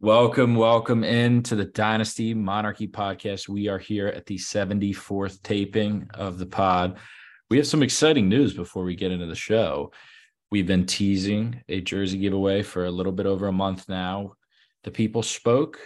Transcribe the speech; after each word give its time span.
Welcome, 0.00 0.54
welcome 0.54 1.02
in 1.02 1.42
to 1.42 1.56
the 1.56 1.64
Dynasty 1.64 2.32
Monarchy 2.32 2.86
podcast. 2.86 3.48
We 3.48 3.66
are 3.66 3.80
here 3.80 4.06
at 4.06 4.26
the 4.26 4.36
74th 4.36 5.42
taping 5.42 6.08
of 6.14 6.38
the 6.38 6.46
pod. 6.46 6.98
We 7.50 7.56
have 7.56 7.66
some 7.66 7.82
exciting 7.82 8.28
news 8.28 8.54
before 8.54 8.84
we 8.84 8.94
get 8.94 9.10
into 9.10 9.26
the 9.26 9.34
show. 9.34 9.90
We've 10.52 10.68
been 10.68 10.86
teasing 10.86 11.64
a 11.68 11.80
jersey 11.80 12.18
giveaway 12.18 12.62
for 12.62 12.84
a 12.84 12.92
little 12.92 13.10
bit 13.10 13.26
over 13.26 13.48
a 13.48 13.52
month 13.52 13.88
now. 13.88 14.34
The 14.84 14.92
people 14.92 15.24
spoke. 15.24 15.80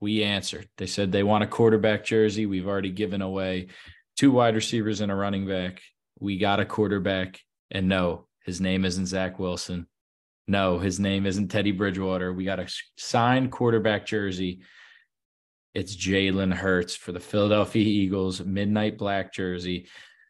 We 0.00 0.22
answered. 0.22 0.66
They 0.78 0.86
said 0.86 1.12
they 1.12 1.22
want 1.22 1.44
a 1.44 1.48
quarterback 1.48 2.02
jersey. 2.02 2.46
We've 2.46 2.66
already 2.66 2.92
given 2.92 3.20
away 3.20 3.66
two 4.16 4.30
wide 4.30 4.54
receivers 4.54 5.02
and 5.02 5.12
a 5.12 5.14
running 5.14 5.46
back. 5.46 5.82
We 6.18 6.38
got 6.38 6.60
a 6.60 6.64
quarterback. 6.64 7.40
And 7.70 7.90
no, 7.90 8.26
his 8.46 8.58
name 8.58 8.86
isn't 8.86 9.04
Zach 9.04 9.38
Wilson. 9.38 9.86
No, 10.48 10.78
his 10.78 11.00
name 11.00 11.26
isn't 11.26 11.48
Teddy 11.48 11.72
Bridgewater. 11.72 12.32
We 12.32 12.44
got 12.44 12.60
a 12.60 12.68
signed 12.96 13.50
quarterback 13.50 14.06
jersey. 14.06 14.60
It's 15.74 15.96
Jalen 15.96 16.54
Hurts 16.54 16.94
for 16.94 17.12
the 17.12 17.20
Philadelphia 17.20 17.84
Eagles, 17.84 18.40
midnight 18.40 18.96
black 18.96 19.32
jersey. 19.32 19.88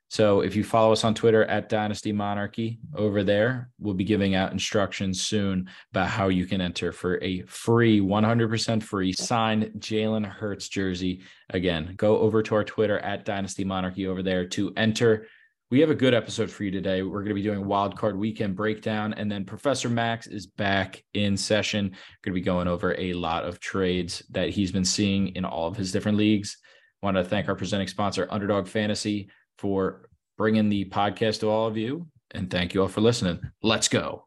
So 0.09 0.41
if 0.41 0.57
you 0.57 0.65
follow 0.65 0.93
us 0.93 1.05
on 1.05 1.15
Twitter 1.15 1.45
at 1.45 1.69
Dynasty 1.69 2.13
Monarchy 2.13 2.79
over 2.95 3.25
there, 3.25 3.71
we'll 3.79 3.95
be 3.95 4.05
giving 4.05 4.35
out 4.35 4.53
instructions 4.53 5.21
soon 5.21 5.69
about 5.91 6.09
how 6.09 6.29
you 6.29 6.47
can 6.47 6.61
enter 6.61 6.93
for 6.93 7.23
a 7.23 7.43
free, 7.43 8.01
100% 8.01 8.83
free 8.83 9.13
signed 9.13 9.73
Jalen 9.79 10.25
Hurts 10.25 10.69
jersey. 10.69 11.23
Again, 11.51 11.95
go 11.97 12.19
over 12.19 12.43
to 12.43 12.55
our 12.55 12.65
Twitter 12.65 12.99
at 13.01 13.25
Dynasty 13.25 13.65
Monarchy 13.65 14.07
over 14.07 14.23
there 14.23 14.47
to 14.49 14.73
enter 14.77 15.27
we 15.71 15.81
have 15.81 15.91
a 15.91 15.95
good 15.95 16.15
episode 16.15 16.49
for 16.51 16.63
you 16.63 16.71
today. 16.71 17.03
We're 17.03 17.23
going 17.23 17.31
to 17.31 17.35
be 17.35 17.43
doing 17.43 17.65
wild 17.67 17.99
card 17.99 18.17
weekend 18.17 18.55
breakdown, 18.55 19.15
and 19.15 19.31
then 19.31 19.45
Professor 19.45 19.89
Max 19.89 20.29
is 20.29 20.47
back 20.47 21.03
in 21.15 21.37
session. 21.37 21.87
We're 21.87 22.31
going 22.31 22.35
to 22.35 22.41
be 22.41 22.45
going 22.45 22.69
over 22.69 22.95
a 22.97 23.15
lot 23.15 23.45
of 23.45 23.59
trades 23.59 24.23
that 24.31 24.51
he's 24.51 24.71
been 24.71 24.85
seeing 24.85 25.35
in 25.35 25.45
all 25.45 25.67
of 25.67 25.77
his 25.77 25.91
different 25.91 26.19
leagues. 26.19 26.59
Want 27.03 27.17
to 27.17 27.25
thank 27.25 27.49
our 27.49 27.57
presenting 27.57 27.89
sponsor, 27.89 28.29
Underdog 28.31 28.69
Fantasy, 28.69 29.29
for 29.59 30.09
bringing 30.39 30.69
the 30.69 30.85
podcast 30.85 31.41
to 31.41 31.49
all 31.49 31.67
of 31.67 31.77
you, 31.77 32.07
and 32.31 32.49
thank 32.49 32.73
you 32.73 32.83
all 32.83 32.89
for 32.89 33.01
listening. 33.01 33.41
Let's 33.61 33.89
go. 33.89 34.27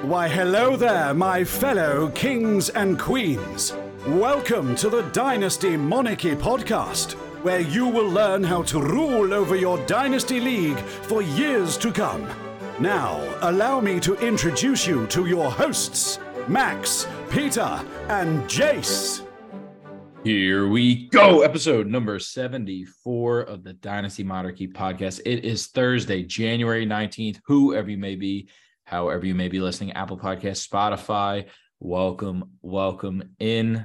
Why, 0.00 0.28
hello 0.28 0.76
there, 0.76 1.12
my 1.12 1.44
fellow 1.44 2.08
kings 2.08 2.70
and 2.70 2.98
queens. 2.98 3.74
Welcome 4.06 4.74
to 4.76 4.88
the 4.88 5.02
Dynasty 5.12 5.76
Monarchy 5.76 6.34
podcast 6.34 7.16
where 7.44 7.60
you 7.60 7.86
will 7.86 8.08
learn 8.08 8.42
how 8.42 8.62
to 8.62 8.80
rule 8.80 9.34
over 9.34 9.54
your 9.54 9.76
Dynasty 9.84 10.40
League 10.40 10.78
for 10.78 11.20
years 11.20 11.76
to 11.76 11.92
come. 11.92 12.26
Now, 12.80 13.20
allow 13.42 13.80
me 13.80 14.00
to 14.00 14.14
introduce 14.26 14.86
you 14.86 15.06
to 15.08 15.26
your 15.26 15.50
hosts, 15.50 16.18
Max, 16.48 17.06
Peter, 17.28 17.84
and 18.08 18.42
Jace. 18.44 19.26
Here 20.24 20.68
we 20.68 21.10
go. 21.10 21.42
Episode 21.42 21.86
number 21.86 22.18
74 22.18 23.40
of 23.40 23.62
the 23.62 23.74
Dynasty 23.74 24.24
Monarchy 24.24 24.66
podcast. 24.66 25.20
It 25.26 25.44
is 25.44 25.66
Thursday, 25.66 26.22
January 26.22 26.86
19th. 26.86 27.40
Whoever 27.44 27.90
you 27.90 27.98
may 27.98 28.16
be, 28.16 28.48
however 28.84 29.26
you 29.26 29.34
may 29.34 29.48
be 29.48 29.60
listening, 29.60 29.92
Apple 29.92 30.16
Podcast, 30.16 30.66
Spotify, 30.66 31.44
welcome, 31.78 32.52
welcome 32.62 33.34
in 33.38 33.84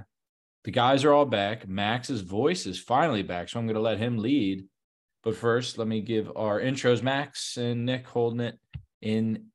the 0.69 0.73
guys 0.73 1.03
are 1.03 1.11
all 1.11 1.25
back. 1.25 1.67
Max's 1.67 2.21
voice 2.21 2.67
is 2.67 2.77
finally 2.79 3.23
back, 3.23 3.49
so 3.49 3.57
I'm 3.57 3.65
going 3.65 3.73
to 3.73 3.81
let 3.81 3.97
him 3.97 4.19
lead. 4.19 4.65
But 5.23 5.35
first, 5.35 5.79
let 5.79 5.87
me 5.87 5.99
give 5.99 6.31
our 6.35 6.61
intros. 6.61 7.01
Max 7.01 7.57
and 7.57 7.87
Nick 7.87 8.05
holding 8.05 8.41
it 8.41 8.59
in 9.01 9.47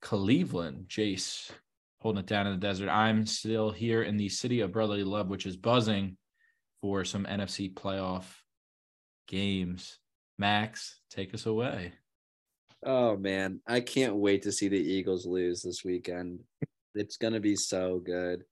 Cleveland. 0.00 0.86
Jace 0.88 1.50
holding 1.98 2.20
it 2.20 2.26
down 2.26 2.46
in 2.46 2.54
the 2.54 2.58
desert. 2.58 2.88
I'm 2.88 3.26
still 3.26 3.70
here 3.70 4.02
in 4.02 4.16
the 4.16 4.30
city 4.30 4.60
of 4.60 4.72
brotherly 4.72 5.04
love, 5.04 5.28
which 5.28 5.44
is 5.44 5.58
buzzing 5.58 6.16
for 6.80 7.04
some 7.04 7.26
NFC 7.26 7.70
playoff 7.70 8.24
games. 9.28 9.98
Max, 10.38 11.00
take 11.10 11.34
us 11.34 11.44
away. 11.44 11.92
Oh 12.82 13.18
man, 13.18 13.60
I 13.66 13.80
can't 13.80 14.16
wait 14.16 14.40
to 14.44 14.52
see 14.52 14.68
the 14.68 14.80
Eagles 14.80 15.26
lose 15.26 15.60
this 15.60 15.84
weekend. 15.84 16.40
It's 16.94 17.18
gonna 17.18 17.40
be 17.40 17.56
so 17.56 17.98
good. 18.02 18.44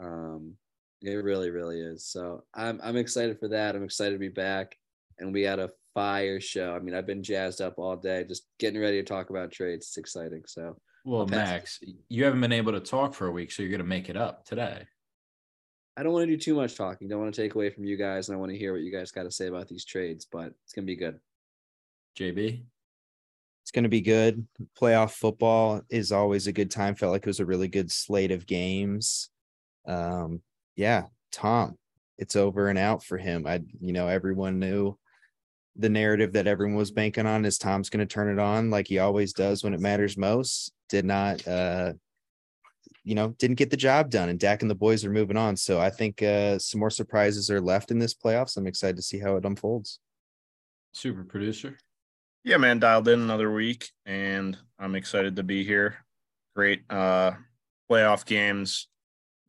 Um, 0.00 0.56
it 1.02 1.24
really, 1.24 1.50
really 1.50 1.80
is. 1.80 2.04
So 2.04 2.44
I'm 2.54 2.80
I'm 2.82 2.96
excited 2.96 3.38
for 3.38 3.48
that. 3.48 3.74
I'm 3.74 3.84
excited 3.84 4.12
to 4.12 4.18
be 4.18 4.28
back, 4.28 4.76
and 5.18 5.32
we 5.32 5.42
had 5.42 5.58
a 5.58 5.70
fire 5.94 6.40
show. 6.40 6.74
I 6.74 6.78
mean, 6.78 6.94
I've 6.94 7.06
been 7.06 7.22
jazzed 7.22 7.60
up 7.60 7.78
all 7.78 7.96
day, 7.96 8.24
just 8.24 8.46
getting 8.58 8.80
ready 8.80 9.00
to 9.00 9.06
talk 9.06 9.30
about 9.30 9.50
trades. 9.50 9.86
It's 9.86 9.98
exciting. 9.98 10.42
So 10.46 10.76
well, 11.04 11.26
Max, 11.26 11.80
you 12.08 12.24
haven't 12.24 12.40
been 12.40 12.52
able 12.52 12.72
to 12.72 12.80
talk 12.80 13.14
for 13.14 13.26
a 13.26 13.32
week, 13.32 13.50
so 13.50 13.62
you're 13.62 13.72
gonna 13.72 13.84
make 13.84 14.08
it 14.08 14.16
up 14.16 14.44
today. 14.44 14.86
I 15.96 16.02
don't 16.02 16.12
want 16.12 16.26
to 16.26 16.34
do 16.34 16.38
too 16.38 16.54
much 16.54 16.74
talking. 16.74 17.06
Don't 17.06 17.20
want 17.20 17.34
to 17.34 17.42
take 17.42 17.54
away 17.54 17.68
from 17.68 17.84
you 17.84 17.98
guys, 17.98 18.28
and 18.28 18.36
I 18.36 18.40
want 18.40 18.50
to 18.50 18.58
hear 18.58 18.72
what 18.72 18.82
you 18.82 18.90
guys 18.90 19.10
got 19.10 19.24
to 19.24 19.30
say 19.30 19.48
about 19.48 19.68
these 19.68 19.84
trades. 19.84 20.26
But 20.30 20.54
it's 20.64 20.72
gonna 20.72 20.86
be 20.86 20.96
good. 20.96 21.20
JB, 22.18 22.62
it's 23.62 23.70
going 23.70 23.84
to 23.84 23.88
be 23.88 24.00
good. 24.00 24.46
Playoff 24.78 25.12
football 25.12 25.82
is 25.88 26.12
always 26.12 26.46
a 26.46 26.52
good 26.52 26.70
time. 26.70 26.94
Felt 26.94 27.12
like 27.12 27.22
it 27.22 27.26
was 27.26 27.40
a 27.40 27.46
really 27.46 27.68
good 27.68 27.90
slate 27.90 28.32
of 28.32 28.46
games. 28.46 29.30
Um, 29.86 30.42
yeah, 30.76 31.04
Tom, 31.30 31.76
it's 32.18 32.36
over 32.36 32.68
and 32.68 32.78
out 32.78 33.02
for 33.04 33.18
him. 33.18 33.46
I, 33.46 33.60
you 33.80 33.92
know, 33.92 34.08
everyone 34.08 34.58
knew 34.58 34.96
the 35.76 35.88
narrative 35.88 36.34
that 36.34 36.46
everyone 36.46 36.76
was 36.76 36.90
banking 36.90 37.26
on 37.26 37.44
is 37.44 37.58
Tom's 37.58 37.88
going 37.88 38.06
to 38.06 38.12
turn 38.12 38.30
it 38.30 38.40
on 38.40 38.70
like 38.70 38.88
he 38.88 38.98
always 38.98 39.32
does 39.32 39.64
when 39.64 39.74
it 39.74 39.80
matters 39.80 40.16
most. 40.16 40.72
Did 40.88 41.04
not, 41.04 41.46
uh, 41.48 41.94
you 43.04 43.14
know, 43.14 43.28
didn't 43.38 43.56
get 43.56 43.70
the 43.70 43.76
job 43.76 44.10
done, 44.10 44.28
and 44.28 44.38
Dak 44.38 44.62
and 44.62 44.70
the 44.70 44.74
boys 44.74 45.04
are 45.04 45.10
moving 45.10 45.36
on. 45.36 45.56
So 45.56 45.80
I 45.80 45.90
think 45.90 46.22
uh, 46.22 46.58
some 46.58 46.78
more 46.78 46.90
surprises 46.90 47.50
are 47.50 47.60
left 47.60 47.90
in 47.90 47.98
this 47.98 48.14
playoffs. 48.14 48.56
I'm 48.56 48.66
excited 48.66 48.96
to 48.96 49.02
see 49.02 49.18
how 49.18 49.36
it 49.36 49.44
unfolds. 49.44 49.98
Super 50.92 51.24
producer. 51.24 51.78
Yeah, 52.44 52.58
man, 52.58 52.78
dialed 52.78 53.08
in 53.08 53.20
another 53.20 53.50
week, 53.52 53.90
and 54.04 54.58
I'm 54.78 54.94
excited 54.94 55.36
to 55.36 55.42
be 55.42 55.64
here. 55.64 56.04
Great 56.54 56.82
uh, 56.90 57.32
playoff 57.90 58.26
games 58.26 58.88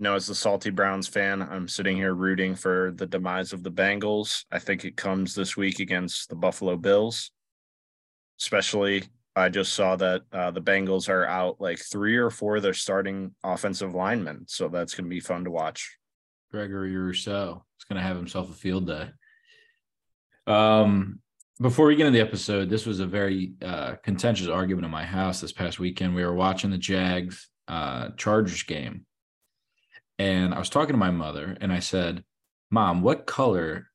know, 0.04 0.16
as 0.16 0.28
the 0.28 0.36
Salty 0.36 0.70
Browns 0.70 1.08
fan, 1.08 1.42
I'm 1.42 1.68
sitting 1.68 1.98
here 1.98 2.14
rooting 2.14 2.56
for 2.56 2.94
the 2.96 3.08
demise 3.08 3.54
of 3.54 3.64
the 3.64 3.72
Bengals. 3.72 4.46
I 4.52 4.60
think 4.60 4.86
it 4.86 4.96
comes 4.96 5.34
this 5.34 5.58
week 5.58 5.80
against 5.80 6.30
the 6.30 6.36
Buffalo 6.36 6.78
Bills. 6.78 7.32
Especially, 8.40 9.04
I 9.36 9.50
just 9.50 9.74
saw 9.74 9.96
that 9.96 10.22
uh, 10.32 10.52
the 10.52 10.62
Bengals 10.62 11.10
are 11.10 11.26
out 11.26 11.60
like 11.60 11.80
three 11.80 12.18
or 12.18 12.30
four 12.30 12.58
of 12.58 12.64
their 12.64 12.74
starting 12.74 13.34
offensive 13.44 13.96
linemen. 13.96 14.46
So 14.48 14.68
that's 14.68 14.94
going 14.94 15.06
to 15.06 15.10
be 15.10 15.20
fun 15.20 15.46
to 15.46 15.52
watch. 15.52 15.98
Gregory 16.52 16.96
Rousseau 16.96 17.64
is 17.80 17.86
going 17.86 18.00
to 18.00 18.08
have 18.08 18.18
himself 18.18 18.52
a 18.52 18.54
field 18.54 18.88
day. 18.88 19.10
Um, 20.46 21.20
before 21.62 21.88
we 21.88 21.96
get 21.96 22.08
into 22.08 22.18
the 22.18 22.26
episode, 22.26 22.70
this 22.70 22.86
was 22.86 23.00
a 23.00 23.08
very 23.08 23.54
uh, 23.62 23.96
contentious 24.04 24.48
argument 24.48 24.86
in 24.86 24.92
my 24.92 25.06
house 25.06 25.42
this 25.42 25.52
past 25.52 25.80
weekend. 25.80 26.14
We 26.14 26.26
were 26.26 26.36
watching 26.36 26.70
the 26.70 26.78
Jags 26.78 27.50
uh, 27.68 28.10
Chargers 28.18 28.64
game 28.64 29.06
and 30.20 30.54
I 30.54 30.60
was 30.60 30.70
talking 30.70 30.94
to 30.94 30.98
my 30.98 31.12
mother 31.12 31.58
and 31.60 31.72
I 31.72 31.80
said, 31.80 32.24
Mom, 32.72 33.02
what 33.02 33.26
color 33.26 33.88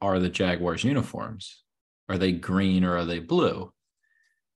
are 0.00 0.18
the 0.18 0.28
Jaguars 0.28 0.84
uniforms? 0.84 1.62
Are 2.08 2.18
they 2.18 2.32
green 2.32 2.84
or 2.84 2.96
are 2.96 3.04
they 3.04 3.18
blue? 3.18 3.72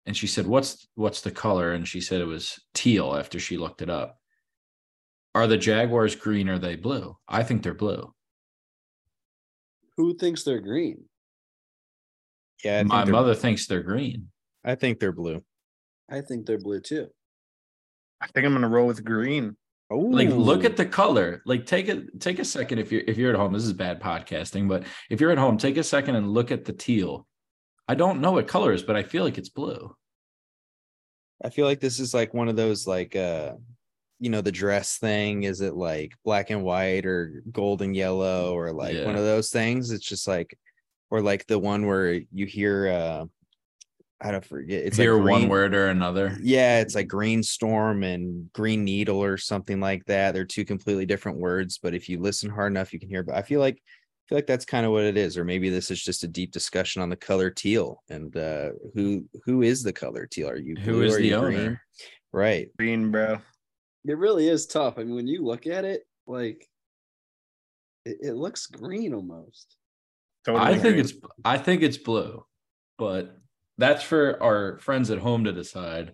And 0.05 0.15
she 0.15 0.27
said, 0.27 0.47
What's 0.47 0.87
what's 0.95 1.21
the 1.21 1.31
color? 1.31 1.73
And 1.73 1.87
she 1.87 2.01
said 2.01 2.21
it 2.21 2.25
was 2.25 2.59
teal 2.73 3.15
after 3.15 3.39
she 3.39 3.57
looked 3.57 3.81
it 3.81 3.89
up. 3.89 4.19
Are 5.33 5.47
the 5.47 5.57
Jaguars 5.57 6.15
green 6.15 6.49
or 6.49 6.53
are 6.53 6.59
they 6.59 6.75
blue? 6.75 7.17
I 7.27 7.43
think 7.43 7.61
they're 7.61 7.73
blue. 7.73 8.13
Who 9.97 10.15
thinks 10.15 10.43
they're 10.43 10.59
green? 10.59 11.05
Yeah, 12.63 12.83
my 12.83 13.05
mother 13.05 13.35
thinks 13.35 13.67
they're 13.67 13.83
green. 13.83 14.29
I 14.63 14.75
think 14.75 14.99
they're 14.99 15.11
blue. 15.11 15.43
I 16.09 16.21
think 16.21 16.45
they're 16.45 16.57
blue 16.57 16.81
too. 16.81 17.07
I 18.21 18.27
think 18.27 18.45
I'm 18.45 18.53
gonna 18.53 18.69
roll 18.69 18.87
with 18.87 19.03
green. 19.03 19.57
Oh, 19.91 19.97
like 19.97 20.29
look 20.29 20.63
at 20.63 20.77
the 20.77 20.85
color. 20.85 21.43
Like 21.45 21.65
take 21.65 21.89
a 21.89 22.03
take 22.19 22.39
a 22.39 22.45
second 22.45 22.79
if 22.79 22.91
you're 22.91 23.03
if 23.07 23.17
you're 23.17 23.31
at 23.31 23.37
home. 23.37 23.53
This 23.53 23.65
is 23.65 23.73
bad 23.73 24.01
podcasting, 24.01 24.67
but 24.67 24.83
if 25.09 25.21
you're 25.21 25.31
at 25.31 25.37
home, 25.37 25.57
take 25.57 25.77
a 25.77 25.83
second 25.83 26.15
and 26.15 26.33
look 26.33 26.51
at 26.51 26.65
the 26.65 26.73
teal. 26.73 27.27
I 27.87 27.93
don't 27.93 28.19
know 28.19 28.31
what 28.31 28.47
color 28.47 28.73
is, 28.73 28.81
but 28.81 28.95
I 28.95 29.03
feel 29.03 29.23
like 29.23 29.37
it's 29.37 29.49
blue. 29.49 29.95
I 31.43 31.49
feel 31.49 31.65
like 31.65 31.79
this 31.79 31.99
is 31.99 32.13
like 32.13 32.33
one 32.33 32.47
of 32.47 32.55
those 32.55 32.87
like 32.87 33.15
uh 33.15 33.53
you 34.19 34.29
know 34.29 34.41
the 34.41 34.51
dress 34.51 34.97
thing 34.97 35.43
is 35.43 35.61
it 35.61 35.75
like 35.75 36.13
black 36.23 36.49
and 36.49 36.63
white 36.63 37.05
or 37.05 37.43
gold 37.51 37.81
and 37.81 37.95
yellow 37.95 38.57
or 38.57 38.71
like 38.71 38.95
yeah. 38.95 39.05
one 39.05 39.15
of 39.15 39.23
those 39.23 39.49
things 39.49 39.91
it's 39.91 40.07
just 40.07 40.27
like 40.27 40.57
or 41.11 41.21
like 41.21 41.45
the 41.47 41.59
one 41.59 41.85
where 41.85 42.21
you 42.31 42.45
hear 42.45 42.87
uh 42.87 43.25
I 44.25 44.31
don't 44.31 44.43
forget. 44.43 44.83
It's 44.83 44.97
Hear 44.97 45.13
like 45.13 45.21
green, 45.21 45.41
one 45.41 45.49
word 45.49 45.75
or 45.75 45.89
another. 45.89 46.35
Yeah, 46.41 46.79
it's 46.79 46.95
like 46.95 47.07
green 47.07 47.43
storm 47.43 48.01
and 48.01 48.51
green 48.53 48.83
needle 48.83 49.23
or 49.23 49.37
something 49.37 49.79
like 49.79 50.03
that. 50.05 50.33
They're 50.33 50.45
two 50.45 50.65
completely 50.65 51.05
different 51.05 51.37
words, 51.37 51.77
but 51.77 51.93
if 51.93 52.09
you 52.09 52.19
listen 52.19 52.49
hard 52.49 52.71
enough, 52.71 52.91
you 52.91 52.99
can 52.99 53.07
hear. 53.07 53.21
But 53.21 53.35
I 53.35 53.43
feel 53.43 53.59
like 53.59 53.75
I 53.75 54.23
feel 54.27 54.37
like 54.39 54.47
that's 54.47 54.65
kind 54.65 54.83
of 54.83 54.91
what 54.91 55.03
it 55.03 55.15
is, 55.15 55.37
or 55.37 55.43
maybe 55.43 55.69
this 55.69 55.91
is 55.91 56.01
just 56.01 56.23
a 56.23 56.27
deep 56.27 56.51
discussion 56.51 57.03
on 57.03 57.09
the 57.09 57.15
color 57.15 57.51
teal 57.51 58.01
and 58.09 58.35
uh, 58.35 58.69
who 58.95 59.25
who 59.45 59.61
is 59.61 59.83
the 59.83 59.93
color 59.93 60.25
teal? 60.25 60.49
Are 60.49 60.57
you 60.57 60.75
who 60.75 61.03
is 61.03 61.17
the 61.17 61.35
owner? 61.35 61.51
Green? 61.51 61.79
Right, 62.33 62.69
green, 62.79 63.11
bro. 63.11 63.37
It 64.07 64.17
really 64.17 64.47
is 64.47 64.65
tough. 64.65 64.95
I 64.97 65.03
mean, 65.03 65.13
when 65.13 65.27
you 65.27 65.45
look 65.45 65.67
at 65.67 65.85
it, 65.85 66.01
like 66.25 66.67
it, 68.05 68.17
it 68.21 68.33
looks 68.33 68.65
green 68.65 69.13
almost. 69.13 69.77
Totally 70.45 70.65
I 70.65 70.79
think 70.79 70.97
it's 70.97 71.13
I 71.43 71.59
think 71.59 71.83
it's 71.83 71.97
blue, 71.97 72.43
but 72.97 73.37
that's 73.77 74.03
for 74.03 74.41
our 74.41 74.79
friends 74.79 75.11
at 75.11 75.19
home 75.19 75.43
to 75.45 75.51
decide. 75.51 76.13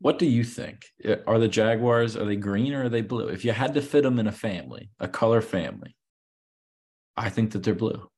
What 0.00 0.18
do 0.18 0.26
you 0.26 0.44
think? 0.44 0.86
Are 1.26 1.38
the 1.38 1.48
Jaguars 1.48 2.16
are 2.16 2.24
they 2.24 2.36
green 2.36 2.72
or 2.72 2.84
are 2.84 2.88
they 2.88 3.00
blue? 3.02 3.28
If 3.28 3.44
you 3.44 3.52
had 3.52 3.74
to 3.74 3.82
fit 3.82 4.02
them 4.02 4.18
in 4.18 4.26
a 4.26 4.32
family, 4.32 4.90
a 5.00 5.08
color 5.08 5.40
family, 5.40 5.96
I 7.16 7.30
think 7.30 7.52
that 7.52 7.64
they're 7.64 7.74
blue. 7.74 8.08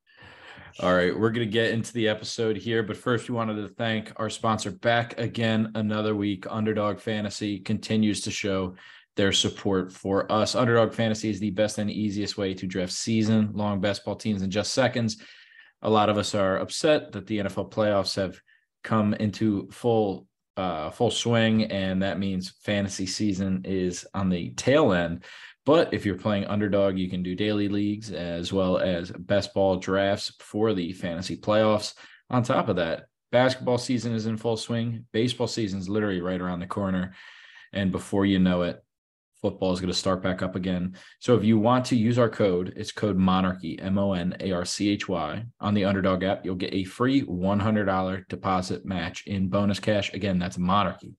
All 0.79 0.95
right, 0.95 1.19
we're 1.19 1.31
going 1.31 1.47
to 1.47 1.53
get 1.53 1.73
into 1.73 1.93
the 1.93 2.09
episode 2.09 2.57
here, 2.57 2.83
but 2.83 2.97
first 2.97 3.29
we 3.29 3.35
wanted 3.35 3.57
to 3.57 3.69
thank 3.75 4.13
our 4.17 4.31
sponsor 4.31 4.71
back 4.71 5.19
again 5.19 5.73
another 5.75 6.15
week. 6.15 6.47
Underdog 6.49 7.01
Fantasy 7.01 7.59
continues 7.59 8.21
to 8.23 8.31
show 8.31 8.77
their 9.17 9.33
support 9.33 9.93
for 9.93 10.31
us. 10.31 10.55
Underdog 10.55 10.95
Fantasy 10.95 11.29
is 11.29 11.41
the 11.41 11.51
best 11.51 11.79
and 11.79 11.91
easiest 11.91 12.39
way 12.39 12.55
to 12.55 12.67
draft 12.67 12.93
season 12.93 13.51
long 13.53 13.81
best 13.81 14.05
ball 14.05 14.17
teams 14.17 14.43
in 14.43 14.51
just 14.51 14.73
seconds. 14.73 15.23
A 15.83 15.91
lot 15.91 16.09
of 16.09 16.17
us 16.17 16.35
are 16.35 16.59
upset 16.59 17.13
that 17.13 17.27
the 17.27 17.39
NFL 17.39 17.73
playoffs 17.73 18.17
have 18.17 18.41
come 18.83 19.15
into 19.15 19.69
full 19.71 20.27
uh, 20.57 20.91
full 20.91 21.11
swing, 21.11 21.65
and 21.65 22.03
that 22.03 22.19
means 22.19 22.53
fantasy 22.63 23.07
season 23.07 23.63
is 23.65 24.07
on 24.15 24.29
the 24.29 24.51
tail 24.51 24.93
end. 24.93 25.25
But 25.65 25.95
if 25.95 26.05
you're 26.05 26.19
playing 26.19 26.47
underdog, 26.47 26.99
you 26.99 27.09
can 27.09 27.23
do 27.23 27.35
daily 27.35 27.69
leagues 27.69 28.11
as 28.13 28.53
well 28.53 28.79
as 28.79 29.11
best 29.11 29.55
ball 29.55 29.77
drafts 29.77 30.33
for 30.41 30.75
the 30.75 30.93
fantasy 30.93 31.37
playoffs. 31.37 31.95
On 32.29 32.43
top 32.43 32.69
of 32.69 32.77
that, 32.77 33.05
basketball 33.31 33.79
season 33.79 34.15
is 34.15 34.27
in 34.27 34.37
full 34.37 34.57
swing. 34.57 35.07
Baseball 35.13 35.47
season 35.47 35.79
is 35.79 35.89
literally 35.89 36.21
right 36.21 36.41
around 36.41 36.61
the 36.61 36.67
corner. 36.67 37.15
And 37.73 37.93
before 37.93 38.27
you 38.27 38.39
know 38.39 38.63
it, 38.63 38.83
football 39.41 39.73
is 39.73 39.81
going 39.81 39.93
to 39.93 39.99
start 39.99 40.23
back 40.23 40.43
up 40.43 40.57
again. 40.57 40.97
So 41.19 41.35
if 41.37 41.45
you 41.45 41.59
want 41.59 41.85
to 41.87 41.97
use 41.97 42.19
our 42.19 42.29
code, 42.29 42.73
it's 42.77 42.93
code 42.93 43.17
monarchy, 43.17 43.79
M 43.79 43.99
O 43.99 44.13
N 44.13 44.37
A 44.41 44.53
R 44.53 44.65
C 44.65 44.91
H 44.91 45.09
Y, 45.09 45.45
on 45.61 45.75
the 45.75 45.85
underdog 45.85 46.23
app. 46.23 46.45
You'll 46.45 46.55
get 46.57 46.75
a 46.75 46.85
free 46.85 47.23
$100 47.23 48.29
deposit 48.29 48.85
match 48.85 49.27
in 49.27 49.49
bonus 49.49 49.81
cash. 49.81 50.13
Again, 50.13 50.39
that's 50.39 50.59
monarchy, 50.59 51.15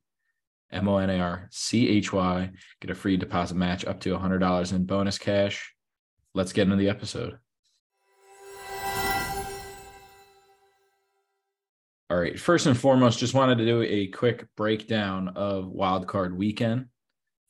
M 0.71 0.87
O 0.87 0.97
N 0.97 1.09
A 1.09 1.19
R 1.19 1.47
C 1.51 1.89
H 1.89 2.13
Y. 2.13 2.49
Get 2.79 2.91
a 2.91 2.95
free 2.95 3.17
deposit 3.17 3.55
match 3.55 3.85
up 3.85 3.99
to 4.01 4.15
$100 4.17 4.73
in 4.73 4.85
bonus 4.85 5.17
cash. 5.17 5.73
Let's 6.33 6.53
get 6.53 6.63
into 6.63 6.77
the 6.77 6.89
episode. 6.89 7.37
All 12.09 12.17
right. 12.17 12.37
First 12.37 12.65
and 12.65 12.77
foremost, 12.77 13.19
just 13.19 13.33
wanted 13.33 13.57
to 13.59 13.65
do 13.65 13.81
a 13.83 14.07
quick 14.07 14.45
breakdown 14.57 15.29
of 15.29 15.65
wildcard 15.65 16.35
weekend 16.35 16.87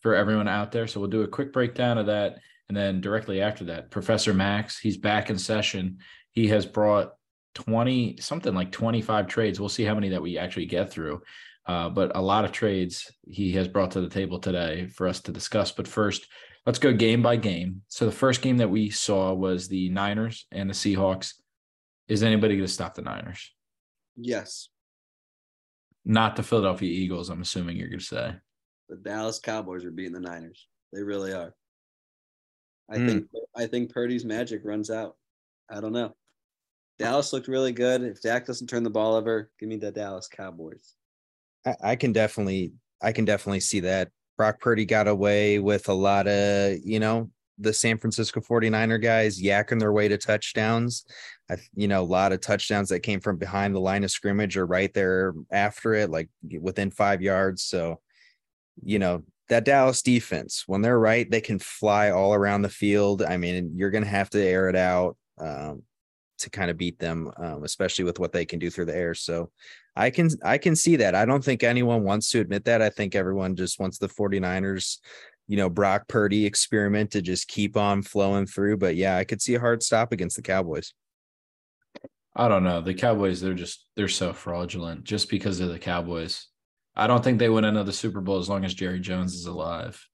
for 0.02 0.16
everyone 0.16 0.48
out 0.48 0.72
there. 0.72 0.88
So 0.88 1.00
we'll 1.00 1.10
do 1.10 1.24
a 1.24 1.28
quick 1.28 1.54
breakdown 1.54 1.98
of 1.98 2.08
that. 2.08 2.40
And 2.68 2.78
then 2.78 3.02
directly 3.02 3.42
after 3.42 3.66
that, 3.66 3.92
Professor 3.92 4.34
Max, 4.34 4.80
he's 4.80 4.98
back 4.98 5.30
in 5.30 5.38
session. 5.38 6.00
He 6.32 6.48
has 6.48 6.66
brought 6.66 7.14
20, 7.56 8.18
something 8.20 8.54
like 8.54 8.72
25 8.72 9.28
trades. 9.28 9.60
We'll 9.60 9.70
see 9.70 9.84
how 9.84 9.96
many 9.96 10.10
that 10.10 10.22
we 10.22 10.38
actually 10.38 10.66
get 10.68 10.92
through. 10.92 11.22
Uh, 11.68 11.90
but 11.90 12.16
a 12.16 12.22
lot 12.22 12.46
of 12.46 12.52
trades 12.52 13.12
he 13.28 13.52
has 13.54 13.68
brought 13.68 13.92
to 13.92 14.02
the 14.02 14.10
table 14.10 14.40
today 14.40 14.88
for 14.88 15.08
us 15.08 15.20
to 15.22 15.32
discuss. 15.32 15.72
But 15.72 15.88
first, 15.88 16.28
let's 16.66 16.80
go 16.80 16.94
game 16.94 17.22
by 17.22 17.36
game. 17.36 17.82
So 17.88 18.06
the 18.06 18.12
first 18.12 18.42
game 18.42 18.58
that 18.58 18.70
we 18.70 18.90
saw 18.90 19.34
was 19.34 19.68
the 19.68 19.90
Niners 19.90 20.46
and 20.52 20.70
the 20.70 20.74
Seahawks. 20.74 21.34
Is 22.08 22.24
anybody 22.24 22.56
going 22.56 22.68
to 22.68 22.74
stop 22.74 22.96
the 22.96 23.04
Niners? 23.04 23.52
Yes, 24.18 24.70
Not 26.04 26.36
the 26.36 26.44
Philadelphia 26.44 26.90
Eagles, 26.90 27.30
I'm 27.30 27.42
assuming 27.42 27.78
you're 27.78 27.88
going 27.88 28.00
to 28.00 28.06
say. 28.06 28.34
The 28.92 28.98
Dallas 28.98 29.40
Cowboys 29.40 29.86
are 29.86 29.92
beating 29.92 30.12
the 30.14 30.20
Niners. 30.20 30.68
They 30.92 31.02
really 31.02 31.32
are. 31.34 31.56
I 32.90 32.98
Hmm. 32.98 33.08
think 33.08 33.28
I 33.56 33.66
think 33.66 33.92
Purdy's 33.92 34.26
magic 34.26 34.62
runs 34.66 34.92
out. 34.92 35.16
I 35.70 35.80
don't 35.80 35.94
know. 35.94 36.14
Dallas 37.00 37.32
looked 37.32 37.48
really 37.48 37.72
good. 37.72 38.04
If 38.04 38.22
Dak 38.22 38.46
doesn't 38.46 38.68
turn 38.68 38.84
the 38.84 38.90
ball 38.90 39.16
over, 39.16 39.50
give 39.60 39.70
me 39.70 39.78
the 39.78 39.92
Dallas 39.92 40.28
Cowboys. 40.28 40.96
I, 41.66 41.76
I 41.82 41.96
can 41.96 42.12
definitely 42.12 42.74
I 43.02 43.14
can 43.14 43.24
definitely 43.24 43.62
see 43.62 43.80
that. 43.80 44.10
Brock 44.38 44.60
Purdy 44.60 44.86
got 44.86 45.08
away 45.08 45.60
with 45.60 45.88
a 45.88 45.94
lot 45.94 46.28
of, 46.28 46.78
you 46.84 47.00
know, 47.00 47.30
the 47.60 47.72
San 47.74 47.98
Francisco 47.98 48.42
49er 48.42 49.02
guys 49.02 49.42
yakking 49.42 49.80
their 49.80 49.94
way 49.94 50.08
to 50.10 50.18
touchdowns. 50.18 51.06
I, 51.50 51.58
you 51.76 51.88
know, 51.88 52.02
a 52.02 52.04
lot 52.04 52.34
of 52.34 52.42
touchdowns 52.42 52.90
that 52.90 53.02
came 53.02 53.22
from 53.22 53.38
behind 53.38 53.74
the 53.74 53.80
line 53.80 54.04
of 54.04 54.12
scrimmage 54.12 54.58
or 54.58 54.66
right 54.66 54.94
there 54.94 55.34
after 55.52 55.94
it, 55.94 56.10
like 56.10 56.30
within 56.60 56.92
five 56.92 57.22
yards. 57.22 57.64
So, 57.64 58.02
you 58.84 59.00
know, 59.00 59.24
that 59.50 59.66
Dallas 59.66 60.02
defense, 60.02 60.64
when 60.68 60.82
they're 60.82 61.00
right, 61.00 61.30
they 61.30 61.42
can 61.42 61.60
fly 61.60 62.12
all 62.12 62.34
around 62.34 62.62
the 62.62 62.70
field. 62.70 63.22
I 63.22 63.38
mean, 63.38 63.74
you're 63.76 63.92
going 63.92 64.04
to 64.04 64.10
have 64.10 64.30
to 64.32 64.42
air 64.42 64.70
it 64.70 64.76
out 64.76 65.18
um, 65.40 65.84
to 66.40 66.50
kind 66.50 66.72
of 66.72 66.78
beat 66.78 67.00
them, 67.00 67.32
um, 67.38 67.64
especially 67.64 68.06
with 68.06 68.20
what 68.20 68.32
they 68.32 68.46
can 68.46 68.60
do 68.60 68.70
through 68.70 68.86
the 68.86 68.96
air. 68.96 69.14
So, 69.14 69.52
I 69.96 70.10
can 70.10 70.30
I 70.44 70.58
can 70.58 70.76
see 70.76 70.96
that. 70.98 71.16
I 71.16 71.26
don't 71.26 71.44
think 71.44 71.64
anyone 71.64 72.04
wants 72.04 72.30
to 72.32 72.40
admit 72.40 72.66
that. 72.66 72.82
I 72.82 72.90
think 72.90 73.16
everyone 73.16 73.56
just 73.56 73.80
wants 73.80 73.98
the 73.98 74.08
49ers, 74.08 75.00
you 75.48 75.58
know, 75.58 75.70
Brock 75.70 76.08
Purdy 76.08 76.46
experiment 76.46 77.12
to 77.12 77.22
just 77.22 77.48
keep 77.48 77.76
on 77.76 78.02
flowing 78.02 78.46
through. 78.46 78.78
But 78.78 78.96
yeah, 78.96 79.18
I 79.18 79.26
could 79.26 79.42
see 79.42 79.56
a 79.56 79.60
hard 79.60 79.84
stop 79.84 80.14
against 80.14 80.38
the 80.38 80.42
Cowboys. 80.42 80.94
I 82.34 82.48
don't 82.48 82.64
know. 82.64 82.80
The 82.80 82.94
Cowboys, 82.94 83.42
they're 83.42 83.54
just 83.54 83.86
they're 83.96 84.08
so 84.08 84.32
fraudulent 84.32 85.04
just 85.04 85.30
because 85.30 85.60
of 85.60 85.70
the 85.70 85.80
Cowboys. 85.80 86.48
I 86.96 87.08
don't 87.08 87.24
think 87.24 87.40
they 87.40 87.50
win 87.50 87.64
another 87.64 87.92
Super 87.92 88.22
Bowl 88.22 88.40
as 88.40 88.50
long 88.50 88.66
as 88.66 88.74
Jerry 88.74 89.00
Jones 89.00 89.34
is 89.34 89.46
alive. 89.46 90.06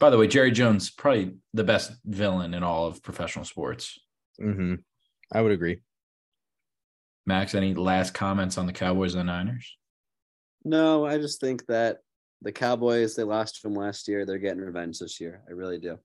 By 0.00 0.10
the 0.10 0.18
way, 0.18 0.26
Jerry 0.26 0.50
Jones 0.50 0.90
probably 0.90 1.36
the 1.54 1.64
best 1.64 1.92
villain 2.04 2.54
in 2.54 2.62
all 2.62 2.86
of 2.86 3.02
professional 3.02 3.44
sports. 3.44 3.98
hmm 4.38 4.74
I 5.32 5.42
would 5.42 5.52
agree. 5.52 5.80
Max, 7.26 7.54
any 7.54 7.74
last 7.74 8.14
comments 8.14 8.56
on 8.56 8.66
the 8.66 8.72
Cowboys 8.72 9.14
and 9.14 9.20
the 9.20 9.32
Niners? 9.32 9.76
No, 10.64 11.04
I 11.04 11.18
just 11.18 11.40
think 11.40 11.66
that 11.66 11.98
the 12.40 12.52
Cowboys, 12.52 13.14
they 13.14 13.24
lost 13.24 13.60
from 13.60 13.74
last 13.74 14.08
year. 14.08 14.24
They're 14.24 14.38
getting 14.38 14.62
revenge 14.62 14.98
this 14.98 15.20
year. 15.20 15.42
I 15.46 15.52
really 15.52 15.78
do. 15.78 15.98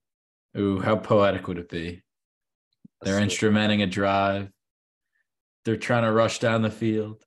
Ooh, 0.58 0.80
how 0.80 0.98
poetic 0.98 1.48
would 1.48 1.58
it 1.58 1.70
be? 1.70 2.02
They're 3.02 3.22
instrumenting 3.22 3.82
a 3.84 3.88
drive. 3.88 4.50
They're 5.66 5.78
trying 5.78 6.04
to 6.04 6.12
rush 6.12 6.40
down 6.40 6.62
the 6.62 6.70
field 6.70 7.24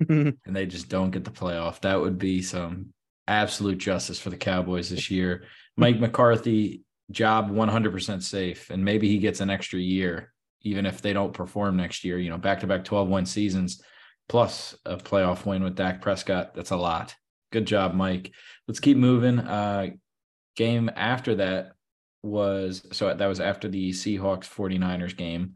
and 0.08 0.36
they 0.46 0.66
just 0.66 0.88
don't 0.88 1.10
get 1.10 1.24
the 1.24 1.30
playoff. 1.30 1.80
That 1.80 2.00
would 2.00 2.18
be 2.18 2.42
some 2.42 2.92
absolute 3.28 3.78
justice 3.78 4.18
for 4.18 4.30
the 4.30 4.36
Cowboys 4.36 4.90
this 4.90 5.10
year. 5.10 5.44
Mike 5.76 6.00
McCarthy, 6.00 6.82
job 7.10 7.50
100% 7.50 8.22
safe. 8.22 8.70
And 8.70 8.84
maybe 8.84 9.08
he 9.08 9.18
gets 9.18 9.40
an 9.40 9.50
extra 9.50 9.78
year, 9.78 10.32
even 10.62 10.86
if 10.86 11.02
they 11.02 11.12
don't 11.12 11.32
perform 11.32 11.76
next 11.76 12.04
year. 12.04 12.18
You 12.18 12.30
know, 12.30 12.38
back 12.38 12.60
to 12.60 12.66
back 12.66 12.84
12 12.84 13.08
win 13.08 13.26
seasons 13.26 13.82
plus 14.28 14.76
a 14.86 14.96
playoff 14.96 15.44
win 15.44 15.62
with 15.62 15.74
Dak 15.74 16.00
Prescott. 16.00 16.54
That's 16.54 16.70
a 16.70 16.76
lot. 16.76 17.14
Good 17.52 17.66
job, 17.66 17.94
Mike. 17.94 18.32
Let's 18.68 18.80
keep 18.80 18.96
moving. 18.96 19.40
Uh, 19.40 19.90
game 20.56 20.90
after 20.94 21.36
that 21.36 21.72
was 22.22 22.86
so 22.92 23.12
that 23.12 23.26
was 23.26 23.40
after 23.40 23.66
the 23.66 23.90
Seahawks 23.90 24.44
49ers 24.44 25.16
game 25.16 25.54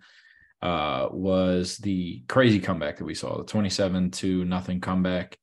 uh, 0.63 1.09
was 1.11 1.77
the 1.79 2.23
crazy 2.29 2.59
comeback 2.59 2.97
that 2.97 3.05
we 3.05 3.15
saw, 3.15 3.39
the 3.39 3.45
27 3.45 4.11
to 4.11 4.45
nothing 4.45 4.81
comeback. 4.81 5.37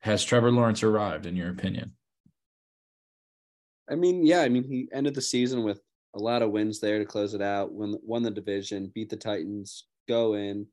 Has 0.00 0.22
Trevor 0.22 0.52
Lawrence 0.52 0.82
arrived, 0.82 1.26
in 1.26 1.34
your 1.34 1.50
opinion? 1.50 1.92
I 3.90 3.94
mean, 3.94 4.24
yeah, 4.24 4.40
I 4.40 4.48
mean, 4.48 4.64
he 4.64 4.88
ended 4.92 5.14
the 5.14 5.22
season 5.22 5.62
with 5.62 5.80
a 6.14 6.18
lot 6.18 6.42
of 6.42 6.50
wins 6.50 6.80
there 6.80 6.98
to 6.98 7.04
close 7.04 7.34
it 7.34 7.42
out. 7.42 7.72
Won, 7.72 7.96
won 8.02 8.22
the 8.22 8.30
division, 8.30 8.92
beat 8.94 9.10
the 9.10 9.16
Titans, 9.16 9.86
go 10.08 10.34
in, 10.34 10.66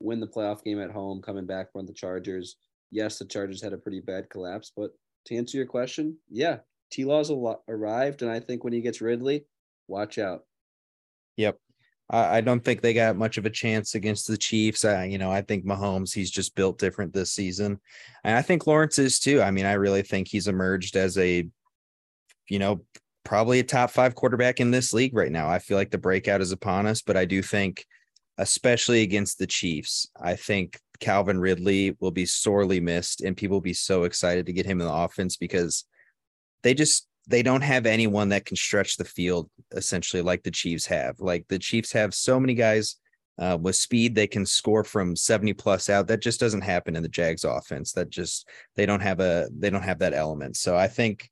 win 0.00 0.20
the 0.20 0.26
playoff 0.26 0.62
game 0.62 0.80
at 0.80 0.90
home, 0.90 1.20
coming 1.20 1.46
back 1.46 1.72
from 1.72 1.86
the 1.86 1.92
Chargers. 1.92 2.56
Yes, 2.90 3.18
the 3.18 3.24
Chargers 3.24 3.62
had 3.62 3.72
a 3.72 3.78
pretty 3.78 4.00
bad 4.00 4.30
collapse, 4.30 4.72
but 4.76 4.92
to 5.26 5.36
answer 5.36 5.56
your 5.56 5.66
question, 5.66 6.16
yeah, 6.30 6.58
T 6.90 7.04
Law's 7.04 7.30
arrived, 7.68 8.22
and 8.22 8.30
I 8.30 8.40
think 8.40 8.62
when 8.62 8.72
he 8.72 8.80
gets 8.80 9.00
Ridley, 9.00 9.46
watch 9.88 10.18
out. 10.18 10.44
Yep. 11.36 11.58
I, 12.10 12.38
I 12.38 12.40
don't 12.40 12.64
think 12.64 12.80
they 12.80 12.94
got 12.94 13.16
much 13.16 13.38
of 13.38 13.46
a 13.46 13.50
chance 13.50 13.94
against 13.94 14.26
the 14.26 14.36
Chiefs. 14.36 14.84
I, 14.84 15.04
you 15.04 15.18
know, 15.18 15.30
I 15.30 15.42
think 15.42 15.64
Mahomes, 15.64 16.14
he's 16.14 16.30
just 16.30 16.54
built 16.54 16.78
different 16.78 17.12
this 17.12 17.32
season. 17.32 17.80
And 18.24 18.36
I 18.36 18.42
think 18.42 18.66
Lawrence 18.66 18.98
is 18.98 19.18
too. 19.18 19.42
I 19.42 19.50
mean, 19.50 19.66
I 19.66 19.72
really 19.72 20.02
think 20.02 20.28
he's 20.28 20.48
emerged 20.48 20.96
as 20.96 21.18
a, 21.18 21.48
you 22.48 22.58
know, 22.58 22.84
probably 23.24 23.58
a 23.58 23.64
top 23.64 23.90
five 23.90 24.14
quarterback 24.14 24.60
in 24.60 24.70
this 24.70 24.92
league 24.92 25.14
right 25.14 25.32
now. 25.32 25.48
I 25.48 25.58
feel 25.58 25.76
like 25.76 25.90
the 25.90 25.98
breakout 25.98 26.40
is 26.40 26.52
upon 26.52 26.86
us, 26.86 27.02
but 27.02 27.16
I 27.16 27.24
do 27.24 27.42
think, 27.42 27.84
especially 28.38 29.02
against 29.02 29.38
the 29.38 29.46
Chiefs, 29.46 30.08
I 30.20 30.36
think 30.36 30.78
Calvin 31.00 31.40
Ridley 31.40 31.96
will 32.00 32.12
be 32.12 32.26
sorely 32.26 32.80
missed 32.80 33.20
and 33.22 33.36
people 33.36 33.56
will 33.56 33.62
be 33.62 33.72
so 33.72 34.04
excited 34.04 34.46
to 34.46 34.52
get 34.52 34.66
him 34.66 34.80
in 34.80 34.86
the 34.86 34.92
offense 34.92 35.36
because 35.36 35.84
they 36.62 36.72
just 36.72 37.08
they 37.26 37.42
don't 37.42 37.62
have 37.62 37.86
anyone 37.86 38.28
that 38.28 38.44
can 38.44 38.56
stretch 38.56 38.96
the 38.96 39.04
field 39.04 39.50
essentially 39.72 40.22
like 40.22 40.42
the 40.42 40.50
Chiefs 40.50 40.86
have. 40.86 41.18
Like 41.18 41.46
the 41.48 41.58
Chiefs 41.58 41.92
have 41.92 42.14
so 42.14 42.38
many 42.38 42.54
guys 42.54 42.96
uh, 43.38 43.58
with 43.60 43.76
speed 43.76 44.14
they 44.14 44.26
can 44.26 44.46
score 44.46 44.84
from 44.84 45.16
70 45.16 45.52
plus 45.54 45.90
out. 45.90 46.06
That 46.06 46.22
just 46.22 46.40
doesn't 46.40 46.62
happen 46.62 46.96
in 46.96 47.02
the 47.02 47.08
Jags 47.08 47.44
offense. 47.44 47.92
That 47.92 48.10
just 48.10 48.48
they 48.76 48.86
don't 48.86 49.00
have 49.00 49.20
a 49.20 49.48
they 49.56 49.70
don't 49.70 49.82
have 49.82 49.98
that 49.98 50.14
element. 50.14 50.56
So 50.56 50.76
I 50.76 50.88
think 50.88 51.30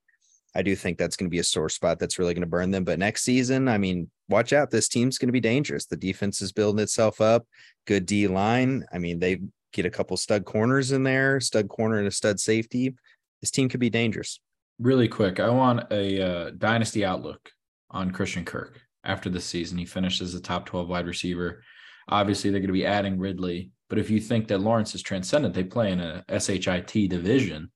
I 0.55 0.63
do 0.63 0.77
think 0.77 0.99
that's 0.99 1.17
going 1.17 1.27
to 1.27 1.35
be 1.35 1.41
a 1.41 1.45
sore 1.45 1.69
spot 1.69 1.99
that's 1.99 2.19
really 2.19 2.35
going 2.35 2.43
to 2.43 2.49
burn 2.49 2.71
them. 2.71 2.85
But 2.85 2.99
next 2.99 3.23
season, 3.23 3.69
I 3.69 3.79
mean, 3.79 4.11
watch 4.29 4.53
out. 4.53 4.71
This 4.71 4.89
team's 4.89 5.19
going 5.19 5.29
to 5.29 5.33
be 5.33 5.41
dangerous. 5.41 5.87
The 5.87 5.97
defense 5.97 6.41
is 6.43 6.53
building 6.53 6.83
itself 6.83 7.21
up. 7.21 7.47
Good 7.87 8.07
D 8.07 8.29
line. 8.29 8.85
I 8.93 8.99
mean, 8.99 9.19
they 9.19 9.41
get 9.73 9.87
a 9.87 9.91
couple 9.91 10.17
stud 10.17 10.45
corners 10.45 10.93
in 10.93 11.03
there, 11.03 11.41
stud 11.41 11.69
corner 11.69 11.99
and 11.99 12.07
a 12.07 12.13
stud 12.13 12.39
safety. 12.39 12.95
This 13.41 13.51
team 13.51 13.69
could 13.69 13.81
be 13.81 13.91
dangerous. 13.91 14.41
Really 14.79 15.09
quick, 15.09 15.39
I 15.39 15.51
want 15.51 15.93
a 15.93 16.21
uh, 16.21 16.51
dynasty 16.59 17.05
outlook 17.05 17.51
on 17.91 18.11
Christian 18.11 18.45
Kirk 18.45 18.81
after 19.05 19.31
the 19.31 19.41
season. 19.41 19.79
He 19.79 19.85
finished 19.85 20.21
as 20.21 20.35
a 20.35 20.41
top 20.41 20.67
12 20.67 20.89
wide 20.89 21.07
receiver. 21.07 21.63
Obviously, 22.09 22.51
they're 22.51 22.61
going 22.61 22.69
to 22.69 22.73
be 22.73 22.87
adding 22.87 23.19
Ridley. 23.19 23.71
But 23.89 23.99
if 23.99 24.11
you 24.11 24.21
think 24.21 24.49
that 24.49 24.61
Lawrence 24.61 24.95
is 24.95 25.03
transcendent, 25.03 25.55
they 25.55 25.63
play 25.63 25.93
in 25.93 26.01
a 26.01 26.25
SHIT 26.29 27.09
division. 27.09 27.71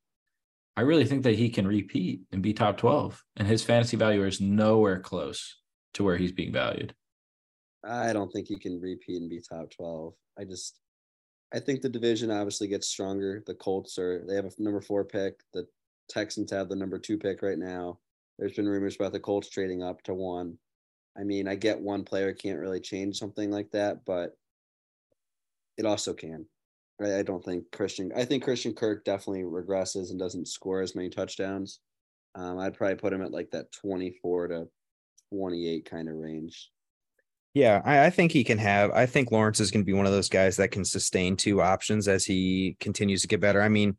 I 0.76 0.80
really 0.82 1.04
think 1.04 1.22
that 1.24 1.36
he 1.36 1.50
can 1.50 1.66
repeat 1.66 2.22
and 2.32 2.42
be 2.42 2.52
top 2.52 2.78
12. 2.78 3.22
And 3.36 3.46
his 3.46 3.62
fantasy 3.62 3.96
value 3.96 4.24
is 4.24 4.40
nowhere 4.40 5.00
close 5.00 5.60
to 5.94 6.04
where 6.04 6.16
he's 6.16 6.32
being 6.32 6.52
valued. 6.52 6.94
I 7.84 8.12
don't 8.12 8.30
think 8.32 8.48
he 8.48 8.58
can 8.58 8.80
repeat 8.80 9.20
and 9.20 9.30
be 9.30 9.40
top 9.40 9.70
12. 9.70 10.14
I 10.38 10.44
just, 10.44 10.78
I 11.52 11.60
think 11.60 11.80
the 11.80 11.88
division 11.88 12.30
obviously 12.30 12.68
gets 12.68 12.88
stronger. 12.88 13.42
The 13.46 13.54
Colts 13.54 13.98
are, 13.98 14.24
they 14.26 14.34
have 14.34 14.46
a 14.46 14.50
number 14.58 14.80
four 14.80 15.04
pick. 15.04 15.40
The 15.54 15.66
Texans 16.08 16.50
have 16.50 16.68
the 16.68 16.76
number 16.76 16.98
two 16.98 17.18
pick 17.18 17.42
right 17.42 17.58
now. 17.58 17.98
There's 18.38 18.54
been 18.54 18.68
rumors 18.68 18.96
about 18.96 19.12
the 19.12 19.20
Colts 19.20 19.50
trading 19.50 19.82
up 19.82 20.02
to 20.04 20.14
one. 20.14 20.58
I 21.18 21.24
mean, 21.24 21.48
I 21.48 21.56
get 21.56 21.80
one 21.80 22.04
player 22.04 22.32
can't 22.32 22.60
really 22.60 22.80
change 22.80 23.18
something 23.18 23.50
like 23.50 23.70
that, 23.72 24.04
but 24.04 24.36
it 25.76 25.86
also 25.86 26.14
can. 26.14 26.46
I, 27.02 27.18
I 27.18 27.22
don't 27.22 27.44
think 27.44 27.64
Christian. 27.72 28.12
I 28.16 28.24
think 28.24 28.44
Christian 28.44 28.74
Kirk 28.74 29.04
definitely 29.04 29.42
regresses 29.42 30.10
and 30.10 30.18
doesn't 30.18 30.48
score 30.48 30.80
as 30.80 30.94
many 30.94 31.08
touchdowns. 31.08 31.80
Um, 32.34 32.58
I'd 32.58 32.74
probably 32.74 32.96
put 32.96 33.12
him 33.12 33.22
at 33.22 33.32
like 33.32 33.50
that 33.50 33.72
24 33.72 34.48
to 34.48 34.68
28 35.32 35.84
kind 35.90 36.08
of 36.08 36.14
range. 36.16 36.70
Yeah, 37.54 37.82
I, 37.84 38.06
I, 38.06 38.10
think 38.10 38.30
he 38.30 38.44
can 38.44 38.58
have. 38.58 38.90
I 38.92 39.06
think 39.06 39.32
Lawrence 39.32 39.58
is 39.58 39.70
going 39.70 39.82
to 39.82 39.86
be 39.86 39.94
one 39.94 40.06
of 40.06 40.12
those 40.12 40.28
guys 40.28 40.56
that 40.58 40.70
can 40.70 40.84
sustain 40.84 41.36
two 41.36 41.60
options 41.60 42.06
as 42.06 42.24
he 42.24 42.76
continues 42.78 43.22
to 43.22 43.28
get 43.28 43.40
better. 43.40 43.60
I 43.62 43.68
mean, 43.68 43.96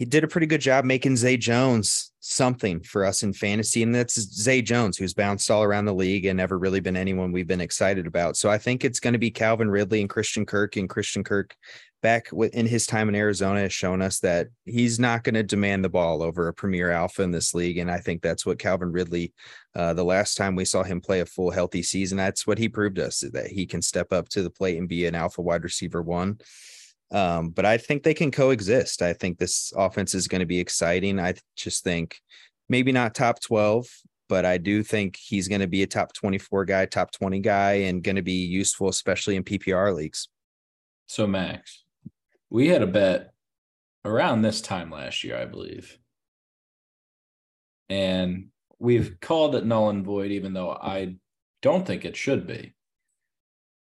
he 0.00 0.06
did 0.06 0.24
a 0.24 0.28
pretty 0.28 0.46
good 0.46 0.62
job 0.62 0.86
making 0.86 1.14
Zay 1.14 1.36
Jones 1.36 2.10
something 2.20 2.80
for 2.80 3.04
us 3.04 3.22
in 3.22 3.34
fantasy. 3.34 3.82
And 3.82 3.94
that's 3.94 4.18
Zay 4.18 4.62
Jones, 4.62 4.96
who's 4.96 5.12
bounced 5.12 5.50
all 5.50 5.62
around 5.62 5.84
the 5.84 5.92
league 5.92 6.24
and 6.24 6.38
never 6.38 6.58
really 6.58 6.80
been 6.80 6.96
anyone 6.96 7.32
we've 7.32 7.46
been 7.46 7.60
excited 7.60 8.06
about. 8.06 8.38
So 8.38 8.48
I 8.48 8.56
think 8.56 8.82
it's 8.82 8.98
going 8.98 9.12
to 9.12 9.18
be 9.18 9.30
Calvin 9.30 9.70
Ridley 9.70 10.00
and 10.00 10.08
Christian 10.08 10.46
Kirk. 10.46 10.76
And 10.76 10.88
Christian 10.88 11.22
Kirk, 11.22 11.54
back 12.00 12.30
in 12.32 12.64
his 12.64 12.86
time 12.86 13.10
in 13.10 13.14
Arizona, 13.14 13.60
has 13.60 13.74
shown 13.74 14.00
us 14.00 14.20
that 14.20 14.46
he's 14.64 14.98
not 14.98 15.22
going 15.22 15.34
to 15.34 15.42
demand 15.42 15.84
the 15.84 15.90
ball 15.90 16.22
over 16.22 16.48
a 16.48 16.54
premier 16.54 16.90
alpha 16.90 17.22
in 17.22 17.30
this 17.30 17.52
league. 17.52 17.76
And 17.76 17.90
I 17.90 17.98
think 17.98 18.22
that's 18.22 18.46
what 18.46 18.58
Calvin 18.58 18.92
Ridley, 18.92 19.34
uh, 19.74 19.92
the 19.92 20.02
last 20.02 20.34
time 20.34 20.56
we 20.56 20.64
saw 20.64 20.82
him 20.82 21.02
play 21.02 21.20
a 21.20 21.26
full 21.26 21.50
healthy 21.50 21.82
season, 21.82 22.16
that's 22.16 22.46
what 22.46 22.56
he 22.56 22.70
proved 22.70 22.98
us 22.98 23.22
that 23.34 23.48
he 23.48 23.66
can 23.66 23.82
step 23.82 24.14
up 24.14 24.30
to 24.30 24.42
the 24.42 24.48
plate 24.48 24.78
and 24.78 24.88
be 24.88 25.04
an 25.04 25.14
alpha 25.14 25.42
wide 25.42 25.62
receiver 25.62 26.00
one. 26.00 26.38
Um, 27.12 27.50
but 27.50 27.66
I 27.66 27.76
think 27.76 28.02
they 28.02 28.14
can 28.14 28.30
coexist. 28.30 29.02
I 29.02 29.12
think 29.12 29.38
this 29.38 29.72
offense 29.76 30.14
is 30.14 30.28
going 30.28 30.40
to 30.40 30.46
be 30.46 30.60
exciting. 30.60 31.18
I 31.18 31.34
just 31.56 31.82
think 31.82 32.20
maybe 32.68 32.92
not 32.92 33.14
top 33.14 33.40
12, 33.40 33.86
but 34.28 34.44
I 34.44 34.58
do 34.58 34.82
think 34.82 35.16
he's 35.16 35.48
going 35.48 35.60
to 35.60 35.66
be 35.66 35.82
a 35.82 35.86
top 35.86 36.12
24 36.12 36.64
guy, 36.64 36.86
top 36.86 37.10
20 37.10 37.40
guy, 37.40 37.72
and 37.72 38.02
going 38.02 38.16
to 38.16 38.22
be 38.22 38.44
useful, 38.44 38.88
especially 38.88 39.36
in 39.36 39.42
PPR 39.42 39.94
leagues. 39.94 40.28
So, 41.06 41.26
Max, 41.26 41.82
we 42.48 42.68
had 42.68 42.82
a 42.82 42.86
bet 42.86 43.32
around 44.04 44.42
this 44.42 44.60
time 44.60 44.90
last 44.90 45.24
year, 45.24 45.36
I 45.36 45.46
believe. 45.46 45.98
And 47.88 48.46
we've 48.78 49.18
called 49.20 49.56
it 49.56 49.66
null 49.66 49.90
and 49.90 50.04
void, 50.04 50.30
even 50.30 50.52
though 50.52 50.70
I 50.70 51.16
don't 51.60 51.84
think 51.84 52.04
it 52.04 52.16
should 52.16 52.46
be 52.46 52.74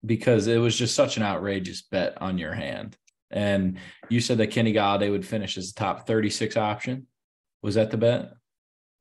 because 0.04 0.46
it 0.46 0.58
was 0.58 0.76
just 0.76 0.94
such 0.94 1.16
an 1.16 1.22
outrageous 1.22 1.82
bet 1.82 2.20
on 2.20 2.38
your 2.38 2.52
hand. 2.52 2.96
And 3.30 3.78
you 4.08 4.20
said 4.20 4.38
that 4.38 4.48
Kenny 4.48 4.72
Golladay 4.72 5.10
would 5.10 5.26
finish 5.26 5.58
as 5.58 5.72
the 5.72 5.80
top 5.80 6.06
36 6.06 6.56
option. 6.56 7.06
Was 7.62 7.74
that 7.74 7.90
the 7.90 7.96
bet? 7.96 8.32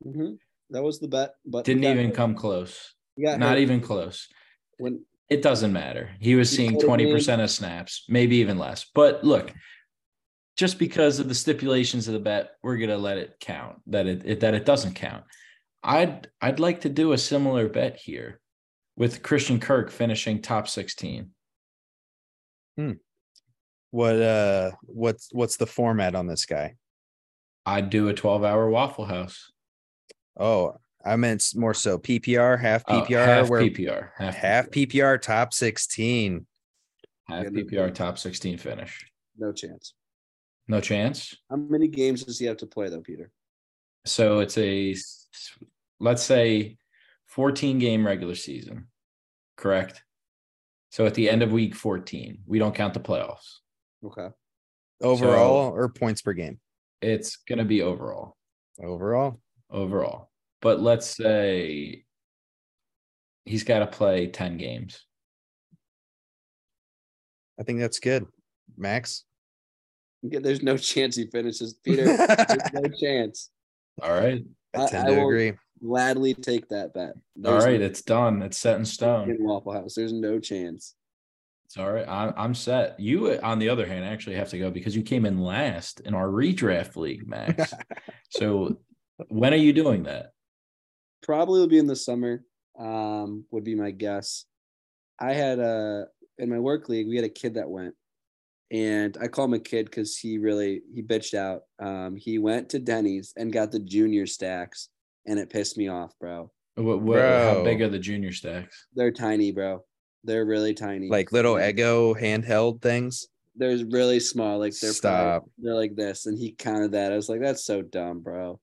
Mm-hmm. 0.04 0.34
That 0.70 0.82
was 0.82 0.98
the 0.98 1.08
bet, 1.08 1.34
but 1.44 1.64
didn't 1.64 1.84
even 1.84 2.06
hurt. 2.06 2.14
come 2.14 2.34
close. 2.34 2.94
Yeah, 3.16 3.36
not 3.36 3.58
even 3.58 3.80
close. 3.80 4.28
When 4.78 5.04
it 5.28 5.42
doesn't 5.42 5.72
matter, 5.72 6.10
he 6.18 6.34
was 6.34 6.50
seeing 6.50 6.78
20% 6.78 7.42
of 7.42 7.50
snaps, 7.50 8.04
maybe 8.08 8.36
even 8.36 8.58
less. 8.58 8.86
But 8.92 9.22
look, 9.22 9.52
just 10.56 10.78
because 10.78 11.20
of 11.20 11.28
the 11.28 11.34
stipulations 11.34 12.08
of 12.08 12.14
the 12.14 12.20
bet, 12.20 12.52
we're 12.62 12.78
gonna 12.78 12.98
let 12.98 13.18
it 13.18 13.36
count 13.40 13.76
that 13.86 14.06
it, 14.06 14.22
it 14.24 14.40
that 14.40 14.54
it 14.54 14.64
doesn't 14.64 14.94
count. 14.94 15.24
I'd 15.82 16.28
I'd 16.40 16.60
like 16.60 16.80
to 16.80 16.88
do 16.88 17.12
a 17.12 17.18
similar 17.18 17.68
bet 17.68 17.96
here 17.96 18.40
with 18.96 19.22
Christian 19.22 19.60
Kirk 19.60 19.90
finishing 19.90 20.40
top 20.40 20.66
16. 20.68 21.30
Hmm 22.76 22.92
what 23.94 24.20
uh 24.20 24.72
what's 24.82 25.28
what's 25.30 25.56
the 25.56 25.68
format 25.68 26.16
on 26.16 26.26
this 26.26 26.46
guy? 26.46 26.74
I'd 27.64 27.90
do 27.90 28.08
a 28.08 28.12
12 28.12 28.42
hour 28.42 28.68
waffle 28.68 29.04
house. 29.04 29.52
Oh 30.36 30.74
i 31.06 31.14
meant 31.16 31.44
more 31.54 31.74
so 31.74 31.98
ppr 31.98 32.58
half 32.58 32.82
ppr 32.86 33.10
oh, 33.10 33.24
half 33.24 33.48
ppr 33.48 34.08
half, 34.16 34.34
half 34.34 34.70
PPR. 34.70 34.88
PPR 34.88 35.20
top 35.20 35.52
16 35.52 36.46
half 37.28 37.44
ppr 37.44 37.94
top 37.94 38.18
16 38.18 38.58
finish. 38.58 39.06
No 39.38 39.52
chance. 39.52 39.94
No 40.66 40.80
chance? 40.80 41.36
How 41.48 41.56
many 41.56 41.86
games 41.86 42.24
does 42.24 42.38
he 42.38 42.46
have 42.46 42.56
to 42.58 42.66
play 42.66 42.88
though 42.88 43.00
peter? 43.00 43.30
So 44.06 44.40
it's 44.40 44.58
a 44.58 44.96
let's 46.00 46.24
say 46.24 46.78
14 47.26 47.78
game 47.78 48.04
regular 48.04 48.34
season 48.34 48.88
correct? 49.56 50.02
So 50.90 51.06
at 51.06 51.14
the 51.14 51.30
end 51.30 51.44
of 51.44 51.52
week 51.52 51.76
14 51.76 52.38
we 52.44 52.58
don't 52.58 52.74
count 52.74 52.94
the 52.94 53.00
playoffs 53.00 53.60
Okay. 54.04 54.28
Overall 55.02 55.70
so 55.70 55.76
or 55.76 55.88
points 55.88 56.22
per 56.22 56.32
game? 56.32 56.58
It's 57.00 57.36
going 57.36 57.58
to 57.58 57.64
be 57.64 57.82
overall. 57.82 58.36
Overall? 58.82 59.40
Overall. 59.70 60.30
But 60.60 60.80
let's 60.80 61.06
say 61.06 62.04
he's 63.44 63.64
got 63.64 63.80
to 63.80 63.86
play 63.86 64.28
10 64.28 64.56
games. 64.56 65.04
I 67.58 67.62
think 67.62 67.80
that's 67.80 68.00
good. 68.00 68.26
Max? 68.76 69.24
Yeah, 70.22 70.40
there's 70.40 70.62
no 70.62 70.76
chance 70.76 71.16
he 71.16 71.26
finishes. 71.26 71.74
Peter, 71.84 72.04
there's 72.04 72.72
no 72.72 72.88
chance. 72.88 73.50
All 74.02 74.12
right. 74.12 74.42
I 74.74 74.86
tend 74.86 75.08
to 75.08 75.14
I 75.14 75.16
agree. 75.18 75.52
Gladly 75.82 76.34
take 76.34 76.68
that 76.70 76.94
bet. 76.94 77.14
There's 77.36 77.62
All 77.62 77.70
right, 77.70 77.78
no, 77.78 77.86
it's 77.86 78.02
done. 78.02 78.42
It's 78.42 78.58
set 78.58 78.78
in 78.78 78.84
stone. 78.84 79.30
In 79.30 79.44
Waffle 79.44 79.72
House, 79.72 79.94
there's 79.94 80.12
no 80.12 80.40
chance. 80.40 80.94
It's 81.74 81.80
all 81.80 81.90
right. 81.90 82.06
I'm, 82.06 82.32
I'm 82.36 82.54
set. 82.54 83.00
You, 83.00 83.36
on 83.42 83.58
the 83.58 83.68
other 83.68 83.84
hand, 83.84 84.04
actually 84.04 84.36
have 84.36 84.50
to 84.50 84.58
go 84.60 84.70
because 84.70 84.94
you 84.94 85.02
came 85.02 85.26
in 85.26 85.40
last 85.40 85.98
in 85.98 86.14
our 86.14 86.28
redraft 86.28 86.94
league, 86.94 87.26
Max. 87.26 87.74
so 88.30 88.76
when 89.26 89.52
are 89.52 89.56
you 89.56 89.72
doing 89.72 90.04
that? 90.04 90.30
Probably 91.24 91.58
will 91.58 91.66
be 91.66 91.80
in 91.80 91.88
the 91.88 91.96
summer. 91.96 92.44
Um, 92.78 93.46
would 93.50 93.64
be 93.64 93.74
my 93.74 93.90
guess. 93.90 94.44
I 95.18 95.32
had 95.32 95.58
a 95.58 96.04
in 96.38 96.48
my 96.48 96.60
work 96.60 96.88
league, 96.88 97.08
we 97.08 97.16
had 97.16 97.24
a 97.24 97.28
kid 97.28 97.54
that 97.54 97.68
went, 97.68 97.96
and 98.70 99.16
I 99.20 99.26
call 99.26 99.46
him 99.46 99.54
a 99.54 99.58
kid 99.58 99.86
because 99.86 100.16
he 100.16 100.38
really 100.38 100.82
he 100.94 101.02
bitched 101.02 101.34
out. 101.34 101.62
Um, 101.80 102.14
he 102.14 102.38
went 102.38 102.68
to 102.68 102.78
Denny's 102.78 103.32
and 103.36 103.52
got 103.52 103.72
the 103.72 103.80
junior 103.80 104.26
stacks, 104.26 104.90
and 105.26 105.40
it 105.40 105.50
pissed 105.50 105.76
me 105.76 105.88
off, 105.88 106.12
bro. 106.20 106.52
What, 106.76 107.02
what 107.02 107.18
how 107.18 107.64
big 107.64 107.82
are 107.82 107.88
the 107.88 107.98
junior 107.98 108.30
stacks? 108.30 108.86
They're 108.94 109.10
tiny, 109.10 109.50
bro. 109.50 109.84
They're 110.24 110.44
really 110.44 110.74
tiny. 110.74 111.08
Like 111.08 111.32
little 111.32 111.54
Eggo 111.54 112.20
handheld 112.20 112.80
things. 112.82 113.28
They're 113.56 113.84
really 113.86 114.20
small. 114.20 114.58
Like 114.58 114.78
they're 114.78 114.92
stop. 114.92 115.22
Probably, 115.22 115.50
they're 115.58 115.74
like 115.74 115.94
this, 115.94 116.26
and 116.26 116.38
he 116.38 116.52
counted 116.52 116.92
that. 116.92 117.12
I 117.12 117.16
was 117.16 117.28
like, 117.28 117.40
that's 117.40 117.64
so 117.64 117.82
dumb, 117.82 118.20
bro. 118.20 118.58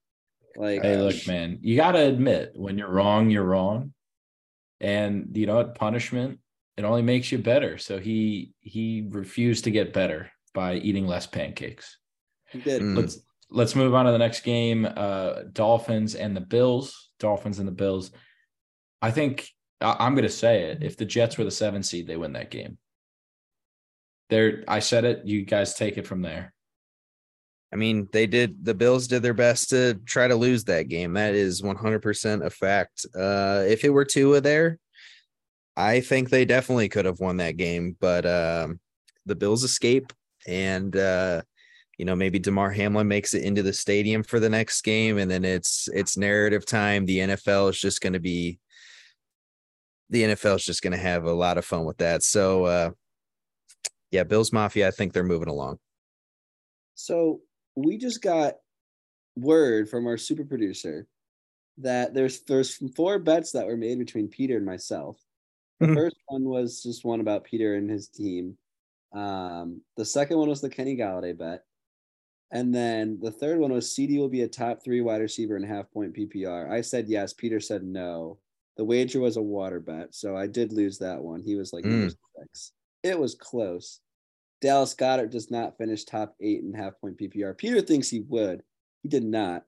Like, 0.57 0.81
hey, 0.81 0.97
look, 0.97 1.27
man, 1.27 1.59
you 1.61 1.77
got 1.77 1.93
to 1.93 1.99
admit 1.99 2.51
when 2.55 2.77
you're 2.77 2.91
wrong, 2.91 3.29
you're 3.29 3.43
wrong, 3.43 3.93
and 4.81 5.29
you 5.33 5.45
know 5.45 5.55
what? 5.55 5.75
Punishment 5.75 6.39
it 6.77 6.85
only 6.85 7.01
makes 7.01 7.31
you 7.31 7.37
better. 7.37 7.77
So 7.77 7.99
he 7.99 8.53
he 8.59 9.05
refused 9.09 9.65
to 9.65 9.71
get 9.71 9.93
better 9.93 10.31
by 10.53 10.75
eating 10.75 11.07
less 11.07 11.27
pancakes. 11.27 11.97
He 12.49 12.59
did. 12.59 12.81
Mm. 12.81 12.97
Let's 12.97 13.19
let's 13.49 13.75
move 13.75 13.93
on 13.93 14.05
to 14.05 14.11
the 14.11 14.17
next 14.17 14.41
game. 14.41 14.87
Uh, 14.95 15.43
Dolphins 15.51 16.15
and 16.15 16.35
the 16.35 16.41
Bills. 16.41 17.09
Dolphins 17.19 17.59
and 17.59 17.67
the 17.67 17.73
Bills. 17.73 18.11
I 19.01 19.11
think 19.11 19.47
I'm 19.81 20.13
going 20.13 20.23
to 20.23 20.29
say 20.29 20.63
it. 20.63 20.83
If 20.83 20.97
the 20.97 21.05
Jets 21.05 21.38
were 21.38 21.43
the 21.43 21.51
seven 21.51 21.83
seed, 21.83 22.07
they 22.07 22.17
win 22.17 22.33
that 22.33 22.51
game. 22.51 22.77
There, 24.29 24.63
I 24.67 24.79
said 24.79 25.03
it. 25.03 25.25
You 25.25 25.43
guys 25.43 25.73
take 25.73 25.97
it 25.97 26.07
from 26.07 26.21
there. 26.21 26.53
I 27.73 27.77
mean, 27.77 28.07
they 28.11 28.27
did. 28.27 28.65
The 28.65 28.73
Bills 28.73 29.07
did 29.07 29.23
their 29.23 29.33
best 29.33 29.69
to 29.69 29.95
try 30.05 30.27
to 30.27 30.35
lose 30.35 30.65
that 30.65 30.89
game. 30.89 31.13
That 31.13 31.35
is 31.35 31.61
100% 31.61 32.45
a 32.45 32.50
fact. 32.50 33.05
Uh, 33.15 33.63
if 33.67 33.83
it 33.83 33.89
were 33.89 34.05
Tua 34.05 34.41
there, 34.41 34.77
I 35.77 36.01
think 36.01 36.29
they 36.29 36.45
definitely 36.45 36.89
could 36.89 37.05
have 37.05 37.19
won 37.19 37.38
that 37.38 37.57
game. 37.57 37.95
But 38.00 38.25
um, 38.25 38.79
the 39.25 39.35
Bills 39.35 39.63
escape, 39.63 40.11
and 40.45 40.95
uh, 40.95 41.43
you 41.97 42.05
know, 42.05 42.15
maybe 42.15 42.39
Damar 42.39 42.71
Hamlin 42.71 43.07
makes 43.07 43.33
it 43.33 43.43
into 43.43 43.63
the 43.63 43.73
stadium 43.73 44.23
for 44.23 44.39
the 44.39 44.50
next 44.50 44.81
game, 44.81 45.17
and 45.17 45.31
then 45.31 45.45
it's 45.45 45.88
it's 45.93 46.17
narrative 46.17 46.65
time. 46.65 47.05
The 47.05 47.19
NFL 47.19 47.69
is 47.69 47.79
just 47.79 48.01
going 48.01 48.13
to 48.13 48.19
be 48.19 48.59
the 50.11 50.23
NFL 50.23 50.57
is 50.57 50.65
just 50.65 50.83
going 50.83 50.91
to 50.91 50.99
have 50.99 51.23
a 51.23 51.33
lot 51.33 51.57
of 51.57 51.65
fun 51.65 51.85
with 51.85 51.97
that. 51.97 52.21
So, 52.21 52.65
uh, 52.65 52.91
yeah, 54.11 54.23
Bills 54.23 54.51
Mafia, 54.53 54.87
I 54.87 54.91
think 54.91 55.13
they're 55.13 55.23
moving 55.23 55.47
along. 55.47 55.79
So 56.95 57.41
we 57.75 57.97
just 57.97 58.21
got 58.21 58.55
word 59.35 59.89
from 59.89 60.05
our 60.07 60.17
super 60.17 60.43
producer 60.43 61.07
that 61.77 62.13
there's 62.13 62.41
there's 62.41 62.75
four 62.95 63.17
bets 63.17 63.53
that 63.53 63.65
were 63.65 63.77
made 63.77 63.97
between 63.97 64.27
Peter 64.27 64.57
and 64.57 64.65
myself. 64.65 65.17
The 65.79 65.87
Mhm. 65.87 65.95
first 65.95 66.17
one 66.27 66.43
was 66.43 66.83
just 66.83 67.05
one 67.05 67.21
about 67.21 67.45
Peter 67.45 67.75
and 67.75 67.89
his 67.89 68.07
team. 68.09 68.57
Um, 69.13 69.81
the 69.95 70.05
second 70.05 70.37
one 70.37 70.49
was 70.49 70.61
the 70.61 70.69
Kenny 70.69 70.95
Golladay 70.97 71.35
bet. 71.37 71.65
And 72.51 72.75
then 72.75 73.19
the 73.21 73.31
third 73.31 73.59
one 73.59 73.71
was 73.71 73.87
CeeDee 73.89 74.17
will 74.19 74.29
be 74.29 74.41
a 74.41 74.47
top 74.47 74.83
three 74.83 74.99
wide 75.01 75.21
receiver 75.21 75.55
in 75.55 75.63
half 75.63 75.89
point 75.91 76.13
PPR. 76.13 76.69
I 76.69 76.81
said 76.81 77.07
yes. 77.07 77.33
Peter 77.33 77.61
said 77.61 77.83
no. 77.83 78.39
The 78.77 78.85
wager 78.85 79.19
was 79.19 79.37
a 79.37 79.41
water 79.41 79.79
bet. 79.79 80.15
So 80.15 80.35
I 80.35 80.47
did 80.47 80.71
lose 80.71 80.97
that 80.99 81.21
one. 81.21 81.41
He 81.41 81.55
was 81.55 81.73
like 81.73 81.83
hmm. 81.83 81.91
number 81.91 82.13
six. 82.39 82.71
It 83.03 83.19
was 83.19 83.35
close. 83.35 83.99
Dallas 84.61 84.93
Goedert 84.93 85.31
does 85.31 85.49
not 85.49 85.77
finish 85.77 86.03
top 86.03 86.35
eight 86.39 86.61
in 86.61 86.73
half 86.73 86.93
point 87.01 87.17
PPR. 87.17 87.57
Peter 87.57 87.81
thinks 87.81 88.09
he 88.09 88.21
would. 88.21 88.61
He 89.01 89.09
did 89.09 89.23
not. 89.23 89.63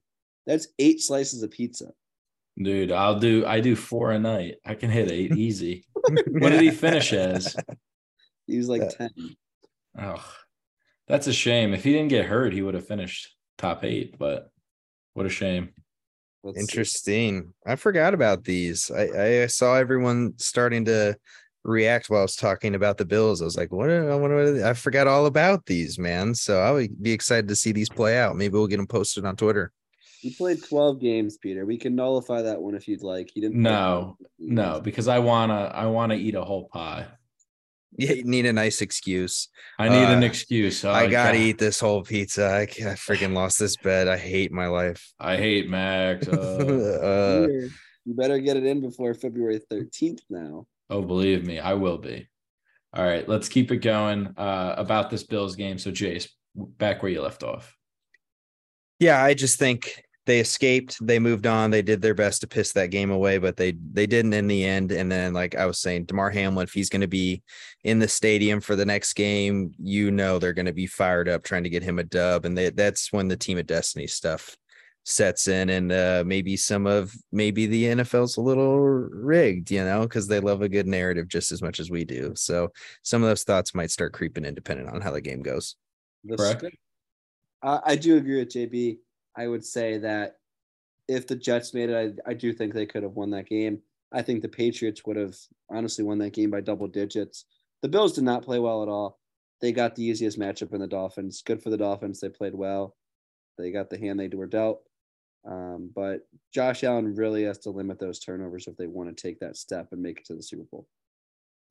That's 0.45 0.67
eight 0.77 1.01
slices 1.01 1.41
of 1.41 1.51
pizza. 1.51 1.91
Dude, 2.62 2.91
I'll 2.91 3.19
do 3.19 3.45
I 3.45 3.60
do 3.60 3.75
four 3.75 4.12
a 4.12 4.19
night. 4.19 4.57
I 4.65 4.75
can 4.75 4.91
hit 4.91 5.12
eight 5.12 5.33
easy. 5.33 5.86
What 6.27 6.50
did 6.50 6.62
he 6.62 6.72
finish 6.72 7.13
as? 7.13 7.55
He 8.45 8.57
was 8.57 8.67
like 8.67 8.81
Yeah. 8.81 9.07
10. 9.07 9.10
Oh, 10.00 10.33
that's 11.07 11.27
a 11.27 11.33
shame. 11.33 11.74
If 11.74 11.86
he 11.86 11.93
didn't 11.93 12.10
get 12.10 12.25
hurt, 12.25 12.51
he 12.51 12.62
would 12.62 12.74
have 12.74 12.86
finished 12.86 13.33
top 13.57 13.86
eight, 13.86 14.17
but 14.19 14.50
what 15.13 15.25
a 15.25 15.29
shame. 15.29 15.69
Let's 16.43 16.57
see. 16.57 16.62
Interesting. 16.62 17.53
I 17.65 17.75
forgot 17.75 18.13
about 18.13 18.43
these. 18.43 18.91
I, 18.91 19.43
I 19.43 19.47
saw 19.47 19.75
everyone 19.75 20.33
starting 20.38 20.85
to 20.85 21.15
react 21.63 22.09
while 22.09 22.19
I 22.19 22.23
was 22.23 22.35
talking 22.35 22.75
about 22.75 22.97
the 22.97 23.05
Bills. 23.05 23.41
I 23.41 23.45
was 23.45 23.57
like, 23.57 23.71
what? 23.71 23.89
Are, 23.89 24.17
what 24.17 24.31
are 24.31 24.51
they? 24.51 24.69
I 24.69 24.73
forgot 24.73 25.07
all 25.07 25.25
about 25.25 25.65
these, 25.65 25.97
man. 25.97 26.35
So 26.35 26.59
I 26.59 26.71
would 26.71 27.01
be 27.01 27.12
excited 27.12 27.47
to 27.47 27.55
see 27.55 27.71
these 27.71 27.89
play 27.89 28.17
out. 28.17 28.35
Maybe 28.35 28.53
we'll 28.53 28.67
get 28.67 28.77
them 28.77 28.88
posted 28.88 29.25
on 29.25 29.35
Twitter. 29.35 29.71
He 30.19 30.33
played 30.33 30.63
12 30.63 31.01
games, 31.01 31.38
Peter. 31.38 31.65
We 31.65 31.77
can 31.77 31.95
nullify 31.95 32.41
that 32.43 32.62
one 32.62 32.75
if 32.75 32.88
you'd 32.88 33.03
like. 33.03 33.29
He 33.33 33.41
didn't. 33.41 33.62
No, 33.62 34.15
12 34.38 34.51
No, 34.51 34.81
because 34.81 35.07
I 35.07 35.19
wanna 35.19 35.71
I 35.73 35.85
wanna 35.88 36.15
eat 36.15 36.35
a 36.35 36.43
whole 36.43 36.69
pie. 36.69 37.07
Yeah, 37.97 38.13
you 38.13 38.23
need 38.23 38.45
a 38.45 38.53
nice 38.53 38.81
excuse. 38.81 39.50
I 39.77 39.88
need 39.89 40.07
an 40.09 40.23
Uh, 40.23 40.25
excuse. 40.25 40.83
I 40.83 41.05
Oh, 41.05 41.09
gotta 41.09 41.38
God. 41.38 41.43
eat 41.43 41.57
this 41.59 41.79
whole 41.79 42.03
pizza. 42.03 42.45
I, 42.45 42.62
I 42.62 42.95
freaking 42.95 43.33
lost 43.33 43.59
this 43.59 43.75
bet. 43.77 44.07
I 44.07 44.17
hate 44.17 44.51
my 44.51 44.67
life. 44.67 45.13
I 45.19 45.38
hate 45.38 45.69
Max. 45.69 46.27
Uh, 46.27 46.33
Uh, 46.33 47.47
you 48.05 48.13
better 48.15 48.39
get 48.39 48.57
it 48.57 48.65
in 48.65 48.81
before 48.81 49.13
February 49.13 49.59
13th 49.71 50.19
now. 50.29 50.65
oh, 50.89 51.01
believe 51.01 51.45
me, 51.45 51.59
I 51.59 51.73
will 51.75 51.97
be. 51.97 52.27
All 52.93 53.03
right, 53.05 53.27
let's 53.29 53.47
keep 53.50 53.71
it 53.71 53.77
going. 53.77 54.27
Uh, 54.38 54.75
about 54.77 55.09
this 55.09 55.23
Bills 55.23 55.55
game. 55.55 55.77
So, 55.79 55.89
Jace, 55.91 56.29
back 56.55 57.01
where 57.01 57.12
you 57.12 57.21
left 57.21 57.43
off. 57.43 57.75
yeah, 59.00 59.23
I 59.23 59.33
just 59.33 59.57
think 59.59 60.03
they 60.25 60.39
escaped. 60.39 61.06
They 61.06 61.20
moved 61.20 61.46
on. 61.46 61.72
They 61.72 61.82
did 61.82 62.01
their 62.01 62.13
best 62.13 62.42
to 62.42 62.48
piss 62.48 62.72
that 62.74 62.92
game 62.92 63.12
away, 63.12 63.38
but 63.38 63.58
they 63.58 63.74
they 63.92 64.06
didn't 64.06 64.34
in 64.34 64.48
the 64.48 64.63
end. 64.63 64.92
And 64.92 65.12
then, 65.12 65.34
like 65.34 65.56
I 65.56 65.65
was 65.65 65.80
saying, 65.80 66.06
Damar 66.06 66.30
Hamlin, 66.30 66.63
if 66.63 66.74
he's 66.74 66.89
going 66.89 67.01
to 67.01 67.08
be 67.08 67.44
in 67.84 68.00
the 68.00 68.08
stadium 68.08 68.62
for 68.62 68.75
the 68.75 68.86
next 68.86 69.13
game, 69.13 69.74
you 69.77 70.12
know 70.12 70.39
they're 70.39 70.53
going 70.53 70.65
to 70.65 70.74
be 70.74 70.88
fired 70.88 71.27
up 71.27 71.44
trying 71.44 71.63
to 71.63 71.70
get 71.70 71.84
him 71.84 72.00
a 72.00 72.03
dub, 72.03 72.46
and 72.46 72.58
they, 72.58 72.70
that's 72.70 73.12
when 73.12 73.27
the 73.27 73.38
team 73.38 73.58
of 73.58 73.68
destiny 73.68 74.08
stuff 74.08 74.56
sets 75.06 75.50
in, 75.50 75.70
and 75.70 75.92
uh, 75.92 76.24
maybe 76.25 76.56
some 76.56 76.88
of 76.88 77.13
maybe 77.34 77.65
the 77.65 77.86
NFL's 77.86 78.38
a 78.38 78.42
little 78.42 78.80
rigged, 78.80 79.72
you 79.72 79.84
know, 79.84 80.03
because 80.03 80.27
they 80.27 80.39
love 80.39 80.62
a 80.62 80.70
good 80.70 80.88
narrative 80.88 81.27
just 81.27 81.51
as 81.51 81.62
much 81.62 81.82
as 81.82 81.89
we 81.89 82.06
do. 82.06 82.34
So 82.36 82.69
some 83.02 83.21
of 83.21 83.30
those 83.30 83.43
thoughts 83.43 83.76
might 83.76 83.91
start 83.91 84.13
creeping 84.13 84.45
in, 84.45 84.56
depending 84.56 84.88
on 84.88 85.02
how 85.02 85.12
the 85.12 85.21
game 85.21 85.41
goes. 85.41 85.76
The 86.24 86.38
Correct. 86.38 86.63
I 87.62 87.80
I 87.86 87.95
do 87.97 88.15
agree 88.15 88.39
with 88.39 88.50
JB. 88.50 89.00
I 89.36 89.48
would 89.48 89.65
say 89.65 89.98
that 90.00 90.38
if 91.08 91.28
the 91.28 91.36
Jets 91.36 91.74
made 91.74 91.89
it, 91.89 92.19
I, 92.26 92.32
I 92.32 92.34
do 92.34 92.54
think 92.54 92.74
they 92.74 92.86
could 92.86 93.04
have 93.04 93.13
won 93.13 93.32
that 93.32 93.48
game. 93.48 93.82
I 94.12 94.22
think 94.22 94.41
the 94.41 94.50
Patriots 94.50 95.06
would 95.06 95.17
have 95.17 95.36
honestly 95.69 96.04
won 96.04 96.19
that 96.19 96.34
game 96.34 96.52
by 96.52 96.62
double 96.62 96.88
digits. 96.88 97.46
The 97.82 97.89
Bills 97.89 98.13
did 98.13 98.24
not 98.24 98.43
play 98.43 98.60
well 98.60 98.84
at 98.84 98.89
all. 98.89 99.19
They 99.60 99.72
got 99.72 99.96
the 99.96 100.04
easiest 100.04 100.39
matchup 100.39 100.74
in 100.74 100.80
the 100.80 100.88
Dolphins. 100.88 101.41
Good 101.41 101.62
for 101.62 101.69
the 101.69 101.78
Dolphins. 101.78 102.19
They 102.19 102.30
played 102.30 102.54
well. 102.54 102.96
They 103.58 103.72
got 103.72 103.89
the 103.89 103.98
hand 103.98 104.19
they 104.19 104.28
were 104.30 104.48
dealt. 104.48 104.82
Um, 105.46 105.89
but 105.93 106.22
Josh 106.54 106.84
Allen 106.84 107.15
really 107.15 107.43
has 107.43 107.60
to 107.60 107.69
limit 107.69 108.00
those 108.00 108.19
turnovers 108.19 108.67
if 108.67 108.78
they 108.78 108.88
want 108.88 109.15
to 109.15 109.22
take 109.22 109.39
that 109.39 109.58
step 109.58 109.89
and 109.91 110.02
make 110.02 110.19
it 110.19 110.26
to 110.26 110.36
the 110.36 110.43
Super 110.43 110.63
Bowl. 110.72 110.88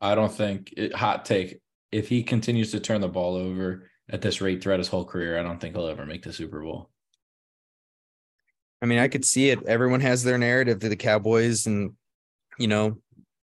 I 0.01 0.15
don't 0.15 0.33
think 0.33 0.75
it, 0.77 0.95
hot 0.95 1.25
take. 1.25 1.61
If 1.91 2.09
he 2.09 2.23
continues 2.23 2.71
to 2.73 2.81
turn 2.81 3.01
the 3.01 3.09
ball 3.09 3.37
over 3.37 3.89
at 4.11 4.21
this 4.21 4.41
rate 4.41 4.63
throughout 4.63 4.81
his 4.81 4.89
whole 4.89 5.05
career, 5.05 5.39
I 5.39 5.43
don't 5.43 5.61
think 5.61 5.75
he'll 5.75 5.87
ever 5.87 6.05
make 6.05 6.23
the 6.23 6.33
Super 6.33 6.63
Bowl. 6.63 6.91
I 8.83 8.87
mean, 8.87 8.99
I 8.99 9.09
could 9.09 9.25
see 9.25 9.51
it. 9.51 9.65
Everyone 9.65 10.01
has 10.01 10.25
their 10.25 10.39
narrative 10.39 10.81
to 10.81 10.89
the 10.89 10.97
Cowboys, 10.97 11.67
and 11.67 11.93
you 12.59 12.67
know, 12.67 12.99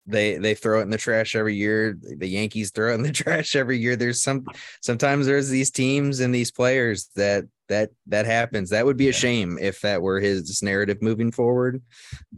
they 0.07 0.37
they 0.37 0.55
throw 0.55 0.81
it 0.81 0.83
in 0.83 0.91
the 0.91 0.99
trash 0.99 1.35
every 1.35 1.55
year. 1.57 1.97
The 2.01 2.29
Yankees 2.29 2.71
throw 2.71 2.93
it 2.93 2.97
in 2.97 3.03
the 3.03 3.13
trash 3.23 3.57
every 3.57 3.79
year. 3.79 3.97
There's 3.97 4.23
some 4.23 4.45
sometimes 4.83 5.27
there's 5.27 5.49
these 5.49 5.71
teams 5.71 6.21
and 6.21 6.35
these 6.35 6.51
players 6.51 7.09
that 7.17 7.45
that 7.69 7.91
that 8.09 8.27
happens. 8.27 8.71
That 8.71 8.85
would 8.85 8.99
be 8.99 9.09
a 9.09 9.13
shame 9.13 9.59
if 9.59 9.81
that 9.81 10.03
were 10.03 10.21
his 10.21 10.63
narrative 10.63 11.01
moving 11.01 11.33
forward. 11.33 11.83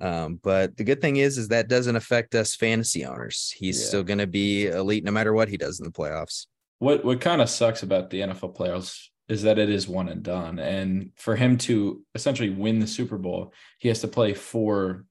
Um, 0.00 0.38
but 0.42 0.76
the 0.76 0.84
good 0.84 1.00
thing 1.00 1.16
is, 1.16 1.36
is 1.36 1.48
that 1.48 1.68
doesn't 1.68 1.96
affect 1.96 2.36
us 2.36 2.54
fantasy 2.54 3.04
owners. 3.04 3.52
He's 3.56 3.80
Yeah. 3.80 3.86
still 3.88 4.02
going 4.04 4.18
to 4.18 4.28
be 4.28 4.66
elite 4.68 5.02
no 5.04 5.10
matter 5.10 5.32
what 5.32 5.48
he 5.48 5.56
does 5.56 5.80
in 5.80 5.84
the 5.84 5.92
playoffs. 5.92 6.46
What 6.78 7.04
what 7.04 7.20
kind 7.20 7.42
of 7.42 7.50
sucks 7.50 7.82
about 7.82 8.10
the 8.10 8.20
NFL 8.20 8.54
playoffs 8.56 9.08
is 9.28 9.42
that 9.42 9.58
it 9.58 9.70
is 9.70 9.88
one 9.88 10.08
and 10.08 10.22
done. 10.22 10.58
And 10.58 11.10
for 11.16 11.36
him 11.36 11.56
to 11.58 12.02
essentially 12.14 12.50
win 12.50 12.78
the 12.78 12.86
Super 12.86 13.16
Bowl, 13.16 13.52
he 13.78 13.88
has 13.88 14.00
to 14.00 14.08
play 14.08 14.34
four 14.34 15.04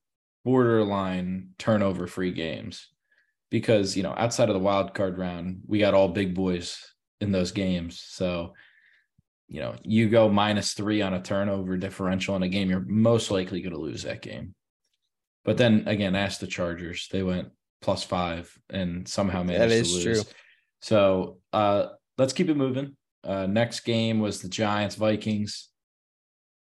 borderline 0.45 1.49
turnover 1.57 2.07
free 2.07 2.31
games. 2.31 2.89
Because, 3.49 3.95
you 3.95 4.03
know, 4.03 4.13
outside 4.17 4.49
of 4.49 4.55
the 4.55 4.59
wild 4.59 4.93
card 4.93 5.17
round, 5.17 5.61
we 5.67 5.79
got 5.79 5.93
all 5.93 6.07
big 6.09 6.33
boys 6.33 6.83
in 7.21 7.31
those 7.31 7.51
games. 7.51 8.03
So, 8.07 8.53
you 9.47 9.59
know, 9.59 9.75
you 9.83 10.09
go 10.09 10.29
minus 10.29 10.73
three 10.73 11.01
on 11.01 11.13
a 11.13 11.21
turnover 11.21 11.77
differential 11.77 12.35
in 12.35 12.43
a 12.43 12.49
game, 12.49 12.69
you're 12.69 12.85
most 12.87 13.29
likely 13.29 13.61
going 13.61 13.73
to 13.73 13.79
lose 13.79 14.03
that 14.03 14.21
game. 14.21 14.55
But 15.45 15.57
then 15.57 15.83
again, 15.87 16.15
ask 16.15 16.39
the 16.39 16.47
Chargers. 16.47 17.07
They 17.11 17.21
went 17.21 17.49
plus 17.81 18.03
five 18.03 18.51
and 18.69 19.07
somehow 19.07 19.43
managed 19.43 19.85
to 19.85 19.93
lose. 19.93 20.23
true. 20.23 20.33
So 20.81 21.37
uh 21.51 21.87
let's 22.17 22.33
keep 22.33 22.49
it 22.49 22.57
moving. 22.57 22.95
Uh 23.23 23.45
next 23.47 23.81
game 23.81 24.19
was 24.19 24.41
the 24.41 24.49
Giants 24.49 24.95
Vikings. 24.95 25.69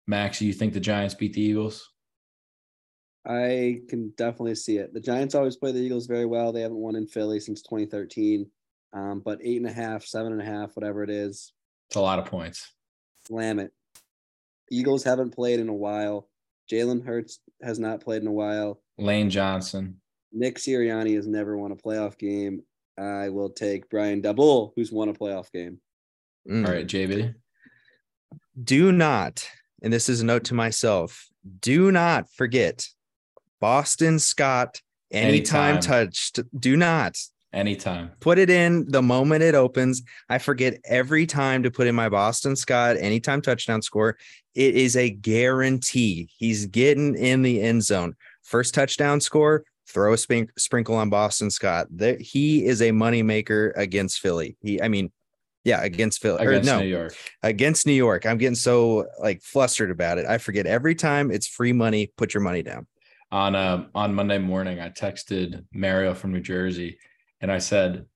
Max, 0.06 0.40
you 0.42 0.52
think 0.52 0.72
the 0.72 0.80
Giants 0.80 1.14
beat 1.14 1.34
the 1.34 1.40
Eagles? 1.42 1.88
I 3.26 3.80
can 3.88 4.12
definitely 4.16 4.54
see 4.54 4.78
it. 4.78 4.92
The 4.94 5.00
Giants 5.00 5.34
always 5.34 5.56
play 5.56 5.72
the 5.72 5.78
Eagles 5.80 6.06
very 6.06 6.26
well. 6.26 6.52
They 6.52 6.62
haven't 6.62 6.78
won 6.78 6.96
in 6.96 7.06
Philly 7.06 7.38
since 7.38 7.62
2013. 7.62 8.46
Um, 8.92 9.20
but 9.24 9.38
eight 9.44 9.58
and 9.58 9.66
a 9.70 9.72
half, 9.72 10.04
seven 10.04 10.32
and 10.32 10.40
a 10.40 10.44
half, 10.44 10.74
whatever 10.74 11.04
it 11.04 11.10
is, 11.10 11.52
It's 11.88 11.96
a 11.96 12.00
lot 12.00 12.18
of 12.18 12.24
points. 12.24 12.72
slam 13.28 13.58
it. 13.60 13.72
Eagles 14.72 15.04
haven't 15.04 15.30
played 15.34 15.60
in 15.60 15.68
a 15.68 15.74
while. 15.74 16.28
Jalen 16.70 17.04
Hurts 17.04 17.40
has 17.62 17.78
not 17.78 18.00
played 18.00 18.22
in 18.22 18.28
a 18.28 18.32
while. 18.32 18.80
Lane 18.98 19.28
Johnson. 19.30 20.00
Nick 20.32 20.56
Sirianni 20.58 21.14
has 21.16 21.26
never 21.26 21.56
won 21.56 21.72
a 21.72 21.76
playoff 21.76 22.16
game. 22.18 22.62
I 22.98 23.28
will 23.28 23.50
take 23.50 23.90
Brian 23.90 24.22
Daboll, 24.22 24.72
who's 24.76 24.92
won 24.92 25.08
a 25.08 25.12
playoff 25.14 25.52
game. 25.52 25.78
Mm. 26.48 26.66
All 26.66 26.72
right, 26.72 26.86
JB. 26.86 27.34
do 28.62 28.92
not, 28.92 29.48
and 29.82 29.92
this 29.92 30.08
is 30.08 30.20
a 30.20 30.24
note 30.26 30.44
to 30.44 30.54
myself, 30.54 31.26
do 31.60 31.90
not 31.92 32.30
forget 32.30 32.86
Boston 33.60 34.18
Scott 34.18 34.80
anytime, 35.10 35.74
Anytime. 35.76 35.80
touched. 36.06 36.40
Do 36.58 36.76
not 36.76 37.16
Anytime. 37.52 38.12
put 38.20 38.38
it 38.38 38.48
in 38.50 38.86
the 38.90 39.02
moment 39.02 39.42
it 39.42 39.54
opens. 39.54 40.02
I 40.28 40.38
forget 40.38 40.78
every 40.84 41.26
time 41.26 41.62
to 41.64 41.70
put 41.70 41.86
in 41.86 41.94
my 41.94 42.08
Boston 42.08 42.56
Scott 42.56 42.96
anytime 42.98 43.42
touchdown 43.42 43.82
score. 43.82 44.16
It 44.54 44.74
is 44.76 44.96
a 44.96 45.10
guarantee. 45.10 46.28
He's 46.36 46.66
getting 46.66 47.16
in 47.16 47.42
the 47.42 47.60
end 47.62 47.82
zone. 47.84 48.14
First 48.42 48.74
touchdown 48.74 49.20
score, 49.20 49.64
throw 49.88 50.14
a 50.14 50.16
sprinkle 50.58 50.96
on 50.96 51.10
Boston 51.10 51.50
Scott. 51.50 51.86
There, 51.90 52.16
he 52.20 52.64
is 52.64 52.80
a 52.82 52.90
moneymaker 52.90 53.72
against 53.76 54.20
Philly. 54.20 54.56
He, 54.62 54.80
I 54.80 54.88
mean, 54.88 55.10
yeah, 55.64 55.82
against 55.82 56.22
Philly. 56.22 56.44
Against 56.44 56.66
no, 56.66 56.80
New 56.80 56.86
York. 56.86 57.14
against 57.42 57.86
New 57.86 57.92
York. 57.92 58.26
I'm 58.26 58.38
getting 58.38 58.54
so 58.54 59.06
like 59.20 59.42
flustered 59.42 59.90
about 59.90 60.18
it. 60.18 60.26
I 60.26 60.38
forget 60.38 60.66
every 60.66 60.94
time 60.94 61.30
it's 61.30 61.46
free 61.46 61.72
money. 61.72 62.12
Put 62.16 62.34
your 62.34 62.42
money 62.42 62.62
down. 62.62 62.86
On 63.32 63.54
uh 63.54 63.86
on 63.94 64.14
Monday 64.14 64.38
morning, 64.38 64.80
I 64.80 64.88
texted 64.88 65.64
Mario 65.72 66.14
from 66.14 66.32
New 66.32 66.40
Jersey 66.40 66.98
and 67.40 67.52
I 67.52 67.58
said, 67.58 68.06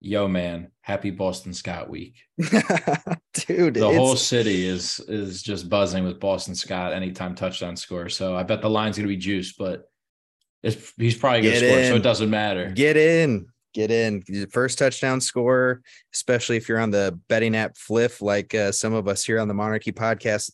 Yo, 0.00 0.28
man, 0.28 0.70
happy 0.80 1.10
Boston 1.10 1.52
Scott 1.52 1.90
week. 1.90 2.14
Dude, 2.38 3.74
The 3.74 3.92
whole 3.92 4.14
city 4.14 4.64
is 4.64 5.00
is 5.08 5.42
just 5.42 5.68
buzzing 5.68 6.04
with 6.04 6.20
Boston 6.20 6.54
Scott 6.54 6.92
anytime 6.92 7.34
touchdown 7.34 7.76
score. 7.76 8.08
So 8.08 8.36
I 8.36 8.44
bet 8.44 8.62
the 8.62 8.70
line's 8.70 8.96
gonna 8.96 9.08
be 9.08 9.16
juiced, 9.16 9.58
but 9.58 9.90
it's 10.62 10.92
he's 10.96 11.16
probably 11.16 11.42
gonna 11.42 11.60
Get 11.60 11.70
score, 11.70 11.84
so 11.84 11.96
it 11.96 12.02
doesn't 12.02 12.30
matter. 12.30 12.70
Get 12.70 12.96
in, 12.96 13.48
get 13.74 13.90
in. 13.90 14.22
First 14.50 14.78
touchdown 14.78 15.20
scorer, 15.20 15.82
especially 16.14 16.56
if 16.56 16.68
you're 16.68 16.80
on 16.80 16.90
the 16.90 17.18
betting 17.28 17.56
app 17.56 17.76
Fliff, 17.76 18.22
like 18.22 18.54
uh, 18.54 18.72
some 18.72 18.94
of 18.94 19.08
us 19.08 19.24
here 19.24 19.38
on 19.40 19.48
the 19.48 19.54
Monarchy 19.54 19.92
podcast, 19.92 20.52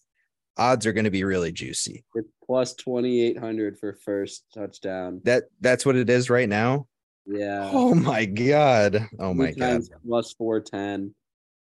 odds 0.56 0.86
are 0.86 0.92
going 0.92 1.04
to 1.04 1.10
be 1.10 1.24
really 1.24 1.52
juicy. 1.52 2.04
It's 2.14 2.28
plus 2.46 2.74
2,800 2.74 3.78
for 3.78 3.94
first 4.04 4.44
touchdown. 4.54 5.20
That 5.24 5.44
that's 5.60 5.84
what 5.86 5.96
it 5.96 6.10
is 6.10 6.30
right 6.30 6.48
now. 6.48 6.86
Yeah. 7.26 7.70
Oh 7.72 7.94
my 7.94 8.24
god. 8.24 9.08
Oh 9.18 9.32
my 9.34 9.52
god. 9.52 9.82
Plus 10.06 10.32
410. 10.34 11.14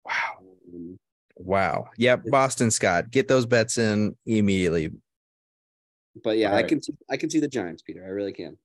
Wow. 0.04 0.12
Um, 0.74 0.98
Wow. 1.36 1.88
Yep. 1.96 2.24
Boston 2.26 2.70
Scott, 2.70 3.10
get 3.10 3.26
those 3.26 3.46
bets 3.46 3.78
in 3.78 4.16
immediately. 4.26 4.90
But 6.22 6.36
yeah, 6.36 6.48
I 6.48 6.50
Alright. 6.50 6.68
can 6.68 6.82
see, 6.82 6.92
I 7.10 7.16
can 7.16 7.30
see 7.30 7.40
the 7.40 7.48
Giants, 7.48 7.82
Peter. 7.82 8.04
I 8.04 8.08
really 8.08 8.32
can. 8.32 8.58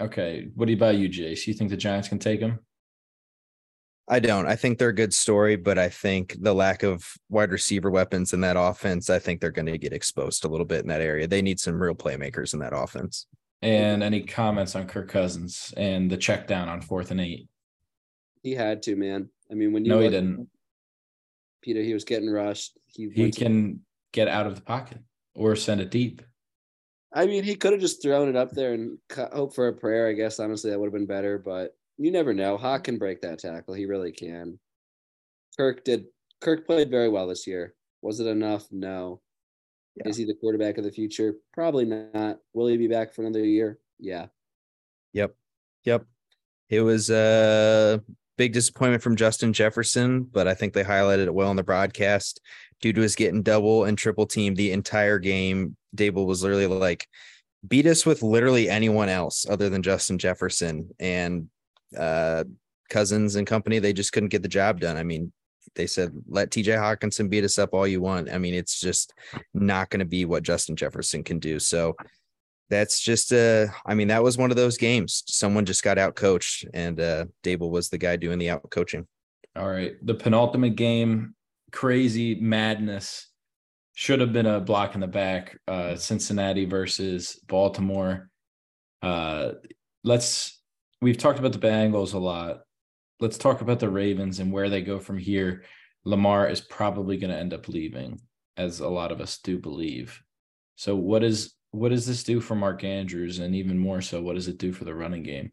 Okay. 0.00 0.48
What 0.54 0.68
about 0.68 0.70
you, 0.70 0.76
buy 0.76 0.90
you, 0.92 1.08
Jace? 1.08 1.46
You 1.46 1.54
think 1.54 1.70
the 1.70 1.76
Giants 1.76 2.08
can 2.08 2.18
take 2.18 2.40
him? 2.40 2.58
I 4.08 4.20
don't. 4.20 4.46
I 4.46 4.54
think 4.54 4.78
they're 4.78 4.90
a 4.90 4.94
good 4.94 5.12
story, 5.14 5.56
but 5.56 5.78
I 5.78 5.88
think 5.88 6.36
the 6.40 6.54
lack 6.54 6.84
of 6.84 7.04
wide 7.28 7.50
receiver 7.50 7.90
weapons 7.90 8.32
in 8.32 8.40
that 8.42 8.56
offense, 8.56 9.10
I 9.10 9.18
think 9.18 9.40
they're 9.40 9.50
going 9.50 9.66
to 9.66 9.78
get 9.78 9.92
exposed 9.92 10.44
a 10.44 10.48
little 10.48 10.66
bit 10.66 10.82
in 10.82 10.88
that 10.88 11.00
area. 11.00 11.26
They 11.26 11.42
need 11.42 11.58
some 11.58 11.80
real 11.82 11.94
playmakers 11.94 12.54
in 12.54 12.60
that 12.60 12.76
offense. 12.76 13.26
And 13.62 14.02
any 14.04 14.22
comments 14.22 14.76
on 14.76 14.86
Kirk 14.86 15.08
Cousins 15.08 15.74
and 15.76 16.08
the 16.08 16.16
check 16.16 16.46
down 16.46 16.68
on 16.68 16.82
fourth 16.82 17.10
and 17.10 17.20
eight? 17.20 17.48
He 18.42 18.52
had 18.54 18.82
to, 18.84 18.94
man. 18.94 19.28
I 19.50 19.54
mean, 19.54 19.72
when 19.72 19.84
you 19.84 19.90
No, 19.90 19.98
he 19.98 20.08
didn't. 20.08 20.48
Peter, 21.62 21.82
he 21.82 21.94
was 21.94 22.04
getting 22.04 22.30
rushed. 22.30 22.78
He, 22.86 23.08
He 23.12 23.22
went 23.22 23.34
to- 23.34 23.40
can 23.40 23.80
get 24.12 24.28
out 24.28 24.46
of 24.46 24.54
the 24.54 24.62
pocket 24.62 24.98
or 25.34 25.56
send 25.56 25.80
it 25.80 25.90
deep. 25.90 26.22
I 27.12 27.26
mean, 27.26 27.44
he 27.44 27.54
could 27.56 27.72
have 27.72 27.80
just 27.80 28.02
thrown 28.02 28.28
it 28.28 28.36
up 28.36 28.50
there 28.50 28.72
and 28.74 28.98
cut, 29.08 29.32
hope 29.32 29.54
for 29.54 29.68
a 29.68 29.72
prayer. 29.72 30.08
I 30.08 30.12
guess 30.12 30.38
honestly, 30.40 30.70
that 30.70 30.78
would 30.78 30.86
have 30.86 30.92
been 30.92 31.06
better. 31.06 31.38
But 31.38 31.76
you 31.96 32.10
never 32.10 32.34
know. 32.34 32.56
Hock 32.56 32.84
can 32.84 32.98
break 32.98 33.22
that 33.22 33.38
tackle. 33.38 33.74
He 33.74 33.86
really 33.86 34.12
can. 34.12 34.58
Kirk 35.56 35.84
did. 35.84 36.06
Kirk 36.40 36.66
played 36.66 36.90
very 36.90 37.08
well 37.08 37.26
this 37.26 37.46
year. 37.46 37.74
Was 38.02 38.20
it 38.20 38.26
enough? 38.26 38.66
No. 38.70 39.20
Yeah. 39.96 40.08
Is 40.08 40.16
he 40.18 40.24
the 40.26 40.34
quarterback 40.34 40.76
of 40.76 40.84
the 40.84 40.90
future? 40.90 41.36
Probably 41.54 41.86
not. 41.86 42.38
Will 42.52 42.66
he 42.66 42.76
be 42.76 42.88
back 42.88 43.14
for 43.14 43.22
another 43.22 43.44
year? 43.44 43.78
Yeah. 43.98 44.26
Yep. 45.14 45.34
Yep. 45.84 46.04
It 46.68 46.82
was 46.82 47.08
a 47.08 48.02
big 48.36 48.52
disappointment 48.52 49.02
from 49.02 49.16
Justin 49.16 49.54
Jefferson, 49.54 50.24
but 50.24 50.46
I 50.46 50.54
think 50.54 50.74
they 50.74 50.84
highlighted 50.84 51.24
it 51.24 51.34
well 51.34 51.50
in 51.50 51.56
the 51.56 51.62
broadcast. 51.62 52.40
Dude 52.80 52.98
was 52.98 53.16
getting 53.16 53.42
double 53.42 53.84
and 53.84 53.96
triple 53.96 54.26
teamed 54.26 54.56
the 54.56 54.72
entire 54.72 55.18
game. 55.18 55.76
Daboll 55.96 56.26
was 56.26 56.42
literally 56.42 56.66
like, 56.66 57.06
beat 57.66 57.86
us 57.86 58.04
with 58.04 58.22
literally 58.22 58.68
anyone 58.68 59.08
else 59.08 59.46
other 59.48 59.68
than 59.68 59.82
Justin 59.82 60.18
Jefferson 60.18 60.90
and 60.98 61.48
uh 61.96 62.44
Cousins 62.88 63.34
and 63.34 63.46
company. 63.46 63.78
They 63.78 63.92
just 63.92 64.12
couldn't 64.12 64.28
get 64.28 64.42
the 64.42 64.48
job 64.48 64.80
done. 64.80 64.96
I 64.96 65.02
mean, 65.02 65.32
they 65.74 65.86
said, 65.86 66.12
let 66.28 66.50
TJ 66.50 66.76
Hockenson 66.76 67.28
beat 67.28 67.44
us 67.44 67.58
up 67.58 67.74
all 67.74 67.86
you 67.86 68.00
want. 68.00 68.30
I 68.30 68.38
mean, 68.38 68.54
it's 68.54 68.80
just 68.80 69.12
not 69.54 69.90
going 69.90 70.00
to 70.00 70.06
be 70.06 70.24
what 70.24 70.42
Justin 70.42 70.76
Jefferson 70.76 71.24
can 71.24 71.38
do. 71.38 71.58
So 71.58 71.96
that's 72.68 73.00
just 73.00 73.32
uh 73.32 73.66
I 73.84 73.94
mean, 73.94 74.08
that 74.08 74.24
was 74.24 74.36
one 74.36 74.50
of 74.50 74.56
those 74.56 74.76
games. 74.76 75.22
Someone 75.26 75.64
just 75.64 75.84
got 75.84 75.98
out 75.98 76.16
coached 76.16 76.66
and 76.74 77.00
uh 77.00 77.26
Daboll 77.44 77.70
was 77.70 77.88
the 77.88 77.98
guy 77.98 78.16
doing 78.16 78.38
the 78.38 78.50
out 78.50 78.68
coaching. 78.70 79.06
All 79.54 79.68
right. 79.68 79.94
The 80.04 80.14
penultimate 80.14 80.76
game, 80.76 81.35
crazy 81.72 82.34
madness. 82.36 83.28
Should 83.94 84.20
have 84.20 84.32
been 84.32 84.46
a 84.46 84.60
block 84.60 84.94
in 84.94 85.00
the 85.00 85.06
back. 85.06 85.58
Uh, 85.66 85.96
Cincinnati 85.96 86.66
versus 86.66 87.40
Baltimore. 87.46 88.28
Uh, 89.02 89.52
let's 90.04 90.60
we've 91.00 91.16
talked 91.18 91.38
about 91.38 91.52
the 91.52 91.58
Bengals 91.58 92.12
a 92.12 92.18
lot. 92.18 92.60
Let's 93.20 93.38
talk 93.38 93.62
about 93.62 93.80
the 93.80 93.88
Ravens 93.88 94.38
and 94.40 94.52
where 94.52 94.68
they 94.68 94.82
go 94.82 94.98
from 94.98 95.16
here. 95.16 95.64
Lamar 96.04 96.48
is 96.48 96.60
probably 96.60 97.16
going 97.16 97.30
to 97.32 97.38
end 97.38 97.54
up 97.54 97.68
leaving, 97.68 98.20
as 98.58 98.80
a 98.80 98.88
lot 98.88 99.12
of 99.12 99.20
us 99.20 99.38
do 99.38 99.58
believe. 99.58 100.22
So 100.76 100.94
what 100.94 101.24
is 101.24 101.54
what 101.70 101.88
does 101.88 102.06
this 102.06 102.22
do 102.22 102.40
for 102.40 102.54
Mark 102.54 102.84
Andrews, 102.84 103.38
and 103.38 103.54
even 103.54 103.78
more 103.78 104.02
so, 104.02 104.20
what 104.22 104.34
does 104.34 104.48
it 104.48 104.58
do 104.58 104.72
for 104.72 104.84
the 104.84 104.94
running 104.94 105.22
game? 105.22 105.52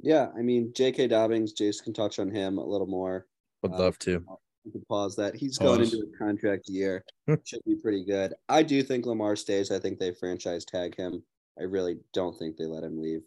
Yeah. 0.00 0.28
I 0.36 0.42
mean, 0.42 0.72
J.K. 0.74 1.08
Dobbins, 1.08 1.52
Jason 1.52 1.84
can 1.84 1.94
touch 1.94 2.18
on 2.18 2.30
him 2.30 2.58
a 2.58 2.64
little 2.64 2.86
more. 2.86 3.26
Would 3.62 3.72
Uh, 3.72 3.78
love 3.78 3.98
to. 4.00 4.24
We 4.64 4.72
can 4.72 4.84
pause 4.88 5.14
that. 5.16 5.34
He's 5.34 5.58
going 5.58 5.82
into 5.82 5.98
a 5.98 6.18
contract 6.18 6.68
year. 6.68 7.04
Hmm. 7.26 7.36
Should 7.42 7.64
be 7.64 7.76
pretty 7.76 8.04
good. 8.04 8.34
I 8.50 8.62
do 8.62 8.82
think 8.82 9.06
Lamar 9.06 9.34
stays. 9.34 9.70
I 9.70 9.78
think 9.78 9.98
they 9.98 10.12
franchise 10.12 10.66
tag 10.66 10.94
him. 10.94 11.22
I 11.58 11.62
really 11.62 11.96
don't 12.12 12.38
think 12.38 12.58
they 12.58 12.66
let 12.66 12.84
him 12.84 13.00
leave. 13.00 13.22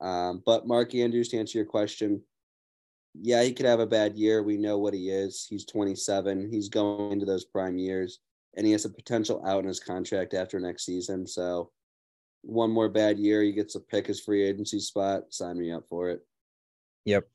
Um, 0.00 0.42
but 0.46 0.66
Mark 0.66 0.94
Andrews, 0.94 1.28
to 1.28 1.38
answer 1.38 1.58
your 1.58 1.66
question, 1.66 2.22
yeah, 3.14 3.42
he 3.42 3.52
could 3.52 3.66
have 3.66 3.80
a 3.80 3.86
bad 3.86 4.16
year. 4.16 4.42
We 4.42 4.56
know 4.56 4.78
what 4.78 4.94
he 4.94 5.10
is. 5.10 5.46
He's 5.48 5.66
27. 5.66 6.50
He's 6.50 6.70
going 6.70 7.12
into 7.12 7.26
those 7.26 7.44
prime 7.44 7.78
years, 7.78 8.20
and 8.56 8.66
he 8.66 8.72
has 8.72 8.86
a 8.86 8.90
potential 8.90 9.42
out 9.46 9.60
in 9.60 9.68
his 9.68 9.80
contract 9.80 10.32
after 10.32 10.58
next 10.58 10.84
season. 10.84 11.26
So, 11.26 11.70
one 12.42 12.70
more 12.70 12.88
bad 12.88 13.18
year, 13.18 13.42
he 13.42 13.52
gets 13.52 13.74
to 13.74 13.80
pick 13.80 14.06
his 14.06 14.20
free 14.20 14.42
agency 14.42 14.80
spot. 14.80 15.24
Sign 15.30 15.58
me 15.58 15.70
up 15.70 15.84
for 15.88 16.10
it. 16.10 16.26
Yep. 17.04 17.28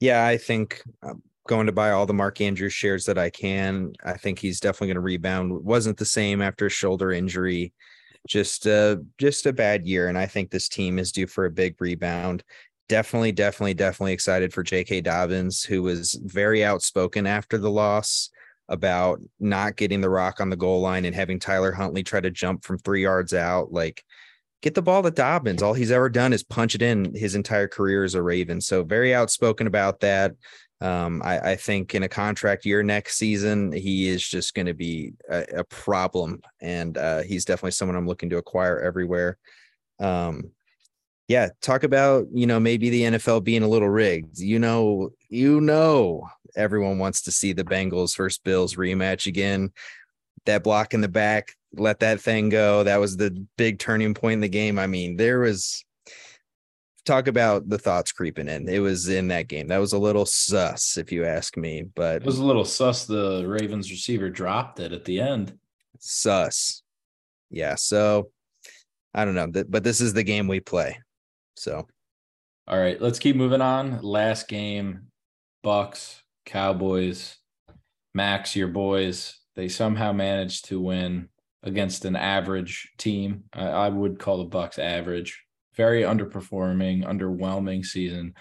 Yeah, 0.00 0.26
I 0.26 0.36
think 0.36 0.82
I'm 1.02 1.22
going 1.46 1.66
to 1.66 1.72
buy 1.72 1.90
all 1.90 2.06
the 2.06 2.14
Mark 2.14 2.40
Andrews 2.40 2.72
shares 2.72 3.04
that 3.06 3.18
I 3.18 3.30
can. 3.30 3.92
I 4.04 4.14
think 4.14 4.38
he's 4.38 4.60
definitely 4.60 4.88
going 4.88 4.96
to 4.96 5.00
rebound. 5.00 5.64
Wasn't 5.64 5.98
the 5.98 6.04
same 6.04 6.40
after 6.40 6.66
a 6.66 6.70
shoulder 6.70 7.12
injury. 7.12 7.72
Just 8.26 8.66
uh 8.66 8.96
just 9.18 9.44
a 9.44 9.52
bad 9.52 9.86
year. 9.86 10.08
And 10.08 10.16
I 10.16 10.26
think 10.26 10.50
this 10.50 10.68
team 10.68 10.98
is 10.98 11.12
due 11.12 11.26
for 11.26 11.44
a 11.44 11.50
big 11.50 11.76
rebound. 11.78 12.42
Definitely, 12.88 13.32
definitely, 13.32 13.74
definitely 13.74 14.12
excited 14.12 14.52
for 14.52 14.62
J.K. 14.62 15.02
Dobbins, 15.02 15.62
who 15.62 15.82
was 15.82 16.18
very 16.22 16.64
outspoken 16.64 17.26
after 17.26 17.58
the 17.58 17.70
loss 17.70 18.30
about 18.68 19.20
not 19.40 19.76
getting 19.76 20.00
the 20.00 20.08
rock 20.08 20.40
on 20.40 20.48
the 20.48 20.56
goal 20.56 20.80
line 20.80 21.04
and 21.04 21.14
having 21.14 21.38
Tyler 21.38 21.72
Huntley 21.72 22.02
try 22.02 22.20
to 22.20 22.30
jump 22.30 22.64
from 22.64 22.78
three 22.78 23.02
yards 23.02 23.34
out. 23.34 23.72
Like 23.72 24.02
get 24.62 24.74
the 24.74 24.82
ball 24.82 25.02
to 25.02 25.10
Dobbins. 25.10 25.62
All 25.62 25.74
he's 25.74 25.90
ever 25.90 26.08
done 26.08 26.32
is 26.32 26.42
punch 26.42 26.74
it 26.74 26.80
in 26.80 27.14
his 27.14 27.34
entire 27.34 27.68
career 27.68 28.02
as 28.02 28.14
a 28.14 28.22
Raven. 28.22 28.62
So 28.62 28.82
very 28.82 29.14
outspoken 29.14 29.66
about 29.66 30.00
that. 30.00 30.32
Um, 30.84 31.22
I, 31.24 31.52
I 31.52 31.56
think 31.56 31.94
in 31.94 32.02
a 32.02 32.08
contract 32.10 32.66
year 32.66 32.82
next 32.82 33.16
season, 33.16 33.72
he 33.72 34.06
is 34.06 34.26
just 34.26 34.52
going 34.52 34.66
to 34.66 34.74
be 34.74 35.14
a, 35.30 35.44
a 35.56 35.64
problem, 35.64 36.42
and 36.60 36.98
uh, 36.98 37.22
he's 37.22 37.46
definitely 37.46 37.70
someone 37.70 37.96
I'm 37.96 38.06
looking 38.06 38.28
to 38.28 38.36
acquire 38.36 38.78
everywhere. 38.80 39.38
Um, 39.98 40.50
yeah, 41.26 41.48
talk 41.62 41.84
about 41.84 42.26
you 42.34 42.46
know 42.46 42.60
maybe 42.60 42.90
the 42.90 43.02
NFL 43.02 43.44
being 43.44 43.62
a 43.62 43.68
little 43.68 43.88
rigged. 43.88 44.38
You 44.38 44.58
know, 44.58 45.08
you 45.30 45.62
know, 45.62 46.28
everyone 46.54 46.98
wants 46.98 47.22
to 47.22 47.32
see 47.32 47.54
the 47.54 47.64
Bengals 47.64 48.14
versus 48.14 48.38
Bills 48.38 48.74
rematch 48.74 49.26
again. 49.26 49.72
That 50.44 50.64
block 50.64 50.92
in 50.92 51.00
the 51.00 51.08
back, 51.08 51.54
let 51.72 52.00
that 52.00 52.20
thing 52.20 52.50
go. 52.50 52.84
That 52.84 53.00
was 53.00 53.16
the 53.16 53.30
big 53.56 53.78
turning 53.78 54.12
point 54.12 54.34
in 54.34 54.40
the 54.40 54.48
game. 54.50 54.78
I 54.78 54.86
mean, 54.86 55.16
there 55.16 55.40
was 55.40 55.82
talk 57.04 57.26
about 57.26 57.68
the 57.68 57.78
thoughts 57.78 58.12
creeping 58.12 58.48
in. 58.48 58.68
It 58.68 58.78
was 58.78 59.08
in 59.08 59.28
that 59.28 59.48
game. 59.48 59.68
That 59.68 59.78
was 59.78 59.92
a 59.92 59.98
little 59.98 60.26
sus, 60.26 60.96
if 60.96 61.12
you 61.12 61.24
ask 61.24 61.56
me, 61.56 61.82
but 61.94 62.16
It 62.22 62.26
was 62.26 62.38
a 62.38 62.44
little 62.44 62.64
sus. 62.64 63.04
The 63.06 63.44
Ravens 63.46 63.90
receiver 63.90 64.30
dropped 64.30 64.80
it 64.80 64.92
at 64.92 65.04
the 65.04 65.20
end. 65.20 65.58
sus. 65.98 66.82
Yeah. 67.50 67.74
So 67.76 68.30
I 69.12 69.24
don't 69.24 69.34
know, 69.34 69.64
but 69.68 69.84
this 69.84 70.00
is 70.00 70.12
the 70.12 70.24
game 70.24 70.48
we 70.48 70.60
play. 70.60 70.98
So 71.56 71.86
All 72.66 72.78
right, 72.78 73.00
let's 73.00 73.18
keep 73.20 73.36
moving 73.36 73.60
on. 73.60 74.00
Last 74.02 74.48
game, 74.48 75.08
Bucks, 75.62 76.22
Cowboys, 76.46 77.36
Max, 78.14 78.56
your 78.56 78.68
boys. 78.68 79.38
They 79.54 79.68
somehow 79.68 80.12
managed 80.12 80.64
to 80.66 80.80
win 80.80 81.28
against 81.62 82.04
an 82.04 82.16
average 82.16 82.90
team. 82.98 83.44
I, 83.52 83.66
I 83.66 83.88
would 83.88 84.18
call 84.18 84.38
the 84.38 84.44
Bucks 84.44 84.78
average. 84.78 85.43
Very 85.76 86.02
underperforming, 86.02 87.04
underwhelming 87.04 87.84
season 87.84 88.34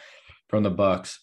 from 0.50 0.63
the 0.63 0.69
Bucks. 0.69 1.19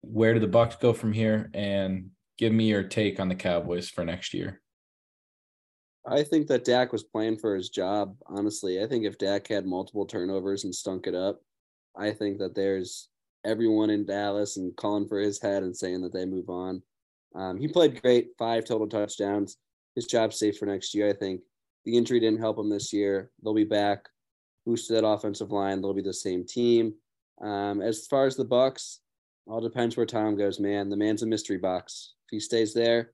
Where 0.00 0.34
do 0.34 0.40
the 0.40 0.46
Bucks 0.46 0.76
go 0.76 0.92
from 0.92 1.12
here? 1.12 1.50
And 1.54 2.10
give 2.38 2.52
me 2.52 2.68
your 2.68 2.82
take 2.82 3.20
on 3.20 3.28
the 3.28 3.34
Cowboys 3.34 3.88
for 3.88 4.04
next 4.04 4.34
year. 4.34 4.60
I 6.08 6.22
think 6.22 6.46
that 6.46 6.64
Dak 6.64 6.92
was 6.92 7.02
playing 7.02 7.38
for 7.38 7.56
his 7.56 7.68
job. 7.68 8.16
Honestly, 8.26 8.82
I 8.82 8.86
think 8.86 9.04
if 9.04 9.18
Dak 9.18 9.48
had 9.48 9.66
multiple 9.66 10.06
turnovers 10.06 10.64
and 10.64 10.74
stunk 10.74 11.06
it 11.06 11.14
up, 11.14 11.40
I 11.96 12.12
think 12.12 12.38
that 12.38 12.54
there's 12.54 13.08
everyone 13.44 13.90
in 13.90 14.06
Dallas 14.06 14.56
and 14.56 14.76
calling 14.76 15.08
for 15.08 15.18
his 15.18 15.40
head 15.40 15.62
and 15.62 15.76
saying 15.76 16.02
that 16.02 16.12
they 16.12 16.24
move 16.24 16.48
on. 16.48 16.82
Um, 17.34 17.58
he 17.58 17.68
played 17.68 18.00
great, 18.00 18.28
five 18.38 18.64
total 18.64 18.88
touchdowns. 18.88 19.56
His 19.94 20.06
job's 20.06 20.38
safe 20.38 20.58
for 20.58 20.66
next 20.66 20.94
year. 20.94 21.08
I 21.08 21.12
think 21.12 21.40
the 21.84 21.96
injury 21.96 22.20
didn't 22.20 22.40
help 22.40 22.58
him 22.58 22.70
this 22.70 22.92
year. 22.92 23.30
They'll 23.42 23.54
be 23.54 23.64
back, 23.64 24.08
boosted 24.66 24.96
that 24.96 25.06
offensive 25.06 25.52
line. 25.52 25.80
They'll 25.80 25.94
be 25.94 26.02
the 26.02 26.12
same 26.12 26.44
team. 26.44 26.94
Um, 27.40 27.80
as 27.80 28.06
far 28.06 28.26
as 28.26 28.36
the 28.36 28.44
Bucks, 28.44 29.00
All 29.46 29.60
depends 29.60 29.96
where 29.96 30.06
Tom 30.06 30.36
goes, 30.36 30.58
man. 30.58 30.88
The 30.88 30.96
man's 30.96 31.22
a 31.22 31.26
mystery 31.26 31.58
box. 31.58 32.14
If 32.26 32.30
he 32.32 32.40
stays 32.40 32.74
there, 32.74 33.12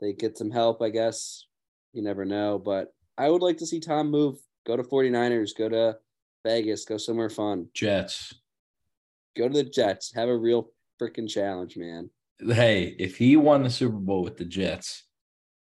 they 0.00 0.14
get 0.14 0.38
some 0.38 0.50
help, 0.50 0.80
I 0.80 0.88
guess. 0.88 1.44
You 1.92 2.02
never 2.02 2.24
know. 2.24 2.58
But 2.58 2.94
I 3.18 3.28
would 3.28 3.42
like 3.42 3.58
to 3.58 3.66
see 3.66 3.78
Tom 3.78 4.10
move, 4.10 4.36
go 4.66 4.76
to 4.76 4.82
49ers, 4.82 5.50
go 5.56 5.68
to 5.68 5.98
Vegas, 6.46 6.86
go 6.86 6.96
somewhere 6.96 7.28
fun. 7.28 7.66
Jets. 7.74 8.34
Go 9.36 9.48
to 9.48 9.54
the 9.54 9.64
Jets. 9.64 10.14
Have 10.14 10.30
a 10.30 10.36
real 10.36 10.70
freaking 11.00 11.28
challenge, 11.28 11.76
man. 11.76 12.08
Hey, 12.40 12.96
if 12.98 13.18
he 13.18 13.36
won 13.36 13.62
the 13.62 13.70
Super 13.70 13.98
Bowl 13.98 14.22
with 14.22 14.38
the 14.38 14.46
Jets, 14.46 15.04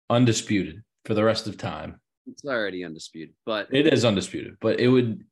undisputed 0.09 0.83
for 1.04 1.14
the 1.14 1.24
rest 1.24 1.48
of 1.48 1.57
time. 1.57 2.00
It's 2.31 2.45
already 2.45 2.85
undisputed, 2.85 3.35
but 3.47 3.69
It 3.73 3.93
is 3.93 4.05
undisputed, 4.05 4.57
but 4.61 4.81
it 4.81 4.88
would, 4.88 5.25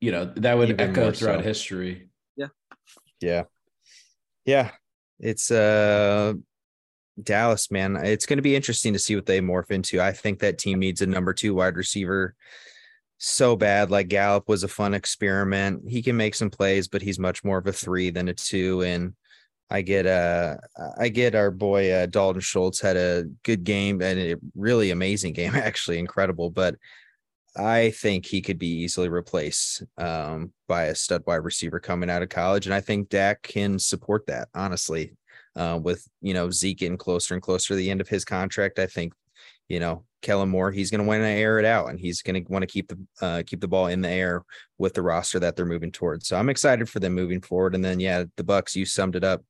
you 0.00 0.12
know, 0.12 0.32
that 0.36 0.56
would 0.56 0.70
Even 0.70 0.90
echo 0.90 1.10
throughout 1.12 1.40
so. 1.40 1.44
history. 1.44 2.08
Yeah. 2.36 2.48
Yeah. 3.20 3.44
Yeah. 4.44 4.70
It's 5.18 5.50
uh 5.50 6.34
Dallas, 7.22 7.70
man. 7.70 7.96
It's 7.96 8.26
going 8.26 8.38
to 8.38 8.42
be 8.42 8.56
interesting 8.56 8.92
to 8.92 8.98
see 8.98 9.14
what 9.14 9.24
they 9.26 9.40
morph 9.40 9.70
into. 9.70 10.00
I 10.00 10.12
think 10.12 10.40
that 10.40 10.58
team 10.58 10.80
needs 10.80 11.00
a 11.00 11.06
number 11.06 11.32
2 11.32 11.54
wide 11.54 11.76
receiver 11.76 12.34
so 13.18 13.54
bad. 13.54 13.90
Like 13.90 14.08
Gallup 14.08 14.48
was 14.48 14.64
a 14.64 14.68
fun 14.68 14.94
experiment. 14.94 15.84
He 15.88 16.02
can 16.02 16.16
make 16.16 16.34
some 16.34 16.50
plays, 16.50 16.88
but 16.88 17.02
he's 17.02 17.18
much 17.20 17.44
more 17.44 17.58
of 17.58 17.66
a 17.68 17.72
3 17.72 18.10
than 18.10 18.28
a 18.28 18.34
2 18.34 18.82
and 18.82 19.14
I 19.70 19.82
get 19.82 20.06
uh 20.06 20.56
I 20.98 21.08
get 21.08 21.34
our 21.34 21.50
boy 21.50 21.90
uh, 21.90 22.06
Dalton 22.06 22.40
Schultz 22.40 22.80
had 22.80 22.96
a 22.96 23.24
good 23.42 23.64
game 23.64 24.02
and 24.02 24.18
a 24.18 24.36
really 24.54 24.90
amazing 24.90 25.32
game 25.32 25.54
actually 25.54 25.98
incredible 25.98 26.50
but 26.50 26.76
I 27.56 27.90
think 27.90 28.26
he 28.26 28.42
could 28.42 28.58
be 28.58 28.82
easily 28.82 29.08
replaced 29.08 29.84
um, 29.96 30.52
by 30.66 30.84
a 30.84 30.94
stud 30.94 31.22
wide 31.26 31.36
receiver 31.36 31.78
coming 31.78 32.10
out 32.10 32.22
of 32.22 32.28
college, 32.28 32.66
and 32.66 32.74
I 32.74 32.80
think 32.80 33.08
Dak 33.08 33.42
can 33.42 33.78
support 33.78 34.26
that. 34.26 34.48
Honestly, 34.54 35.12
uh, 35.54 35.78
with 35.80 36.06
you 36.20 36.34
know 36.34 36.50
Zeke 36.50 36.78
getting 36.78 36.98
closer 36.98 37.34
and 37.34 37.42
closer 37.42 37.68
to 37.68 37.76
the 37.76 37.90
end 37.90 38.00
of 38.00 38.08
his 38.08 38.24
contract, 38.24 38.78
I 38.78 38.86
think 38.86 39.12
you 39.68 39.80
know 39.80 40.04
Kellen 40.24 40.48
Moore 40.48 40.72
he's 40.72 40.90
going 40.90 41.02
to 41.02 41.06
want 41.06 41.22
to 41.22 41.28
air 41.28 41.58
it 41.58 41.64
out, 41.64 41.90
and 41.90 42.00
he's 42.00 42.22
going 42.22 42.42
to 42.42 42.52
want 42.52 42.62
to 42.62 42.66
keep 42.66 42.88
the 42.88 42.98
uh, 43.20 43.42
keep 43.46 43.60
the 43.60 43.68
ball 43.68 43.86
in 43.86 44.00
the 44.00 44.08
air 44.08 44.42
with 44.78 44.94
the 44.94 45.02
roster 45.02 45.38
that 45.38 45.54
they're 45.54 45.66
moving 45.66 45.92
towards. 45.92 46.26
So 46.26 46.36
I'm 46.36 46.48
excited 46.48 46.88
for 46.88 46.98
them 46.98 47.14
moving 47.14 47.40
forward. 47.40 47.74
And 47.74 47.84
then 47.84 48.00
yeah, 48.00 48.24
the 48.36 48.44
Bucks 48.44 48.74
you 48.74 48.86
summed 48.86 49.16
it 49.16 49.22
up. 49.22 49.42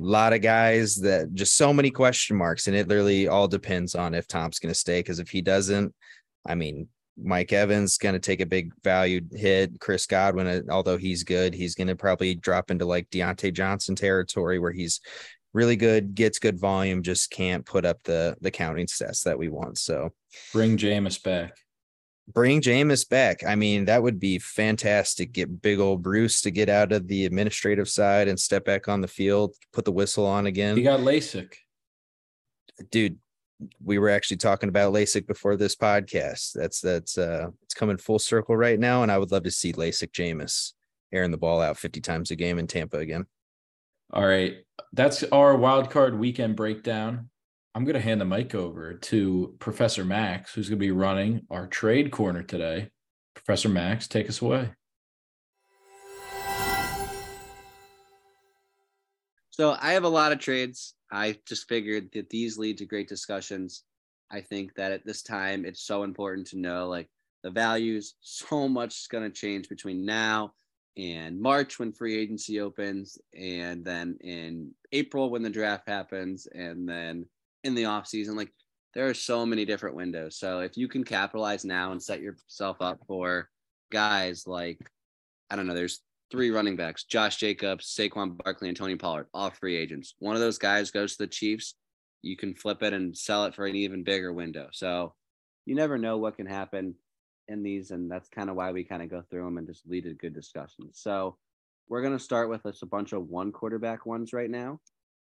A 0.00 0.02
lot 0.02 0.32
of 0.32 0.42
guys 0.42 0.96
that 0.96 1.32
just 1.34 1.56
so 1.56 1.72
many 1.72 1.90
question 1.90 2.36
marks, 2.36 2.66
and 2.66 2.76
it 2.76 2.88
literally 2.88 3.28
all 3.28 3.46
depends 3.46 3.94
on 3.94 4.14
if 4.14 4.26
Tom's 4.26 4.58
going 4.58 4.72
to 4.72 4.78
stay. 4.78 4.98
Because 4.98 5.20
if 5.20 5.30
he 5.30 5.40
doesn't, 5.40 5.94
I 6.44 6.56
mean, 6.56 6.88
Mike 7.16 7.52
Evans 7.52 7.96
going 7.96 8.14
to 8.14 8.18
take 8.18 8.40
a 8.40 8.46
big 8.46 8.72
value 8.82 9.20
hit. 9.32 9.78
Chris 9.78 10.06
Godwin, 10.06 10.68
although 10.70 10.96
he's 10.96 11.22
good, 11.22 11.54
he's 11.54 11.76
going 11.76 11.86
to 11.86 11.94
probably 11.96 12.34
drop 12.34 12.72
into 12.72 12.84
like 12.84 13.08
Diontae 13.10 13.52
Johnson 13.52 13.94
territory 13.94 14.58
where 14.58 14.72
he's 14.72 15.00
really 15.54 15.76
good, 15.76 16.14
gets 16.14 16.38
good 16.38 16.58
volume, 16.60 17.02
just 17.02 17.30
can't 17.30 17.64
put 17.64 17.86
up 17.86 18.02
the 18.02 18.36
the 18.42 18.50
counting 18.50 18.86
stats 18.86 19.22
that 19.24 19.38
we 19.38 19.48
want. 19.48 19.78
So 19.78 20.12
Bring 20.52 20.76
Jameis 20.76 21.22
back. 21.22 21.56
bring 22.28 22.60
Jameis 22.60 23.08
back. 23.08 23.44
I 23.46 23.54
mean, 23.54 23.86
that 23.86 24.02
would 24.02 24.18
be 24.20 24.38
fantastic. 24.38 25.32
Get 25.32 25.62
big 25.62 25.78
old 25.78 26.02
Bruce 26.02 26.42
to 26.42 26.50
get 26.50 26.68
out 26.68 26.92
of 26.92 27.06
the 27.08 27.24
administrative 27.24 27.88
side 27.88 28.28
and 28.28 28.38
step 28.38 28.64
back 28.64 28.88
on 28.88 29.00
the 29.00 29.08
field, 29.08 29.54
put 29.72 29.84
the 29.84 29.92
whistle 29.92 30.26
on 30.26 30.46
again 30.46 30.76
He 30.76 30.82
got 30.82 31.00
LASIK. 31.00 31.54
dude 32.90 33.18
we 33.82 33.98
were 33.98 34.10
actually 34.10 34.36
talking 34.36 34.68
about 34.68 34.92
LASIK 34.92 35.26
before 35.26 35.56
this 35.56 35.76
podcast. 35.76 36.52
That's 36.52 36.80
that's 36.80 37.16
uh 37.16 37.48
it's 37.62 37.74
coming 37.74 37.96
full 37.96 38.18
circle 38.18 38.56
right 38.56 38.78
now, 38.78 39.02
and 39.02 39.12
I 39.12 39.18
would 39.18 39.30
love 39.30 39.44
to 39.44 39.50
see 39.50 39.72
LASIK 39.72 40.10
Jameis 40.10 40.72
airing 41.12 41.30
the 41.30 41.36
ball 41.38 41.62
out 41.62 41.78
50 41.78 42.00
times 42.00 42.32
a 42.32 42.36
game 42.36 42.58
in 42.58 42.66
Tampa 42.66 42.98
again. 42.98 43.26
All 44.14 44.24
right. 44.24 44.58
That's 44.92 45.24
our 45.24 45.56
wild 45.56 45.90
card 45.90 46.16
weekend 46.16 46.54
breakdown. 46.54 47.30
I'm 47.74 47.84
going 47.84 47.94
to 47.94 48.00
hand 48.00 48.20
the 48.20 48.24
mic 48.24 48.54
over 48.54 48.94
to 48.94 49.56
Professor 49.58 50.04
Max, 50.04 50.54
who's 50.54 50.68
going 50.68 50.78
to 50.78 50.86
be 50.86 50.92
running 50.92 51.48
our 51.50 51.66
trade 51.66 52.12
corner 52.12 52.44
today. 52.44 52.90
Professor 53.34 53.68
Max, 53.68 54.06
take 54.06 54.28
us 54.28 54.40
away. 54.40 54.70
So 59.50 59.76
I 59.80 59.94
have 59.94 60.04
a 60.04 60.08
lot 60.08 60.30
of 60.30 60.38
trades. 60.38 60.94
I 61.10 61.38
just 61.44 61.68
figured 61.68 62.10
that 62.12 62.30
these 62.30 62.56
lead 62.56 62.78
to 62.78 62.86
great 62.86 63.08
discussions. 63.08 63.82
I 64.30 64.42
think 64.42 64.76
that 64.76 64.92
at 64.92 65.04
this 65.04 65.22
time 65.22 65.64
it's 65.64 65.82
so 65.82 66.04
important 66.04 66.46
to 66.48 66.58
know 66.58 66.86
like 66.86 67.08
the 67.42 67.50
values. 67.50 68.14
So 68.20 68.68
much 68.68 68.94
is 68.94 69.08
going 69.08 69.24
to 69.24 69.30
change 69.30 69.68
between 69.68 70.04
now 70.04 70.52
and 70.96 71.40
March 71.40 71.78
when 71.78 71.92
free 71.92 72.16
agency 72.16 72.60
opens, 72.60 73.18
and 73.36 73.84
then 73.84 74.16
in 74.20 74.72
April 74.92 75.30
when 75.30 75.42
the 75.42 75.50
draft 75.50 75.88
happens, 75.88 76.46
and 76.46 76.88
then 76.88 77.26
in 77.64 77.74
the 77.74 77.86
off 77.86 78.06
season. 78.06 78.36
Like 78.36 78.52
there 78.94 79.08
are 79.08 79.14
so 79.14 79.44
many 79.44 79.64
different 79.64 79.96
windows. 79.96 80.36
So 80.38 80.60
if 80.60 80.76
you 80.76 80.88
can 80.88 81.04
capitalize 81.04 81.64
now 81.64 81.92
and 81.92 82.02
set 82.02 82.20
yourself 82.20 82.76
up 82.80 83.00
for 83.06 83.48
guys 83.90 84.46
like 84.46 84.78
I 85.50 85.56
don't 85.56 85.66
know, 85.66 85.74
there's 85.74 86.00
three 86.30 86.50
running 86.50 86.76
backs 86.76 87.04
Josh 87.04 87.36
Jacobs, 87.36 87.94
Saquon 87.94 88.36
Barkley, 88.42 88.68
and 88.68 88.76
Tony 88.76 88.96
Pollard, 88.96 89.26
all 89.34 89.50
free 89.50 89.76
agents. 89.76 90.14
One 90.18 90.36
of 90.36 90.40
those 90.40 90.58
guys 90.58 90.90
goes 90.90 91.16
to 91.16 91.24
the 91.24 91.28
Chiefs. 91.28 91.74
You 92.22 92.36
can 92.36 92.54
flip 92.54 92.82
it 92.82 92.92
and 92.92 93.16
sell 93.16 93.44
it 93.44 93.54
for 93.54 93.66
an 93.66 93.76
even 93.76 94.04
bigger 94.04 94.32
window. 94.32 94.68
So 94.72 95.14
you 95.66 95.74
never 95.74 95.98
know 95.98 96.18
what 96.18 96.36
can 96.36 96.46
happen 96.46 96.94
in 97.48 97.62
these. 97.62 97.90
And 97.90 98.10
that's 98.10 98.28
kind 98.28 98.50
of 98.50 98.56
why 98.56 98.72
we 98.72 98.84
kind 98.84 99.02
of 99.02 99.10
go 99.10 99.22
through 99.28 99.44
them 99.44 99.58
and 99.58 99.66
just 99.66 99.86
lead 99.86 100.06
a 100.06 100.14
good 100.14 100.34
discussion. 100.34 100.88
So 100.92 101.36
we're 101.88 102.02
going 102.02 102.16
to 102.16 102.24
start 102.24 102.48
with 102.48 102.62
just 102.62 102.82
a 102.82 102.86
bunch 102.86 103.12
of 103.12 103.28
one 103.28 103.52
quarterback 103.52 104.06
ones 104.06 104.32
right 104.32 104.50
now. 104.50 104.80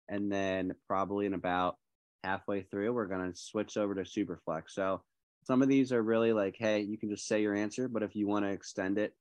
And 0.08 0.30
then 0.30 0.74
probably 0.86 1.26
in 1.26 1.34
about 1.34 1.76
halfway 2.24 2.62
through, 2.62 2.92
we're 2.92 3.06
going 3.06 3.32
to 3.32 3.38
switch 3.38 3.76
over 3.76 3.94
to 3.94 4.02
Superflex. 4.02 4.64
So 4.68 5.02
some 5.44 5.62
of 5.62 5.68
these 5.68 5.92
are 5.92 6.02
really 6.02 6.32
like, 6.32 6.56
hey, 6.58 6.80
you 6.80 6.98
can 6.98 7.10
just 7.10 7.26
say 7.26 7.40
your 7.40 7.54
answer. 7.54 7.88
But 7.88 8.02
if 8.02 8.14
you 8.14 8.26
want 8.26 8.44
to 8.44 8.50
extend 8.50 8.98
it, 8.98 9.14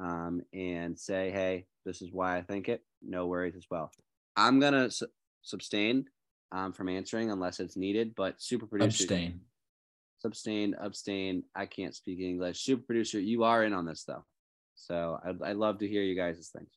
um, 0.00 0.40
and 0.52 0.98
say, 0.98 1.30
hey, 1.30 1.66
this 1.84 2.02
is 2.02 2.10
why 2.12 2.38
I 2.38 2.42
think 2.42 2.68
it, 2.68 2.82
no 3.02 3.26
worries 3.26 3.56
as 3.56 3.66
well. 3.70 3.92
I'm 4.36 4.58
going 4.58 4.72
to 4.72 4.90
su- 4.90 5.06
abstain 5.52 6.06
um, 6.52 6.72
from 6.72 6.88
answering 6.88 7.30
unless 7.30 7.60
it's 7.60 7.76
needed, 7.76 8.14
but 8.16 8.40
super 8.40 8.66
producer, 8.66 9.04
Abstain. 9.04 9.40
Abstain, 10.24 10.74
abstain. 10.80 11.42
I 11.54 11.66
can't 11.66 11.94
speak 11.94 12.20
English. 12.20 12.60
Super 12.62 12.82
producer, 12.82 13.18
you 13.20 13.44
are 13.44 13.64
in 13.64 13.72
on 13.72 13.86
this 13.86 14.04
though. 14.04 14.24
So 14.74 15.18
I'd, 15.24 15.42
I'd 15.42 15.56
love 15.56 15.78
to 15.78 15.88
hear 15.88 16.02
you 16.02 16.14
guys' 16.16 16.50
things. 16.54 16.70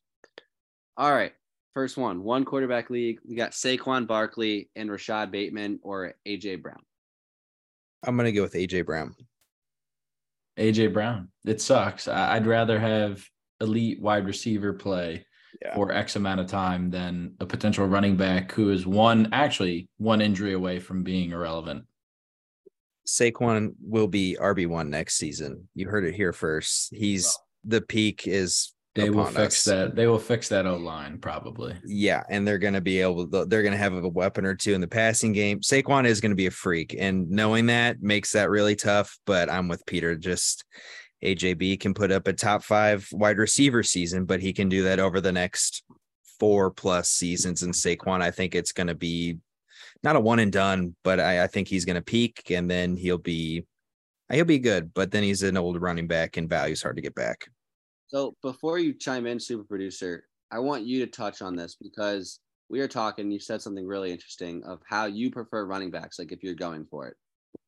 All 0.98 1.12
right. 1.14 1.34
First 1.74 1.98
one, 1.98 2.24
one 2.24 2.46
quarterback 2.46 2.90
league. 2.90 3.20
We 3.28 3.36
got 3.36 3.52
Saquon 3.52 4.06
Barkley 4.06 4.70
and 4.76 4.92
Rashod 4.92 5.32
Bateman 5.32 5.80
or 5.82 6.14
AJ 6.28 6.62
Brown. 6.62 6.82
I'm 8.06 8.16
gonna 8.18 8.32
go 8.32 8.44
with 8.44 8.54
AJ 8.54 8.86
Brown. 8.86 9.16
AJ 10.60 10.94
Brown. 10.94 11.30
It 11.46 11.62
sucks. 11.62 12.08
I- 12.08 12.36
I'd 12.36 12.46
rather 12.46 12.80
have 12.80 13.26
elite 13.60 14.00
wide 14.02 14.26
receiver 14.26 14.74
play 14.74 15.26
Yeah. 15.62 15.74
for 15.76 15.92
X 15.92 16.16
amount 16.16 16.42
of 16.42 16.48
time 16.48 16.92
than 16.92 17.36
a 17.40 17.46
potential 17.46 17.88
running 17.88 18.18
back 18.18 18.52
who 18.52 18.70
is 18.70 18.86
one 18.86 19.30
actually 19.32 19.90
one 19.98 20.22
injury 20.22 20.54
away 20.54 20.80
from 20.80 21.04
being 21.04 21.32
irrelevant. 21.32 21.86
Saquon 23.08 23.74
will 23.82 24.08
be 24.08 24.38
RB 24.40 24.68
one 24.68 24.90
next 24.90 25.16
season. 25.16 25.68
You 25.76 25.88
heard 25.88 26.06
it 26.06 26.16
here 26.16 26.34
first. 26.34 26.94
He's 26.94 27.38
the 27.66 27.82
peak 27.82 28.28
is 28.28 28.74
They 28.96 29.10
will 29.10 29.26
fix 29.26 29.66
us. 29.68 29.74
that. 29.74 29.96
They 29.96 30.08
will 30.08 30.20
fix 30.20 30.50
that 30.50 30.66
O 30.66 30.76
line 30.78 31.18
probably. 31.20 31.76
Yeah, 31.86 32.24
and 32.30 32.48
they're 32.48 32.58
going 32.58 32.74
to 32.76 32.82
be 32.82 33.00
able 33.00 33.28
to, 33.28 33.46
they're 33.46 33.64
going 33.64 33.72
to 33.74 33.78
have 33.78 33.94
a 33.94 34.08
weapon 34.08 34.46
or 34.46 34.56
two 34.56 34.74
in 34.74 34.82
the 34.82 34.88
passing 34.88 35.34
game. 35.34 35.60
Saquon 35.62 36.06
is 36.06 36.22
going 36.22 36.32
to 36.32 36.36
be 36.36 36.48
a 36.48 36.52
freak, 36.52 36.96
and 36.98 37.30
knowing 37.30 37.66
that 37.68 38.02
makes 38.02 38.32
that 38.34 38.50
really 38.50 38.76
tough. 38.76 39.18
But 39.26 39.50
I'm 39.50 39.68
with 39.68 39.86
Peter. 39.86 40.16
Just 40.16 40.64
AJB 41.24 41.80
can 41.80 41.94
put 41.94 42.12
up 42.12 42.28
a 42.28 42.34
top 42.34 42.64
five 42.64 43.08
wide 43.12 43.38
receiver 43.38 43.84
season, 43.84 44.26
but 44.26 44.42
he 44.42 44.54
can 44.54 44.70
do 44.70 44.84
that 44.84 45.00
over 45.00 45.22
the 45.22 45.32
next 45.32 45.84
four 46.40 46.70
plus 46.72 47.10
seasons. 47.10 47.64
And 47.64 47.74
Saquon, 47.74 48.22
I 48.22 48.32
think 48.32 48.56
it's 48.56 48.74
going 48.74 48.88
to 48.88 48.96
be 48.96 49.38
not 50.04 50.16
a 50.16 50.20
one 50.20 50.40
and 50.40 50.52
done, 50.52 50.96
but 51.04 51.20
I, 51.20 51.44
I 51.44 51.48
think 51.48 51.68
he's 51.68 51.86
going 51.86 51.96
to 51.96 52.02
peak, 52.02 52.52
and 52.52 52.70
then 52.70 52.96
he'll 52.96 53.18
be 53.18 53.66
he'll 54.32 54.46
be 54.46 54.60
good. 54.60 54.94
But 54.94 55.12
then 55.12 55.24
he's 55.24 55.44
an 55.44 55.58
old 55.58 55.82
running 55.82 56.08
back, 56.08 56.38
and 56.38 56.50
value's 56.50 56.82
hard 56.82 56.98
to 56.98 57.02
get 57.02 57.16
back. 57.16 57.48
So 58.08 58.36
before 58.42 58.80
you 58.80 58.94
chime 58.94 59.26
in, 59.26 59.40
super 59.40 59.64
producer, 59.64 60.26
I 60.52 60.60
want 60.60 60.86
you 60.86 61.04
to 61.06 61.12
touch 61.12 61.42
on 61.42 61.56
this 61.56 61.76
because 61.82 62.40
we 62.70 62.82
are 62.82 62.88
talking. 62.88 63.32
You 63.32 63.40
said 63.40 63.62
something 63.62 63.88
really 63.88 64.12
interesting 64.12 64.64
of 64.66 64.82
how 64.88 65.06
you 65.06 65.32
prefer 65.32 65.66
running 65.66 65.92
backs, 65.92 66.20
like 66.20 66.32
if 66.32 66.44
you're 66.44 66.54
going 66.54 66.86
for 66.86 67.08
it. 67.08 67.16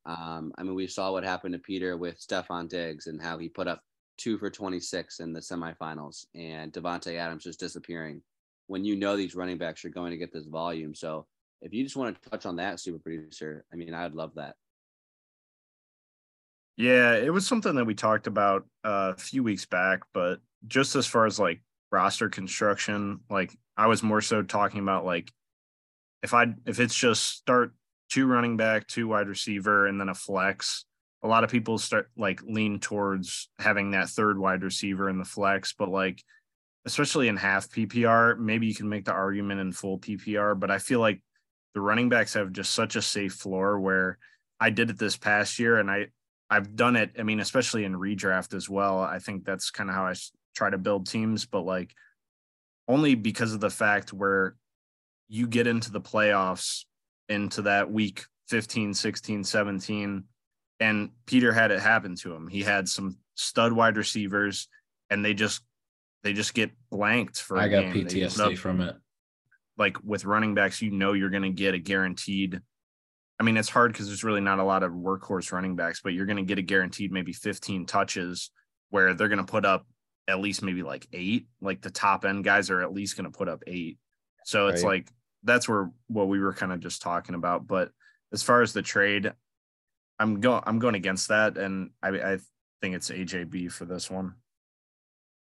Um, 0.06 0.52
I 0.58 0.64
mean, 0.64 0.76
we 0.76 0.88
saw 0.88 1.12
what 1.12 1.24
happened 1.24 1.54
to 1.54 1.60
Peter 1.60 1.98
with 1.98 2.20
Stefon 2.20 2.70
Diggs 2.70 3.08
and 3.08 3.22
how 3.22 3.40
he 3.40 3.50
put 3.50 3.68
up 3.68 3.82
two 4.18 4.38
for 4.38 4.50
26 4.50 5.20
in 5.20 5.34
the 5.34 5.40
semifinals, 5.40 6.26
and 6.36 6.72
Davante 6.72 7.18
Adams 7.18 7.44
just 7.44 7.60
disappearing. 7.60 8.22
When 8.68 8.84
you 8.84 8.96
know 8.96 9.16
these 9.16 9.36
running 9.36 9.58
backs 9.58 9.86
are 9.86 9.90
going 9.90 10.12
to 10.12 10.18
get 10.18 10.34
this 10.34 10.46
volume, 10.46 10.96
so 10.96 11.26
if 11.62 11.74
you 11.74 11.84
just 11.84 11.96
want 11.96 12.22
to 12.22 12.30
touch 12.30 12.46
on 12.46 12.58
that, 12.58 12.80
super 12.80 13.00
producer, 13.00 13.66
I 13.72 13.76
mean, 13.76 13.94
I'd 13.94 14.14
love 14.14 14.34
that. 14.36 14.56
Yeah, 16.78 17.16
it 17.16 17.32
was 17.34 17.48
something 17.48 17.76
that 17.76 17.86
we 17.86 17.96
talked 17.96 18.28
about 18.28 18.66
uh, 18.84 19.14
a 19.16 19.20
few 19.20 19.44
weeks 19.44 19.66
back, 19.66 20.02
but 20.14 20.40
just 20.68 20.96
as 20.96 21.08
far 21.08 21.26
as 21.26 21.40
like 21.40 21.62
roster 21.96 22.30
construction. 22.30 23.20
Like 23.30 23.56
I 23.78 23.88
was 23.88 24.04
more 24.04 24.22
so 24.22 24.44
talking 24.44 24.82
about 24.82 25.06
like 25.06 25.32
if 26.24 26.34
I 26.34 26.48
if 26.66 26.80
it's 26.80 26.96
just 26.96 27.24
start 27.24 27.74
two 28.10 28.28
running 28.28 28.58
back, 28.58 28.88
two 28.88 29.08
wide 29.08 29.28
receiver, 29.28 29.88
and 29.88 30.00
then 30.00 30.10
a 30.10 30.16
flex. 30.16 30.86
A 31.24 31.28
lot 31.28 31.44
of 31.44 31.50
people 31.50 31.78
start 31.78 32.10
like 32.18 32.44
lean 32.44 32.80
towards 32.80 33.50
having 33.58 33.92
that 33.92 34.10
third 34.10 34.38
wide 34.38 34.62
receiver 34.62 35.10
in 35.10 35.18
the 35.18 35.26
flex, 35.26 35.74
but 35.74 35.90
like 35.90 36.22
especially 36.86 37.30
in 37.30 37.38
half 37.38 37.68
PPR, 37.70 38.38
maybe 38.38 38.68
you 38.68 38.76
can 38.76 38.90
make 38.90 39.06
the 39.06 39.12
argument 39.12 39.60
in 39.60 39.72
full 39.72 39.98
PPR, 39.98 40.60
but 40.60 40.70
I 40.70 40.78
feel 40.78 41.00
like 41.00 41.20
the 41.76 41.82
running 41.82 42.10
backs 42.10 42.34
have 42.34 42.54
just 42.54 42.72
such 42.72 42.96
a 42.96 43.02
safe 43.02 43.34
floor 43.34 43.80
where 43.80 44.18
I 44.60 44.72
did 44.72 44.90
it 44.90 44.98
this 44.98 45.18
past 45.18 45.60
year 45.60 45.78
and 45.78 45.92
I 45.92 46.08
I've 46.50 46.76
done 46.76 46.96
it. 46.96 47.12
I 47.20 47.24
mean, 47.24 47.40
especially 47.40 47.84
in 47.84 47.94
redraft 47.94 48.54
as 48.54 48.70
well. 48.70 49.00
I 49.00 49.20
think 49.20 49.46
that's 49.46 49.72
kind 49.72 49.90
of 49.90 49.96
how 49.96 50.06
I 50.06 50.14
try 50.56 50.70
to 50.70 50.78
build 50.78 51.08
teams, 51.08 51.46
but 51.46 51.62
like 51.62 51.94
only 52.88 53.16
because 53.16 53.54
of 53.54 53.60
the 53.60 53.70
fact 53.70 54.14
where 54.14 54.56
you 55.28 55.48
get 55.48 55.68
into 55.68 55.92
the 55.92 56.02
playoffs 56.02 56.86
into 57.30 57.64
that 57.64 57.92
week 57.92 58.26
15, 58.48 58.94
16, 58.94 59.44
17 59.44 60.24
and 60.80 61.10
Peter 61.26 61.52
had 61.52 61.72
it 61.72 61.80
happen 61.80 62.16
to 62.16 62.34
him. 62.34 62.48
He 62.48 62.62
had 62.62 62.88
some 62.88 63.18
stud 63.36 63.74
wide 63.74 63.98
receivers 63.98 64.68
and 65.10 65.26
they 65.26 65.34
just 65.34 65.62
they 66.24 66.32
just 66.32 66.54
get 66.54 66.72
blanked 66.90 67.40
for 67.40 67.58
I 67.58 67.68
got 67.68 67.94
game. 67.94 68.06
PTSD 68.06 68.54
up, 68.54 68.58
from 68.58 68.82
it. 68.82 68.96
Like 69.78 69.98
with 70.04 70.26
running 70.26 70.56
backs, 70.56 70.82
you 70.82 70.92
know 70.92 71.14
you're 71.14 71.30
going 71.30 71.44
to 71.44 71.50
get 71.50 71.74
a 71.74 71.80
guaranteed 71.80 72.62
I 73.40 73.44
mean, 73.44 73.58
it's 73.58 73.70
hard 73.70 73.92
because 73.92 74.08
there's 74.08 74.24
really 74.24 74.42
not 74.42 74.60
a 74.60 74.64
lot 74.64 74.84
of 74.84 74.94
workhorse 74.94 75.52
running 75.52 75.76
backs, 75.76 76.00
but 76.02 76.14
you're 76.14 76.26
going 76.26 76.38
to 76.38 76.44
get 76.44 76.58
a 76.58 76.62
guaranteed 76.62 77.12
maybe 77.12 77.34
15 77.34 77.86
touches 77.86 78.50
where 78.92 79.14
they're 79.14 79.28
going 79.28 79.46
to 79.46 79.52
put 79.52 79.66
up 79.66 79.86
at 80.28 80.40
least 80.40 80.64
maybe 80.64 80.84
like 80.84 81.08
eight. 81.12 81.48
Like 81.62 81.82
the 81.82 81.90
top 81.90 82.24
end 82.24 82.44
guys 82.44 82.70
are 82.70 82.82
at 82.82 82.94
least 82.94 83.18
going 83.18 83.30
to 83.30 83.38
put 83.38 83.50
up 83.50 83.64
eight. 83.68 83.98
So 84.46 84.68
it's 84.68 84.84
right. 84.84 84.90
like 84.90 85.12
that's 85.44 85.68
where 85.68 85.92
what 86.08 86.28
we 86.28 86.40
were 86.40 86.54
kind 86.54 86.72
of 86.72 86.80
just 86.80 87.02
talking 87.02 87.36
about. 87.36 87.68
But 87.68 87.92
as 88.32 88.42
far 88.42 88.62
as 88.62 88.74
the 88.74 88.82
trade, 88.82 89.34
I'm 90.18 90.40
going 90.40 90.64
I'm 90.66 90.80
going 90.80 90.96
against 90.96 91.28
that, 91.28 91.58
and 91.58 91.90
I, 92.02 92.10
I 92.10 92.38
think 92.82 92.96
it's 92.96 93.10
AJB 93.10 93.72
for 93.72 93.86
this 93.86 94.10
one. 94.10 94.36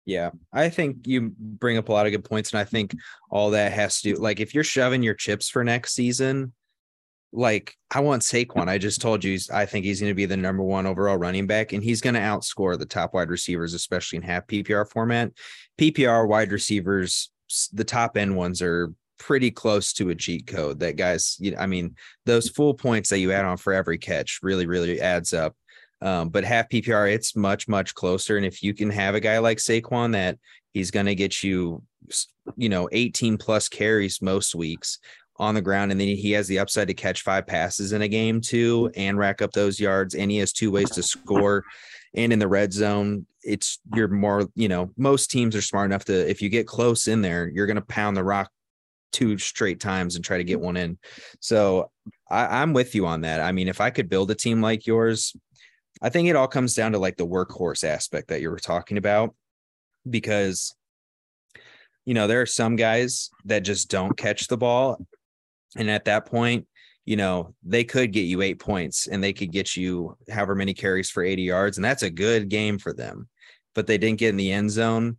Yeah, 0.07 0.31
I 0.53 0.69
think 0.69 1.07
you 1.07 1.33
bring 1.39 1.79
up 1.79 1.89
a 1.89 1.93
lot 1.93 2.07
of 2.07 2.13
good 2.13 2.25
points, 2.25 2.53
and 2.53 2.61
I 2.61 2.65
think 2.65 2.95
all 3.31 3.51
that 3.51 3.73
has 3.73 4.01
to 4.01 4.15
do 4.15 4.21
like 4.21 4.41
if 4.41 4.55
you're 4.55 4.65
shoving 4.65 5.03
your 5.03 5.15
chips 5.15 5.49
for 5.49 5.65
next 5.65 5.95
season, 5.95 6.53
like 7.33 7.75
I 7.91 8.01
want 8.01 8.23
Saquon. 8.23 8.69
I 8.69 8.79
just 8.79 9.01
told 9.01 9.25
you 9.25 9.39
I 9.53 9.67
think 9.67 9.85
he's 9.85 10.01
going 10.01 10.11
to 10.11 10.15
be 10.15 10.27
the 10.27 10.37
number 10.37 10.63
one 10.63 10.87
overall 10.87 11.17
running 11.17 11.47
back, 11.47 11.73
and 11.73 11.83
he's 11.83 12.01
going 12.01 12.15
to 12.15 12.21
outscore 12.21 12.79
the 12.79 12.87
top 12.87 13.15
wide 13.15 13.31
receivers, 13.31 13.75
especially 13.75 14.19
in 14.19 14.23
half 14.23 14.47
PPR 14.47 14.89
format. 14.89 15.33
PPR 15.79 16.29
wide 16.29 16.53
receivers, 16.53 17.31
the 17.73 17.85
top 17.85 18.17
end 18.17 18.37
ones 18.37 18.63
are 18.63 18.93
pretty 19.19 19.51
close 19.51 19.93
to 19.95 20.11
a 20.11 20.15
cheat 20.15 20.47
code. 20.47 20.81
That 20.81 20.97
guys, 20.97 21.37
you 21.41 21.53
know, 21.53 21.59
I 21.59 21.67
mean, 21.67 21.97
those 22.27 22.49
full 22.49 22.75
points 22.75 23.11
that 23.11 23.19
you 23.19 23.33
add 23.33 23.45
on 23.45 23.57
for 23.57 23.73
every 23.73 23.99
catch 23.99 24.41
really, 24.43 24.67
really 24.67 25.01
adds 25.01 25.33
up. 25.33 25.57
Um, 26.05 26.29
but 26.29 26.45
half 26.45 26.69
PPR, 26.69 27.11
it's 27.11 27.35
much, 27.35 27.67
much 27.67 27.95
closer. 27.95 28.37
And 28.37 28.45
if 28.45 28.63
you 28.63 28.75
can 28.75 28.91
have 28.91 29.15
a 29.15 29.21
guy 29.21 29.39
like 29.39 29.57
Saquon 29.57 30.13
that 30.13 30.39
he's 30.75 30.91
going 30.91 31.07
to 31.07 31.15
get 31.15 31.43
you, 31.43 31.83
you 32.57 32.69
know, 32.69 32.91
18 32.93 33.39
plus 33.39 33.71
carries 33.71 34.21
most 34.21 34.55
weeks 34.55 34.99
on 35.39 35.55
the 35.55 35.63
ground, 35.63 35.91
and 35.91 35.99
then 35.99 36.09
he 36.09 36.33
has 36.33 36.47
the 36.47 36.59
upside 36.59 36.89
to 36.89 36.95
catch 36.95 37.23
five 37.23 37.47
passes 37.47 37.93
in 37.93 38.03
a 38.03 38.09
game 38.09 38.43
too, 38.43 38.91
and 38.95 39.19
rack 39.19 39.41
up 39.41 39.53
those 39.53 39.81
yards. 39.81 40.15
And 40.15 40.31
he 40.31 40.37
has 40.39 40.53
two 40.53 40.71
ways 40.71 40.91
to 40.91 41.03
score. 41.03 41.65
And 42.15 42.35
in 42.35 42.39
the 42.39 42.49
red 42.49 42.73
zone, 42.73 43.27
it's 43.43 43.81
you're 43.95 44.07
more, 44.09 44.47
you 44.55 44.69
know, 44.69 44.91
most 44.99 45.31
teams 45.31 45.57
are 45.57 45.63
smart 45.63 45.87
enough 45.87 46.05
to 46.05 46.31
if 46.31 46.43
you 46.43 46.51
get 46.51 46.67
close 46.67 47.09
in 47.09 47.23
there, 47.23 47.49
you're 47.49 47.67
going 47.67 47.77
to 47.77 47.83
pound 47.83 48.17
the 48.17 48.23
rock 48.23 48.51
two 49.11 49.39
straight 49.39 49.81
times 49.81 50.17
and 50.17 50.25
try 50.25 50.37
to 50.37 50.45
get 50.45 50.61
one 50.61 50.77
in. 50.77 50.99
So 51.41 51.91
I, 52.31 52.61
I'm 52.61 52.75
with 52.75 52.95
you 52.95 53.07
on 53.07 53.23
that. 53.23 53.41
I 53.41 53.53
mean, 53.53 53.69
if 53.69 53.81
I 53.81 53.91
could 53.91 54.11
build 54.11 54.31
a 54.31 54.35
team 54.35 54.61
like 54.61 54.87
yours, 54.87 55.35
I 56.03 56.09
think 56.09 56.29
it 56.29 56.37
all 56.37 56.49
comes 56.49 56.75
down 56.75 56.93
to 56.93 56.99
like 56.99 57.17
the 57.17 57.27
workhorse 57.27 57.85
aspect 57.85 58.29
that 58.29 58.41
you 58.41 58.51
were 58.51 58.59
talking 58.59 58.99
about, 58.99 59.35
because 60.09 60.75
you 62.05 62.15
know 62.15 62.27
there 62.27 62.43
are 62.43 62.47
some 62.47 62.77
guys 62.77 63.31
that 63.47 63.61
just 63.61 63.89
don't 63.91 64.17
catch 64.17 64.49
the 64.49 64.57
ball 64.57 64.99
and 65.77 65.91
at 65.91 66.05
that 66.05 66.27
point, 66.27 66.67
you 67.05 67.17
know, 67.17 67.55
they 67.63 67.85
could 67.85 68.13
get 68.13 68.23
you 68.23 68.43
eight 68.43 68.59
points 68.59 69.07
and 69.07 69.23
they 69.23 69.33
could 69.33 69.53
get 69.53 69.77
you 69.77 70.17
however 70.31 70.55
many 70.55 70.73
carries 70.75 71.11
for 71.11 71.23
80 71.23 71.43
yards. 71.43 71.79
And 71.79 71.85
that's 71.85 72.03
a 72.03 72.11
good 72.11 72.49
game 72.49 72.79
for 72.79 72.93
them. 72.93 73.29
But 73.75 73.87
they 73.87 73.99
didn't 73.99 74.19
get 74.19 74.31
in 74.31 74.37
the 74.37 74.53
end 74.53 74.71
zone. 74.71 75.19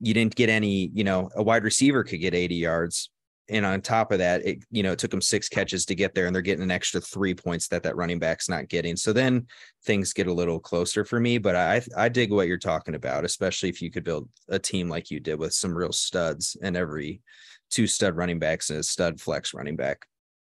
You 0.00 0.14
didn't 0.14 0.36
get 0.36 0.48
any, 0.48 0.90
you 0.94 1.04
know, 1.04 1.30
a 1.34 1.42
wide 1.42 1.64
receiver 1.64 2.04
could 2.04 2.20
get 2.20 2.34
80 2.34 2.54
yards. 2.54 3.10
And 3.48 3.64
on 3.64 3.80
top 3.80 4.10
of 4.10 4.18
that, 4.18 4.44
it, 4.44 4.64
you 4.70 4.82
know, 4.82 4.92
it 4.92 4.98
took 4.98 5.10
them 5.10 5.20
six 5.20 5.48
catches 5.48 5.86
to 5.86 5.94
get 5.94 6.14
there 6.14 6.26
and 6.26 6.34
they're 6.34 6.42
getting 6.42 6.64
an 6.64 6.70
extra 6.70 7.00
three 7.00 7.34
points 7.34 7.68
that 7.68 7.82
that 7.84 7.96
running 7.96 8.18
back's 8.18 8.48
not 8.48 8.68
getting. 8.68 8.96
So 8.96 9.12
then 9.12 9.46
things 9.84 10.12
get 10.12 10.26
a 10.26 10.32
little 10.32 10.58
closer 10.58 11.04
for 11.04 11.20
me. 11.20 11.38
But 11.38 11.54
I, 11.54 11.82
I 11.96 12.08
dig 12.08 12.32
what 12.32 12.48
you're 12.48 12.58
talking 12.58 12.96
about, 12.96 13.24
especially 13.24 13.68
if 13.68 13.80
you 13.80 13.90
could 13.90 14.04
build 14.04 14.28
a 14.48 14.58
team 14.58 14.88
like 14.88 15.10
you 15.10 15.20
did 15.20 15.38
with 15.38 15.54
some 15.54 15.76
real 15.76 15.92
studs 15.92 16.56
and 16.60 16.76
every 16.76 17.22
two 17.70 17.86
stud 17.86 18.16
running 18.16 18.38
backs 18.38 18.70
and 18.70 18.80
a 18.80 18.82
stud 18.82 19.20
flex 19.20 19.54
running 19.54 19.76
back. 19.76 20.06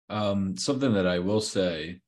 Um, 0.09 0.57
something 0.57 0.93
that 0.93 1.05
I 1.05 1.19
will 1.19 1.41
say, 1.41 2.01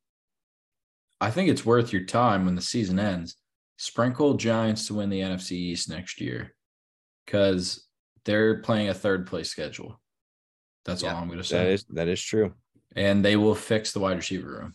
I 1.19 1.29
think 1.29 1.49
it's 1.49 1.65
worth 1.65 1.93
your 1.93 2.05
time 2.05 2.45
when 2.45 2.55
the 2.55 2.61
season 2.61 2.99
ends. 2.99 3.35
Sprinkle 3.77 4.33
Giants 4.35 4.87
to 4.87 4.95
win 4.95 5.09
the 5.09 5.21
NFC 5.21 5.51
East 5.51 5.89
next 5.89 6.19
year 6.19 6.55
because 7.25 7.87
they're 8.25 8.61
playing 8.61 8.89
a 8.89 8.93
third 8.93 9.27
place 9.27 9.49
schedule. 9.49 10.00
That's 10.85 11.03
yeah, 11.03 11.13
all 11.13 11.21
I'm 11.21 11.27
going 11.27 11.39
to 11.39 11.43
say. 11.43 11.57
That 11.57 11.71
is 11.71 11.85
that 11.89 12.07
is 12.07 12.21
true. 12.21 12.53
And 12.95 13.23
they 13.23 13.35
will 13.35 13.55
fix 13.55 13.93
the 13.93 13.99
wide 13.99 14.17
receiver 14.17 14.59
room. 14.59 14.73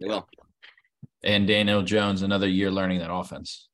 They 0.00 0.08
will. 0.08 0.28
And 1.24 1.46
Daniel 1.46 1.82
Jones, 1.82 2.22
another 2.22 2.48
year 2.48 2.70
learning 2.70 2.98
that 3.00 3.12
offense 3.12 3.68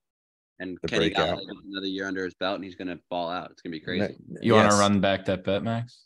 and 0.59 0.79
the 0.83 0.88
Kenny 0.88 1.11
Golladay 1.11 1.44
another 1.71 1.87
year 1.87 2.07
under 2.07 2.25
his 2.25 2.35
belt, 2.35 2.57
and 2.57 2.64
he's 2.64 2.75
gonna 2.75 2.99
ball 3.11 3.31
out. 3.31 3.51
It's 3.51 3.62
gonna 3.62 3.73
be 3.73 3.81
crazy. 3.81 4.16
You 4.40 4.55
yes. 4.55 4.62
want 4.62 4.71
to 4.71 4.77
run 4.77 5.01
back 5.01 5.25
that 5.27 5.44
bet, 5.44 5.62
Max? 5.62 6.01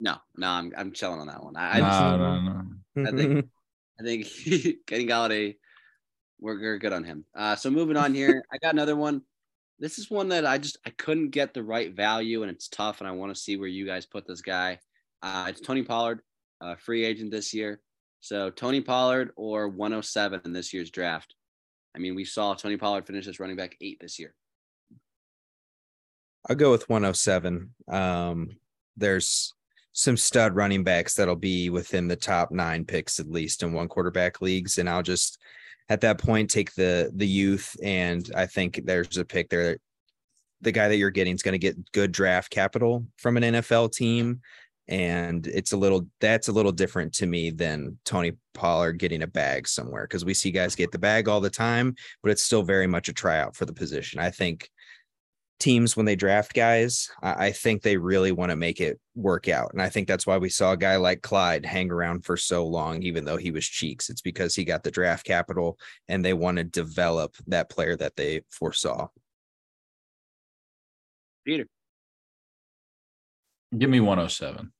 No, 0.00 0.16
no, 0.36 0.48
I'm 0.48 0.72
I'm 0.76 0.92
chilling 0.92 1.20
on 1.20 1.26
that 1.26 1.42
one. 1.42 1.56
I, 1.56 1.80
I 1.80 2.16
no, 2.16 2.16
no, 2.16 2.62
no. 2.94 3.08
I 3.08 3.10
think 3.10 3.46
I 4.00 4.04
think 4.04 4.26
Kenny 4.86 5.06
Golladay, 5.06 5.56
we're, 6.38 6.60
we're 6.60 6.78
good 6.78 6.92
on 6.92 7.04
him. 7.04 7.24
Uh, 7.34 7.56
so 7.56 7.70
moving 7.70 7.96
on 7.96 8.14
here, 8.14 8.44
I 8.52 8.58
got 8.58 8.74
another 8.74 8.96
one. 8.96 9.22
This 9.80 9.98
is 9.98 10.10
one 10.10 10.28
that 10.28 10.46
I 10.46 10.58
just 10.58 10.78
I 10.86 10.90
couldn't 10.90 11.30
get 11.30 11.54
the 11.54 11.62
right 11.62 11.92
value, 11.92 12.42
and 12.42 12.50
it's 12.50 12.68
tough. 12.68 13.00
And 13.00 13.08
I 13.08 13.12
want 13.12 13.34
to 13.34 13.40
see 13.40 13.56
where 13.56 13.68
you 13.68 13.86
guys 13.86 14.06
put 14.06 14.26
this 14.26 14.42
guy. 14.42 14.78
Uh, 15.22 15.46
it's 15.48 15.60
Tony 15.60 15.82
Pollard, 15.82 16.20
uh, 16.60 16.76
free 16.76 17.04
agent 17.04 17.30
this 17.30 17.52
year. 17.52 17.80
So 18.20 18.50
Tony 18.50 18.80
Pollard 18.80 19.30
or 19.36 19.68
107 19.68 20.42
in 20.44 20.52
this 20.52 20.72
year's 20.72 20.90
draft. 20.90 21.34
I 21.94 21.98
mean, 21.98 22.14
we 22.14 22.24
saw 22.24 22.54
Tony 22.54 22.76
Pollard 22.76 23.06
finish 23.06 23.26
as 23.26 23.40
running 23.40 23.56
back 23.56 23.76
eight 23.80 23.98
this 24.00 24.18
year. 24.18 24.34
I'll 26.48 26.56
go 26.56 26.70
with 26.70 26.88
107. 26.88 27.74
Um, 27.88 28.56
there's 28.96 29.54
some 29.92 30.16
stud 30.16 30.54
running 30.54 30.84
backs 30.84 31.14
that'll 31.14 31.36
be 31.36 31.70
within 31.70 32.08
the 32.08 32.16
top 32.16 32.52
nine 32.52 32.84
picks 32.84 33.18
at 33.18 33.28
least 33.28 33.62
in 33.62 33.72
one 33.72 33.88
quarterback 33.88 34.40
leagues, 34.40 34.78
and 34.78 34.88
I'll 34.88 35.02
just 35.02 35.38
at 35.88 36.00
that 36.02 36.18
point 36.18 36.50
take 36.50 36.72
the 36.74 37.10
the 37.14 37.26
youth, 37.26 37.76
and 37.82 38.30
I 38.36 38.46
think 38.46 38.80
there's 38.84 39.16
a 39.16 39.24
pick 39.24 39.48
there. 39.48 39.78
The 40.60 40.72
guy 40.72 40.88
that 40.88 40.96
you're 40.96 41.10
getting 41.10 41.34
is 41.34 41.42
going 41.42 41.52
to 41.52 41.58
get 41.58 41.92
good 41.92 42.12
draft 42.12 42.50
capital 42.50 43.06
from 43.16 43.36
an 43.36 43.42
NFL 43.42 43.92
team, 43.92 44.40
and 44.88 45.46
it's 45.46 45.72
a 45.72 45.76
little 45.76 46.06
that's 46.20 46.48
a 46.48 46.52
little 46.52 46.72
different 46.72 47.12
to 47.14 47.26
me 47.26 47.50
than 47.50 47.98
Tony 48.04 48.32
Pollard 48.54 48.98
getting 48.98 49.22
a 49.22 49.26
bag 49.26 49.68
somewhere 49.68 50.04
because 50.04 50.24
we 50.24 50.34
see 50.34 50.50
guys 50.50 50.74
get 50.74 50.92
the 50.92 50.98
bag 50.98 51.28
all 51.28 51.40
the 51.40 51.50
time, 51.50 51.94
but 52.22 52.30
it's 52.32 52.42
still 52.42 52.62
very 52.62 52.86
much 52.86 53.08
a 53.08 53.12
tryout 53.12 53.54
for 53.54 53.66
the 53.66 53.72
position. 53.72 54.18
I 54.18 54.30
think 54.30 54.70
teams 55.60 55.96
when 55.96 56.06
they 56.06 56.16
draft 56.16 56.54
guys, 56.54 57.10
I 57.22 57.50
think 57.50 57.82
they 57.82 57.96
really 57.96 58.32
want 58.32 58.50
to 58.50 58.56
make 58.56 58.80
it 58.80 58.98
work 59.14 59.48
out, 59.48 59.72
and 59.72 59.82
I 59.82 59.90
think 59.90 60.08
that's 60.08 60.26
why 60.26 60.38
we 60.38 60.48
saw 60.48 60.72
a 60.72 60.76
guy 60.76 60.96
like 60.96 61.20
Clyde 61.20 61.66
hang 61.66 61.90
around 61.90 62.24
for 62.24 62.36
so 62.36 62.66
long, 62.66 63.02
even 63.02 63.24
though 63.24 63.36
he 63.36 63.50
was 63.50 63.66
cheeks. 63.66 64.08
It's 64.08 64.22
because 64.22 64.54
he 64.54 64.64
got 64.64 64.82
the 64.84 64.90
draft 64.90 65.26
capital 65.26 65.78
and 66.08 66.24
they 66.24 66.32
want 66.32 66.56
to 66.56 66.64
develop 66.64 67.36
that 67.48 67.68
player 67.68 67.96
that 67.96 68.16
they 68.16 68.42
foresaw. 68.50 69.08
Peter. 71.44 71.66
Give 73.76 73.90
me 73.90 74.00
107 74.00 74.72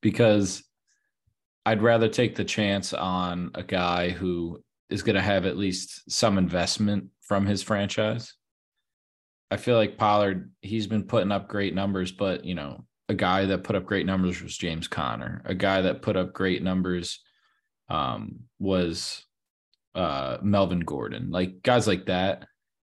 because 0.00 0.62
I'd 1.66 1.82
rather 1.82 2.08
take 2.08 2.34
the 2.34 2.44
chance 2.44 2.92
on 2.94 3.50
a 3.54 3.62
guy 3.62 4.10
who 4.10 4.62
is 4.90 5.02
going 5.02 5.16
to 5.16 5.22
have 5.22 5.44
at 5.44 5.58
least 5.58 6.10
some 6.10 6.38
investment 6.38 7.08
from 7.20 7.44
his 7.46 7.62
franchise. 7.62 8.34
I 9.50 9.56
feel 9.56 9.76
like 9.76 9.98
Pollard, 9.98 10.50
he's 10.62 10.86
been 10.86 11.04
putting 11.04 11.32
up 11.32 11.48
great 11.48 11.74
numbers, 11.74 12.12
but 12.12 12.44
you 12.44 12.54
know, 12.54 12.84
a 13.08 13.14
guy 13.14 13.46
that 13.46 13.64
put 13.64 13.76
up 13.76 13.86
great 13.86 14.06
numbers 14.06 14.42
was 14.42 14.56
James 14.56 14.88
Conner. 14.88 15.42
A 15.46 15.54
guy 15.54 15.82
that 15.82 16.02
put 16.02 16.16
up 16.16 16.32
great 16.32 16.62
numbers 16.62 17.20
um, 17.88 18.40
was 18.58 19.24
uh, 19.94 20.38
Melvin 20.42 20.80
Gordon. 20.80 21.30
Like 21.30 21.62
guys 21.62 21.86
like 21.86 22.06
that 22.06 22.46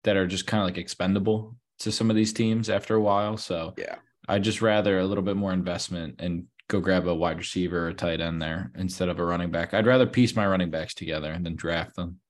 that 0.04 0.16
are 0.16 0.26
just 0.26 0.46
kind 0.46 0.62
of 0.62 0.66
like 0.66 0.78
expendable. 0.78 1.56
to 1.80 1.92
some 1.92 2.08
of 2.08 2.16
these 2.16 2.32
teams 2.32 2.70
after 2.70 2.94
a 2.94 3.00
while. 3.00 3.36
So 3.36 3.74
Yeah. 3.76 3.96
I'd 4.28 4.42
just 4.44 4.62
rather 4.62 4.98
a 4.98 5.04
little 5.04 5.22
bit 5.24 5.36
more 5.36 5.52
investment 5.52 6.16
and 6.20 6.46
go 6.68 6.80
grab 6.80 7.06
a 7.06 7.14
wide 7.14 7.38
receiver 7.38 7.86
or 7.86 7.88
a 7.88 7.94
tight 7.94 8.20
end 8.20 8.42
there 8.42 8.72
instead 8.76 9.08
of 9.08 9.18
a 9.18 9.24
running 9.24 9.50
back. 9.50 9.74
I'd 9.74 9.86
rather 9.86 10.06
piece 10.06 10.34
my 10.34 10.46
running 10.46 10.70
backs 10.70 10.94
together 10.94 11.30
and 11.30 11.44
then 11.44 11.56
draft 11.56 11.96
them. 11.96 12.20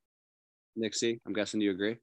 Nixie, 0.76 1.20
I'm 1.26 1.32
guessing 1.32 1.60
you 1.60 1.70
agree. 1.70 1.96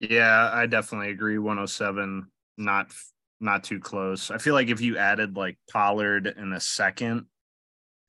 Yeah, 0.00 0.50
I 0.52 0.66
definitely 0.66 1.10
agree. 1.10 1.38
107, 1.38 2.26
not 2.58 2.92
not 3.40 3.64
too 3.64 3.78
close. 3.78 4.30
I 4.30 4.38
feel 4.38 4.54
like 4.54 4.68
if 4.68 4.80
you 4.80 4.96
added 4.96 5.36
like 5.36 5.58
Pollard 5.70 6.26
in 6.26 6.52
a 6.52 6.60
second, 6.60 7.26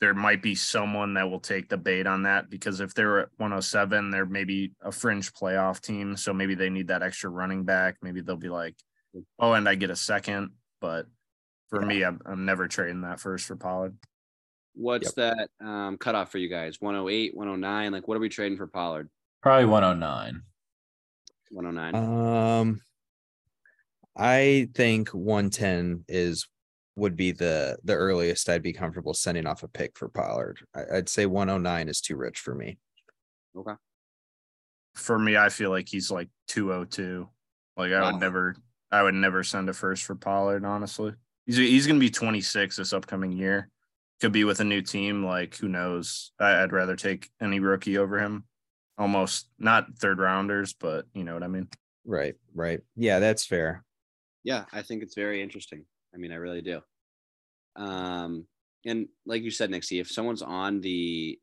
there 0.01 0.14
might 0.14 0.41
be 0.41 0.56
someone 0.56 1.14
that 1.16 1.30
will 1.30 1.39
take 1.39 1.70
the 1.70 1.78
bait 1.78 2.08
on 2.08 2.24
that 2.24 2.49
because 2.49 2.80
if 2.80 2.93
they're 2.93 3.20
at 3.20 3.30
107, 3.38 4.12
they're 4.12 4.26
maybe 4.26 4.72
a 4.82 4.91
fringe 4.91 5.34
playoff 5.34 5.82
team. 5.82 6.16
So 6.16 6.34
maybe 6.34 6.56
they 6.56 6.70
need 6.70 6.88
that 6.88 7.03
extra 7.03 7.30
running 7.30 7.64
back. 7.64 7.97
Maybe 8.01 8.22
they'll 8.22 8.36
be 8.36 8.49
like, 8.49 8.76
hmm. 9.14 9.22
oh, 9.39 9.53
and 9.53 9.68
I 9.68 9.76
get 9.76 9.89
a 9.89 9.95
second. 9.95 10.51
But 10.80 11.08
for 11.70 11.82
me, 11.82 12.03
I'm, 12.03 12.20
I'm 12.26 12.45
never 12.45 12.68
trading 12.68 13.01
that 13.01 13.20
first 13.20 13.45
for 13.47 13.55
Pollard. 13.55 13.97
What's 14.74 15.13
that 15.13 15.49
um, 15.61 15.97
cutoff 15.97 16.32
for 16.32 16.38
you 16.38 16.49
guys? 16.49 16.82
108, 16.82 17.36
109? 17.36 17.91
Like, 17.91 18.07
what 18.07 18.18
are 18.18 18.20
we 18.20 18.30
trading 18.30 18.57
for 18.57 18.68
Pollard? 18.68 19.09
Probably 19.41 19.66
109. 19.66 20.41
109. 21.51 21.95
Um, 21.95 22.82
I 24.18 24.70
think 24.74 25.09
110 25.09 26.05
is 26.07 26.47
would 26.97 27.16
be 27.18 27.32
the 27.34 27.78
the 27.84 27.93
earliest 27.93 28.47
I'd 28.49 28.61
be 28.63 28.72
comfortable 28.72 29.13
sending 29.13 29.45
off 29.45 29.63
a 29.63 29.68
pick 29.68 29.97
for 29.97 30.07
Pollard. 30.07 30.59
I, 30.74 30.97
I'd 30.97 31.09
say 31.09 31.26
109 31.26 31.89
is 31.89 32.01
too 32.01 32.16
rich 32.16 32.39
for 32.39 32.55
me. 32.55 32.78
okay. 33.55 33.74
For 34.95 35.20
me, 35.20 35.36
I 35.36 35.49
feel 35.49 35.70
like 35.72 35.89
he's 35.89 36.09
like 36.09 36.30
202. 36.47 37.28
Like 37.76 37.91
I 37.91 38.01
Wow. 38.01 38.11
would 38.13 38.22
never, 38.22 38.55
I 38.91 39.03
would 39.03 39.13
never 39.13 39.43
send 39.43 39.68
a 39.70 39.74
first 39.74 40.03
for 40.05 40.16
Pollard. 40.16 40.63
Honestly, 40.63 41.13
he's 41.46 41.58
he's 41.58 41.88
gonna 41.88 42.00
be 42.00 42.10
26 42.10 42.76
this 42.76 42.93
upcoming 42.93 43.32
year. 43.32 43.70
Could 44.22 44.32
be 44.32 44.43
with 44.43 44.60
a 44.60 44.66
new 44.66 44.82
team. 44.82 45.24
Like 45.24 45.56
who 45.58 45.68
knows? 45.68 46.32
I, 46.39 46.64
I'd 46.64 46.72
rather 46.72 46.96
take 46.96 47.30
any 47.41 47.60
rookie 47.60 47.98
over 47.98 48.20
him. 48.20 48.46
Almost 48.98 49.50
not 49.60 49.98
third 49.98 50.20
rounders, 50.20 50.74
but 50.74 51.06
you 51.14 51.24
know 51.24 51.34
what 51.34 51.43
I 51.43 51.48
mean. 51.48 51.68
Right, 52.06 52.36
right. 52.54 52.82
Yeah, 52.96 53.20
that's 53.20 53.46
fair. 53.46 53.84
Yeah, 54.43 54.66
I 54.72 54.84
think 54.84 55.04
it's 55.04 55.16
very 55.16 55.41
interesting. 55.41 55.86
I 56.14 56.18
mean, 56.18 56.32
I 56.32 56.36
really 56.36 56.62
do. 56.62 56.82
Um, 57.76 58.46
and 58.86 59.08
like 59.26 59.41
you 59.41 59.52
said, 59.52 59.72
Nixie, 59.72 60.00
if 60.00 60.10
someone's 60.10 60.43
on 60.43 60.80
the 60.82 61.39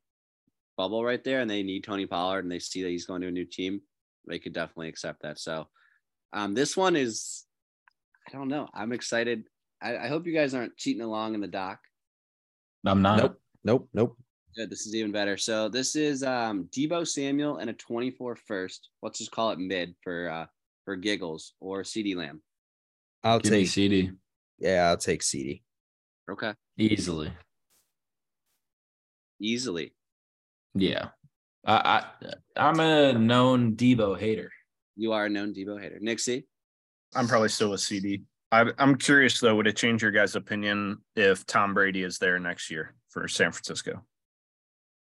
bubble 0.77 1.03
right 1.03 1.23
there 1.23 1.41
and 1.41 1.49
they 1.49 1.61
need 1.61 1.83
Tony 1.83 2.05
Pollard 2.05 2.45
and 2.45 2.51
they 2.51 2.59
see 2.59 2.81
that 2.81 2.89
he's 2.89 3.05
going 3.05 3.21
to 3.21 3.27
a 3.27 3.31
new 3.31 3.45
team, 3.45 3.81
they 4.27 4.39
could 4.39 4.53
definitely 4.53 4.87
accept 4.87 5.21
that. 5.21 5.37
So, 5.37 5.67
um, 6.31 6.53
this 6.53 6.75
one 6.75 6.95
is, 6.95 7.43
I 8.27 8.31
don't 8.31 8.47
know. 8.47 8.69
I'm 8.73 8.93
excited. 8.93 9.43
I, 9.83 9.97
I 9.97 10.07
hope 10.07 10.25
you 10.25 10.33
guys 10.33 10.53
aren't 10.53 10.77
cheating 10.77 11.01
along 11.01 11.35
in 11.35 11.41
the 11.41 11.47
doc. 11.47 11.79
I'm 12.85 13.01
not. 13.01 13.17
Nope, 13.17 13.41
nope, 13.63 13.89
nope. 13.93 14.17
Good. 14.55 14.69
This 14.69 14.85
is 14.85 14.95
even 14.95 15.11
better. 15.11 15.37
So 15.37 15.67
this 15.69 15.95
is 15.95 16.23
um 16.23 16.69
Deebo 16.71 17.07
Samuel 17.07 17.57
and 17.57 17.69
a 17.69 17.73
24 17.73 18.35
first. 18.35 18.89
Let's 19.01 19.19
just 19.19 19.31
call 19.31 19.51
it 19.51 19.59
mid 19.59 19.95
for 20.01 20.29
uh 20.29 20.45
for 20.85 20.95
giggles 20.95 21.53
or 21.59 21.83
CeeDee 21.83 22.15
Lamb. 22.15 22.41
I'll 23.23 23.39
Give 23.39 23.51
take 23.51 23.67
CeeDee 23.67 24.15
yeah, 24.63 24.87
I'll 24.87 24.97
take 24.97 25.21
CeeDee. 25.21 25.61
Okay. 26.31 26.53
easily. 26.77 27.33
Easily. 29.41 29.93
Yeah. 30.73 31.09
I, 31.65 31.75
I 31.75 32.33
I'm 32.55 32.79
a 32.79 33.13
known 33.13 33.75
Deebo 33.75 34.17
hater. 34.17 34.51
You 34.95 35.11
are 35.11 35.25
a 35.25 35.29
known 35.29 35.53
Deebo 35.53 35.81
hater. 35.81 35.97
Nixie. 35.99 36.47
I'm 37.13 37.27
probably 37.27 37.49
still 37.49 37.73
a 37.73 37.77
CeeDee. 37.77 38.23
I, 38.53 38.71
I'm 38.77 38.95
curious 38.97 39.39
though, 39.39 39.55
would 39.55 39.65
it 39.65 39.75
change 39.75 40.03
your 40.03 40.11
guys' 40.11 40.35
opinion 40.35 40.99
if 41.15 41.43
Tom 41.47 41.73
Brady 41.73 42.03
is 42.03 42.19
there 42.19 42.37
next 42.37 42.69
year 42.69 42.93
for 43.09 43.27
San 43.27 43.51
Francisco? 43.51 44.03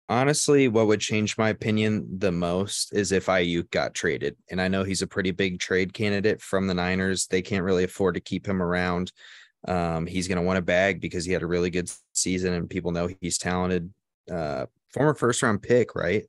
Honestly, 0.09 0.69
what 0.69 0.87
would 0.87 1.01
change 1.01 1.37
my 1.37 1.49
opinion 1.49 2.07
the 2.19 2.31
most 2.31 2.95
is 2.95 3.11
if 3.11 3.27
Aiyuk 3.27 3.69
got 3.71 3.95
traded. 3.95 4.37
And 4.49 4.61
I 4.61 4.69
know 4.69 4.85
he's 4.85 5.03
a 5.03 5.09
pretty 5.09 5.33
big 5.33 5.59
trade 5.59 5.93
candidate 5.93 6.41
from 6.41 6.69
the 6.69 6.75
Niners. 6.75 7.27
They 7.27 7.43
can't 7.43 7.65
really 7.65 7.83
afford 7.83 8.15
to 8.15 8.21
keep 8.21 8.47
him 8.47 8.63
around. 8.63 9.11
Um, 9.67 10.07
he's 10.07 10.29
going 10.29 10.37
to 10.37 10.43
want 10.43 10.59
a 10.59 10.63
bag 10.63 11.01
because 11.01 11.25
he 11.25 11.33
had 11.33 11.43
a 11.43 11.47
really 11.47 11.71
good 11.71 11.91
season 12.13 12.53
and 12.53 12.71
people 12.71 12.93
know 12.93 13.09
he's 13.21 13.39
talented. 13.39 13.93
Uh, 14.31 14.67
former 14.93 15.15
first 15.15 15.43
round 15.43 15.63
pick, 15.63 15.97
right? 15.97 16.27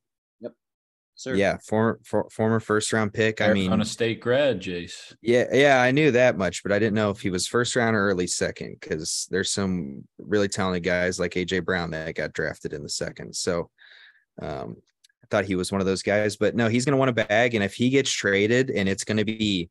Sir. 1.16 1.36
Yeah, 1.36 1.58
former 1.64 2.00
for, 2.04 2.28
former 2.32 2.60
first 2.60 2.92
round 2.92 3.14
pick. 3.14 3.40
I 3.40 3.54
mean, 3.54 3.72
on 3.72 3.82
a 3.82 3.86
State 3.86 4.20
grad, 4.20 4.60
Jace. 4.60 5.16
yeah, 5.22 5.46
yeah, 5.54 5.82
I 5.82 5.92
knew 5.92 6.12
that 6.12 6.38
much, 6.38 6.64
but 6.64 6.72
I 6.72 6.80
didn't 6.80 6.96
know 6.96 7.12
if 7.12 7.22
he 7.22 7.30
was 7.30 7.48
first 7.48 7.76
round 7.76 7.96
or 7.96 8.10
early 8.10 8.28
second 8.28 8.78
because 8.80 9.28
there's 9.30 9.52
some 9.52 10.08
really 10.18 10.48
talented 10.48 10.84
guys 10.84 11.20
like 11.20 11.34
AJ 11.34 11.66
Brown 11.66 11.92
that 11.92 12.16
got 12.16 12.34
drafted 12.34 12.74
in 12.74 12.82
the 12.82 12.90
second. 12.90 13.36
So 13.36 13.70
um, 14.42 14.78
I 15.24 15.28
thought 15.30 15.46
he 15.46 15.56
was 15.56 15.72
one 15.72 15.82
of 15.82 15.88
those 15.88 16.02
guys, 16.02 16.36
but 16.36 16.56
no, 16.56 16.68
he's 16.68 16.84
going 16.84 16.94
to 16.94 17.00
want 17.00 17.18
a 17.18 17.26
bag. 17.26 17.54
And 17.54 17.64
if 17.64 17.76
he 17.76 17.90
gets 17.90 18.12
traded 18.12 18.72
and 18.72 18.90
it's 18.90 19.04
going 19.04 19.18
to 19.18 19.26
be 19.26 19.70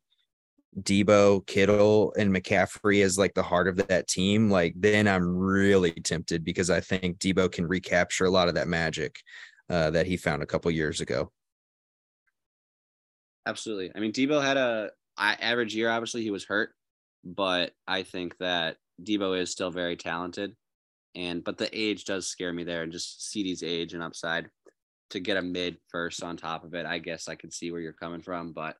Deebo, 0.80 1.44
Kittle, 1.46 2.14
and 2.16 2.34
McCaffrey 2.34 3.04
as 3.04 3.18
like 3.18 3.34
the 3.34 3.42
heart 3.42 3.66
of 3.66 3.76
that 3.88 4.06
team, 4.06 4.48
like 4.48 4.74
then 4.76 5.08
I'm 5.08 5.36
really 5.36 5.90
tempted 5.90 6.44
because 6.44 6.70
I 6.70 6.80
think 6.80 7.18
Deebo 7.18 7.50
can 7.50 7.66
recapture 7.66 8.24
a 8.24 8.30
lot 8.30 8.48
of 8.48 8.54
that 8.54 8.68
magic 8.68 9.16
uh, 9.70 9.90
that 9.90 10.06
he 10.06 10.16
found 10.16 10.42
a 10.42 10.46
couple 10.46 10.70
years 10.70 11.00
ago. 11.00 11.30
Absolutely. 13.46 13.90
I 13.94 14.00
mean, 14.00 14.12
Deebo 14.12 14.42
had 14.42 14.56
a 14.56 14.90
average 15.18 15.74
year. 15.74 15.90
Obviously, 15.90 16.22
he 16.22 16.30
was 16.30 16.44
hurt, 16.44 16.70
but 17.24 17.72
I 17.86 18.02
think 18.02 18.36
that 18.38 18.76
Deebo 19.02 19.38
is 19.38 19.50
still 19.50 19.70
very 19.70 19.96
talented. 19.96 20.54
And 21.14 21.44
but 21.44 21.58
the 21.58 21.68
age 21.78 22.04
does 22.04 22.26
scare 22.26 22.52
me 22.52 22.64
there, 22.64 22.82
and 22.82 22.92
just 22.92 23.20
CeeDee's 23.20 23.62
age 23.62 23.94
and 23.94 24.02
upside 24.02 24.48
to 25.10 25.20
get 25.20 25.36
a 25.36 25.42
mid 25.42 25.76
first 25.88 26.22
on 26.22 26.36
top 26.36 26.64
of 26.64 26.74
it. 26.74 26.86
I 26.86 26.98
guess 26.98 27.28
I 27.28 27.34
can 27.34 27.50
see 27.50 27.70
where 27.70 27.80
you're 27.80 27.92
coming 27.92 28.22
from, 28.22 28.52
but 28.52 28.76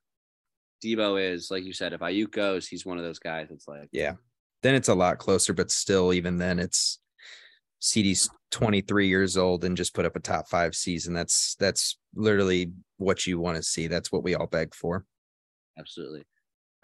Deebo 0.82 1.20
is 1.22 1.50
like 1.50 1.64
you 1.64 1.72
said. 1.72 1.92
If 1.92 2.00
Aiyuk 2.00 2.30
goes, 2.30 2.66
he's 2.66 2.86
one 2.86 2.98
of 2.98 3.04
those 3.04 3.18
guys. 3.18 3.48
It's 3.50 3.68
like 3.68 3.88
Yeah. 3.92 4.14
Then 4.62 4.74
it's 4.74 4.88
a 4.88 4.94
lot 4.94 5.18
closer, 5.18 5.52
but 5.52 5.70
still, 5.70 6.12
even 6.12 6.38
then, 6.38 6.58
it's 6.60 7.00
CeeDee's 7.82 8.30
23 8.52 9.08
years 9.08 9.36
old 9.36 9.64
and 9.64 9.76
just 9.76 9.94
put 9.94 10.04
up 10.06 10.14
a 10.14 10.20
top 10.20 10.46
five 10.48 10.74
season. 10.76 11.12
That's 11.14 11.56
that's 11.58 11.98
literally 12.14 12.70
what 12.98 13.26
you 13.26 13.40
want 13.40 13.56
to 13.56 13.62
see. 13.62 13.88
That's 13.88 14.12
what 14.12 14.22
we 14.22 14.34
all 14.36 14.46
beg 14.46 14.74
for. 14.74 15.04
absolutely. 15.78 16.22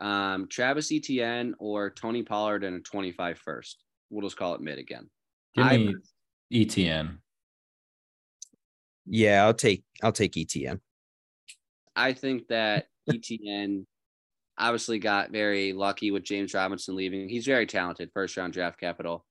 Um, 0.00 0.46
Travis 0.48 0.90
Etienne 0.92 1.54
or 1.58 1.90
Tony 1.90 2.22
Pollard 2.22 2.62
and 2.64 2.76
a 2.76 2.80
25 2.80 3.38
first. 3.38 3.82
We'll 4.10 4.26
just 4.26 4.36
call 4.36 4.54
it 4.54 4.60
mid 4.60 4.78
again. 4.78 5.08
Give 5.54 5.64
I- 5.66 5.76
me 5.76 5.94
Etienne. 6.52 7.18
Yeah, 9.06 9.44
I'll 9.44 9.54
take 9.54 9.84
I'll 10.02 10.12
take 10.12 10.36
E 10.36 10.42
Etienne. 10.42 10.80
I 11.96 12.12
think 12.12 12.48
that 12.48 12.86
Etienne 13.12 13.86
obviously 14.56 14.98
got 14.98 15.30
very 15.30 15.72
lucky 15.72 16.10
with 16.10 16.24
James 16.24 16.52
Robinson 16.54 16.94
leaving. 16.94 17.28
He's 17.28 17.46
very 17.46 17.66
talented, 17.66 18.10
first 18.12 18.36
round 18.36 18.52
draft 18.52 18.78
capital. 18.78 19.24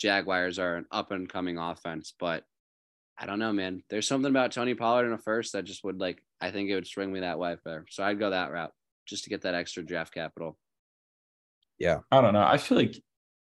The 0.00 0.08
Jaguars 0.08 0.58
are 0.58 0.76
an 0.76 0.86
up 0.90 1.10
and 1.10 1.28
coming 1.28 1.58
offense, 1.58 2.14
but 2.18 2.44
I 3.18 3.26
don't 3.26 3.38
know, 3.38 3.52
man. 3.52 3.82
There's 3.90 4.06
something 4.06 4.30
about 4.30 4.52
Tony 4.52 4.74
Pollard 4.74 5.06
in 5.06 5.12
a 5.12 5.18
first 5.18 5.52
that 5.52 5.64
just 5.64 5.82
would 5.84 5.98
like, 5.98 6.22
I 6.40 6.50
think 6.50 6.70
it 6.70 6.74
would 6.74 6.86
swing 6.86 7.12
me 7.12 7.20
that 7.20 7.38
way 7.38 7.56
there. 7.64 7.84
So 7.90 8.04
I'd 8.04 8.18
go 8.18 8.30
that 8.30 8.52
route 8.52 8.72
just 9.06 9.24
to 9.24 9.30
get 9.30 9.42
that 9.42 9.54
extra 9.54 9.82
draft 9.82 10.14
capital. 10.14 10.56
Yeah, 11.78 11.98
I 12.10 12.20
don't 12.20 12.34
know. 12.34 12.44
I 12.44 12.58
feel 12.58 12.78
like 12.78 12.96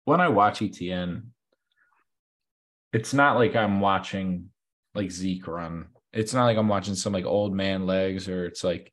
when 0.04 0.20
I 0.20 0.28
watch 0.28 0.62
Etienne, 0.62 1.32
it's 2.92 3.14
not 3.14 3.36
like 3.36 3.54
I'm 3.54 3.80
watching 3.80 4.50
like 4.94 5.10
Zeke 5.10 5.46
run. 5.46 5.86
It's 6.12 6.34
not 6.34 6.46
like 6.46 6.56
I'm 6.56 6.68
watching 6.68 6.96
some 6.96 7.12
like 7.12 7.26
old 7.26 7.54
man 7.54 7.86
legs 7.86 8.28
or 8.28 8.46
it's 8.46 8.64
like 8.64 8.92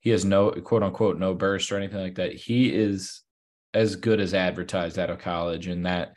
he 0.00 0.10
has 0.10 0.24
no 0.24 0.50
quote 0.50 0.82
unquote 0.82 1.18
no 1.18 1.32
burst 1.34 1.72
or 1.72 1.78
anything 1.78 2.00
like 2.00 2.16
that. 2.16 2.34
He 2.34 2.74
is 2.74 3.22
as 3.72 3.96
good 3.96 4.20
as 4.20 4.34
advertised 4.34 4.98
out 4.98 5.08
of 5.08 5.18
college 5.18 5.66
and 5.68 5.86
that 5.86 6.14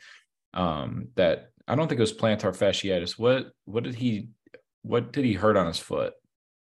um 0.56 1.10
that 1.16 1.50
I 1.68 1.76
don't 1.76 1.88
think 1.88 2.00
it 2.00 2.02
was 2.02 2.14
plantar 2.14 2.56
fasciitis. 2.56 3.18
What 3.20 3.52
what 3.66 3.84
did 3.84 3.96
he 3.96 4.30
what 4.82 5.12
did 5.12 5.26
he 5.26 5.34
hurt 5.34 5.58
on 5.58 5.68
his 5.68 5.80
foot? 5.80 6.14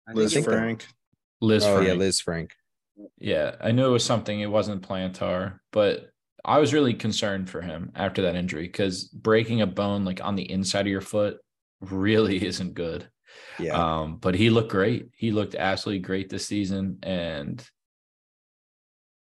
I 0.07 0.13
Liz 0.13 0.33
think 0.33 0.47
it- 0.47 0.49
Frank. 0.51 0.87
Liz 1.41 1.63
oh 1.65 1.79
yeah, 1.79 1.95
Frank. 1.95 2.01
Lisfranc. 2.01 2.51
Yeah, 3.17 3.55
I 3.61 3.71
knew 3.71 3.85
it 3.87 3.91
was 3.91 4.03
something. 4.03 4.39
It 4.41 4.51
wasn't 4.51 4.85
plantar, 4.87 5.59
but 5.71 6.09
I 6.43 6.59
was 6.59 6.73
really 6.73 6.93
concerned 6.93 7.49
for 7.49 7.61
him 7.61 7.91
after 7.95 8.23
that 8.23 8.35
injury 8.35 8.63
because 8.63 9.05
breaking 9.05 9.61
a 9.61 9.67
bone 9.67 10.03
like 10.03 10.21
on 10.23 10.35
the 10.35 10.49
inside 10.51 10.81
of 10.81 10.87
your 10.87 10.99
foot 11.01 11.37
really 11.79 12.45
isn't 12.51 12.73
good. 12.73 13.09
Yeah. 13.57 13.73
Um, 13.73 14.17
but 14.17 14.35
he 14.35 14.49
looked 14.49 14.71
great. 14.71 15.09
He 15.15 15.31
looked 15.31 15.55
absolutely 15.55 15.99
great 16.01 16.29
this 16.29 16.45
season, 16.45 16.99
and 17.03 17.65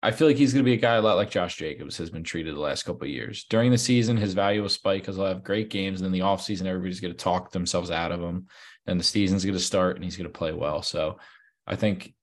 I 0.04 0.12
feel 0.12 0.28
like 0.28 0.38
he's 0.38 0.54
going 0.54 0.64
to 0.64 0.70
be 0.70 0.76
a 0.76 0.82
guy 0.82 0.96
a 0.96 1.02
lot 1.02 1.16
like 1.16 1.32
Josh 1.32 1.56
Jacobs 1.56 1.98
has 1.98 2.10
been 2.10 2.24
treated 2.24 2.56
the 2.56 2.60
last 2.60 2.84
couple 2.84 3.06
of 3.06 3.10
years. 3.10 3.46
During 3.50 3.72
the 3.72 3.78
season, 3.78 4.18
his 4.18 4.34
value 4.34 4.62
will 4.62 4.70
spike 4.70 5.02
because 5.02 5.16
he'll 5.16 5.26
have 5.26 5.44
great 5.44 5.70
games, 5.70 6.02
and 6.02 6.06
then 6.06 6.12
the 6.12 6.26
offseason, 6.26 6.66
everybody's 6.66 7.00
going 7.00 7.14
to 7.14 7.18
talk 7.18 7.52
themselves 7.52 7.90
out 7.90 8.12
of 8.12 8.20
him. 8.22 8.48
And 8.86 9.00
the 9.00 9.04
season's 9.04 9.46
going 9.46 9.58
to 9.58 9.64
start, 9.64 9.96
and 9.96 10.04
he's 10.04 10.18
going 10.18 10.30
to 10.30 10.38
play 10.38 10.52
well. 10.52 10.82
So, 10.82 11.20
I 11.66 11.78
think 11.78 12.14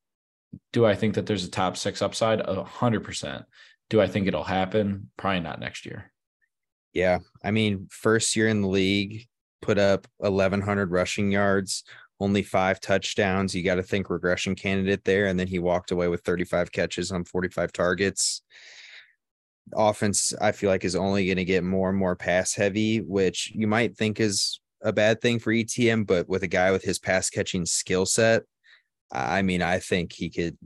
Do 0.72 0.84
I 0.84 0.94
think 0.94 1.14
that 1.14 1.26
there's 1.26 1.44
a 1.44 1.50
top 1.50 1.76
six 1.76 2.02
upside? 2.02 2.40
A 2.40 2.62
hundred 2.64 3.04
percent. 3.04 3.44
Do 3.88 4.00
I 4.00 4.06
think 4.06 4.26
it'll 4.26 4.44
happen? 4.44 5.10
Probably 5.16 5.40
not 5.40 5.60
next 5.60 5.86
year. 5.86 6.12
Yeah. 6.92 7.20
I 7.42 7.50
mean, 7.50 7.88
first 7.90 8.36
year 8.36 8.48
in 8.48 8.62
the 8.62 8.68
league, 8.68 9.26
put 9.62 9.78
up 9.78 10.06
1,100 10.18 10.90
rushing 10.90 11.30
yards, 11.30 11.84
only 12.20 12.42
five 12.42 12.80
touchdowns. 12.80 13.54
You 13.54 13.64
got 13.64 13.76
to 13.76 13.82
think 13.82 14.10
regression 14.10 14.54
candidate 14.54 15.04
there. 15.04 15.26
And 15.26 15.40
then 15.40 15.48
he 15.48 15.58
walked 15.58 15.90
away 15.90 16.08
with 16.08 16.22
35 16.22 16.70
catches 16.70 17.10
on 17.10 17.24
45 17.24 17.72
targets. 17.72 18.42
Offense, 19.74 20.34
I 20.40 20.52
feel 20.52 20.70
like, 20.70 20.84
is 20.84 20.96
only 20.96 21.26
going 21.26 21.38
to 21.38 21.44
get 21.44 21.64
more 21.64 21.88
and 21.88 21.98
more 21.98 22.16
pass 22.16 22.54
heavy, 22.54 23.00
which 23.00 23.52
you 23.54 23.66
might 23.66 23.96
think 23.96 24.20
is 24.20 24.60
a 24.82 24.92
bad 24.92 25.20
thing 25.20 25.38
for 25.38 25.52
Etienne, 25.52 26.04
but 26.04 26.28
with 26.28 26.42
a 26.42 26.48
guy 26.48 26.70
with 26.70 26.82
his 26.82 26.98
pass 26.98 27.30
catching 27.30 27.66
skill 27.66 28.06
set, 28.06 28.42
I 29.12 29.42
mean, 29.42 29.60
I 29.60 29.78
think 29.78 30.12
he 30.12 30.30
could, 30.30 30.56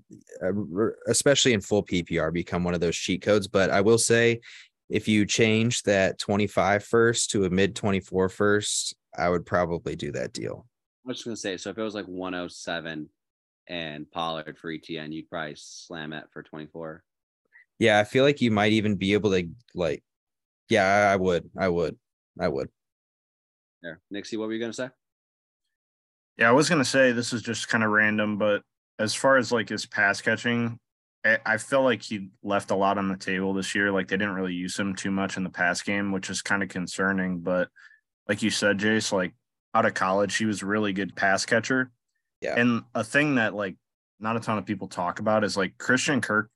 uh, 0.43 0.53
especially 1.09 1.55
in 1.55 1.61
full 1.61 1.83
PPR, 1.83 2.33
become 2.33 2.63
one 2.63 2.75
of 2.75 2.81
those 2.81 2.97
cheat 2.97 3.23
codes. 3.23 3.49
But 3.49 3.71
I 3.71 3.81
will 3.81 3.99
say, 3.99 4.41
if 4.91 5.09
you 5.09 5.25
change 5.25 5.83
that 5.85 6.19
25 6.19 6.85
first 6.85 7.31
to 7.31 7.45
a 7.45 7.51
mid 7.51 7.75
24 7.75 8.29
first, 8.29 8.95
I 9.17 9.29
would 9.29 9.47
probably 9.47 9.97
do 9.97 10.13
that 10.13 10.33
deal. 10.33 10.67
I 11.05 11.09
was 11.09 11.19
just 11.19 11.25
gonna 11.27 11.37
say, 11.37 11.57
so 11.57 11.71
if 11.71 11.79
it 11.79 11.83
was 11.83 11.95
like 11.95 12.07
107 12.07 13.09
and 13.69 14.11
Pollard 14.11 14.57
for 14.59 14.71
Etienne, 14.71 15.13
you'd 15.13 15.29
probably 15.29 15.55
slam 15.57 16.13
it 16.13 16.25
for 16.33 16.43
24. 16.43 17.03
Yeah, 17.79 17.99
I 17.99 18.05
feel 18.05 18.25
like 18.25 18.41
you 18.41 18.51
might 18.51 18.73
even 18.73 18.97
be 18.97 19.13
able 19.13 19.31
to 19.33 19.49
like, 19.75 20.03
yeah, 20.71 21.11
I 21.13 21.17
would, 21.17 21.51
I 21.59 21.69
would, 21.69 21.99
I 22.41 22.49
would. 22.49 22.69
There, 23.83 24.01
Nixie, 24.11 24.39
what 24.39 24.47
were 24.47 24.55
you 24.55 24.61
gonna 24.61 24.73
say? 24.73 24.89
Yeah, 26.39 26.49
I 26.49 26.53
was 26.53 26.69
gonna 26.71 26.85
say 26.85 27.13
this 27.13 27.35
is 27.35 27.43
just 27.43 27.69
kind 27.69 27.85
of 27.85 27.91
random, 27.91 28.39
but 28.39 28.63
as 28.99 29.15
far 29.15 29.37
as 29.37 29.53
like 29.53 29.69
his 29.69 29.85
pass 29.85 30.23
catching, 30.23 30.79
I, 31.25 31.39
I 31.45 31.57
feel 31.59 31.83
like 31.83 32.03
he 32.03 32.31
left 32.43 32.71
a 32.71 32.77
lot 32.77 32.97
on 32.97 33.09
the 33.09 33.17
table 33.17 33.53
this 33.53 33.75
year. 33.75 33.93
Like 33.93 34.09
they 34.09 34.17
didn't 34.17 34.35
really 34.35 34.55
use 34.55 34.79
him 34.79 34.95
too 34.95 35.11
much 35.11 35.37
in 35.37 35.45
the 35.45 35.51
pass 35.51 35.83
game, 35.83 36.13
which 36.13 36.31
is 36.31 36.41
kind 36.43 36.63
of 36.63 36.71
concerning. 36.71 37.41
But 37.41 37.69
like 38.27 38.43
you 38.43 38.51
said, 38.51 38.79
Jace, 38.79 39.13
like 39.13 39.35
out 39.75 39.87
of 39.87 39.95
college, 39.95 40.37
he 40.37 40.47
was 40.47 40.63
really 40.63 40.93
good 40.93 41.17
pass 41.17 41.45
catcher. 41.45 41.91
Yeah. 42.41 42.55
And 42.59 42.83
a 42.95 43.03
thing 43.03 43.37
that 43.37 43.55
like 43.55 43.77
not 44.21 44.37
a 44.37 44.41
ton 44.41 44.59
of 44.59 44.67
people 44.67 44.89
talk 44.89 45.19
about 45.19 45.45
is 45.45 45.57
like 45.57 45.79
Christian 45.79 46.21
Kirk. 46.21 46.51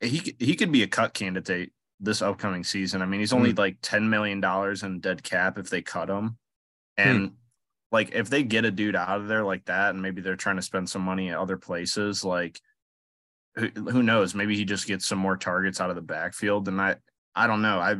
He 0.00 0.34
he 0.38 0.56
could 0.56 0.72
be 0.72 0.82
a 0.82 0.88
cut 0.88 1.14
candidate 1.14 1.72
this 2.00 2.22
upcoming 2.22 2.64
season. 2.64 3.02
I 3.02 3.06
mean, 3.06 3.20
he's 3.20 3.32
only 3.32 3.50
hmm. 3.52 3.58
like 3.58 3.76
ten 3.82 4.10
million 4.10 4.40
dollars 4.40 4.82
in 4.82 5.00
dead 5.00 5.22
cap 5.22 5.58
if 5.58 5.70
they 5.70 5.82
cut 5.82 6.08
him, 6.08 6.36
and 6.96 7.28
hmm. 7.28 7.34
like 7.92 8.12
if 8.12 8.28
they 8.28 8.42
get 8.42 8.64
a 8.64 8.70
dude 8.70 8.96
out 8.96 9.20
of 9.20 9.28
there 9.28 9.44
like 9.44 9.64
that, 9.66 9.90
and 9.90 10.02
maybe 10.02 10.20
they're 10.20 10.36
trying 10.36 10.56
to 10.56 10.62
spend 10.62 10.90
some 10.90 11.02
money 11.02 11.30
at 11.30 11.38
other 11.38 11.56
places, 11.56 12.24
like 12.24 12.60
who, 13.54 13.68
who 13.68 14.02
knows? 14.02 14.34
Maybe 14.34 14.56
he 14.56 14.64
just 14.64 14.86
gets 14.86 15.06
some 15.06 15.18
more 15.18 15.36
targets 15.36 15.80
out 15.80 15.90
of 15.90 15.96
the 15.96 16.02
backfield. 16.02 16.68
And 16.68 16.80
I 16.80 16.96
I 17.34 17.46
don't 17.46 17.62
know. 17.62 17.78
I 17.78 17.96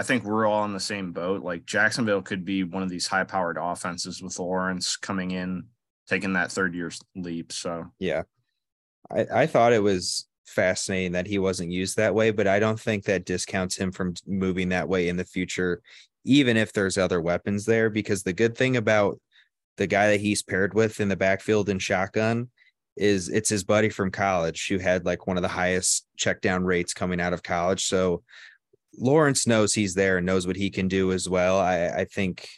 I 0.00 0.02
think 0.02 0.24
we're 0.24 0.46
all 0.46 0.64
in 0.64 0.72
the 0.72 0.80
same 0.80 1.12
boat. 1.12 1.42
Like 1.42 1.66
Jacksonville 1.66 2.22
could 2.22 2.42
be 2.42 2.64
one 2.64 2.82
of 2.82 2.88
these 2.88 3.06
high 3.06 3.24
powered 3.24 3.58
offenses 3.60 4.22
with 4.22 4.38
Lawrence 4.38 4.96
coming 4.96 5.32
in, 5.32 5.64
taking 6.08 6.32
that 6.32 6.50
third 6.50 6.74
year 6.74 6.90
leap. 7.16 7.52
So 7.52 7.84
Yeah. 7.98 8.22
I, 9.10 9.26
I 9.30 9.46
thought 9.46 9.74
it 9.74 9.82
was 9.82 10.26
fascinating 10.46 11.12
that 11.12 11.26
he 11.26 11.38
wasn't 11.38 11.70
used 11.70 11.98
that 11.98 12.14
way, 12.14 12.30
but 12.30 12.46
I 12.46 12.58
don't 12.58 12.80
think 12.80 13.04
that 13.04 13.26
discounts 13.26 13.76
him 13.76 13.92
from 13.92 14.14
moving 14.26 14.70
that 14.70 14.88
way 14.88 15.10
in 15.10 15.18
the 15.18 15.24
future, 15.24 15.82
even 16.24 16.56
if 16.56 16.72
there's 16.72 16.96
other 16.96 17.20
weapons 17.20 17.66
there. 17.66 17.90
Because 17.90 18.22
the 18.22 18.32
good 18.32 18.56
thing 18.56 18.78
about 18.78 19.20
the 19.76 19.86
guy 19.86 20.12
that 20.12 20.20
he's 20.20 20.42
paired 20.42 20.72
with 20.72 21.00
in 21.00 21.08
the 21.08 21.16
backfield 21.16 21.68
and 21.68 21.82
shotgun 21.82 22.48
is 22.96 23.28
it's 23.28 23.50
his 23.50 23.64
buddy 23.64 23.90
from 23.90 24.10
college 24.10 24.66
who 24.66 24.78
had 24.78 25.04
like 25.04 25.26
one 25.26 25.36
of 25.36 25.42
the 25.42 25.48
highest 25.48 26.06
check 26.16 26.40
down 26.40 26.64
rates 26.64 26.94
coming 26.94 27.20
out 27.20 27.34
of 27.34 27.42
college. 27.42 27.84
So 27.84 28.22
Lawrence 28.98 29.46
knows 29.46 29.72
he's 29.72 29.94
there 29.94 30.18
and 30.18 30.26
knows 30.26 30.46
what 30.46 30.56
he 30.56 30.70
can 30.70 30.88
do 30.88 31.12
as 31.12 31.28
well. 31.28 31.58
I, 31.58 31.88
I 31.88 32.04
think 32.04 32.48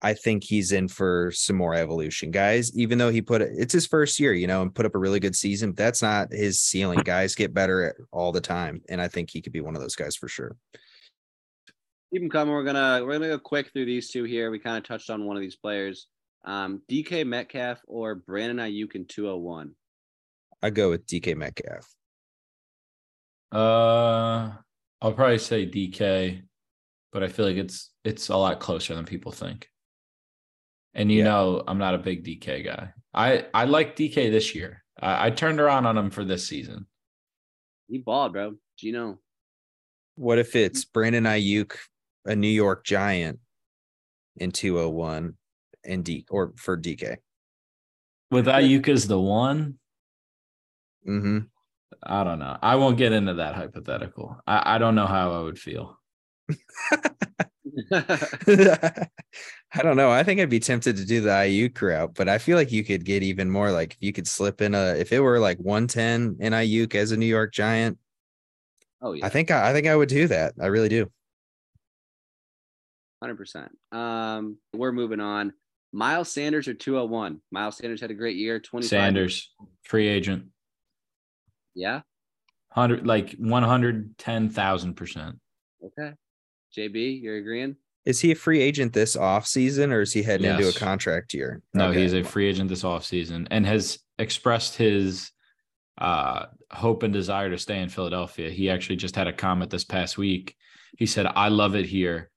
I 0.00 0.14
think 0.14 0.44
he's 0.44 0.70
in 0.70 0.86
for 0.86 1.32
some 1.32 1.56
more 1.56 1.74
evolution, 1.74 2.30
guys. 2.30 2.76
Even 2.76 2.98
though 2.98 3.10
he 3.10 3.20
put 3.20 3.42
it, 3.42 3.50
it's 3.56 3.72
his 3.72 3.86
first 3.86 4.20
year, 4.20 4.32
you 4.32 4.46
know, 4.46 4.62
and 4.62 4.74
put 4.74 4.86
up 4.86 4.94
a 4.94 4.98
really 4.98 5.18
good 5.18 5.34
season. 5.34 5.70
But 5.70 5.78
that's 5.78 6.02
not 6.02 6.32
his 6.32 6.60
ceiling. 6.60 7.00
Guys 7.00 7.34
get 7.34 7.52
better 7.52 8.06
all 8.12 8.30
the 8.30 8.40
time, 8.40 8.82
and 8.88 9.00
I 9.00 9.08
think 9.08 9.30
he 9.30 9.40
could 9.40 9.52
be 9.52 9.60
one 9.60 9.74
of 9.74 9.82
those 9.82 9.96
guys 9.96 10.14
for 10.14 10.28
sure. 10.28 10.56
Keep 12.12 12.22
them 12.22 12.30
coming. 12.30 12.54
We're 12.54 12.64
gonna 12.64 13.04
we're 13.04 13.14
gonna 13.14 13.28
go 13.28 13.38
quick 13.38 13.72
through 13.72 13.86
these 13.86 14.10
two 14.10 14.24
here. 14.24 14.50
We 14.50 14.60
kind 14.60 14.78
of 14.78 14.84
touched 14.84 15.10
on 15.10 15.26
one 15.26 15.36
of 15.36 15.42
these 15.42 15.56
players. 15.56 16.06
Um, 16.44 16.82
DK 16.88 17.26
Metcalf 17.26 17.80
or 17.86 18.14
Brandon 18.14 18.58
Aiyuk 18.58 18.94
in 18.94 19.04
201. 19.04 19.72
I 20.62 20.70
go 20.70 20.90
with 20.90 21.06
DK 21.06 21.36
Metcalf. 21.36 21.86
Uh, 23.50 24.52
I'll 25.00 25.12
probably 25.12 25.38
say 25.38 25.66
DK, 25.68 26.42
but 27.12 27.22
I 27.22 27.28
feel 27.28 27.46
like 27.46 27.56
it's 27.56 27.90
it's 28.04 28.28
a 28.28 28.36
lot 28.36 28.60
closer 28.60 28.94
than 28.94 29.04
people 29.04 29.32
think. 29.32 29.68
And 30.94 31.10
you 31.12 31.18
Yeah. 31.18 31.24
know, 31.24 31.62
I'm 31.66 31.78
not 31.78 31.94
a 31.94 31.98
big 31.98 32.24
DK 32.24 32.64
guy. 32.64 32.92
I 33.14 33.46
I 33.54 33.64
like 33.64 33.96
DK 33.96 34.30
this 34.30 34.54
year. 34.54 34.82
I, 35.00 35.26
I 35.26 35.30
turned 35.30 35.60
around 35.60 35.86
on 35.86 35.96
him 35.96 36.10
for 36.10 36.24
this 36.24 36.48
season. 36.48 36.86
He 37.88 37.98
balled, 37.98 38.32
bro. 38.32 38.56
Geno. 38.76 39.18
What 40.16 40.38
if 40.38 40.56
it's 40.56 40.84
Brandon 40.84 41.24
Aiyuk, 41.24 41.76
a 42.24 42.34
New 42.34 42.48
York 42.48 42.84
Giant, 42.84 43.38
in 44.36 44.50
201 44.50 45.34
and 45.84 46.04
D 46.04 46.26
or 46.28 46.52
for 46.56 46.76
DK? 46.76 47.18
With 48.30 48.46
Aiyuk 48.46 48.88
as 48.88 49.06
the 49.06 49.20
one, 49.20 49.78
Mm-hmm. 51.08 51.38
I 52.02 52.24
don't 52.24 52.38
know. 52.38 52.56
I 52.62 52.76
won't 52.76 52.98
get 52.98 53.12
into 53.12 53.34
that 53.34 53.54
hypothetical. 53.54 54.36
I, 54.46 54.74
I 54.74 54.78
don't 54.78 54.94
know 54.94 55.06
how 55.06 55.32
I 55.32 55.40
would 55.42 55.58
feel. 55.58 55.98
I 59.74 59.82
don't 59.82 59.96
know. 59.96 60.10
I 60.10 60.22
think 60.22 60.40
I'd 60.40 60.48
be 60.48 60.60
tempted 60.60 60.96
to 60.96 61.04
do 61.04 61.20
the 61.20 61.30
Aiyuk 61.30 61.80
route, 61.80 62.14
but 62.14 62.28
I 62.28 62.38
feel 62.38 62.56
like 62.56 62.72
you 62.72 62.84
could 62.84 63.04
get 63.04 63.22
even 63.22 63.50
more. 63.50 63.70
Like 63.70 63.94
if 63.94 63.98
you 64.02 64.12
could 64.12 64.26
slip 64.26 64.60
in 64.60 64.74
a, 64.74 64.94
if 64.94 65.12
it 65.12 65.20
were 65.20 65.38
like 65.38 65.58
110 65.58 66.36
in 66.40 66.52
Aiyuk 66.52 66.94
as 66.94 67.12
a 67.12 67.16
New 67.16 67.26
York 67.26 67.52
Giant, 67.52 67.98
oh 69.02 69.12
yeah, 69.12 69.26
I 69.26 69.28
think 69.28 69.50
I, 69.50 69.70
I 69.70 69.72
think 69.72 69.86
I 69.86 69.96
would 69.96 70.08
do 70.08 70.28
that. 70.28 70.54
I 70.60 70.66
really 70.66 70.88
do. 70.88 71.10
hundred 73.20 73.36
percent. 73.36 73.70
Um, 73.92 74.58
we're 74.72 74.92
moving 74.92 75.20
on. 75.20 75.52
Miles 75.92 76.30
Sanders 76.30 76.68
or 76.68 76.74
201. 76.74 77.40
Miles 77.50 77.78
Sanders 77.78 78.00
had 78.00 78.10
a 78.10 78.14
great 78.14 78.36
year. 78.36 78.60
25. 78.60 78.88
Sanders, 78.88 79.50
free 79.84 80.06
agent, 80.06 80.44
Yeah. 81.74 82.00
hundred 82.70 83.06
like 83.06 83.34
one 83.38 83.62
hundred 83.62 84.16
ten 84.18 84.48
thousand 84.50 84.94
percent. 84.94 85.36
Okay. 85.84 86.12
JB, 86.76 87.22
you're 87.22 87.36
agreeing? 87.38 87.76
Is 88.04 88.20
he 88.20 88.32
a 88.32 88.34
free 88.34 88.60
agent 88.60 88.92
this 88.92 89.16
off 89.16 89.46
season 89.46 89.92
or 89.92 90.00
is 90.00 90.12
he 90.12 90.22
heading 90.22 90.50
into 90.50 90.68
a 90.68 90.72
contract 90.72 91.34
year? 91.34 91.62
No, 91.74 91.88
Okay. 91.88 92.02
he's 92.02 92.14
a 92.14 92.22
free 92.22 92.48
agent 92.48 92.68
this 92.68 92.82
offseason 92.82 93.46
and 93.50 93.66
has 93.66 93.98
expressed 94.18 94.76
his 94.76 95.30
uh, 95.98 96.46
hope 96.70 97.02
and 97.02 97.12
desire 97.12 97.50
to 97.50 97.58
stay 97.58 97.80
in 97.80 97.88
Philadelphia. 97.88 98.50
He 98.50 98.70
actually 98.70 98.96
just 98.96 99.16
had 99.16 99.26
a 99.26 99.32
comment 99.32 99.70
this 99.70 99.84
past 99.84 100.16
week. 100.16 100.54
He 100.96 101.06
said, 101.06 101.26
I 101.26 101.48
love 101.48 101.74
it 101.74 101.86
here. 101.86 102.30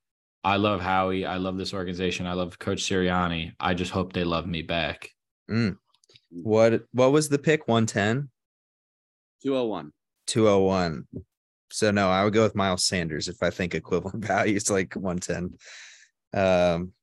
I 0.44 0.58
love 0.58 0.82
Howie. 0.82 1.26
I 1.26 1.38
love 1.38 1.58
this 1.58 1.74
organization. 1.74 2.26
I 2.26 2.34
love 2.34 2.58
Coach 2.60 2.84
Sirianni. 2.84 3.54
I 3.60 3.74
just 3.74 3.92
hope 3.92 4.12
they 4.14 4.24
love 4.24 4.48
me 4.48 4.64
back. 4.64 5.10
Mm. 5.50 5.78
What 6.32 6.84
what 6.94 7.12
was 7.12 7.30
the 7.30 7.38
pick? 7.38 7.68
110? 7.68 8.30
201. 9.44 9.92
201. 10.28 11.08
So 11.72 11.92
no, 11.92 12.10
I 12.10 12.24
would 12.24 12.34
go 12.34 12.44
with 12.44 12.56
Miles 12.56 12.84
Sanders 12.84 13.28
if 13.28 13.42
I 13.42 13.50
think 13.50 13.74
equivalent 13.74 14.26
value 14.26 14.56
is 14.56 14.70
like 14.70 14.96
110. 14.96 15.58
Um 16.34 16.94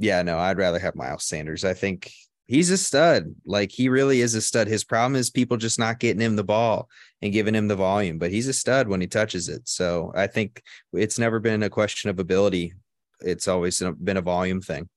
yeah, 0.00 0.22
no, 0.22 0.38
I'd 0.38 0.58
rather 0.58 0.78
have 0.78 0.94
Miles 0.94 1.24
Sanders. 1.24 1.64
I 1.64 1.74
think 1.74 2.12
he's 2.46 2.70
a 2.70 2.78
stud. 2.78 3.34
Like 3.44 3.70
he 3.72 3.88
really 3.88 4.20
is 4.20 4.34
a 4.34 4.40
stud. 4.40 4.68
His 4.68 4.84
problem 4.84 5.16
is 5.16 5.30
people 5.30 5.56
just 5.56 5.78
not 5.78 5.98
getting 5.98 6.20
him 6.20 6.36
the 6.36 6.44
ball 6.44 6.88
and 7.20 7.32
giving 7.32 7.54
him 7.54 7.68
the 7.68 7.76
volume, 7.76 8.18
but 8.18 8.30
he's 8.30 8.48
a 8.48 8.52
stud 8.52 8.88
when 8.88 9.00
he 9.00 9.06
touches 9.06 9.48
it. 9.48 9.68
So 9.68 10.12
I 10.14 10.26
think 10.26 10.62
it's 10.92 11.18
never 11.18 11.40
been 11.40 11.62
a 11.62 11.70
question 11.70 12.10
of 12.10 12.18
ability. 12.18 12.74
It's 13.20 13.48
always 13.48 13.82
been 14.02 14.16
a 14.16 14.22
volume 14.22 14.60
thing. 14.60 14.88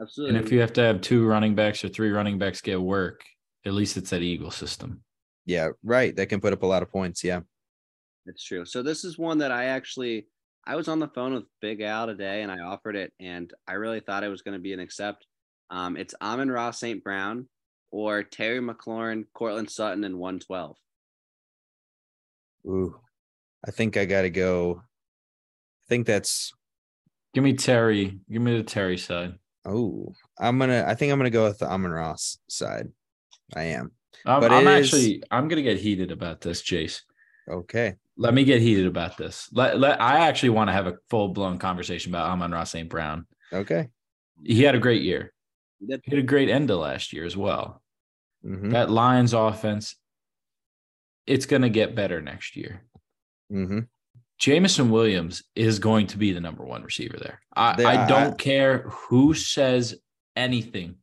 Absolutely. 0.00 0.36
And 0.36 0.44
if 0.44 0.52
you 0.52 0.60
have 0.60 0.72
to 0.74 0.82
have 0.82 1.00
two 1.00 1.26
running 1.26 1.54
backs 1.54 1.84
or 1.84 1.88
three 1.88 2.10
running 2.10 2.38
backs 2.38 2.60
get 2.60 2.80
work, 2.80 3.22
at 3.64 3.74
least 3.74 3.96
it's 3.96 4.10
that 4.10 4.22
Eagle 4.22 4.50
system. 4.50 5.02
Yeah, 5.46 5.70
right. 5.82 6.14
That 6.16 6.28
can 6.28 6.40
put 6.40 6.52
up 6.52 6.62
a 6.62 6.66
lot 6.66 6.82
of 6.82 6.90
points. 6.90 7.22
Yeah. 7.22 7.40
It's 8.26 8.44
true. 8.44 8.64
So 8.64 8.82
this 8.82 9.04
is 9.04 9.18
one 9.18 9.38
that 9.38 9.52
I 9.52 9.66
actually 9.66 10.26
I 10.66 10.76
was 10.76 10.88
on 10.88 10.98
the 10.98 11.08
phone 11.08 11.34
with 11.34 11.44
Big 11.60 11.82
Al 11.82 12.06
today 12.06 12.42
and 12.42 12.50
I 12.50 12.60
offered 12.60 12.96
it 12.96 13.12
and 13.20 13.52
I 13.68 13.74
really 13.74 14.00
thought 14.00 14.24
it 14.24 14.28
was 14.28 14.42
going 14.42 14.56
to 14.56 14.62
be 14.62 14.72
an 14.72 14.80
accept. 14.80 15.26
Um, 15.68 15.96
it's 15.96 16.14
Amon 16.22 16.50
Ra 16.50 16.70
St. 16.70 17.04
Brown 17.04 17.48
or 17.90 18.22
Terry 18.22 18.60
McLaurin, 18.60 19.24
Courtland 19.34 19.70
Sutton, 19.70 20.04
and 20.04 20.18
112. 20.18 20.76
Ooh. 22.66 22.96
I 23.66 23.70
think 23.70 23.96
I 23.96 24.04
gotta 24.04 24.30
go. 24.30 24.82
I 24.82 25.84
think 25.88 26.06
that's 26.06 26.52
Give 27.34 27.42
me 27.42 27.54
Terry. 27.54 28.20
Give 28.30 28.40
me 28.40 28.56
the 28.56 28.62
Terry 28.62 28.96
side. 28.96 29.34
Oh, 29.66 30.12
I'm 30.38 30.58
gonna. 30.58 30.84
I 30.86 30.94
think 30.94 31.12
I'm 31.12 31.18
gonna 31.18 31.30
go 31.30 31.44
with 31.44 31.58
the 31.58 31.66
Amon 31.66 31.90
Ra's 31.90 32.38
side. 32.48 32.88
I 33.56 33.64
am. 33.64 33.90
I'm, 34.26 34.40
But 34.40 34.52
I'm 34.52 34.66
it 34.66 34.80
is- 34.80 34.86
actually 34.94 35.22
I'm 35.30 35.48
gonna 35.48 35.62
get 35.62 35.78
heated 35.78 36.10
about 36.10 36.40
this, 36.40 36.62
Jace. 36.62 37.02
Okay. 37.48 37.96
Let 38.16 38.32
me 38.32 38.44
get 38.44 38.60
heated 38.62 38.86
about 38.86 39.16
this. 39.16 39.48
Let, 39.52 39.78
let 39.80 40.00
I 40.00 40.26
actually 40.28 40.50
want 40.50 40.68
to 40.68 40.72
have 40.72 40.86
a 40.86 40.96
full 41.10 41.28
blown 41.28 41.58
conversation 41.58 42.12
about 42.12 42.30
Amon 42.30 42.52
Ra 42.52 42.64
St. 42.64 42.88
Brown. 42.88 43.26
Okay. 43.52 43.88
He 44.42 44.62
had 44.62 44.74
a 44.74 44.78
great 44.78 45.02
year. 45.02 45.32
He 45.80 45.92
had 45.92 46.00
a 46.18 46.22
great 46.22 46.48
end 46.48 46.68
to 46.68 46.76
last 46.76 47.12
year 47.12 47.24
as 47.24 47.36
well. 47.36 47.82
hmm 48.42 48.70
That 48.70 48.88
Lions 48.90 49.34
offense, 49.34 49.96
it's 51.26 51.46
gonna 51.46 51.68
get 51.68 51.94
better 51.94 52.20
next 52.22 52.56
year. 52.56 52.82
hmm 53.50 53.80
Jameson 54.38 54.90
Williams 54.90 55.44
is 55.54 55.78
going 55.78 56.08
to 56.08 56.18
be 56.18 56.32
the 56.32 56.40
number 56.40 56.64
one 56.64 56.82
receiver 56.82 57.16
there. 57.18 57.40
I, 57.54 57.76
There- 57.76 57.86
I 57.86 58.04
I- 58.04 58.08
don't 58.08 58.36
care 58.38 58.78
who 58.88 59.32
says 59.34 59.94
anything. 60.36 60.96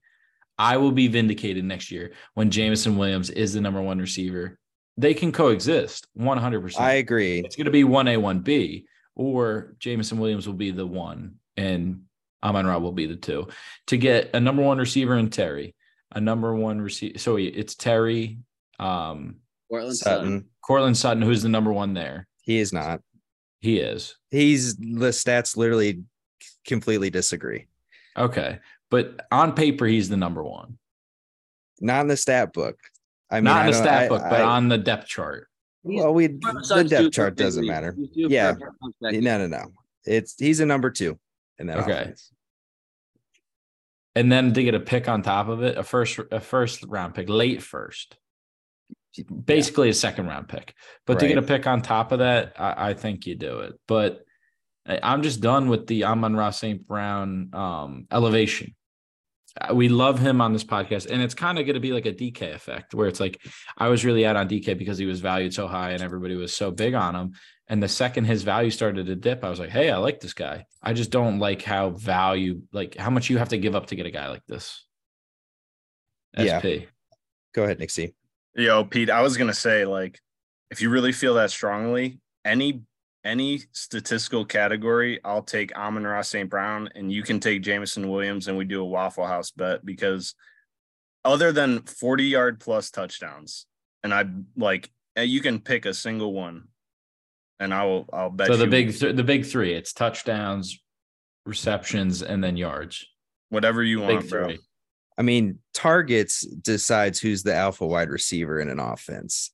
I 0.62 0.78
will 0.78 0.92
be 0.92 1.08
vindicated 1.08 1.66
next 1.66 1.90
year 1.90 2.12
when 2.36 2.52
Jameson 2.52 2.96
Williams 2.96 3.32
is 3.32 3.54
the 3.54 3.62
number 3.62 3.82
one 3.82 3.98
receiver. 3.98 4.60
They 4.96 5.16
can 5.16 5.32
coexist 5.32 6.06
100%. 6.16 6.80
I 6.80 6.94
agree. 6.94 7.40
it's 7.40 7.56
going 7.56 7.66
to 7.66 7.72
be 7.72 7.84
1A, 7.84 8.44
1B, 8.44 8.84
or 9.16 9.74
Jameson 9.80 10.20
Williams 10.20 10.46
will 10.46 10.54
be 10.54 10.70
the 10.70 10.86
one 10.86 11.38
and 11.58 12.04
Amon 12.44 12.68
Ra 12.68 12.78
will 12.78 12.92
be 12.92 13.08
the 13.08 13.16
two. 13.16 13.48
To 13.88 13.98
get 13.98 14.30
a 14.36 14.40
number 14.40 14.62
one 14.62 14.78
receiver 14.78 15.18
in 15.18 15.32
Terry, 15.32 15.74
a 16.12 16.22
number 16.22 16.54
one 16.54 16.80
receiver. 16.80 17.18
So 17.18 17.38
it's 17.38 17.74
Terry, 17.74 18.38
um, 18.80 19.38
Courtland 19.68 19.98
Sutton. 19.98 20.26
Sutton. 20.26 20.46
Courtland 20.64 20.98
Sutton, 20.98 21.24
who's 21.24 21.42
the 21.42 21.50
number 21.50 21.74
one 21.74 21.96
there. 21.96 22.28
He 22.44 22.60
is 22.60 22.72
not. 22.72 23.02
He 23.62 23.80
is. 23.80 24.16
He's 24.30 24.76
the 24.76 25.10
stats 25.10 25.58
literally 25.58 26.04
completely 26.68 27.10
disagree. 27.10 27.66
Okay. 28.16 28.60
But 28.92 29.26
on 29.32 29.54
paper, 29.54 29.88
he's 29.88 30.10
the 30.10 30.18
number 30.18 30.44
one. 30.44 30.78
Not 31.80 32.02
in 32.02 32.08
the 32.08 32.18
stat 32.18 32.54
book. 32.54 32.78
I 33.32 33.36
mean, 33.38 33.46
Not 33.46 33.66
in 33.66 33.72
the 33.72 33.78
stat 33.78 34.04
I- 34.04 34.08
book, 34.10 34.22
but 34.22 34.42
I- 34.42 34.44
on 34.44 34.68
the 34.68 34.78
depth 34.78 35.08
chart. 35.08 35.48
well, 35.84 36.14
we 36.14 36.28
the 36.28 36.86
depth 36.88 37.06
for 37.06 37.10
chart 37.10 37.36
doesn't 37.36 37.66
matter. 37.66 37.96
He's 38.14 38.30
Yeah. 38.30 38.52
a 38.52 38.56
bounce 38.56 38.96
back. 39.02 39.14
No, 39.16 39.38
no, 39.40 39.48
no. 39.48 39.74
It's 40.06 40.36
he's 40.38 40.60
a 40.60 40.66
number 40.66 40.92
two 40.92 41.18
in 41.58 41.68
that 41.68 41.78
Okay. 41.80 41.92
offense. 42.02 42.32
And 44.16 44.30
then 44.32 44.54
to 44.54 44.64
get 44.64 44.76
a 44.76 44.80
pick 44.80 45.08
on 45.08 45.22
top 45.22 45.48
of 45.48 45.64
it, 45.64 45.78
a 45.78 45.84
first 45.84 46.20
a 46.32 46.40
first 46.42 46.84
round 46.84 47.16
pick, 47.16 47.30
late 47.30 47.64
first. 47.64 48.18
Basically 49.46 49.90
a 49.90 49.94
second 49.94 50.28
round 50.28 50.50
pick. 50.50 50.74
But 51.06 51.20
to 51.20 51.28
get 51.28 51.38
a 51.38 51.42
pick 51.42 51.66
on 51.68 51.82
top 51.82 52.12
of 52.12 52.20
that, 52.20 52.54
I, 52.60 52.90
I 52.90 52.94
think 52.94 53.26
you 53.26 53.36
do 53.36 53.60
it. 53.62 53.74
But 53.88 54.24
I- 54.86 55.00
I'm 55.02 55.22
just 55.24 55.40
done 55.42 55.70
with 55.70 55.88
the 55.88 56.04
Amon 56.04 56.36
Ra 56.36 56.50
St. 56.52 56.86
Brown 56.86 57.50
um, 57.54 58.08
elevation. 58.12 58.76
Uh, 59.60 59.74
We 59.74 59.90
love 59.90 60.20
him 60.20 60.42
on 60.42 60.54
this 60.54 60.64
podcast, 60.64 61.10
and 61.10 61.22
it's 61.22 61.34
kind 61.34 61.60
of 61.60 61.66
going 61.66 61.74
to 61.74 61.80
be 61.80 61.92
like 61.92 62.06
a 62.06 62.14
DK 62.14 62.54
effect 62.54 62.94
where 62.94 63.08
it's 63.08 63.20
like 63.20 63.42
I 63.78 63.88
was 63.90 64.06
really 64.06 64.26
out 64.26 64.36
on 64.36 64.48
DK 64.48 64.78
because 64.78 64.98
he 64.98 65.06
was 65.06 65.20
valued 65.20 65.54
so 65.54 65.68
high 65.68 65.92
and 65.92 66.02
everybody 66.02 66.36
was 66.36 66.56
so 66.56 66.72
big 66.72 66.94
on 66.94 67.16
him. 67.16 67.34
And 67.68 67.82
the 67.82 67.88
second 67.88 68.26
his 68.26 68.44
value 68.44 68.70
started 68.70 69.06
to 69.06 69.16
dip, 69.16 69.44
I 69.44 69.50
was 69.50 69.60
like, 69.60 69.70
hey, 69.70 69.90
I 69.90 69.98
like 69.98 70.20
this 70.20 70.34
guy. 70.34 70.66
I 70.84 70.94
just 70.94 71.10
don't 71.10 71.40
like 71.40 71.62
how 71.62 71.92
value, 71.92 72.64
like 72.74 72.96
how 72.96 73.10
much 73.10 73.30
you 73.30 73.38
have 73.38 73.50
to 73.50 73.58
give 73.58 73.76
up 73.76 73.88
to 73.88 73.96
get 73.96 74.06
a 74.06 74.12
guy 74.12 74.30
like 74.30 74.46
this. 74.46 74.86
Yeah. 76.38 76.60
SP. 76.60 76.88
Go 77.54 77.64
ahead, 77.64 77.80
Nixie. 77.80 78.14
Yo, 78.56 78.84
Pete, 78.84 79.10
I 79.10 79.22
was 79.22 79.38
gonna 79.38 79.54
say, 79.54 79.86
like, 79.86 80.20
if 80.70 80.82
you 80.82 80.90
really 80.90 81.12
feel 81.12 81.36
that 81.36 81.52
strongly, 81.52 82.20
any 82.44 82.84
any 83.24 83.62
statistical 83.72 84.46
category, 84.46 85.20
I'll 85.24 85.44
take 85.44 85.76
Amon 85.76 86.06
Ra 86.06 86.22
St. 86.22 86.50
Brown 86.50 86.90
and 86.96 87.12
you 87.12 87.24
can 87.24 87.40
take 87.40 87.62
Jameson 87.62 88.10
Williams 88.10 88.48
and 88.48 88.58
we 88.58 88.66
do 88.66 88.82
a 88.82 88.86
Waffle 88.86 89.28
House 89.28 89.52
bet 89.52 89.86
because 89.86 90.36
other 91.24 91.52
than 91.52 91.82
40 91.82 92.24
yard 92.26 92.60
plus 92.60 92.90
touchdowns, 92.90 93.66
and 94.04 94.14
I 94.14 94.26
like 94.58 94.90
eh, 95.16 95.24
you 95.24 95.42
can 95.42 95.60
pick 95.60 95.86
a 95.86 95.94
single 95.94 96.34
one. 96.34 96.68
And 97.60 97.74
I 97.74 97.86
will 97.86 98.10
I'll 98.12 98.32
bet 98.32 98.48
So 98.48 98.58
the 98.58 98.66
you 98.66 98.72
big 98.72 98.98
th- 98.98 99.16
the 99.16 99.24
big 99.24 99.46
three, 99.46 99.74
it's 99.74 99.94
touchdowns, 99.94 100.80
receptions, 101.46 102.24
and 102.24 102.44
then 102.44 102.58
yards. 102.58 103.06
whatever 103.50 103.84
you 103.84 104.00
Big 104.00 104.10
want, 104.10 104.30
bro. 104.30 104.54
I 105.18 105.22
mean, 105.22 105.60
targets 105.76 106.42
decides 106.42 107.20
who's 107.20 107.44
the 107.44 107.54
alpha 107.54 107.86
wide 107.86 108.10
receiver 108.10 108.60
in 108.60 108.70
an 108.70 108.80
offense. 108.80 109.52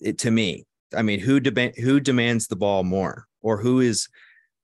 It 0.00 0.18
to 0.18 0.30
me, 0.32 0.64
I 0.94 1.02
mean, 1.02 1.20
who 1.20 1.40
demand 1.40 1.74
who 1.76 2.00
demands 2.00 2.46
the 2.46 2.56
ball 2.56 2.84
more, 2.84 3.26
or 3.42 3.58
who 3.58 3.80
is 3.80 4.08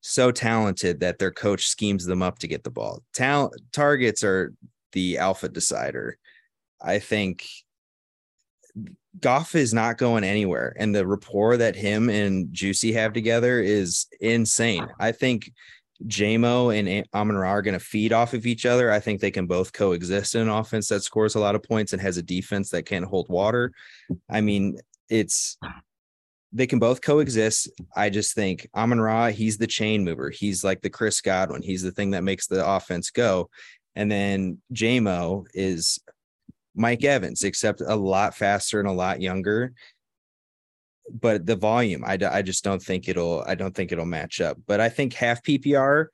so 0.00 0.30
talented 0.30 1.00
that 1.00 1.18
their 1.18 1.30
coach 1.30 1.66
schemes 1.66 2.06
them 2.06 2.22
up 2.22 2.38
to 2.38 2.48
get 2.48 2.64
the 2.64 2.70
ball. 2.70 3.02
Talent 3.12 3.54
targets 3.72 4.24
are 4.24 4.54
the 4.92 5.18
alpha 5.18 5.48
decider. 5.48 6.18
I 6.80 6.98
think 6.98 7.46
Goff 9.20 9.54
is 9.54 9.74
not 9.74 9.98
going 9.98 10.24
anywhere, 10.24 10.74
and 10.78 10.94
the 10.94 11.06
rapport 11.06 11.56
that 11.56 11.76
him 11.76 12.08
and 12.08 12.52
Juicy 12.52 12.92
have 12.92 13.12
together 13.12 13.60
is 13.60 14.06
insane. 14.20 14.86
I 14.98 15.12
think 15.12 15.52
JMO 16.06 16.74
and 16.74 17.06
Amon 17.12 17.36
Ra 17.36 17.50
are 17.50 17.62
going 17.62 17.78
to 17.78 17.84
feed 17.84 18.12
off 18.12 18.32
of 18.32 18.46
each 18.46 18.64
other. 18.64 18.90
I 18.90 19.00
think 19.00 19.20
they 19.20 19.30
can 19.30 19.46
both 19.46 19.72
coexist 19.72 20.34
in 20.34 20.42
an 20.42 20.48
offense 20.48 20.88
that 20.88 21.02
scores 21.02 21.34
a 21.34 21.40
lot 21.40 21.54
of 21.54 21.62
points 21.62 21.92
and 21.92 22.00
has 22.00 22.16
a 22.16 22.22
defense 22.22 22.70
that 22.70 22.86
can't 22.86 23.04
hold 23.04 23.28
water. 23.28 23.72
I 24.30 24.40
mean, 24.40 24.78
it's 25.10 25.58
they 26.52 26.66
can 26.66 26.78
both 26.78 27.00
coexist. 27.00 27.70
I 27.94 28.10
just 28.10 28.34
think 28.34 28.68
Amon 28.74 29.00
Ra, 29.00 29.28
he's 29.28 29.58
the 29.58 29.66
chain 29.66 30.04
mover. 30.04 30.30
He's 30.30 30.64
like 30.64 30.80
the 30.80 30.90
Chris 30.90 31.20
Godwin. 31.20 31.62
He's 31.62 31.82
the 31.82 31.92
thing 31.92 32.10
that 32.10 32.24
makes 32.24 32.46
the 32.46 32.66
offense 32.66 33.10
go. 33.10 33.50
And 33.94 34.10
then 34.10 34.58
JMO 34.72 35.46
is 35.54 36.00
Mike 36.74 37.04
Evans, 37.04 37.44
except 37.44 37.80
a 37.80 37.94
lot 37.94 38.34
faster 38.34 38.80
and 38.80 38.88
a 38.88 38.92
lot 38.92 39.20
younger. 39.20 39.72
But 41.12 41.46
the 41.46 41.56
volume, 41.56 42.04
I, 42.04 42.18
I 42.30 42.42
just 42.42 42.64
don't 42.64 42.82
think 42.82 43.08
it'll 43.08 43.42
I 43.46 43.54
don't 43.54 43.74
think 43.74 43.92
it'll 43.92 44.04
match 44.04 44.40
up. 44.40 44.58
But 44.66 44.80
I 44.80 44.88
think 44.88 45.12
half 45.12 45.42
PPR, 45.42 46.06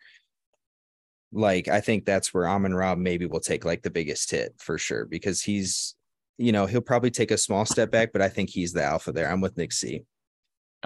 like 1.33 1.69
I 1.69 1.81
think 1.81 2.05
that's 2.05 2.33
where 2.33 2.49
Amon 2.49 2.75
Ra 2.75 2.95
maybe 2.95 3.27
will 3.27 3.41
take 3.41 3.65
like 3.65 3.83
the 3.83 3.91
biggest 3.91 4.31
hit 4.31 4.55
for 4.59 4.79
sure 4.79 5.05
because 5.05 5.43
he's 5.43 5.95
you 6.39 6.53
know 6.53 6.67
he'll 6.67 6.81
probably 6.81 7.11
take 7.11 7.31
a 7.31 7.39
small 7.39 7.65
step 7.67 7.91
back, 7.91 8.13
but 8.13 8.23
I 8.23 8.29
think 8.29 8.51
he's 8.51 8.73
the 8.73 8.83
alpha 8.83 9.13
there. 9.13 9.31
I'm 9.31 9.41
with 9.41 9.57
Nick 9.57 9.73
C. 9.73 10.05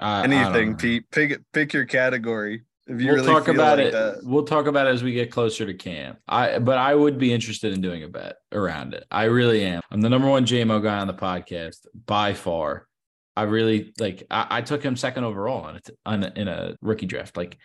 Anything. 0.01 0.75
Pete. 0.75 1.09
Pick 1.11 1.39
pick 1.53 1.73
your 1.73 1.85
category. 1.85 2.63
If 2.87 2.99
you 2.99 3.07
we'll 3.07 3.15
really 3.17 3.27
talk 3.27 3.47
about 3.47 3.77
like 3.77 3.87
it. 3.87 3.91
that. 3.93 4.19
We'll 4.23 4.43
talk 4.43 4.65
about 4.65 4.87
it 4.87 4.89
as 4.89 5.03
we 5.03 5.13
get 5.13 5.31
closer 5.31 5.65
to 5.65 5.73
camp. 5.73 6.19
I 6.27 6.59
but 6.59 6.77
I 6.77 6.93
would 6.95 7.17
be 7.17 7.31
interested 7.33 7.73
in 7.73 7.81
doing 7.81 8.03
a 8.03 8.07
bet 8.07 8.37
around 8.51 8.93
it. 8.95 9.05
I 9.11 9.25
really 9.25 9.63
am. 9.63 9.81
I'm 9.91 10.01
the 10.01 10.09
number 10.09 10.27
one 10.27 10.45
JMO 10.45 10.81
guy 10.81 10.97
on 10.97 11.07
the 11.07 11.13
podcast 11.13 11.85
by 12.07 12.33
far. 12.33 12.87
I 13.35 13.43
really 13.43 13.93
like. 13.99 14.23
I, 14.31 14.47
I 14.49 14.61
took 14.61 14.83
him 14.83 14.95
second 14.97 15.23
overall 15.23 15.61
on 15.63 15.75
it 15.77 15.89
on 16.05 16.23
a- 16.23 16.33
in 16.35 16.47
a 16.47 16.75
rookie 16.81 17.05
draft. 17.05 17.37
Like, 17.37 17.57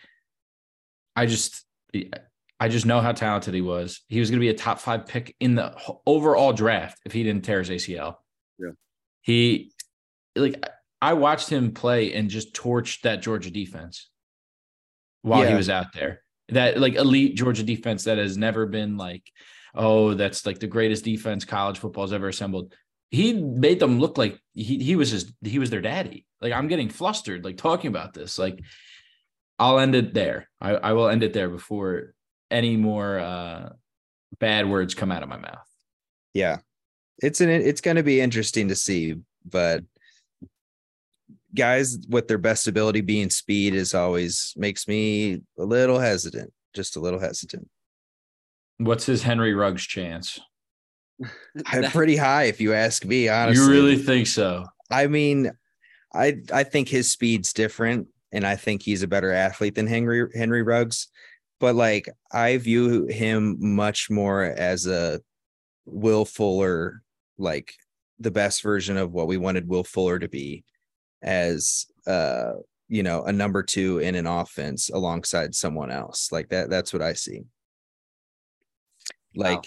I 1.15 1.25
just, 1.25 1.65
I 2.59 2.69
just 2.69 2.85
know 2.85 3.01
how 3.01 3.11
talented 3.11 3.53
he 3.53 3.61
was. 3.61 4.01
He 4.07 4.19
was 4.19 4.29
going 4.29 4.39
to 4.39 4.43
be 4.45 4.49
a 4.49 4.53
top 4.53 4.79
five 4.79 5.07
pick 5.07 5.35
in 5.39 5.55
the 5.55 5.75
overall 6.05 6.53
draft 6.53 6.99
if 7.05 7.11
he 7.11 7.23
didn't 7.23 7.43
tear 7.43 7.59
his 7.59 7.69
ACL. 7.69 8.15
Yeah. 8.59 8.69
he 9.21 9.73
like 10.35 10.63
I 11.01 11.13
watched 11.13 11.49
him 11.49 11.73
play 11.73 12.13
and 12.13 12.29
just 12.29 12.53
torch 12.53 13.01
that 13.01 13.21
Georgia 13.21 13.51
defense 13.51 14.09
while 15.21 15.47
he 15.47 15.53
was 15.53 15.69
out 15.69 15.93
there. 15.93 16.23
That 16.49 16.79
like 16.79 16.95
elite 16.95 17.35
Georgia 17.35 17.63
defense 17.63 18.05
that 18.05 18.17
has 18.17 18.37
never 18.37 18.65
been 18.65 18.97
like, 18.97 19.23
oh, 19.75 20.13
that's 20.13 20.45
like 20.45 20.59
the 20.59 20.67
greatest 20.67 21.03
defense 21.03 21.45
college 21.45 21.77
football's 21.77 22.13
ever 22.13 22.29
assembled. 22.29 22.73
He 23.11 23.33
made 23.33 23.79
them 23.79 23.99
look 23.99 24.17
like 24.17 24.39
he 24.53 24.77
he 24.79 24.95
was 24.95 25.11
his 25.11 25.33
he 25.41 25.59
was 25.59 25.69
their 25.69 25.81
daddy. 25.81 26.25
Like 26.41 26.53
I'm 26.53 26.67
getting 26.67 26.89
flustered 26.89 27.43
like 27.43 27.57
talking 27.57 27.89
about 27.89 28.13
this. 28.13 28.39
Like 28.39 28.61
I'll 29.59 29.79
end 29.79 29.95
it 29.95 30.13
there. 30.13 30.49
I, 30.61 30.71
I 30.75 30.93
will 30.93 31.09
end 31.09 31.23
it 31.23 31.33
there 31.33 31.49
before 31.49 32.13
any 32.49 32.77
more 32.77 33.19
uh 33.19 33.69
bad 34.39 34.69
words 34.69 34.93
come 34.93 35.11
out 35.11 35.23
of 35.23 35.29
my 35.29 35.37
mouth. 35.37 35.67
Yeah, 36.33 36.57
it's 37.19 37.41
an 37.41 37.49
it's 37.49 37.81
going 37.81 37.97
to 37.97 38.03
be 38.03 38.21
interesting 38.21 38.69
to 38.69 38.75
see, 38.75 39.15
but 39.45 39.83
guys 41.57 41.97
with 42.07 42.27
their 42.27 42.37
best 42.37 42.67
ability 42.67 43.01
being 43.01 43.29
speed 43.29 43.73
is 43.73 43.93
always 43.93 44.53
makes 44.55 44.87
me 44.87 45.41
a 45.59 45.63
little 45.63 45.99
hesitant, 45.99 46.53
just 46.73 46.95
a 46.95 46.99
little 46.99 47.19
hesitant. 47.19 47.69
What's 48.77 49.05
his 49.05 49.23
Henry 49.23 49.53
Ruggs 49.53 49.83
chance? 49.83 50.39
I'm 51.65 51.91
pretty 51.91 52.15
high 52.15 52.43
if 52.43 52.61
you 52.61 52.73
ask 52.73 53.03
me, 53.03 53.27
honestly. 53.27 53.65
You 53.65 53.71
really 53.71 53.97
think 53.97 54.27
so? 54.27 54.65
I 54.91 55.07
mean, 55.07 55.51
I 56.13 56.37
I 56.53 56.63
think 56.63 56.87
his 56.87 57.11
speed's 57.11 57.53
different, 57.53 58.07
and 58.31 58.45
I 58.45 58.55
think 58.55 58.81
he's 58.81 59.03
a 59.03 59.07
better 59.07 59.31
athlete 59.31 59.75
than 59.75 59.87
Henry 59.87 60.27
Henry 60.35 60.63
Ruggs. 60.63 61.07
But 61.59 61.75
like, 61.75 62.07
I 62.31 62.57
view 62.57 63.07
him 63.07 63.57
much 63.59 64.09
more 64.09 64.43
as 64.43 64.85
a 64.85 65.19
Will 65.85 66.23
Fuller, 66.23 67.01
like 67.37 67.73
the 68.19 68.31
best 68.31 68.61
version 68.61 68.97
of 68.97 69.11
what 69.11 69.27
we 69.27 69.37
wanted 69.37 69.67
Will 69.67 69.83
Fuller 69.83 70.19
to 70.19 70.27
be, 70.27 70.63
as 71.21 71.85
uh, 72.05 72.53
you 72.89 73.03
know, 73.03 73.23
a 73.23 73.33
number 73.33 73.63
two 73.63 73.99
in 73.99 74.15
an 74.15 74.27
offense 74.27 74.89
alongside 74.89 75.53
someone 75.53 75.91
else. 75.91 76.31
Like 76.31 76.49
that. 76.49 76.69
That's 76.69 76.93
what 76.93 77.01
I 77.01 77.13
see. 77.13 77.41
Like 79.35 79.65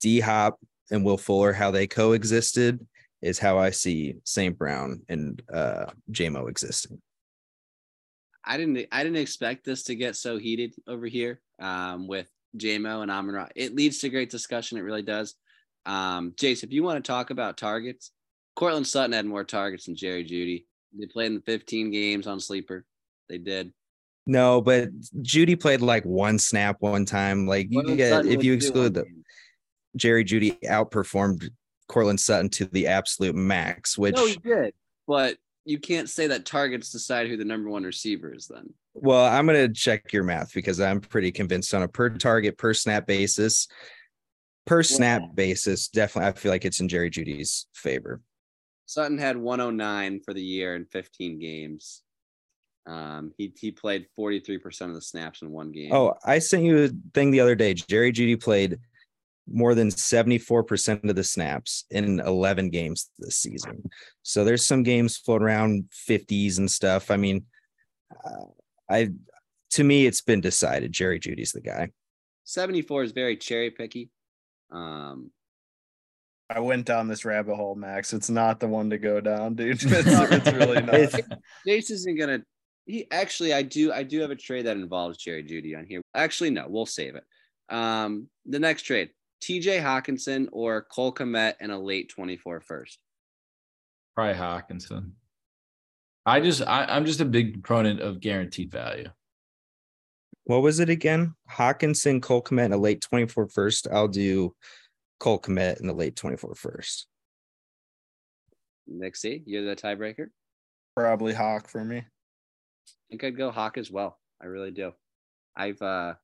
D 0.00 0.20
Hop 0.20 0.58
and 0.90 1.04
Will 1.04 1.18
Fuller, 1.18 1.52
how 1.52 1.70
they 1.70 1.86
coexisted 1.86 2.84
is 3.22 3.38
how 3.38 3.58
I 3.58 3.70
see 3.70 4.14
St. 4.24 4.56
Brown 4.56 5.02
and 5.08 5.42
uh 5.52 5.86
JMO 6.10 6.48
existing. 6.48 7.00
I 8.46 8.56
didn't 8.56 8.86
I 8.92 9.02
didn't 9.02 9.18
expect 9.18 9.64
this 9.64 9.82
to 9.84 9.96
get 9.96 10.16
so 10.16 10.38
heated 10.38 10.74
over 10.86 11.06
here 11.06 11.40
um, 11.58 12.06
with 12.06 12.30
JMO 12.56 13.02
and 13.02 13.10
Amon 13.10 13.34
Ra. 13.34 13.48
It 13.56 13.74
leads 13.74 13.98
to 13.98 14.08
great 14.08 14.30
discussion. 14.30 14.78
It 14.78 14.82
really 14.82 15.02
does. 15.02 15.34
Um, 15.84 16.32
Jace, 16.32 16.62
if 16.62 16.72
you 16.72 16.82
want 16.82 17.04
to 17.04 17.06
talk 17.06 17.30
about 17.30 17.56
targets, 17.56 18.12
Courtland 18.56 18.86
Sutton 18.86 19.12
had 19.12 19.26
more 19.26 19.44
targets 19.44 19.86
than 19.86 19.94
Jerry 19.96 20.24
Jeudy. 20.24 20.64
They 20.98 21.06
played 21.06 21.26
in 21.26 21.34
the 21.34 21.40
15 21.42 21.90
games 21.90 22.26
on 22.26 22.40
sleeper. 22.40 22.84
They 23.28 23.38
did. 23.38 23.72
No, 24.26 24.60
but 24.60 24.88
Jeudy 25.22 25.58
played 25.60 25.82
like 25.82 26.04
one 26.04 26.38
snap 26.38 26.76
one 26.80 27.04
time. 27.04 27.46
Like 27.46 27.68
you 27.70 27.94
get 27.96 28.10
Sutton 28.10 28.32
if 28.32 28.42
you 28.42 28.52
exclude 28.54 28.94
the 28.94 29.04
game. 29.04 29.22
Jerry 29.96 30.24
Jeudy 30.24 30.58
outperformed 30.64 31.48
Courtland 31.88 32.18
Sutton 32.18 32.48
to 32.50 32.64
the 32.66 32.88
absolute 32.88 33.36
max, 33.36 33.96
which 33.96 34.16
No, 34.16 34.26
he 34.26 34.36
did. 34.36 34.74
But 35.06 35.36
you 35.64 35.78
can't 35.78 36.08
say 36.08 36.26
that 36.28 36.44
targets 36.44 36.90
decide 36.90 37.28
who 37.28 37.36
the 37.36 37.44
number 37.44 37.68
one 37.68 37.84
receiver 37.84 38.34
is 38.34 38.46
then. 38.48 38.72
well, 38.94 39.24
I'm 39.24 39.46
gonna 39.46 39.68
check 39.72 40.12
your 40.12 40.24
math 40.24 40.52
because 40.54 40.80
I'm 40.80 41.00
pretty 41.00 41.30
convinced 41.30 41.72
on 41.74 41.82
a 41.82 41.88
per 41.88 42.08
target, 42.10 42.56
per 42.58 42.72
snap 42.74 43.06
basis, 43.06 43.68
per 44.64 44.82
snap 44.82 45.22
Yeah. 45.22 45.28
basis, 45.34 45.88
definitely 45.88 46.28
I 46.28 46.32
feel 46.32 46.50
like 46.52 46.64
it's 46.64 46.80
in 46.80 46.88
Jerry 46.88 47.10
Jeudy's 47.10 47.66
favor. 47.74 48.20
Sutton 48.86 49.18
had 49.18 49.36
109 49.36 50.20
for 50.24 50.32
the 50.32 50.42
year 50.42 50.76
in 50.76 50.86
15 50.86 51.38
games. 51.38 52.02
Um, 52.86 53.32
he 53.36 53.52
he 53.58 53.72
played 53.72 54.06
43% 54.16 54.82
of 54.82 54.94
the 54.94 55.02
snaps 55.02 55.42
in 55.42 55.50
one 55.50 55.72
game. 55.72 55.92
Oh, 55.92 56.14
I 56.24 56.38
sent 56.38 56.62
you 56.62 56.84
a 56.84 56.90
thing 57.12 57.32
the 57.32 57.40
other 57.40 57.56
day. 57.56 57.74
Jerry 57.74 58.12
Jeudy 58.12 58.40
played 58.40 58.78
more 59.48 59.74
than 59.74 59.88
74% 59.88 61.08
of 61.08 61.16
the 61.16 61.24
snaps 61.24 61.84
in 61.90 62.20
11 62.20 62.70
games 62.70 63.10
this 63.18 63.38
season. 63.38 63.88
So 64.22 64.44
there's 64.44 64.66
some 64.66 64.82
games 64.82 65.16
floating 65.16 65.46
around 65.46 65.84
50s 66.08 66.58
and 66.58 66.70
stuff. 66.70 67.10
I 67.10 67.16
mean, 67.16 67.44
uh, 68.24 68.46
I 68.88 69.10
to 69.70 69.84
me 69.84 70.06
it's 70.06 70.20
been 70.20 70.40
decided 70.40 70.92
Jerry 70.92 71.18
Jeudy's 71.18 71.52
the 71.52 71.60
guy. 71.60 71.90
74 72.44 73.04
is 73.04 73.12
very 73.12 73.36
cherry 73.36 73.70
picky. 73.70 74.10
Um, 74.70 75.30
I 76.48 76.60
went 76.60 76.86
down 76.86 77.08
this 77.08 77.24
rabbit 77.24 77.56
hole, 77.56 77.74
Max. 77.74 78.12
It's 78.12 78.30
not 78.30 78.60
the 78.60 78.68
one 78.68 78.90
to 78.90 78.98
go 78.98 79.20
down, 79.20 79.54
dude. 79.54 79.82
It's, 79.82 79.84
it's 80.06 80.52
really 80.52 80.80
not. 80.80 80.94
It's- 80.94 81.38
Jace 81.66 81.90
isn't 81.90 82.18
gonna. 82.18 82.42
He 82.84 83.10
actually, 83.10 83.52
I 83.52 83.62
do, 83.62 83.92
I 83.92 84.04
do 84.04 84.20
have 84.20 84.30
a 84.30 84.36
trade 84.36 84.66
that 84.66 84.76
involves 84.76 85.18
Jerry 85.18 85.42
Jeudy 85.42 85.76
on 85.76 85.86
here. 85.86 86.02
Actually, 86.14 86.50
no, 86.50 86.66
we'll 86.68 86.86
save 86.86 87.16
it. 87.16 87.24
Um, 87.68 88.28
the 88.44 88.60
next 88.60 88.82
trade: 88.82 89.10
T.J. 89.40 89.78
Hockenson 89.78 90.48
or 90.52 90.82
Cole 90.82 91.12
Kmet 91.12 91.54
and 91.58 91.72
a 91.72 91.78
late 91.78 92.10
24 92.10 92.60
first. 92.60 92.98
Probably 94.14 94.34
Hockenson. 94.34 95.10
I 96.24 96.40
just 96.40 96.62
I, 96.62 96.84
I'm 96.84 97.06
just 97.06 97.20
a 97.20 97.24
big 97.24 97.62
proponent 97.62 98.00
of 98.00 98.20
guaranteed 98.20 98.70
value. 98.70 99.10
What 100.44 100.62
was 100.62 100.78
it 100.78 100.90
again? 100.90 101.34
Hockenson, 101.50 102.22
Cole 102.22 102.42
Kmet 102.42 102.66
in 102.66 102.72
a 102.72 102.76
late 102.76 103.00
24 103.00 103.48
first. 103.48 103.88
I'll 103.90 104.06
do 104.06 104.54
Cole 105.18 105.40
Kmet 105.40 105.80
in 105.80 105.86
the 105.86 105.92
late 105.92 106.16
24 106.16 106.54
first. 106.54 107.06
Nick 108.86 109.16
C, 109.16 109.42
you're 109.46 109.64
the 109.64 109.76
tiebreaker. 109.76 110.28
Probably 110.94 111.32
Hock 111.32 111.68
for 111.68 111.84
me. 111.84 111.98
I 111.98 112.04
think 113.10 113.24
I'd 113.24 113.36
go 113.36 113.50
Hock 113.50 113.78
as 113.78 113.90
well. 113.90 114.18
I 114.40 114.46
really 114.46 114.70
do. 114.70 114.92
I've 115.56 115.80
uh 115.82 116.14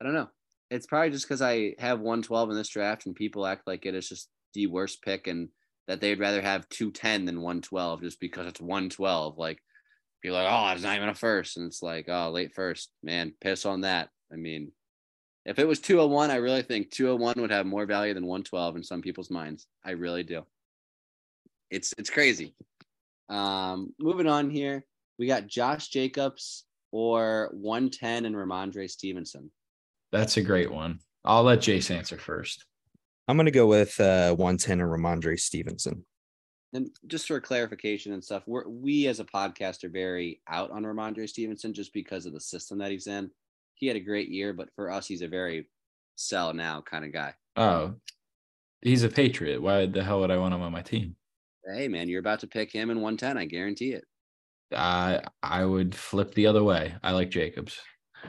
I 0.00 0.04
don't 0.04 0.14
know. 0.14 0.28
It's 0.70 0.86
probably 0.86 1.10
just 1.10 1.26
because 1.26 1.42
I 1.42 1.74
have 1.78 2.00
112 2.00 2.50
in 2.50 2.56
this 2.56 2.68
draft 2.68 3.06
and 3.06 3.14
people 3.14 3.46
act 3.46 3.66
like 3.66 3.86
it 3.86 3.94
is 3.94 4.08
just 4.08 4.28
the 4.54 4.66
worst 4.66 5.02
pick 5.02 5.26
and 5.26 5.48
that 5.86 6.00
they'd 6.00 6.18
rather 6.18 6.40
have 6.40 6.68
210 6.70 7.26
than 7.26 7.42
112 7.42 8.02
just 8.02 8.20
because 8.20 8.46
it's 8.46 8.60
112. 8.60 9.38
Like 9.38 9.60
people 10.22 10.36
are 10.36 10.44
like, 10.44 10.52
oh, 10.52 10.72
it's 10.74 10.82
not 10.82 10.96
even 10.96 11.08
a 11.08 11.14
first. 11.14 11.56
And 11.56 11.66
it's 11.66 11.82
like, 11.82 12.06
oh, 12.08 12.30
late 12.30 12.54
first. 12.54 12.90
Man, 13.02 13.34
piss 13.40 13.66
on 13.66 13.82
that. 13.82 14.08
I 14.32 14.36
mean, 14.36 14.72
if 15.44 15.58
it 15.58 15.66
was 15.66 15.80
201, 15.80 16.30
I 16.30 16.36
really 16.36 16.62
think 16.62 16.90
201 16.90 17.34
would 17.38 17.50
have 17.50 17.66
more 17.66 17.86
value 17.86 18.14
than 18.14 18.26
112 18.26 18.76
in 18.76 18.82
some 18.82 19.02
people's 19.02 19.30
minds. 19.30 19.66
I 19.84 19.90
really 19.90 20.22
do. 20.22 20.44
It's 21.70 21.92
it's 21.98 22.10
crazy. 22.10 22.54
Um, 23.28 23.94
moving 23.98 24.26
on 24.26 24.50
here. 24.50 24.84
We 25.18 25.26
got 25.26 25.46
Josh 25.46 25.88
Jacobs 25.88 26.64
or 26.92 27.50
110 27.52 28.24
and 28.24 28.34
Rhamondre 28.34 28.88
Stevenson. 28.88 29.50
That's 30.12 30.36
a 30.36 30.42
great 30.42 30.70
one. 30.70 31.00
I'll 31.24 31.42
let 31.42 31.60
Jace 31.60 31.90
answer 31.90 32.18
first. 32.18 32.64
I'm 33.28 33.36
gonna 33.36 33.50
go 33.50 33.66
with 33.66 33.98
uh 34.00 34.34
110 34.34 34.80
and 34.80 34.90
Rhamondre 34.90 35.38
Stevenson. 35.38 36.04
And 36.72 36.90
just 37.06 37.28
for 37.28 37.40
clarification 37.40 38.12
and 38.12 38.24
stuff, 38.24 38.42
we're 38.46 38.68
we 38.68 39.06
as 39.06 39.20
a 39.20 39.24
podcast 39.24 39.84
are 39.84 39.90
very 39.90 40.40
out 40.48 40.70
on 40.70 40.84
Rhamondre 40.84 41.28
Stevenson 41.28 41.72
just 41.72 41.92
because 41.92 42.26
of 42.26 42.32
the 42.32 42.40
system 42.40 42.78
that 42.78 42.90
he's 42.90 43.06
in. 43.06 43.30
He 43.74 43.86
had 43.86 43.96
a 43.96 44.00
great 44.00 44.28
year, 44.28 44.52
but 44.52 44.68
for 44.74 44.90
us, 44.90 45.06
he's 45.06 45.22
a 45.22 45.28
very 45.28 45.68
sell 46.16 46.52
now 46.54 46.80
kind 46.80 47.04
of 47.04 47.12
guy. 47.12 47.34
Oh, 47.56 47.94
he's 48.82 49.02
a 49.02 49.08
Patriot. 49.08 49.60
Why 49.60 49.86
the 49.86 50.02
hell 50.02 50.20
would 50.20 50.30
I 50.30 50.38
want 50.38 50.54
him 50.54 50.62
on 50.62 50.72
my 50.72 50.82
team? 50.82 51.16
Hey 51.66 51.88
man, 51.88 52.08
you're 52.08 52.20
about 52.20 52.40
to 52.40 52.46
pick 52.46 52.72
him 52.72 52.90
in 52.90 53.00
110. 53.00 53.38
I 53.38 53.46
guarantee 53.46 53.92
it. 53.92 54.04
I 54.72 55.22
I 55.42 55.64
would 55.64 55.94
flip 55.94 56.34
the 56.34 56.46
other 56.46 56.62
way. 56.62 56.94
I 57.02 57.12
like 57.12 57.30
Jacobs. 57.30 57.80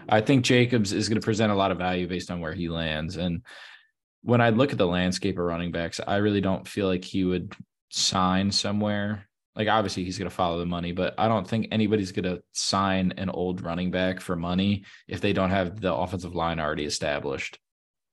I 0.10 0.22
think 0.22 0.43
Jacobs 0.43 0.93
is 0.93 1.10
going 1.10 1.20
to 1.20 1.26
present 1.26 1.52
a 1.52 1.56
lot 1.56 1.72
of 1.72 1.78
value 1.78 2.08
based 2.08 2.30
on 2.32 2.41
where 2.41 2.54
he 2.54 2.70
lands. 2.70 3.18
And 3.18 3.46
when 4.22 4.41
I 4.41 4.50
look 4.50 4.72
at 4.72 4.78
the 4.78 4.88
landscape 4.88 5.38
of 5.38 5.46
running 5.46 5.72
backs, 5.72 6.00
I 6.06 6.18
really 6.18 6.41
don't 6.41 6.68
feel 6.68 6.88
like 6.88 7.06
he 7.06 7.24
would 7.24 7.54
sign 7.89 8.52
somewhere. 8.52 9.28
Like 9.56 9.68
obviously 9.70 10.03
he's 10.03 10.18
going 10.18 10.30
to 10.30 10.36
follow 10.36 10.60
the 10.60 10.66
money, 10.66 10.91
but 10.91 11.14
I 11.18 11.28
don't 11.28 11.47
think 11.47 11.70
anybody's 11.72 12.12
going 12.12 12.26
to 12.26 12.41
sign 12.51 13.14
an 13.18 13.30
old 13.30 13.62
running 13.62 13.89
back 13.89 14.20
for 14.20 14.36
money 14.36 14.84
if 15.08 15.22
they 15.22 15.32
don't 15.32 15.51
have 15.51 15.80
the 15.80 15.93
offensive 15.93 16.36
line 16.36 16.60
already 16.60 16.86
established. 16.86 17.60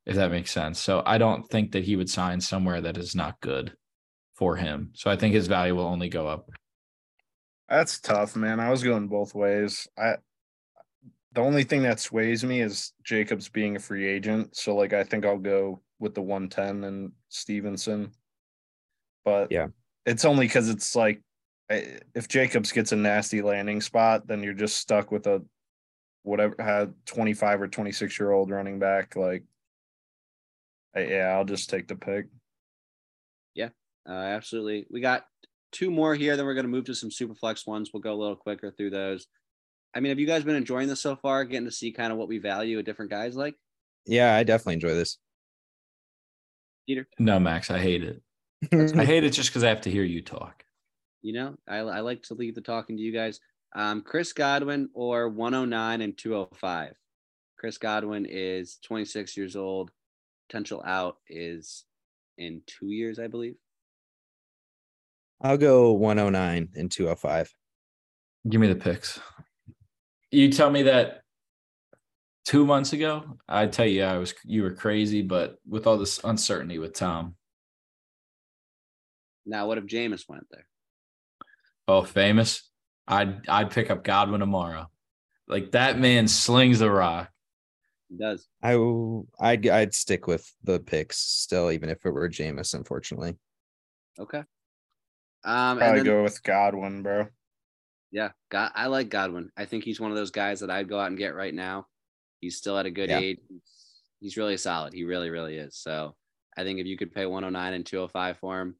If 0.05 0.16
that 0.16 0.30
makes 0.32 0.51
sense. 0.51 0.80
So 0.80 1.03
I 1.07 1.18
don't 1.18 1.49
think 1.49 1.72
that 1.72 1.84
he 1.84 1.95
would 1.97 2.11
sign 2.11 2.40
somewhere 2.40 2.80
that 2.80 2.97
is 2.97 3.14
not 3.14 3.40
good 3.40 3.76
for 4.34 4.57
him. 4.57 4.90
So 4.95 5.11
I 5.11 5.16
think 5.16 5.34
his 5.34 5.47
value 5.47 5.76
will 5.76 5.86
only 5.86 6.09
go 6.09 6.26
up. 6.26 6.49
That's 7.68 8.01
tough, 8.01 8.34
man. 8.34 8.59
I 8.61 8.70
was 8.70 8.82
going 8.82 9.07
both 9.09 9.34
ways. 9.34 9.86
I 9.97 10.16
the 11.34 11.40
only 11.40 11.64
thing 11.64 11.82
that 11.82 11.99
sways 11.99 12.45
me 12.45 12.61
is 12.61 12.93
Jacobs 13.05 13.49
being 13.49 13.76
a 13.76 13.80
free 13.80 14.07
agent. 14.07 14.55
So 14.57 14.74
like 14.74 14.93
I 14.93 15.05
think 15.05 15.24
I'll 15.24 15.38
go 15.38 15.80
with 15.99 16.14
the 16.14 16.20
110 16.20 16.84
and 16.84 17.12
Stevenson. 17.28 18.11
But 19.24 19.51
Yeah. 19.51 19.68
it's 20.05 20.24
only 20.24 20.47
because 20.47 20.68
it's 20.68 20.95
like 20.95 21.22
I- 21.70 21.98
if 22.14 22.28
Jacobs 22.28 22.72
gets 22.72 22.92
a 22.92 22.96
nasty 22.96 23.42
landing 23.42 23.80
spot, 23.80 24.26
then 24.26 24.42
you're 24.42 24.52
just 24.54 24.76
stuck 24.76 25.10
with 25.10 25.26
a 25.26 25.42
whatever 26.22 26.54
had 26.58 26.94
25 27.06 27.62
or 27.62 27.68
26 27.68 28.18
year 28.18 28.30
old 28.30 28.50
running 28.50 28.78
back. 28.78 29.16
Like 29.16 29.44
I- 30.94 31.06
yeah, 31.06 31.28
I'll 31.28 31.44
just 31.44 31.70
take 31.70 31.88
the 31.88 31.96
pick. 31.96 32.26
Uh, 34.04 34.12
absolutely. 34.12 34.86
We 34.90 35.00
got 35.00 35.24
two 35.70 35.90
more 35.90 36.14
here. 36.14 36.36
Then 36.36 36.44
we're 36.44 36.54
going 36.54 36.66
to 36.66 36.70
move 36.70 36.86
to 36.86 36.94
some 36.94 37.10
super 37.10 37.34
flex 37.34 37.66
ones. 37.66 37.90
We'll 37.92 38.02
go 38.02 38.12
a 38.12 38.18
little 38.18 38.36
quicker 38.36 38.72
through 38.72 38.90
those. 38.90 39.26
I 39.94 40.00
mean, 40.00 40.10
have 40.10 40.18
you 40.18 40.26
guys 40.26 40.42
been 40.42 40.56
enjoying 40.56 40.88
this 40.88 41.00
so 41.00 41.16
far? 41.16 41.44
Getting 41.44 41.66
to 41.66 41.72
see 41.72 41.92
kind 41.92 42.12
of 42.12 42.18
what 42.18 42.28
we 42.28 42.38
value 42.38 42.78
at 42.78 42.84
different 42.84 43.10
guys 43.10 43.36
like? 43.36 43.54
Yeah, 44.06 44.34
I 44.34 44.42
definitely 44.42 44.74
enjoy 44.74 44.94
this. 44.94 45.18
Peter? 46.88 47.06
No, 47.18 47.38
Max, 47.38 47.70
I 47.70 47.78
hate 47.78 48.02
it. 48.02 48.22
I 48.98 49.04
hate 49.04 49.22
it 49.22 49.30
just 49.30 49.50
because 49.50 49.62
I 49.62 49.68
have 49.68 49.82
to 49.82 49.90
hear 49.90 50.02
you 50.02 50.20
talk. 50.22 50.64
You 51.22 51.32
know, 51.32 51.56
I, 51.68 51.78
I 51.78 52.00
like 52.00 52.22
to 52.24 52.34
leave 52.34 52.54
the 52.54 52.60
talking 52.60 52.96
to 52.96 53.02
you 53.02 53.12
guys. 53.12 53.40
Um, 53.74 54.02
Chris 54.02 54.32
Godwin 54.32 54.90
or 54.92 55.28
109 55.28 56.00
and 56.00 56.18
205. 56.18 56.94
Chris 57.58 57.78
Godwin 57.78 58.26
is 58.28 58.78
26 58.84 59.36
years 59.36 59.56
old. 59.56 59.90
Potential 60.48 60.82
out 60.84 61.16
is 61.28 61.84
in 62.36 62.62
two 62.66 62.90
years, 62.90 63.18
I 63.18 63.28
believe. 63.28 63.54
I'll 65.40 65.56
go 65.56 65.92
109 65.92 66.68
and 66.74 66.90
205. 66.90 67.54
Give 68.48 68.60
me 68.60 68.66
the 68.66 68.74
picks. 68.74 69.20
You 70.30 70.50
tell 70.50 70.70
me 70.70 70.82
that 70.84 71.22
two 72.44 72.66
months 72.66 72.92
ago, 72.92 73.38
I'd 73.48 73.72
tell 73.72 73.86
you 73.86 74.02
I 74.02 74.18
was 74.18 74.34
you 74.44 74.62
were 74.62 74.74
crazy, 74.74 75.22
but 75.22 75.56
with 75.68 75.86
all 75.86 75.98
this 75.98 76.20
uncertainty 76.24 76.78
with 76.78 76.94
Tom, 76.94 77.36
Now, 79.44 79.66
what 79.66 79.78
if 79.78 79.84
Jameis 79.84 80.28
went 80.28 80.46
there? 80.50 80.66
Oh 81.89 82.03
famous, 82.03 82.68
I'd 83.07 83.49
I'd 83.49 83.70
pick 83.70 83.91
up 83.91 84.05
Godwin 84.05 84.41
tomorrow. 84.41 84.89
Like 85.49 85.72
that 85.72 85.99
man 85.99 86.28
slings 86.28 86.78
the 86.78 86.91
rock. 86.91 87.30
He 88.09 88.16
does. 88.16 88.47
I 88.62 88.72
w- 88.72 89.26
I'd 89.41 89.66
I'd 89.68 89.95
stick 89.95 90.26
with 90.26 90.51
the 90.62 90.80
picks 90.80 91.18
still, 91.18 91.70
even 91.70 91.89
if 91.89 92.05
it 92.05 92.11
were 92.11 92.28
Jameis, 92.28 92.74
unfortunately. 92.74 93.37
Okay. 94.18 94.43
Um, 95.45 95.70
and 95.72 95.78
Probably 95.78 95.99
then, 95.99 96.05
go 96.07 96.22
with 96.22 96.43
Godwin, 96.43 97.03
bro. 97.03 97.26
yeah, 98.12 98.30
God, 98.51 98.70
I 98.74 98.87
like 98.87 99.09
Godwin. 99.09 99.51
I 99.57 99.64
think 99.64 99.83
he's 99.83 99.99
one 100.01 100.11
of 100.12 100.16
those 100.16 100.30
guys 100.30 100.61
that 100.61 100.70
I'd 100.70 100.89
go 100.89 101.01
out 101.01 101.09
and 101.09 101.18
get 101.18 101.35
right 101.35 101.53
now. 101.55 101.87
He's 102.41 102.57
still 102.59 102.78
at 102.78 102.87
a 102.87 102.91
good 102.91 103.11
Yeah. 103.11 103.18
age. 103.18 103.39
He's 104.20 104.37
really 104.37 104.57
solid. 104.57 104.93
He 104.93 105.03
really, 105.05 105.30
really 105.30 105.57
is. 105.57 105.76
So 105.76 106.14
I 106.57 106.62
think 106.62 106.78
if 106.78 106.87
you 106.87 106.97
could 106.97 107.12
pay 107.12 107.26
109 107.26 107.72
and 107.72 107.85
205 107.85 108.39
for 108.39 108.61
him, 108.61 108.76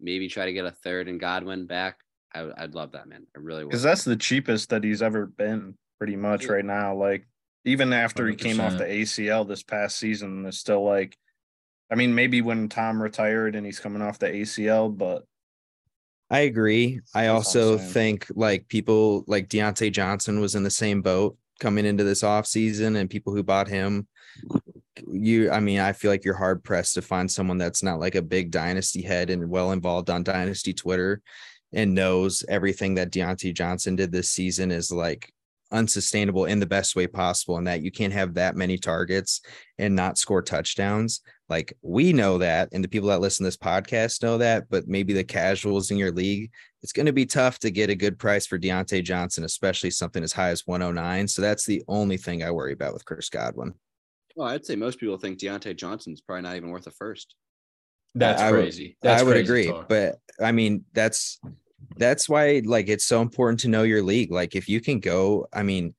maybe 0.00 0.28
try 0.28 0.46
to 0.46 0.52
get 0.52 0.64
a 0.66 0.70
third 0.70 1.08
and 1.08 1.18
Godwin 1.20 1.66
back, 1.66 1.98
I, 2.34 2.42
would 2.62 2.74
love 2.74 2.92
that, 2.92 3.08
man. 3.08 3.26
I 3.34 3.40
really 3.40 3.64
would. 3.64 3.70
Because 3.70 3.82
that's 3.82 4.04
the 4.04 4.16
cheapest 4.16 4.70
that 4.70 4.84
he's 4.84 5.02
ever 5.02 5.26
been, 5.26 5.74
pretty 5.98 6.16
much 6.16 6.44
Yeah. 6.44 6.52
right 6.52 6.64
now. 6.64 6.94
Like 6.94 7.26
even 7.64 7.92
after 7.92 8.26
he 8.28 8.36
came 8.36 8.60
off 8.60 8.76
the 8.76 8.84
ACL 8.84 9.46
this 9.48 9.62
past 9.62 9.96
season, 9.96 10.44
it's 10.46 10.58
still 10.58 10.84
like, 10.84 11.16
I 11.90 11.94
mean, 11.94 12.14
maybe 12.14 12.42
when 12.42 12.68
Tom 12.68 13.00
retired 13.00 13.54
and 13.56 13.64
he's 13.64 13.80
coming 13.80 14.02
off 14.02 14.18
the 14.18 14.26
ACL, 14.28 14.96
but 14.96 15.24
I 16.28 16.40
agree. 16.40 17.00
I 17.14 17.22
That's 17.22 17.28
all 17.28 17.30
I'm 17.30 17.36
also 17.36 17.76
saying. 17.78 17.90
think 17.92 18.26
like 18.34 18.68
people 18.68 19.24
like 19.26 19.48
Diontae 19.48 19.92
Johnson 19.92 20.40
was 20.40 20.54
in 20.56 20.64
the 20.64 20.70
same 20.70 21.00
boat 21.00 21.38
coming 21.60 21.86
into 21.86 22.04
this 22.04 22.22
offseason 22.22 22.96
and 22.96 23.08
people 23.08 23.34
who 23.34 23.42
bought 23.42 23.68
him. 23.68 24.08
You, 25.24 25.50
I 25.50 25.60
mean, 25.60 25.80
I 25.80 25.92
feel 25.92 26.10
like 26.10 26.24
you're 26.24 26.34
hard 26.34 26.62
pressed 26.64 26.94
to 26.94 27.02
find 27.02 27.30
someone 27.30 27.58
that's 27.58 27.82
not 27.82 28.00
like 28.00 28.14
a 28.14 28.22
big 28.22 28.50
dynasty 28.50 29.02
head 29.02 29.30
and 29.30 29.48
well 29.48 29.72
involved 29.72 30.10
on 30.10 30.22
dynasty 30.22 30.72
Twitter 30.72 31.22
and 31.72 31.94
knows 31.94 32.44
everything 32.48 32.94
that 32.94 33.10
Diontae 33.10 33.54
Johnson 33.54 33.96
did 33.96 34.12
this 34.12 34.30
season 34.30 34.70
is 34.70 34.90
like 34.90 35.32
unsustainable 35.72 36.44
in 36.44 36.60
the 36.60 36.66
best 36.66 36.94
way 36.94 37.06
possible 37.06 37.56
and 37.56 37.66
that 37.66 37.82
you 37.82 37.90
can't 37.90 38.12
have 38.12 38.34
that 38.34 38.56
many 38.56 38.78
targets 38.78 39.40
and 39.78 39.94
not 39.96 40.18
score 40.18 40.42
touchdowns. 40.42 41.22
Like 41.48 41.76
we 41.82 42.12
know 42.12 42.38
that, 42.38 42.68
and 42.72 42.82
the 42.82 42.88
people 42.88 43.08
that 43.08 43.20
listen 43.20 43.44
to 43.44 43.48
this 43.48 43.56
podcast 43.56 44.22
know 44.22 44.38
that, 44.38 44.68
but 44.68 44.88
maybe 44.88 45.12
the 45.12 45.24
casuals 45.24 45.90
in 45.90 45.96
your 45.96 46.12
league, 46.12 46.50
it's 46.82 46.92
going 46.92 47.06
to 47.06 47.12
be 47.12 47.26
tough 47.26 47.58
to 47.60 47.70
get 47.70 47.90
a 47.90 47.94
good 47.94 48.18
price 48.18 48.46
for 48.46 48.58
Diontae 48.58 49.04
Johnson, 49.04 49.44
especially 49.44 49.90
something 49.90 50.22
as 50.22 50.32
high 50.32 50.50
as 50.50 50.66
109. 50.66 51.28
So 51.28 51.42
that's 51.42 51.66
the 51.66 51.82
only 51.88 52.16
thing 52.16 52.42
I 52.42 52.50
worry 52.50 52.72
about 52.72 52.94
with 52.94 53.04
Chris 53.04 53.28
Godwin. 53.28 53.74
Well, 54.36 54.48
I'd 54.48 54.64
say 54.66 54.76
most 54.76 55.00
people 55.00 55.16
think 55.16 55.38
Diontae 55.38 55.76
Johnson's 55.76 56.20
probably 56.20 56.42
not 56.42 56.56
even 56.56 56.70
worth 56.70 56.86
a 56.86 56.90
first. 56.92 57.34
That's 58.14 58.40
I 58.40 58.52
would- 58.52 58.60
crazy. 58.60 58.96
That's 59.02 59.20
I 59.20 59.24
would 59.24 59.32
crazy 59.32 59.44
agree, 59.44 59.66
talk. 59.66 59.88
but 59.88 60.16
I 60.40 60.52
mean 60.52 60.84
that's 60.92 61.40
that's 61.96 62.28
why 62.28 62.62
like 62.64 62.88
it's 62.88 63.04
so 63.04 63.20
important 63.22 63.60
to 63.60 63.68
know 63.68 63.82
your 63.82 64.02
league. 64.02 64.30
Like 64.30 64.54
if 64.54 64.68
you 64.68 64.80
can 64.80 65.00
go, 65.00 65.48
I 65.52 65.62
mean, 65.62 65.94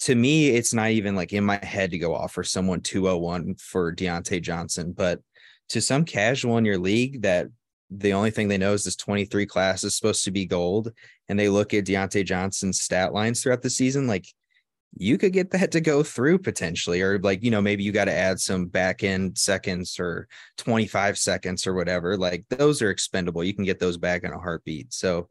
to 0.00 0.14
me, 0.14 0.50
it's 0.50 0.72
not 0.72 0.90
even 0.90 1.16
like 1.16 1.32
in 1.32 1.44
my 1.44 1.58
head 1.62 1.90
to 1.90 1.98
go 1.98 2.14
offer 2.14 2.44
someone 2.44 2.80
201 2.82 3.56
for 3.56 3.94
Diontae 3.94 4.40
Johnson, 4.42 4.92
but 4.92 5.20
to 5.70 5.80
some 5.80 6.04
casual 6.04 6.56
in 6.58 6.64
your 6.64 6.78
league 6.78 7.22
that 7.22 7.48
the 7.90 8.12
only 8.12 8.30
thing 8.30 8.48
they 8.48 8.58
know 8.58 8.74
is 8.74 8.84
this 8.84 8.96
23 8.96 9.46
class 9.46 9.82
is 9.84 9.96
supposed 9.96 10.24
to 10.24 10.30
be 10.30 10.46
gold, 10.46 10.92
and 11.28 11.38
they 11.38 11.48
look 11.48 11.72
at 11.74 11.84
Diontae 11.84 12.24
Johnson's 12.24 12.80
stat 12.82 13.12
lines 13.12 13.42
throughout 13.42 13.62
the 13.62 13.70
season, 13.70 14.06
like 14.06 14.26
you 14.96 15.18
could 15.18 15.32
get 15.32 15.50
that 15.50 15.70
to 15.72 15.80
go 15.80 16.02
through 16.02 16.38
potentially, 16.38 17.02
or 17.02 17.18
like, 17.18 17.42
you 17.44 17.50
know, 17.50 17.60
maybe 17.60 17.82
you 17.82 17.92
got 17.92 18.06
to 18.06 18.14
add 18.14 18.40
some 18.40 18.66
back 18.66 19.04
end 19.04 19.36
seconds 19.36 19.98
or 20.00 20.26
25 20.56 21.18
seconds 21.18 21.66
or 21.66 21.74
whatever. 21.74 22.16
Like 22.16 22.44
those 22.48 22.80
are 22.80 22.90
expendable. 22.90 23.44
You 23.44 23.54
can 23.54 23.64
get 23.64 23.78
those 23.78 23.96
back 23.96 24.24
in 24.24 24.32
a 24.32 24.38
heartbeat. 24.38 24.92
So 24.92 25.28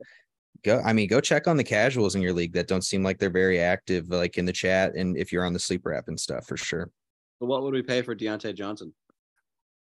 go, 0.64 0.82
I 0.86 0.94
mean, 0.94 1.08
go 1.08 1.20
check 1.20 1.48
on 1.48 1.58
the 1.58 1.64
casuals 1.64 2.16
in 2.16 2.22
your 2.22 2.34
league 2.34 2.54
that 2.54 2.68
don't 2.68 2.84
seem 2.84 3.04
like 3.04 3.18
they're 3.18 3.30
very 3.30 3.60
active, 3.60 4.10
like 4.10 4.38
in 4.38 4.46
the 4.46 4.54
chat 4.54 4.96
and 4.96 5.18
if 5.18 5.32
you're 5.32 5.46
on 5.46 5.54
the 5.54 5.60
sleeper 5.60 5.94
app 5.94 6.08
and 6.08 6.20
stuff 6.20 6.46
for 6.46 6.58
sure. 6.58 6.90
But 7.40 7.48
what 7.48 7.64
would 7.64 7.74
we 7.74 7.84
pay 7.84 8.02
for 8.02 8.16
Diontae 8.16 8.56
Johnson? 8.56 8.94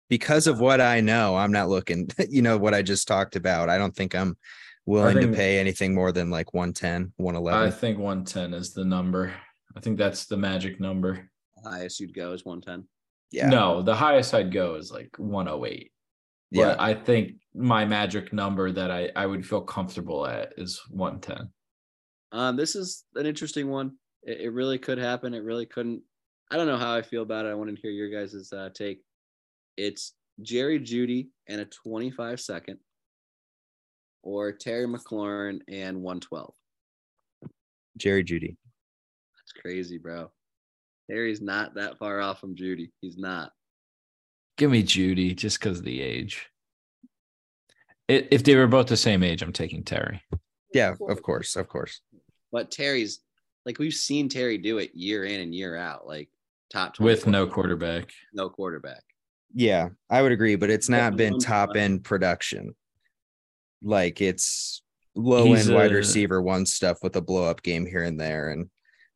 Because 0.09 0.47
of 0.47 0.59
what 0.59 0.81
I 0.81 0.99
know, 0.99 1.37
I'm 1.37 1.53
not 1.53 1.69
looking, 1.69 2.09
you 2.29 2.41
know, 2.41 2.57
what 2.57 2.73
I 2.73 2.81
just 2.81 3.07
talked 3.07 3.35
about. 3.35 3.69
I 3.69 3.77
don't 3.77 3.95
think 3.95 4.15
I'm 4.15 4.37
willing 4.85 5.17
think- 5.17 5.31
to 5.31 5.37
pay 5.37 5.59
anything 5.59 5.95
more 5.95 6.11
than 6.11 6.29
like 6.29 6.53
110, 6.53 7.13
111. 7.15 7.67
I 7.67 7.71
think 7.71 7.97
110 7.97 8.53
is 8.53 8.73
the 8.73 8.83
number. 8.83 9.33
I 9.75 9.79
think 9.79 9.97
that's 9.97 10.25
the 10.25 10.37
magic 10.37 10.79
number. 10.79 11.29
Highest 11.63 11.99
you'd 11.99 12.13
go 12.13 12.33
is 12.33 12.45
110. 12.45 12.87
yeah. 13.31 13.49
No, 13.49 13.81
the 13.81 13.95
highest 13.95 14.33
I'd 14.33 14.51
go 14.51 14.75
is 14.75 14.91
like 14.91 15.17
108. 15.17 15.91
Yeah. 16.51 16.65
But 16.65 16.79
I 16.81 16.93
think 16.93 17.33
my 17.53 17.85
magic 17.85 18.33
number 18.33 18.71
that 18.71 18.91
I, 18.91 19.09
I 19.15 19.25
would 19.25 19.45
feel 19.45 19.61
comfortable 19.61 20.27
at 20.27 20.53
is 20.57 20.81
110. 20.89 21.49
Um, 22.33 22.55
this 22.57 22.75
is 22.75 23.05
an 23.15 23.25
interesting 23.25 23.69
one. 23.69 23.93
It, 24.23 24.41
it 24.41 24.49
really 24.49 24.77
could 24.77 24.97
happen. 24.97 25.33
It 25.33 25.43
really 25.43 25.65
couldn't. 25.65 26.01
I 26.49 26.57
don't 26.57 26.67
know 26.67 26.77
how 26.77 26.93
I 26.93 27.01
feel 27.01 27.21
about 27.21 27.45
it. 27.45 27.49
I 27.49 27.53
want 27.53 27.73
to 27.73 27.81
hear 27.81 27.91
your 27.91 28.09
guys' 28.09 28.51
uh, 28.51 28.69
take. 28.73 29.01
It's 29.77 30.13
Jerry 30.41 30.79
Jeudy 30.79 31.29
and 31.47 31.61
a 31.61 31.65
25 31.65 32.39
second, 32.41 32.79
or 34.23 34.51
Terry 34.51 34.85
McLaurin 34.85 35.59
and 35.69 36.01
112. 36.01 36.53
Jerry 37.97 38.23
Jeudy. 38.23 38.57
That's 39.63 39.73
crazy, 39.73 39.97
bro. 39.97 40.31
Terry's 41.09 41.41
not 41.41 41.75
that 41.75 41.97
far 41.97 42.21
off 42.21 42.39
from 42.39 42.55
Jeudy. 42.55 42.91
He's 43.01 43.17
not. 43.17 43.51
Give 44.57 44.71
me 44.71 44.83
Jeudy 44.83 45.35
just 45.35 45.59
because 45.59 45.79
of 45.79 45.85
the 45.85 46.01
age. 46.01 46.47
I 48.09 48.27
if 48.31 48.43
they 48.43 48.55
were 48.55 48.67
both 48.67 48.87
the 48.87 48.97
same 48.97 49.23
age, 49.23 49.41
I'm 49.41 49.53
taking 49.53 49.83
Terry. 49.83 50.21
Yeah, 50.73 50.95
of 51.09 51.21
course. 51.21 51.55
Of 51.55 51.67
course. 51.67 52.01
But 52.51 52.71
Terry's 52.71 53.19
like 53.65 53.79
we've 53.79 53.93
seen 53.93 54.29
Terry 54.29 54.57
do 54.57 54.77
it 54.79 54.95
year 54.95 55.25
in 55.25 55.41
and 55.41 55.53
year 55.53 55.75
out, 55.75 56.07
like 56.07 56.29
top 56.71 56.95
20 56.95 57.11
With 57.11 57.27
no 57.27 57.47
quarterback. 57.47 58.11
no 58.33 58.49
quarterback. 58.49 59.03
Yeah, 59.53 59.89
I 60.09 60.21
would 60.21 60.31
agree, 60.31 60.55
but 60.55 60.69
it's 60.69 60.89
not 60.89 61.17
been 61.17 61.39
top 61.39 61.75
end 61.75 62.03
production. 62.03 62.75
Like 63.83 64.21
it's 64.21 64.81
low 65.15 65.45
He's 65.45 65.67
end 65.67 65.75
wide 65.75 65.91
receiver 65.91 66.41
one 66.41 66.65
stuff 66.65 66.99
with 67.03 67.15
a 67.15 67.21
blow 67.21 67.45
up 67.49 67.61
game 67.61 67.85
here 67.85 68.03
and 68.03 68.19
there, 68.19 68.49
and 68.49 68.69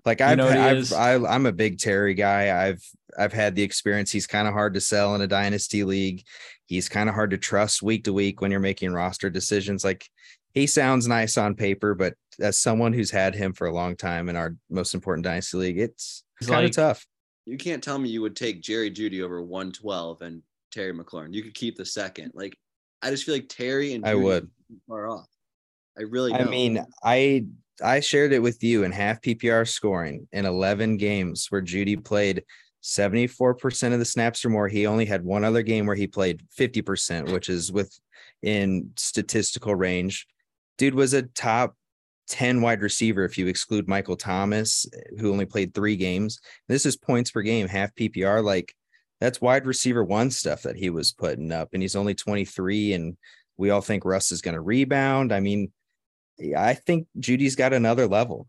like 0.05 0.21
I've, 0.21 0.37
know 0.37 0.45
what 0.45 0.55
he 0.55 0.59
I've 0.61 0.77
is? 0.77 0.93
I, 0.93 1.15
I'm 1.15 1.45
a 1.45 1.51
big 1.51 1.79
Terry 1.79 2.13
guy. 2.13 2.67
I've 2.67 2.83
I've 3.17 3.33
had 3.33 3.55
the 3.55 3.63
experience. 3.63 4.11
He's 4.11 4.27
kind 4.27 4.47
of 4.47 4.53
hard 4.53 4.73
to 4.75 4.81
sell 4.81 5.15
in 5.15 5.21
a 5.21 5.27
dynasty 5.27 5.83
league. 5.83 6.23
He's 6.65 6.89
kind 6.89 7.09
of 7.09 7.15
hard 7.15 7.31
to 7.31 7.37
trust 7.37 7.81
week 7.83 8.03
to 8.05 8.13
week 8.13 8.41
when 8.41 8.51
you're 8.51 8.59
making 8.59 8.91
roster 8.93 9.29
decisions. 9.29 9.83
Like 9.83 10.07
he 10.53 10.67
sounds 10.67 11.07
nice 11.07 11.37
on 11.37 11.55
paper, 11.55 11.95
but 11.95 12.13
as 12.39 12.57
someone 12.57 12.93
who's 12.93 13.11
had 13.11 13.35
him 13.35 13.53
for 13.53 13.67
a 13.67 13.73
long 13.73 13.95
time 13.95 14.29
in 14.29 14.35
our 14.35 14.55
most 14.69 14.93
important 14.93 15.23
dynasty 15.25 15.57
league, 15.57 15.79
it's 15.79 16.23
He's 16.39 16.49
kind 16.49 16.65
of 16.65 16.69
like- 16.69 16.73
tough. 16.75 17.05
You 17.47 17.57
can't 17.57 17.83
tell 17.83 17.99
me 17.99 18.09
you 18.09 18.23
would 18.23 18.35
take 18.35 18.61
Jerry 18.63 18.89
Jeudy 18.89 19.21
over 19.21 19.39
112 19.39 20.23
and 20.23 20.41
Terry 20.71 20.91
McLaurin. 20.93 21.31
You 21.31 21.43
could 21.43 21.53
keep 21.53 21.75
the 21.77 21.85
second. 21.85 22.31
Like, 22.33 22.57
I 23.03 23.11
just 23.11 23.23
feel 23.23 23.35
like 23.35 23.49
Terry 23.49 23.93
and 23.93 24.03
I 24.03 24.15
would. 24.15 24.45
are 24.45 24.47
far 24.87 25.07
off. 25.07 25.27
I 25.95 26.01
really. 26.01 26.33
I 26.33 26.39
don't. 26.39 26.49
mean, 26.49 26.83
I 27.03 27.45
I 27.83 27.99
shared 27.99 28.31
it 28.31 28.41
with 28.41 28.63
you 28.63 28.83
in 28.83 28.91
half 28.91 29.21
PPR 29.21 29.67
scoring 29.67 30.27
in 30.31 30.45
11 30.45 30.97
games 30.97 31.47
where 31.49 31.61
Jeudy 31.61 31.97
played 31.97 32.43
74% 32.83 33.93
of 33.93 33.99
the 33.99 34.05
snaps 34.05 34.45
or 34.45 34.49
more. 34.49 34.67
He 34.67 34.85
only 34.85 35.05
had 35.05 35.23
one 35.23 35.43
other 35.43 35.63
game 35.63 35.85
where 35.85 35.95
he 35.95 36.07
played 36.07 36.43
50%, 36.57 37.31
which 37.31 37.49
is 37.49 37.71
within 37.71 38.91
statistical 38.95 39.75
range. 39.75 40.27
Dude 40.77 40.93
was 40.93 41.13
a 41.13 41.23
top 41.23 41.75
10 42.29 42.61
wide 42.61 42.81
receiver 42.81 43.23
if 43.23 43.37
you 43.37 43.47
exclude 43.47 43.87
Michael 43.87 44.15
Thomas, 44.15 44.85
who 45.19 45.31
only 45.31 45.45
played 45.45 45.73
three 45.73 45.95
games. 45.95 46.39
This 46.67 46.85
is 46.85 46.95
points 46.95 47.31
per 47.31 47.41
game, 47.41 47.67
half 47.67 47.93
PPR. 47.95 48.43
Like 48.43 48.73
that's 49.19 49.41
wide 49.41 49.65
receiver 49.65 50.03
one 50.03 50.31
stuff 50.31 50.63
that 50.63 50.75
he 50.75 50.89
was 50.89 51.11
putting 51.11 51.51
up. 51.51 51.69
And 51.73 51.81
he's 51.81 51.95
only 51.95 52.13
23. 52.13 52.93
And 52.93 53.17
we 53.57 53.69
all 53.69 53.81
think 53.81 54.05
Russ 54.05 54.31
is 54.31 54.41
going 54.41 54.55
to 54.55 54.61
rebound. 54.61 55.33
I 55.33 55.39
mean, 55.39 55.71
I 56.57 56.73
think 56.73 57.07
Jeudy's 57.19 57.55
got 57.55 57.73
another 57.73 58.07
level. 58.07 58.47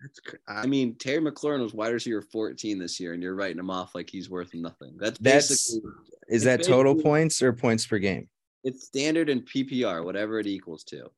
That's 0.00 0.20
I 0.48 0.66
mean, 0.66 0.96
Terry 0.96 1.20
McLaurin 1.20 1.62
was 1.62 1.74
wide 1.74 1.92
receiver 1.92 2.22
14 2.22 2.78
this 2.78 2.98
year, 2.98 3.12
and 3.12 3.22
you're 3.22 3.36
writing 3.36 3.58
him 3.58 3.70
off 3.70 3.94
like 3.94 4.10
he's 4.10 4.28
worth 4.28 4.52
nothing. 4.52 4.96
That's 4.98 5.18
That's- 5.20 5.48
basically 5.48 5.90
Is 6.28 6.44
that 6.44 6.64
total 6.64 6.94
points 6.94 7.40
or 7.40 7.52
points 7.52 7.86
per 7.86 7.98
game? 7.98 8.28
it's 8.64 8.86
standard 8.86 9.28
in 9.28 9.40
PPR, 9.42 10.04
whatever 10.04 10.38
it 10.38 10.46
equals 10.46 10.84
to. 10.84 11.10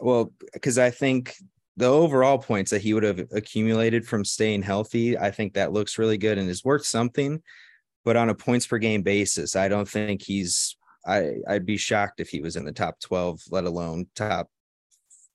Well, 0.00 0.32
because 0.52 0.78
I 0.78 0.90
think 0.90 1.34
the 1.76 1.86
overall 1.86 2.38
points 2.38 2.70
that 2.70 2.82
he 2.82 2.94
would 2.94 3.02
have 3.02 3.26
accumulated 3.32 4.06
from 4.06 4.24
staying 4.24 4.62
healthy, 4.62 5.18
I 5.18 5.30
think 5.30 5.54
that 5.54 5.72
looks 5.72 5.98
really 5.98 6.18
good 6.18 6.38
and 6.38 6.48
is 6.48 6.64
worth 6.64 6.84
something. 6.86 7.42
But 8.04 8.16
on 8.16 8.28
a 8.28 8.34
points 8.34 8.66
per 8.66 8.78
game 8.78 9.02
basis, 9.02 9.56
I 9.56 9.68
don't 9.68 9.88
think 9.88 10.22
he's. 10.22 10.76
I 11.06 11.32
I'd 11.48 11.66
be 11.66 11.76
shocked 11.76 12.20
if 12.20 12.28
he 12.28 12.40
was 12.40 12.56
in 12.56 12.64
the 12.64 12.72
top 12.72 13.00
twelve, 13.00 13.40
let 13.50 13.64
alone 13.64 14.06
top. 14.14 14.48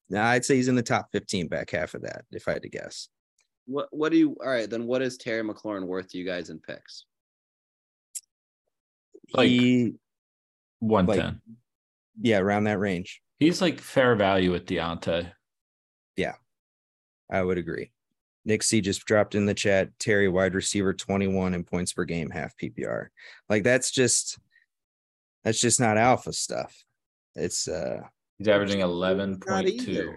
Nah, 0.10 0.26
I'd 0.26 0.46
say 0.46 0.56
he's 0.56 0.68
in 0.68 0.76
the 0.76 0.82
top 0.82 1.10
fifteen, 1.12 1.48
back 1.48 1.70
half 1.72 1.94
of 1.94 2.02
that, 2.02 2.26
if 2.32 2.48
I 2.48 2.54
had 2.54 2.64
to 2.64 2.70
guess. 2.70 3.10
What 3.66 3.88
What 3.92 4.12
do 4.12 4.18
you? 4.18 4.36
All 4.44 4.50
right, 4.50 4.70
then 4.70 4.88
what 4.88 5.02
is 5.02 5.18
Terry 5.18 5.44
McLaurin 5.44 5.86
worth 5.86 6.10
to 6.10 6.18
you 6.18 6.26
guys 6.26 6.50
in 6.50 6.60
picks? 6.60 7.06
Like- 9.34 9.50
he, 9.50 9.94
110. 10.80 11.42
yeah, 12.22 12.40
around 12.40 12.64
that 12.64 12.80
range. 12.80 13.22
He's 13.38 13.62
like 13.62 13.80
fair 13.80 14.16
value 14.16 14.52
with 14.52 14.66
Diontae. 14.66 15.32
Yeah, 16.16 16.34
I 17.32 17.42
would 17.42 17.58
agree. 17.58 17.92
Nick 18.46 18.64
C 18.64 18.82
just 18.82 19.06
dropped 19.06 19.36
in 19.36 19.46
the 19.46 19.54
chat. 19.54 19.90
Terry, 20.00 20.28
wide 20.28 20.56
receiver, 20.56 20.94
21 20.94 21.54
in 21.54 21.64
points 21.64 21.94
per 21.94 22.04
game, 22.06 22.30
half 22.32 22.58
PPR. 22.58 23.08
Like 23.48 23.64
that's 23.64 23.92
just 23.92 24.40
that's 25.44 25.60
just 25.62 25.80
not 25.80 25.98
alpha 25.98 26.34
stuff. 26.34 26.84
It's 27.36 27.68
uh 27.68 28.02
He's 28.40 28.48
averaging 28.48 28.80
11.2. 28.80 30.14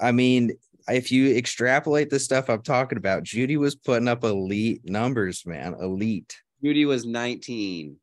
I 0.00 0.12
mean, 0.12 0.52
if 0.88 1.12
you 1.12 1.36
extrapolate 1.36 2.08
the 2.10 2.18
stuff 2.18 2.48
I'm 2.48 2.62
talking 2.62 2.98
about, 2.98 3.22
Jeudy 3.22 3.58
was 3.58 3.74
putting 3.76 4.08
up 4.08 4.24
elite 4.24 4.80
numbers, 4.84 5.44
man. 5.46 5.74
Elite. 5.80 6.34
Jeudy 6.64 6.86
was 6.86 7.04
19. 7.06 7.96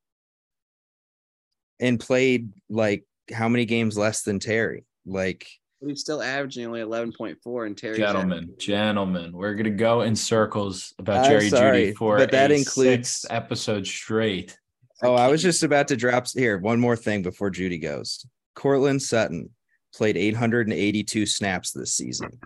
and 1.82 2.00
played 2.00 2.50
like 2.70 3.04
how 3.34 3.50
many 3.50 3.66
games 3.66 3.98
less 3.98 4.22
than 4.22 4.40
Terry? 4.40 4.86
Like 5.06 5.46
But 5.82 5.90
he's 5.90 6.00
still 6.00 6.22
averaging 6.22 6.66
only 6.68 6.80
11.4 6.80 7.66
and 7.66 7.78
Terry's 7.78 7.98
Gentlemen, 7.98 8.38
averaging- 8.44 8.60
gentlemen, 8.60 9.32
we're 9.34 9.56
gonna 9.56 9.72
go 9.72 10.02
in 10.04 10.16
circles 10.16 10.94
about 11.00 11.26
I'm 11.26 11.32
Jerry 11.32 11.50
sorry, 11.50 11.88
Jeudy 11.88 11.96
for 11.98 12.18
but 12.18 12.32
that 12.32 12.52
a 12.52 12.56
includes- 12.56 13.10
sixth 13.10 13.26
episode 13.30 13.86
straight. 13.86 14.58
Oh, 15.04 15.16
I 15.16 15.28
was 15.28 15.42
just 15.42 15.64
about 15.64 15.90
to 15.90 15.98
drop 15.98 16.28
here. 16.34 16.58
One 16.60 16.80
more 16.80 16.96
thing 16.96 17.22
before 17.24 17.52
Jeudy 17.52 17.82
goes. 17.82 18.26
Courtland 18.56 19.02
Sutton 19.02 19.50
played 19.94 20.18
882 20.18 21.26
snaps 21.26 21.72
this 21.72 21.94
season. 21.94 22.40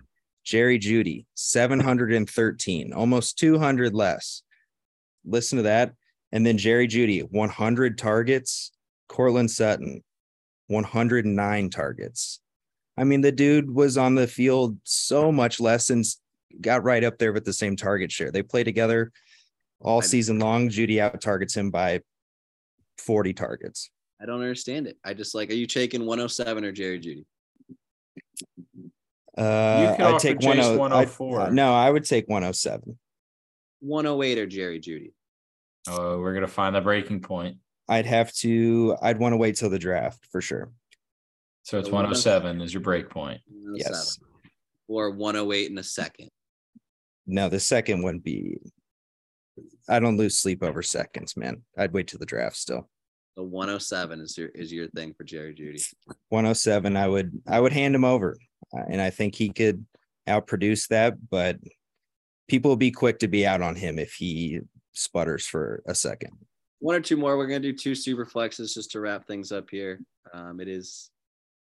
Jerry 0.43 0.79
Jeudy, 0.79 1.25
713, 1.35 2.93
almost 2.93 3.37
200 3.37 3.93
less. 3.93 4.43
Listen 5.25 5.57
to 5.57 5.63
that. 5.63 5.93
And 6.31 6.45
then 6.45 6.57
Jerry 6.57 6.87
Jeudy, 6.87 7.21
100 7.29 7.97
targets. 7.97 8.71
Courtland 9.07 9.49
Sutton, 9.49 10.03
109 10.67 11.69
targets. 11.69 12.39
I 12.97 13.03
mean, 13.03 13.21
the 13.21 13.31
dude 13.31 13.69
was 13.71 13.97
on 13.97 14.15
the 14.15 14.27
field 14.27 14.77
so 14.83 15.31
much 15.31 15.59
less 15.59 15.89
and 15.89 16.05
got 16.61 16.83
right 16.83 17.03
up 17.03 17.17
there 17.17 17.33
with 17.33 17.45
the 17.45 17.53
same 17.53 17.75
target 17.75 18.11
share. 18.11 18.31
They 18.31 18.43
play 18.43 18.63
together 18.63 19.11
all 19.79 20.01
season 20.01 20.39
long. 20.39 20.69
Jeudy 20.69 20.99
out 20.99 21.21
targets 21.21 21.55
him 21.55 21.71
by 21.71 22.01
40 22.97 23.33
targets. 23.33 23.89
I 24.21 24.25
don't 24.25 24.41
understand 24.41 24.87
it. 24.87 24.97
I 25.03 25.13
just 25.13 25.33
like, 25.33 25.49
are 25.49 25.55
you 25.55 25.65
taking 25.65 26.01
107 26.05 26.65
or 26.65 26.71
Jerry 26.71 26.99
Jeudy? 26.99 27.25
Uh, 29.37 29.95
can 29.95 30.01
I'd 30.13 30.19
take 30.19 30.39
Chase 30.39 30.55
10 30.55 30.59
I'd- 30.59 30.77
104. 30.77 31.51
no, 31.51 31.73
I 31.73 31.89
would 31.89 32.03
take 32.03 32.27
107. 32.27 32.97
108 33.79 34.37
or 34.39 34.45
Jerry 34.45 34.79
Jeudy? 34.79 35.13
Oh, 35.87 36.19
we're 36.19 36.33
gonna 36.33 36.47
find 36.47 36.75
the 36.75 36.81
breaking 36.81 37.21
point. 37.21 37.57
I'd 37.87 38.05
have 38.05 38.33
to, 38.35 38.97
I'd 39.01 39.17
want 39.17 39.33
to 39.33 39.37
wait 39.37 39.55
till 39.55 39.69
the 39.69 39.79
draft 39.79 40.25
for 40.31 40.41
sure. 40.41 40.71
So 41.63 41.79
it's 41.79 41.87
So 41.87 41.93
107 41.93 42.61
is 42.61 42.73
your 42.73 42.81
break 42.81 43.09
point. 43.09 43.41
Yes. 43.73 44.19
Or 44.87 45.11
108 45.11 45.71
in 45.71 45.77
a 45.77 45.83
second. 45.83 46.29
No, 47.25 47.47
the 47.47 47.59
second 47.59 48.03
wouldn't 48.03 48.23
be. 48.23 48.57
I 49.87 49.99
don't 49.99 50.17
lose 50.17 50.37
sleep 50.37 50.63
over 50.63 50.81
seconds, 50.81 51.37
man. 51.37 51.63
I'd 51.77 51.93
wait 51.93 52.07
till 52.07 52.19
the 52.19 52.25
draft 52.25 52.57
still. 52.57 52.89
So 53.35 53.43
107 53.43 54.19
is 54.21 54.37
your 54.37 54.49
is 54.49 54.71
your 54.71 54.87
thing 54.89 55.13
for 55.13 55.23
Jerry 55.23 55.53
Jeudy. 55.53 55.81
107, 56.29 56.97
I 56.97 57.07
would, 57.07 57.41
I 57.47 57.59
would 57.59 57.71
hand 57.71 57.95
him 57.95 58.03
over. 58.05 58.37
Uh, 58.75 58.83
And 58.89 59.01
I 59.01 59.09
think 59.09 59.35
he 59.35 59.49
could 59.49 59.85
outproduce 60.27 60.87
that, 60.89 61.15
but 61.29 61.57
people 62.47 62.69
will 62.69 62.75
be 62.77 62.91
quick 62.91 63.19
to 63.19 63.27
be 63.27 63.45
out 63.47 63.61
on 63.61 63.75
him 63.75 63.97
if 63.97 64.13
he 64.13 64.59
sputters 64.93 65.45
for 65.45 65.81
a 65.87 65.95
second. 65.95 66.31
One 66.79 66.95
or 66.95 67.01
two 67.01 67.17
more. 67.17 67.37
We're 67.37 67.47
gonna 67.47 67.59
do 67.59 67.73
two 67.73 67.95
super 67.95 68.25
flexes 68.25 68.73
just 68.73 68.91
to 68.91 68.99
wrap 68.99 69.25
things 69.25 69.51
up 69.51 69.69
here. 69.69 70.01
Um, 70.33 70.59
it 70.59 70.67
is 70.67 71.09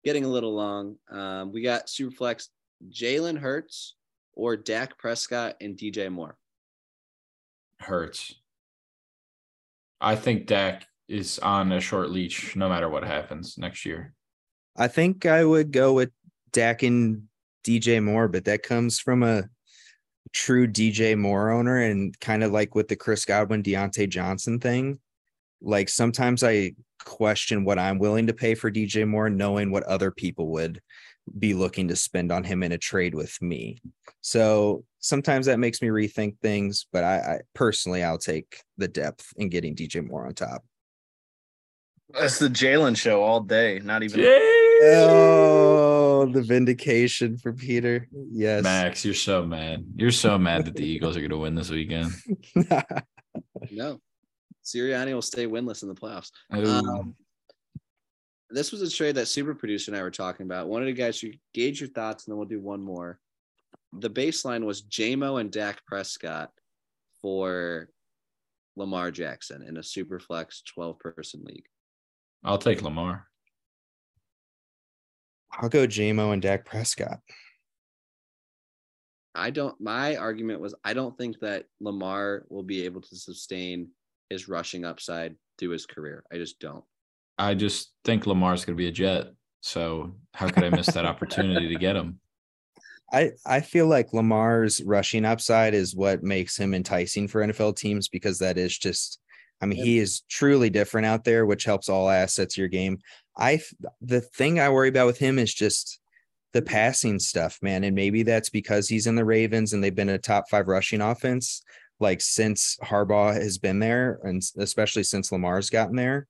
getting 0.05 0.25
a 0.25 0.29
little 0.29 0.55
long. 0.55 0.97
Um, 1.11 1.53
we 1.53 1.63
got 1.63 1.89
super 1.89 2.15
flex 2.15 2.49
Jalen 2.91 3.39
Hurts 3.39 3.95
or 4.33 4.57
Dak 4.57 4.99
Prescott 4.99 5.57
and 5.61 5.77
DJ 5.77 6.11
Moore. 6.11 6.37
Hurts. 7.81 8.35
I 10.01 10.15
think 10.17 10.47
Dak 10.47 10.87
is 11.09 11.39
on 11.39 11.73
a 11.73 11.81
short 11.81 12.11
leash 12.11 12.55
no 12.55 12.69
matter 12.69 12.89
what 12.89 13.05
happens 13.05 13.57
next 13.59 13.87
year. 13.87 14.15
I 14.77 14.89
think 14.89 15.27
I 15.27 15.45
would 15.45 15.73
go 15.73 15.93
with 15.93 16.11
Dak 16.53 16.83
and 16.83 17.25
DJ 17.65 18.03
Moore, 18.03 18.29
but 18.29 18.45
that 18.45 18.63
comes 18.63 19.01
from 19.01 19.23
a 19.23 19.45
true 20.33 20.67
DJ 20.67 21.17
Moore 21.17 21.51
owner 21.51 21.79
and 21.79 22.19
kind 22.21 22.45
of 22.45 22.53
like 22.53 22.75
with 22.75 22.89
the 22.89 22.97
Chris 22.97 23.25
Godwin, 23.25 23.63
Diontae 23.63 24.09
Johnson 24.09 24.61
thing. 24.61 24.99
Like 25.61 25.89
sometimes 25.89 26.45
I 26.45 26.73
question 27.05 27.65
what 27.65 27.79
I'm 27.79 27.99
willing 27.99 28.27
to 28.27 28.35
pay 28.35 28.55
for 28.55 28.71
DJ 28.71 29.07
Moore, 29.07 29.31
knowing 29.31 29.71
what 29.71 29.85
other 29.85 30.11
people 30.11 30.49
would 30.49 30.81
be 31.39 31.55
looking 31.55 31.89
to 31.89 31.97
spend 31.97 32.33
on 32.33 32.45
him 32.45 32.63
in 32.63 32.73
a 32.73 32.79
trade 32.79 33.15
with 33.15 33.41
me. 33.43 33.81
So 34.21 34.85
sometimes 35.01 35.47
that 35.47 35.59
makes 35.59 35.83
me 35.83 35.89
rethink 35.89 36.39
things, 36.41 36.87
but 36.93 37.05
I, 37.05 37.17
I 37.17 37.39
personally 37.55 38.03
I'll 38.03 38.19
take 38.19 38.61
the 38.77 38.89
depth 38.89 39.33
in 39.37 39.49
getting 39.49 39.75
DJ 39.75 40.07
Moore 40.07 40.27
on 40.27 40.35
top. 40.35 40.65
That's 42.15 42.39
the 42.39 42.49
Jalen 42.49 42.97
show 42.97 43.23
all 43.23 43.41
day. 43.41 43.81
Not 43.85 44.03
even 44.03 44.21
Oh, 44.81 46.27
the 46.33 46.43
vindication 46.43 47.37
for 47.37 47.53
Peter. 47.53 48.09
Yes. 48.31 48.63
Max, 48.63 49.05
you're 49.05 49.15
so 49.15 49.45
mad. 49.45 49.85
You're 49.97 50.11
so 50.13 50.39
mad 50.39 50.65
that 50.67 50.75
the 50.77 50.85
Eagles 50.87 51.17
are 51.17 51.21
going 51.21 51.31
to 51.31 51.37
win 51.39 51.55
this 51.55 51.71
weekend. 51.71 52.13
No, 53.71 54.01
Sirianni 54.65 55.13
will 55.15 55.23
stay 55.23 55.47
winless 55.47 55.83
in 55.83 55.89
the 55.89 55.95
playoffs. 55.95 56.31
Um, 56.51 57.15
This 58.51 58.73
was 58.73 58.83
a 58.83 58.91
trade 58.91 59.15
that 59.17 59.27
super 59.27 59.55
producer 59.55 59.91
and 59.91 59.99
I 59.99 60.03
were 60.03 60.11
talking 60.11 60.45
about. 60.47 60.69
Wanted 60.69 60.87
to 60.87 60.93
guys 60.93 61.21
to 61.21 61.33
gauge 61.55 61.81
your 61.81 61.91
thoughts, 61.91 62.25
and 62.27 62.33
then 62.33 62.39
we'll 62.39 62.49
do 62.49 62.61
one 62.61 62.83
more. 62.83 63.19
The 63.93 64.11
baseline 64.11 64.65
was 64.65 64.83
JMO 64.83 65.41
and 65.41 65.51
Dak 65.53 65.85
Prescott 65.87 66.51
for 67.21 67.91
Lamar 68.77 69.11
Jackson 69.11 69.63
in 69.63 69.77
a 69.77 69.83
super 69.83 70.19
flex 70.19 70.63
12 70.75 70.99
person 70.99 71.43
league. 71.45 71.67
I'll 72.45 72.59
take 72.59 72.83
Lamar. 72.83 73.27
I'll 75.53 75.69
go 75.69 75.87
JMO 75.87 76.33
and 76.33 76.43
Dak 76.43 76.65
Prescott. 76.65 77.19
I 79.35 79.51
don't, 79.51 79.81
my 79.81 80.17
argument 80.17 80.61
was 80.61 80.75
I 80.85 80.95
don't 80.95 81.17
think 81.17 81.39
that 81.41 81.67
Lamar 81.81 82.45
will 82.49 82.63
be 82.63 82.85
able 82.85 83.01
to 83.03 83.17
sustain 83.17 83.89
his 84.31 84.49
rushing 84.49 84.85
upside 84.85 85.37
through 85.59 85.71
his 85.71 85.87
career. 85.87 86.25
I 86.33 86.37
just 86.37 86.59
don't. 86.59 86.85
I 87.39 87.55
just 87.55 87.93
think 88.05 88.27
Lamar's 88.27 88.65
going 88.65 88.77
to 88.77 88.81
be 88.81 88.89
a 88.89 88.93
Jet. 88.93 89.29
So 89.61 90.15
how 90.35 90.49
could 90.49 90.65
I 90.65 90.71
miss 90.71 90.87
that 90.89 91.07
opportunity 91.07 91.69
to 91.69 91.77
get 91.77 91.97
him? 91.97 92.21
I, 93.13 93.31
I 93.47 93.61
feel 93.61 93.87
like 93.87 94.13
Lamar's 94.13 94.83
rushing 94.83 95.25
upside 95.25 95.73
is 95.73 95.97
what 95.97 96.23
makes 96.23 96.59
him 96.59 96.75
enticing 96.75 97.27
for 97.27 97.41
NFL 97.41 97.77
teams 97.77 98.09
because 98.09 98.39
that 98.41 98.59
is 98.59 98.77
just, 98.77 99.19
I 99.61 99.67
mean, 99.67 99.83
he 99.83 99.99
is 99.99 100.21
truly 100.29 100.71
different 100.71 101.07
out 101.07 101.25
there, 101.25 101.45
which 101.45 101.65
helps 101.65 101.89
all 101.89 102.11
assets 102.11 102.55
of 102.55 102.59
your 102.59 102.69
game. 102.69 102.99
I 103.37 103.61
the 104.01 104.21
thing 104.21 104.61
I 104.61 104.69
worry 104.69 104.89
about 104.89 105.07
with 105.07 105.19
him 105.19 105.39
is 105.39 105.53
just 105.53 106.01
the 106.53 106.63
passing 106.63 107.19
stuff, 107.19 107.59
man. 107.61 107.85
And 107.85 107.95
maybe 107.95 108.23
that's 108.23 108.51
because 108.51 108.89
he's 108.89 109.07
in 109.07 109.17
the 109.17 109.25
Ravens 109.25 109.73
and 109.73 109.83
they've 109.83 109.95
been 109.95 110.09
a 110.09 110.19
top 110.19 110.49
five 110.49 110.69
rushing 110.69 111.01
offense 111.01 111.63
like 112.01 112.21
since 112.21 112.77
Harbaugh 112.83 113.35
has 113.35 113.59
been 113.59 113.79
there, 113.79 114.21
and 114.23 114.43
especially 114.59 115.03
since 115.03 115.33
Lamar's 115.33 115.71
gotten 115.71 115.97
there. 115.97 116.27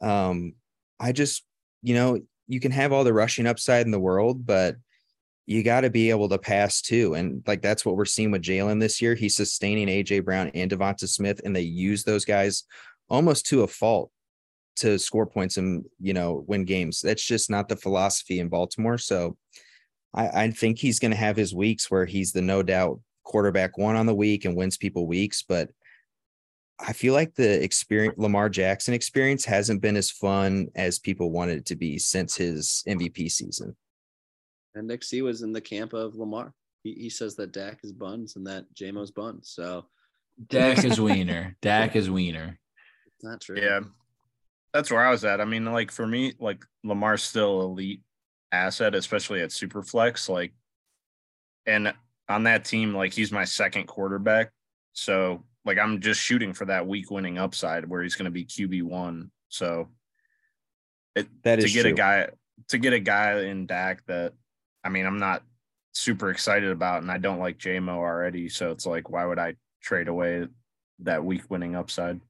Um, 0.00 0.54
I 0.98 1.12
just, 1.12 1.44
you 1.82 1.94
know, 1.94 2.20
you 2.46 2.60
can 2.60 2.72
have 2.72 2.92
all 2.92 3.04
the 3.04 3.12
rushing 3.12 3.46
upside 3.46 3.86
in 3.86 3.92
the 3.92 4.00
world, 4.00 4.46
but 4.46 4.76
you 5.46 5.62
got 5.62 5.80
to 5.82 5.90
be 5.90 6.10
able 6.10 6.28
to 6.28 6.38
pass 6.38 6.80
too. 6.80 7.14
And 7.14 7.42
like 7.46 7.62
that's 7.62 7.84
what 7.84 7.96
we're 7.96 8.04
seeing 8.04 8.30
with 8.30 8.42
Jalen 8.42 8.80
this 8.80 9.02
year. 9.02 9.14
He's 9.14 9.36
sustaining 9.36 9.88
AJ 9.88 10.24
Brown 10.24 10.50
and 10.54 10.70
Devonta 10.70 11.08
Smith, 11.08 11.40
and 11.44 11.54
they 11.54 11.62
use 11.62 12.04
those 12.04 12.24
guys 12.24 12.64
almost 13.08 13.46
to 13.46 13.62
a 13.62 13.66
fault 13.66 14.10
to 14.76 14.98
score 14.98 15.26
points 15.26 15.56
and 15.56 15.84
you 16.00 16.14
know 16.14 16.44
win 16.46 16.64
games. 16.64 17.00
That's 17.00 17.24
just 17.24 17.50
not 17.50 17.68
the 17.68 17.76
philosophy 17.76 18.40
in 18.40 18.48
Baltimore. 18.48 18.98
So 18.98 19.36
I, 20.14 20.44
I 20.44 20.50
think 20.50 20.78
he's 20.78 20.98
going 20.98 21.10
to 21.10 21.16
have 21.16 21.36
his 21.36 21.54
weeks 21.54 21.90
where 21.90 22.06
he's 22.06 22.32
the 22.32 22.42
no 22.42 22.62
doubt 22.62 23.00
quarterback 23.24 23.78
one 23.78 23.96
on 23.96 24.06
the 24.06 24.14
week 24.14 24.44
and 24.44 24.56
wins 24.56 24.76
people 24.76 25.06
weeks, 25.06 25.42
but 25.42 25.70
I 26.80 26.92
feel 26.92 27.12
like 27.12 27.34
the 27.34 27.62
experience 27.62 28.16
Lamar 28.16 28.48
Jackson 28.48 28.94
experience 28.94 29.44
hasn't 29.44 29.82
been 29.82 29.96
as 29.96 30.10
fun 30.10 30.68
as 30.74 30.98
people 30.98 31.30
wanted 31.30 31.58
it 31.58 31.66
to 31.66 31.76
be 31.76 31.98
since 31.98 32.36
his 32.36 32.82
MVP 32.88 33.30
season. 33.30 33.76
And 34.74 34.86
Nick 34.86 35.02
C 35.04 35.22
was 35.22 35.42
in 35.42 35.52
the 35.52 35.60
camp 35.60 35.92
of 35.92 36.14
Lamar. 36.14 36.52
He, 36.84 36.94
he 36.94 37.10
says 37.10 37.36
that 37.36 37.52
Dak 37.52 37.80
is 37.82 37.92
buns 37.92 38.36
and 38.36 38.46
that 38.46 38.64
JMO's 38.74 39.10
buns. 39.10 39.50
So 39.54 39.86
Dak 40.48 40.84
is 40.84 41.00
Wiener. 41.00 41.56
Dak 41.60 41.96
is 41.96 42.08
Wiener. 42.10 42.58
it's 43.06 43.24
not 43.24 43.40
true. 43.40 43.60
Yeah. 43.60 43.80
That's 44.72 44.90
where 44.90 45.04
I 45.04 45.10
was 45.10 45.24
at. 45.24 45.40
I 45.40 45.44
mean, 45.44 45.64
like 45.66 45.90
for 45.90 46.06
me, 46.06 46.34
like 46.38 46.64
Lamar's 46.84 47.22
still 47.22 47.62
elite 47.62 48.02
asset, 48.52 48.94
especially 48.94 49.40
at 49.42 49.50
Superflex. 49.50 50.28
Like, 50.28 50.52
and 51.66 51.92
on 52.28 52.44
that 52.44 52.64
team, 52.64 52.94
like 52.94 53.12
he's 53.12 53.32
my 53.32 53.44
second 53.44 53.86
quarterback. 53.88 54.52
So 54.92 55.44
like 55.64 55.78
I'm 55.78 56.00
just 56.00 56.20
shooting 56.20 56.52
for 56.52 56.64
that 56.66 56.86
week 56.86 57.10
winning 57.10 57.36
upside 57.36 57.86
where 57.88 58.02
he's 58.02 58.14
gonna 58.14 58.30
be 58.30 58.44
QB 58.44 58.84
one. 58.84 59.32
So 59.48 59.88
it 61.16 61.26
That 61.42 61.60
to 61.60 61.68
get 61.68 61.82
true. 61.82 61.90
a 61.90 61.94
guy 61.94 62.28
to 62.68 62.78
get 62.78 62.92
a 62.92 63.00
guy 63.00 63.40
in 63.40 63.66
Dak 63.66 64.04
that 64.06 64.34
I 64.84 64.88
mean 64.88 65.06
I'm 65.06 65.18
not 65.18 65.42
super 65.92 66.30
excited 66.30 66.70
about 66.70 67.02
and 67.02 67.10
I 67.10 67.18
don't 67.18 67.40
like 67.40 67.58
JMO 67.58 67.96
already. 67.96 68.48
So 68.48 68.70
it's 68.70 68.86
like 68.86 69.10
why 69.10 69.24
would 69.24 69.38
I 69.38 69.54
trade 69.82 70.08
away 70.08 70.46
that 71.00 71.24
week 71.24 71.42
winning 71.48 71.74
upside? 71.74 72.20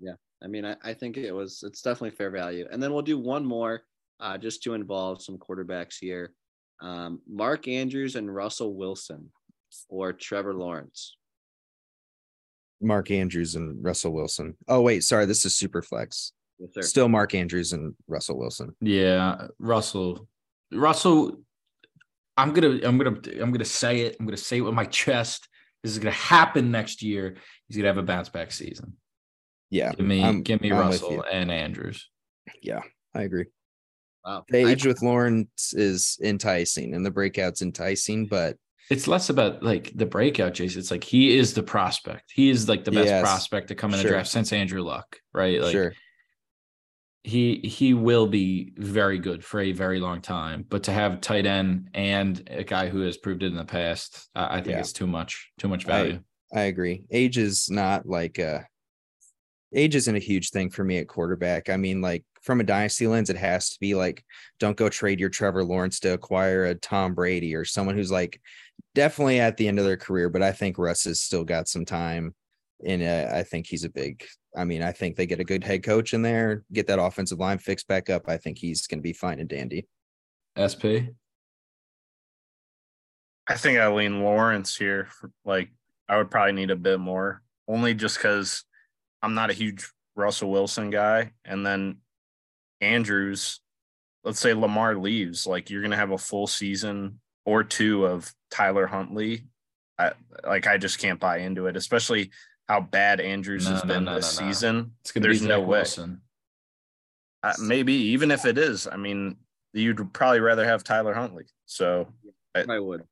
Yeah. 0.00 0.14
I 0.42 0.48
mean, 0.48 0.64
I, 0.64 0.76
I 0.82 0.94
think 0.94 1.16
it 1.16 1.32
was 1.32 1.62
it's 1.66 1.82
definitely 1.82 2.16
fair 2.16 2.30
value. 2.30 2.66
And 2.70 2.82
then 2.82 2.92
we'll 2.92 3.02
do 3.02 3.18
one 3.18 3.44
more 3.44 3.82
uh, 4.20 4.38
just 4.38 4.62
to 4.64 4.74
involve 4.74 5.22
some 5.22 5.38
quarterbacks 5.38 5.96
here. 6.00 6.32
Um, 6.80 7.20
Mark 7.28 7.68
Andrews 7.68 8.16
and 8.16 8.34
Russell 8.34 8.74
Wilson 8.74 9.30
or 9.88 10.12
Trevor 10.12 10.54
Lawrence. 10.54 11.16
Mark 12.80 13.12
Andrews 13.12 13.54
and 13.54 13.82
Russell 13.82 14.12
Wilson. 14.12 14.56
Oh 14.66 14.80
wait, 14.80 15.04
sorry, 15.04 15.26
this 15.26 15.46
is 15.46 15.54
super 15.54 15.82
flex. 15.82 16.32
Yes, 16.58 16.70
sir. 16.74 16.82
Still 16.82 17.08
Mark 17.08 17.34
Andrews 17.34 17.72
and 17.72 17.94
Russell 18.08 18.38
Wilson. 18.38 18.74
Yeah, 18.80 19.46
Russell. 19.58 20.26
Russell. 20.72 21.40
I'm 22.36 22.52
gonna. 22.52 22.80
I'm 22.82 22.98
gonna. 22.98 23.16
I'm 23.40 23.52
gonna 23.52 23.64
say 23.64 24.00
it. 24.02 24.16
I'm 24.18 24.26
gonna 24.26 24.36
say 24.36 24.58
it 24.58 24.62
with 24.62 24.74
my 24.74 24.86
chest. 24.86 25.48
This 25.82 25.92
is 25.92 25.98
gonna 25.98 26.12
happen 26.12 26.70
next 26.70 27.02
year. 27.02 27.36
He's 27.68 27.76
gonna 27.76 27.88
have 27.88 27.98
a 27.98 28.02
bounce 28.02 28.28
back 28.28 28.52
season. 28.52 28.94
Yeah, 29.70 29.92
Give 29.92 30.06
me. 30.06 30.22
I'm- 30.22 30.42
give 30.42 30.60
me 30.60 30.70
I'm 30.72 30.78
Russell 30.78 31.24
and 31.30 31.50
Andrews. 31.50 32.08
Yeah, 32.62 32.80
I 33.14 33.22
agree. 33.22 33.46
Wow. 34.24 34.44
The 34.48 34.64
I- 34.66 34.70
age 34.70 34.86
with 34.86 35.02
Lawrence 35.02 35.72
is 35.72 36.18
enticing 36.22 36.94
and 36.94 37.04
the 37.04 37.10
breakout's 37.10 37.62
enticing, 37.62 38.26
but 38.26 38.56
It's 38.90 39.08
less 39.08 39.30
about 39.30 39.62
like 39.62 39.90
the 39.94 40.06
breakout, 40.06 40.54
Jason. 40.54 40.80
It's 40.80 40.90
like 40.90 41.04
he 41.04 41.36
is 41.36 41.54
the 41.54 41.62
prospect. 41.62 42.30
He 42.34 42.50
is 42.50 42.68
like 42.68 42.84
the 42.84 42.90
best 42.92 43.06
Yes, 43.06 43.22
prospect 43.22 43.68
to 43.68 43.74
come 43.74 43.92
in 43.92 43.98
the 43.98 44.02
sure. 44.02 44.10
draft 44.12 44.28
since 44.28 44.52
Andrew 44.52 44.82
Luck, 44.82 45.18
right? 45.32 45.60
Like 45.60 45.72
sure. 45.72 45.94
He 47.24 47.56
he 47.58 47.94
will 47.94 48.26
be 48.26 48.72
very 48.76 49.18
good 49.18 49.44
for 49.44 49.60
a 49.60 49.72
very 49.72 50.00
long 50.00 50.20
time. 50.20 50.64
But 50.68 50.82
to 50.84 50.92
have 50.92 51.20
tight 51.20 51.46
end 51.46 51.90
and 51.94 52.42
a 52.50 52.64
guy 52.64 52.88
who 52.88 53.00
has 53.02 53.16
proved 53.16 53.42
it 53.42 53.46
in 53.46 53.56
the 53.56 53.64
past, 53.64 54.28
I, 54.34 54.56
I 54.56 54.60
think 54.60 54.74
Yeah. 54.74 54.80
it's 54.80 54.92
too 54.92 55.06
much, 55.06 55.50
too 55.58 55.68
much 55.68 55.84
value. 55.84 56.20
I 56.52 56.62
agree. 56.62 57.04
Age 57.10 57.38
is 57.38 57.70
not 57.70 58.06
like 58.06 58.38
uh 58.38 58.60
age 59.74 59.94
isn't 59.94 60.16
a 60.16 60.20
huge 60.20 60.50
thing 60.50 60.68
for 60.68 60.84
me 60.84 60.98
at 60.98 61.08
quarterback. 61.08 61.70
I 61.70 61.76
mean, 61.76 62.00
like 62.00 62.24
from 62.42 62.60
a 62.60 62.64
dynasty 62.64 63.06
lens, 63.06 63.30
it 63.30 63.36
has 63.36 63.70
to 63.70 63.80
be 63.80 63.94
like, 63.94 64.22
don't 64.58 64.76
go 64.76 64.88
trade 64.88 65.20
your 65.20 65.30
Trevor 65.30 65.64
Lawrence 65.64 66.00
to 66.00 66.12
acquire 66.12 66.64
a 66.66 66.74
Tom 66.74 67.14
Brady 67.14 67.54
or 67.54 67.64
someone 67.64 67.94
who's 67.96 68.10
like 68.10 68.40
definitely 68.94 69.40
at 69.40 69.56
the 69.56 69.68
end 69.68 69.78
of 69.78 69.84
their 69.84 69.96
career. 69.96 70.28
But 70.28 70.42
I 70.42 70.52
think 70.52 70.76
Russ 70.76 71.04
has 71.04 71.22
still 71.22 71.44
got 71.44 71.68
some 71.68 71.84
time. 71.84 72.34
And 72.84 73.00
uh, 73.02 73.30
I 73.32 73.44
think 73.44 73.66
he's 73.68 73.84
a 73.84 73.88
big, 73.88 74.26
I 74.56 74.64
mean, 74.64 74.82
I 74.82 74.92
think 74.92 75.16
they 75.16 75.26
get 75.26 75.40
a 75.40 75.44
good 75.44 75.64
head 75.64 75.82
coach 75.82 76.12
in 76.12 76.22
there, 76.22 76.64
get 76.72 76.86
that 76.88 76.98
offensive 76.98 77.38
line 77.38 77.58
fixed 77.58 77.88
back 77.88 78.10
up. 78.10 78.28
I 78.28 78.36
think 78.36 78.58
he's 78.58 78.86
going 78.86 78.98
to 78.98 79.02
be 79.02 79.12
fine 79.12 79.40
and 79.40 79.48
dandy. 79.48 79.86
SP. 80.58 81.16
I 83.48 83.56
think 83.56 83.78
I 83.78 83.88
lean 83.88 84.22
Lawrence 84.22 84.76
here. 84.76 85.08
For, 85.10 85.30
like, 85.44 85.70
I 86.08 86.18
would 86.18 86.30
probably 86.30 86.52
need 86.52 86.70
a 86.70 86.76
bit 86.76 87.00
more, 87.00 87.42
only 87.66 87.94
just 87.94 88.18
because 88.18 88.64
I'm 89.22 89.34
not 89.34 89.50
a 89.50 89.54
huge 89.54 89.90
Russell 90.14 90.50
Wilson 90.50 90.90
guy. 90.90 91.32
And 91.44 91.64
then 91.64 91.98
Andrews, 92.80 93.60
let's 94.24 94.40
say 94.40 94.52
Lamar 94.52 94.96
leaves, 94.96 95.46
like 95.46 95.70
you're 95.70 95.82
gonna 95.82 95.96
have 95.96 96.10
a 96.10 96.18
full 96.18 96.46
season 96.46 97.20
or 97.44 97.64
two 97.64 98.06
of 98.06 98.32
Tyler 98.50 98.86
Huntley. 98.86 99.46
I 99.98 100.12
like 100.44 100.66
I 100.66 100.78
just 100.78 100.98
can't 100.98 101.20
buy 101.20 101.38
into 101.38 101.66
it, 101.66 101.76
especially 101.76 102.30
how 102.68 102.80
bad 102.80 103.20
Andrews 103.20 103.64
No, 103.66 103.72
has 103.72 103.84
no, 103.84 103.94
been 103.94 104.04
no, 104.04 104.14
this 104.14 104.38
no, 104.40 104.46
no. 104.46 104.52
season. 104.52 104.92
It's 105.00 105.12
gonna 105.12 105.22
There's 105.24 105.40
be 105.42 105.48
no 105.48 105.60
Zach 105.60 105.68
way. 105.68 105.78
Wilson. 105.78 106.20
Uh, 107.42 107.54
maybe 107.60 107.92
even 107.92 108.30
if 108.30 108.44
it 108.46 108.56
is, 108.56 108.86
I 108.86 108.96
mean, 108.96 109.36
you'd 109.72 110.12
probably 110.12 110.40
rather 110.40 110.64
have 110.64 110.84
Tyler 110.84 111.12
Huntley. 111.14 111.44
So 111.66 112.08
I 112.54 112.78
would. 112.78 113.02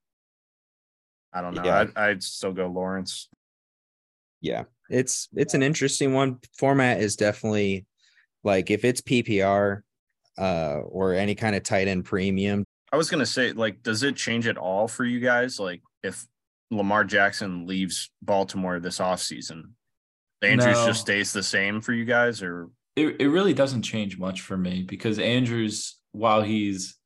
I 1.33 1.41
don't 1.41 1.55
know. 1.55 1.65
Yeah. 1.65 1.81
I'd, 1.81 1.97
I'd 1.97 2.23
still 2.23 2.53
go 2.53 2.67
Lawrence. 2.67 3.29
Yeah, 4.41 4.65
it's 4.89 5.29
it's 5.35 5.55
an 5.55 5.63
interesting 5.63 6.15
one. 6.15 6.39
Format 6.59 7.01
is 7.01 7.17
definitely 7.17 7.87
like 8.43 8.71
if 8.71 8.85
it's 8.85 9.01
PPR 9.01 9.83
uh 10.39 10.79
or 10.85 11.15
any 11.15 11.35
kind 11.35 11.55
of 11.57 11.63
tight 11.63 11.89
end 11.89 12.05
premium. 12.05 12.65
I 12.93 12.97
was 12.97 13.11
gonna 13.11 13.27
say, 13.27 13.53
like, 13.53 13.83
does 13.83 14.03
it 14.03 14.17
change 14.17 14.47
at 14.47 14.57
all 14.57 14.89
for 14.89 15.05
you 15.05 15.21
guys? 15.21 15.61
Like, 15.61 15.83
if 16.03 16.27
Lamar 16.71 17.05
Jackson 17.05 17.67
leaves 17.67 18.11
Baltimore 18.23 18.79
this 18.81 18.99
offseason, 18.99 19.73
Andrews 20.43 20.77
No. 20.77 20.87
just 20.87 21.01
stays 21.01 21.33
the 21.33 21.43
same 21.43 21.81
for 21.81 21.93
you 21.93 22.05
guys, 22.05 22.43
or 22.43 22.71
It 22.97 23.21
it 23.21 23.29
really 23.29 23.55
doesn't 23.55 23.83
change 23.83 24.19
much 24.19 24.41
for 24.43 24.57
me 24.57 24.83
because 24.83 25.19
Andrews, 25.19 25.99
while 26.13 26.43
he's 26.43 26.97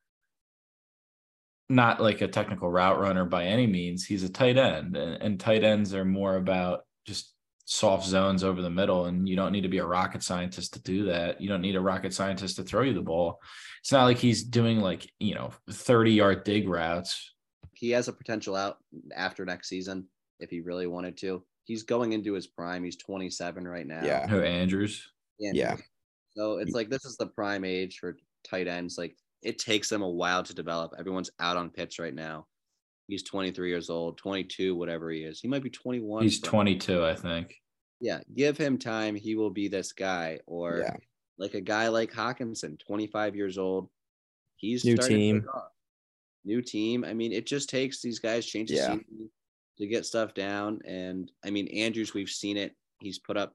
not 1.69 2.01
like 2.01 2.21
a 2.21 2.29
technical 2.29 2.71
route 2.71 3.01
runner 3.01 3.25
by 3.25 3.45
any 3.47 3.67
means, 3.67 4.05
he's 4.05 4.23
a 4.23 4.29
tight 4.29 4.59
end, 4.59 4.97
and, 4.97 5.23
and 5.23 5.41
tight 5.41 5.65
ends 5.65 5.95
are 5.95 6.05
more 6.05 6.37
about 6.37 6.81
just 7.07 7.33
soft 7.65 8.05
zones 8.07 8.45
over 8.45 8.61
the 8.61 8.69
middle, 8.71 9.07
and 9.07 9.27
you 9.29 9.35
don't 9.37 9.53
need 9.53 9.63
to 9.63 9.69
be 9.69 9.79
a 9.79 9.87
rocket 9.87 10.23
scientist 10.23 10.75
to 10.75 10.83
do 10.83 11.07
that. 11.07 11.41
You 11.41 11.49
don't 11.49 11.63
need 11.63 11.77
a 11.77 11.81
rocket 11.81 12.13
scientist 12.13 12.57
to 12.57 12.63
throw 12.65 12.83
you 12.83 12.93
the 12.93 13.01
ball. 13.01 13.41
It's 13.81 13.93
not 13.93 14.05
like 14.05 14.19
he's 14.19 14.43
doing 14.45 14.81
like 14.81 15.11
you 15.19 15.35
know 15.35 15.53
thirty 15.71 16.13
yard 16.13 16.45
dig 16.45 16.69
routes. 16.69 17.34
He 17.77 17.91
has 17.91 18.09
a 18.09 18.13
potential 18.13 18.57
out 18.57 18.79
after 19.15 19.45
next 19.45 19.69
season 19.69 20.07
if 20.41 20.51
he 20.51 20.61
really 20.61 20.87
wanted 20.87 21.17
to. 21.19 21.43
He's 21.65 21.83
going 21.83 22.13
into 22.13 22.35
his 22.35 22.47
prime. 22.47 22.85
He's 22.85 22.97
27 22.97 23.67
right 23.67 23.87
now. 23.87 24.05
Yeah. 24.05 24.27
Who 24.27 24.43
Andrews? 24.43 25.07
And 25.41 25.57
Yeah. 25.57 25.77
So 26.37 26.59
it's 26.59 26.73
like 26.73 26.91
this 26.91 27.05
is 27.05 27.17
the 27.17 27.29
prime 27.29 27.65
age 27.65 27.99
for 27.99 28.17
tight 28.49 28.67
ends. 28.69 28.99
Like 28.99 29.17
it 29.43 29.59
takes 29.59 29.89
them 29.89 30.03
a 30.03 30.09
while 30.09 30.43
to 30.43 30.55
develop. 30.55 30.93
Everyone's 30.99 31.31
out 31.41 31.57
on 31.57 31.71
Pitts 31.71 31.99
right 31.99 32.15
now. 32.15 32.47
He's 33.09 33.23
23 33.23 33.69
years 33.69 33.91
old, 33.91 34.17
22, 34.19 34.75
whatever 34.75 35.11
he 35.11 35.21
is. 35.21 35.39
He 35.41 35.49
might 35.49 35.63
be 35.63 35.71
21. 35.71 36.23
He's 36.23 36.39
for- 36.39 36.47
twenty 36.47 36.77
two, 36.77 37.05
I 37.05 37.15
think. 37.15 37.55
Yeah, 38.01 38.21
give 38.35 38.57
him 38.59 38.79
time. 38.79 39.15
He 39.15 39.35
will 39.35 39.51
be 39.51 39.69
this 39.69 39.93
guy. 39.93 40.41
Or 40.47 40.79
Yeah. 40.79 40.97
like 41.39 41.55
a 41.55 41.61
guy 41.61 41.89
like 41.89 42.13
Hockenson, 42.13 42.79
25 42.81 43.37
years 43.37 43.57
old. 43.59 43.89
He's 44.57 44.85
New 44.85 44.97
starting 44.97 45.17
to 45.17 45.41
team. 45.41 45.49
New 46.45 46.61
team. 46.63 47.05
I 47.05 47.15
mean, 47.15 47.33
it 47.33 47.47
just 47.47 47.69
takes 47.71 48.01
these 48.03 48.19
guys 48.19 48.45
change 48.47 48.71
Yeah. 48.71 48.97
to 49.79 49.87
get 49.87 50.07
stuff 50.07 50.35
down. 50.35 50.81
And 50.85 51.31
I 51.45 51.51
mean, 51.51 51.69
Andrews, 51.69 52.15
we've 52.15 52.29
seen 52.29 52.57
it. 52.57 52.75
He's 53.01 53.19
put 53.19 53.37
up 53.37 53.55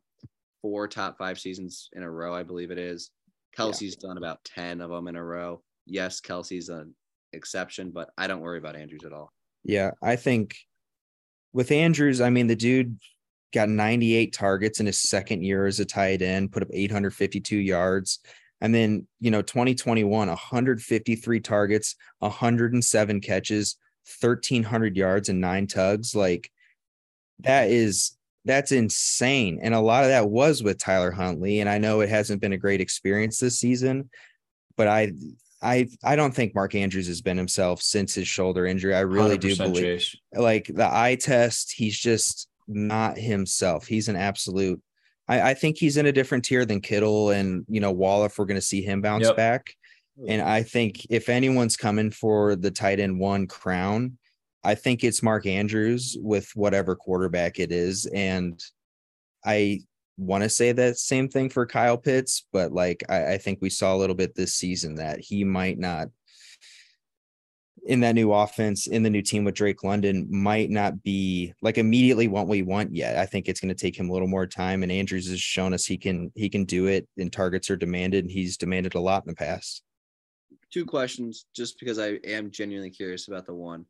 four 0.61 0.87
top 0.87 1.17
five 1.17 1.39
seasons 1.39 1.89
in 1.93 2.03
a 2.03 2.09
row, 2.11 2.33
I 2.33 2.43
believe 2.43 2.71
it 2.71 2.77
is. 2.77 3.11
Kelce's 3.57 3.95
done 3.95 4.17
about 4.17 4.43
10 4.43 4.81
of 4.81 4.89
them 4.89 5.07
in 5.07 5.15
a 5.15 5.23
row. 5.23 5.61
Yes, 5.85 6.19
Kelce's 6.21 6.69
an 6.69 6.93
exception, 7.33 7.91
but 7.91 8.09
I 8.17 8.27
don't 8.27 8.41
worry 8.41 8.57
about 8.57 8.75
Andrews 8.75 9.03
at 9.05 9.13
all. 9.13 9.31
Yeah, 9.63 9.91
I 10.01 10.15
think 10.15 10.57
with 11.53 11.71
Andrews, 11.71 12.21
I 12.21 12.29
mean, 12.29 12.47
the 12.47 12.55
dude 12.55 12.99
got 13.53 13.69
98 13.69 14.33
targets 14.33 14.79
in 14.79 14.85
his 14.85 14.99
second 14.99 15.43
year 15.43 15.65
as 15.65 15.79
a 15.79 15.85
tight 15.85 16.21
end, 16.21 16.51
put 16.51 16.61
up 16.63 16.69
852 16.71 17.57
yards. 17.57 18.19
And 18.61 18.73
then, 18.73 19.07
you 19.19 19.31
know, 19.31 19.41
2021, 19.41 20.27
153 20.27 21.39
targets, 21.39 21.95
107 22.19 23.21
catches, 23.21 23.77
1,300 24.19 24.97
yards, 24.97 25.29
and 25.29 25.39
nine 25.39 25.67
tugs. 25.67 26.13
Like 26.13 26.51
that 27.39 27.69
is, 27.69 28.17
that's 28.45 28.71
insane. 28.71 29.59
And 29.61 29.73
a 29.73 29.79
lot 29.79 30.03
of 30.03 30.09
that 30.09 30.29
was 30.29 30.61
with 30.61 30.77
Tyler 30.77 31.11
Huntley. 31.11 31.59
And 31.59 31.69
I 31.69 31.77
know 31.77 32.01
it 32.01 32.09
hasn't 32.09 32.41
been 32.41 32.53
a 32.53 32.57
great 32.57 32.81
experience 32.81 33.39
this 33.39 33.59
season, 33.59 34.09
but 34.75 34.87
I, 34.87 35.13
I, 35.61 35.87
I 36.03 36.15
don't 36.15 36.33
think 36.33 36.55
Mark 36.55 36.75
Andrews 36.75 37.07
has 37.07 37.21
been 37.21 37.37
himself 37.37 37.81
since 37.81 38.13
his 38.13 38.27
shoulder 38.27 38.65
injury. 38.65 38.95
I 38.95 39.01
really 39.01 39.37
do 39.37 39.55
believe 39.55 39.83
Chase. 39.83 40.15
like 40.33 40.67
the 40.73 40.87
eye 40.89 41.15
test, 41.15 41.73
he's 41.75 41.97
just 41.97 42.47
not 42.67 43.17
himself. 43.17 43.87
He's 43.87 44.07
an 44.07 44.15
absolute. 44.15 44.81
I, 45.29 45.51
I 45.51 45.53
think 45.53 45.77
he's 45.77 45.95
in 45.95 46.07
a 46.07 46.11
different 46.11 46.43
tier 46.43 46.65
than 46.65 46.81
Kittle 46.81 47.29
and 47.29 47.65
you 47.69 47.79
know 47.79 47.91
Wall 47.91 48.25
if 48.25 48.37
we're 48.37 48.45
going 48.45 48.55
to 48.55 48.61
see 48.61 48.81
him 48.81 49.01
bounce 49.01 49.27
Yep. 49.27 49.37
back. 49.37 49.75
Hmm. 50.19 50.25
And 50.29 50.41
I 50.41 50.63
think 50.63 51.05
if 51.09 51.29
anyone's 51.29 51.77
coming 51.77 52.11
for 52.11 52.55
the 52.55 52.71
tight 52.71 52.99
end 52.99 53.19
one 53.19 53.47
crown, 53.47 54.17
I 54.63 54.75
think 54.75 55.03
it's 55.03 55.23
Mark 55.23 55.45
Andrews 55.45 56.17
with 56.19 56.49
whatever 56.55 56.95
quarterback 56.95 57.59
it 57.59 57.71
is. 57.71 58.05
And 58.07 58.61
I 59.45 59.81
want 60.17 60.43
to 60.43 60.49
say 60.49 60.73
that 60.73 60.97
same 60.97 61.29
thing 61.29 61.49
for 61.49 61.65
Kyle 61.65 61.97
Pitts, 61.97 62.45
but 62.51 62.73
like 62.73 63.03
I, 63.07 63.33
I 63.33 63.37
think 63.37 63.59
we 63.61 63.69
saw 63.69 63.95
a 63.95 63.97
little 63.97 64.15
bit 64.15 64.35
this 64.35 64.55
season 64.55 64.95
that 64.95 65.19
he 65.21 65.45
might 65.45 65.79
not 65.79 66.09
in 67.85 67.99
that 68.01 68.15
new 68.15 68.31
offense 68.31 68.87
in 68.87 69.03
the 69.03 69.09
new 69.09 69.21
team 69.21 69.43
with 69.43 69.55
Drake 69.55 69.83
London 69.83 70.27
might 70.29 70.69
not 70.69 71.01
be 71.03 71.53
like 71.61 71.77
immediately 71.77 72.27
what 72.27 72.47
we 72.47 72.61
want 72.61 72.95
yet. 72.95 73.17
I 73.17 73.25
think 73.25 73.47
it's 73.47 73.59
going 73.59 73.73
to 73.73 73.79
take 73.79 73.97
him 73.97 74.09
a 74.09 74.13
little 74.13 74.27
more 74.27 74.47
time 74.47 74.83
and 74.83 74.91
Andrews 74.91 75.29
has 75.29 75.39
shown 75.39 75.73
us 75.73 75.85
he 75.85 75.97
can 75.97 76.31
he 76.35 76.49
can 76.49 76.65
do 76.65 76.87
it 76.87 77.07
and 77.17 77.31
targets 77.31 77.69
are 77.69 77.75
demanded 77.75 78.23
and 78.23 78.31
he's 78.31 78.57
demanded 78.57 78.95
a 78.95 78.99
lot 78.99 79.23
in 79.23 79.29
the 79.29 79.35
past. 79.35 79.83
Two 80.71 80.85
questions, 80.85 81.45
just 81.55 81.79
because 81.79 81.97
I 81.97 82.19
am 82.23 82.51
genuinely 82.51 82.91
curious 82.91 83.27
about 83.27 83.45
the 83.45 83.55
one. 83.55 83.85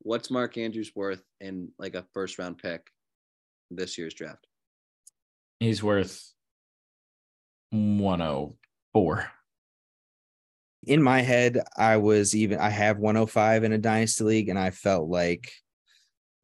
What's 0.00 0.30
Mark 0.30 0.58
Andrews 0.58 0.92
worth 0.94 1.22
in 1.40 1.70
like 1.78 1.94
a 1.94 2.04
first 2.12 2.38
round 2.38 2.58
pick 2.58 2.90
this 3.70 3.96
year's 3.96 4.14
draft? 4.14 4.46
He's 5.60 5.82
worth 5.82 6.32
one 7.70 8.20
oh 8.20 8.56
four. 8.92 9.30
In 10.86 11.02
my 11.02 11.20
head, 11.20 11.60
I 11.76 11.96
was 11.96 12.34
even 12.34 12.58
I 12.58 12.70
have 12.70 12.98
105 12.98 13.64
in 13.64 13.72
a 13.72 13.78
dynasty 13.78 14.24
league, 14.24 14.48
and 14.48 14.58
I 14.58 14.70
felt 14.70 15.08
like 15.08 15.50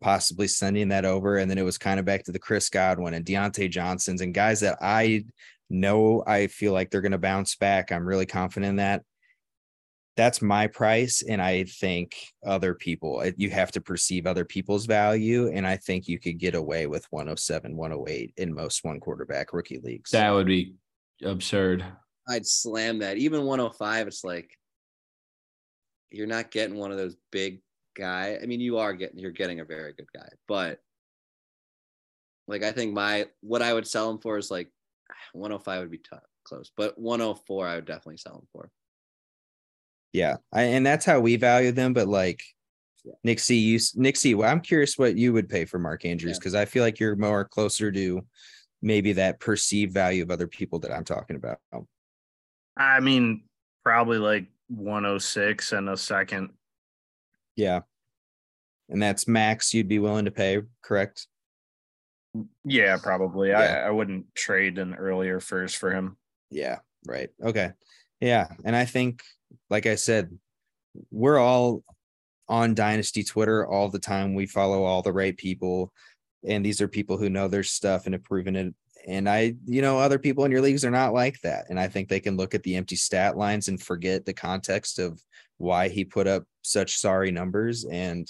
possibly 0.01 0.49
sending 0.49 0.89
that 0.89 1.05
over. 1.05 1.37
And 1.37 1.51
then 1.51 1.59
it 1.59 1.65
was 1.65 1.79
kind 1.79 2.01
of 2.01 2.07
back 2.07 2.25
to 2.25 2.33
the 2.33 2.39
Chris 2.39 2.69
Godwin 2.69 3.15
and 3.15 3.25
Diontae 3.25 3.71
Johnsons 3.71 4.21
and 4.21 4.35
guys 4.35 4.61
that 4.61 4.79
I 4.81 5.25
know 5.69 6.23
I 6.27 6.49
feel 6.49 6.73
like 6.73 6.91
they're 6.91 7.01
going 7.01 7.13
to 7.13 7.19
bounce 7.19 7.55
back. 7.57 7.93
I'm 7.93 8.07
really 8.07 8.27
confident 8.27 8.71
in 8.71 8.77
that. 8.77 9.03
That's 10.17 10.43
my 10.43 10.67
price. 10.67 11.23
And 11.23 11.41
I 11.41 11.65
think 11.65 12.17
other 12.45 12.75
people, 12.75 13.25
you 13.37 13.51
have 13.51 13.71
to 13.73 13.81
perceive 13.81 14.27
other 14.27 14.45
people's 14.45 14.87
value. 14.87 15.49
And 15.49 15.67
I 15.67 15.77
think 15.77 16.09
you 16.09 16.19
could 16.19 16.39
get 16.39 16.55
away 16.55 16.87
with 16.87 17.07
107, 17.11 17.77
108 17.77 18.33
in 18.37 18.55
most 18.55 18.85
one 18.85 19.01
quarterback 19.01 19.53
rookie 19.53 19.79
leagues. 19.79 20.11
That 20.11 20.31
would 20.31 20.47
be 20.47 20.75
absurd. 21.23 21.85
I'd 22.31 22.47
slam 22.47 23.01
that. 23.01 23.17
Even 23.17 23.45
105, 23.45 24.07
it's 24.07 24.25
like 24.25 24.57
you're 26.11 26.27
not 26.27 26.51
getting 26.51 26.77
one 26.77 26.93
of 26.93 26.97
those 26.97 27.17
big 27.33 27.61
guy. 27.97 28.39
I 28.41 28.47
mean, 28.47 28.61
you 28.61 28.79
are 28.79 28.93
getting 28.93 29.19
you're 29.19 29.33
getting 29.33 29.61
a 29.61 29.65
very 29.65 29.93
good 29.93 30.11
guy, 30.15 30.29
but 30.47 30.81
like 32.47 32.63
I 32.63 32.73
think 32.73 32.93
my 32.95 33.27
what 33.41 33.63
I 33.63 33.75
would 33.75 33.87
sell 33.87 34.09
him 34.11 34.19
for 34.19 34.39
is 34.39 34.51
like 34.51 34.71
105 35.33 35.81
would 35.81 35.91
be 35.91 35.99
tough, 35.99 36.23
close, 36.45 36.71
but 36.77 36.97
104 36.99 37.67
I 37.67 37.75
would 37.75 37.85
definitely 37.85 38.19
sell 38.19 38.37
him 38.37 38.47
for. 38.53 38.71
Yeah, 40.13 40.37
I, 40.53 40.63
and 40.63 40.85
that's 40.87 41.05
how 41.05 41.21
we 41.21 41.37
value 41.37 41.73
them. 41.73 41.93
But 41.93 42.09
like 42.09 42.43
Yeah. 43.05 43.35
C, 43.37 43.59
you 43.59 43.79
C, 43.79 44.35
well, 44.35 44.51
I'm 44.51 44.61
curious 44.61 44.99
what 44.99 45.17
you 45.17 45.33
would 45.33 45.49
pay 45.49 45.65
for 45.65 45.79
Mark 45.79 46.05
Andrews 46.05 46.35
Yeah. 46.35 46.39
because 46.39 46.55
I 46.55 46.65
feel 46.65 46.85
like 46.85 47.01
you're 47.01 47.17
more 47.17 47.45
closer 47.45 47.91
to 47.93 48.25
maybe 48.83 49.13
that 49.15 49.41
perceived 49.41 49.93
value 49.93 50.23
of 50.23 50.31
other 50.31 50.49
people 50.49 50.79
that 50.81 50.93
I'm 50.93 51.05
talking 51.05 51.37
about. 51.37 51.59
I 52.81 53.01
mean, 53.01 53.43
probably 53.85 54.19
like 54.19 54.47
106 54.69 55.73
and 55.73 55.89
a 55.89 55.97
second. 55.97 56.51
Yeah, 57.57 57.81
and 58.89 59.01
that's 59.01 59.29
max 59.29 59.73
you'd 59.73 59.89
be 59.89 59.99
willing 59.99 60.25
to 60.25 60.31
pay, 60.31 60.59
correct? 60.83 61.27
Yeah, 62.65 62.97
probably. 63.03 63.51
Yeah. 63.51 63.61
I, 63.61 63.89
I 63.89 63.91
wouldn't 63.91 64.35
trade 64.35 64.79
an 64.79 64.95
earlier 64.95 65.41
first 65.41 65.77
for 65.77 65.93
him. 65.93 66.17
Yeah, 66.51 66.79
right. 67.07 67.31
Okay. 67.43 67.71
Yeah. 68.21 68.49
And 68.65 68.77
I 68.77 68.85
think, 68.85 69.23
like 69.69 69.87
I 69.87 69.95
said, 69.95 70.37
we're 71.11 71.39
all 71.39 71.83
on 72.49 72.75
Dynasty 72.75 73.23
Twitter 73.23 73.67
all 73.67 73.89
the 73.89 73.99
time. 73.99 74.35
We 74.35 74.47
follow 74.47 74.85
all 74.85 75.03
the 75.03 75.13
right 75.13 75.37
people. 75.37 75.93
And 76.47 76.65
these 76.65 76.81
are 76.81 76.89
people 76.89 77.17
who 77.17 77.31
know 77.31 77.49
their 77.49 77.63
stuff 77.63 78.07
and 78.07 78.15
have 78.15 78.25
proven 78.25 78.57
it. 78.57 78.75
And 79.07 79.29
I, 79.29 79.55
you 79.67 79.83
know, 79.83 79.99
other 79.99 80.19
people 80.19 80.45
in 80.45 80.53
your 80.53 80.61
leagues 80.61 80.85
are 80.85 80.91
not 80.91 81.13
like 81.13 81.41
that. 81.41 81.67
And 81.69 81.79
I 81.79 81.89
think 81.89 82.09
they 82.09 82.21
can 82.21 82.37
look 82.37 82.55
at 82.55 82.63
the 82.63 82.77
empty 82.77 82.97
stat 82.97 83.37
lines 83.37 83.69
and 83.69 83.81
forget 83.81 84.25
the 84.25 84.33
context 84.33 84.99
of 84.99 85.21
why 85.59 85.89
he 85.89 86.05
put 86.05 86.27
up 86.27 86.45
such 86.63 86.97
sorry 86.97 87.31
numbers. 87.31 87.85
And 87.85 88.29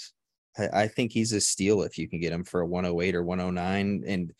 I, 0.57 0.83
I 0.83 0.87
think 0.87 1.11
he's 1.11 1.33
a 1.33 1.41
steal 1.41 1.81
if 1.81 1.97
you 1.97 2.07
can 2.07 2.19
get 2.19 2.33
him 2.33 2.43
for 2.43 2.61
a 2.61 2.65
108 2.65 3.15
or 3.15 3.23
109. 3.23 4.03
And 4.05 4.33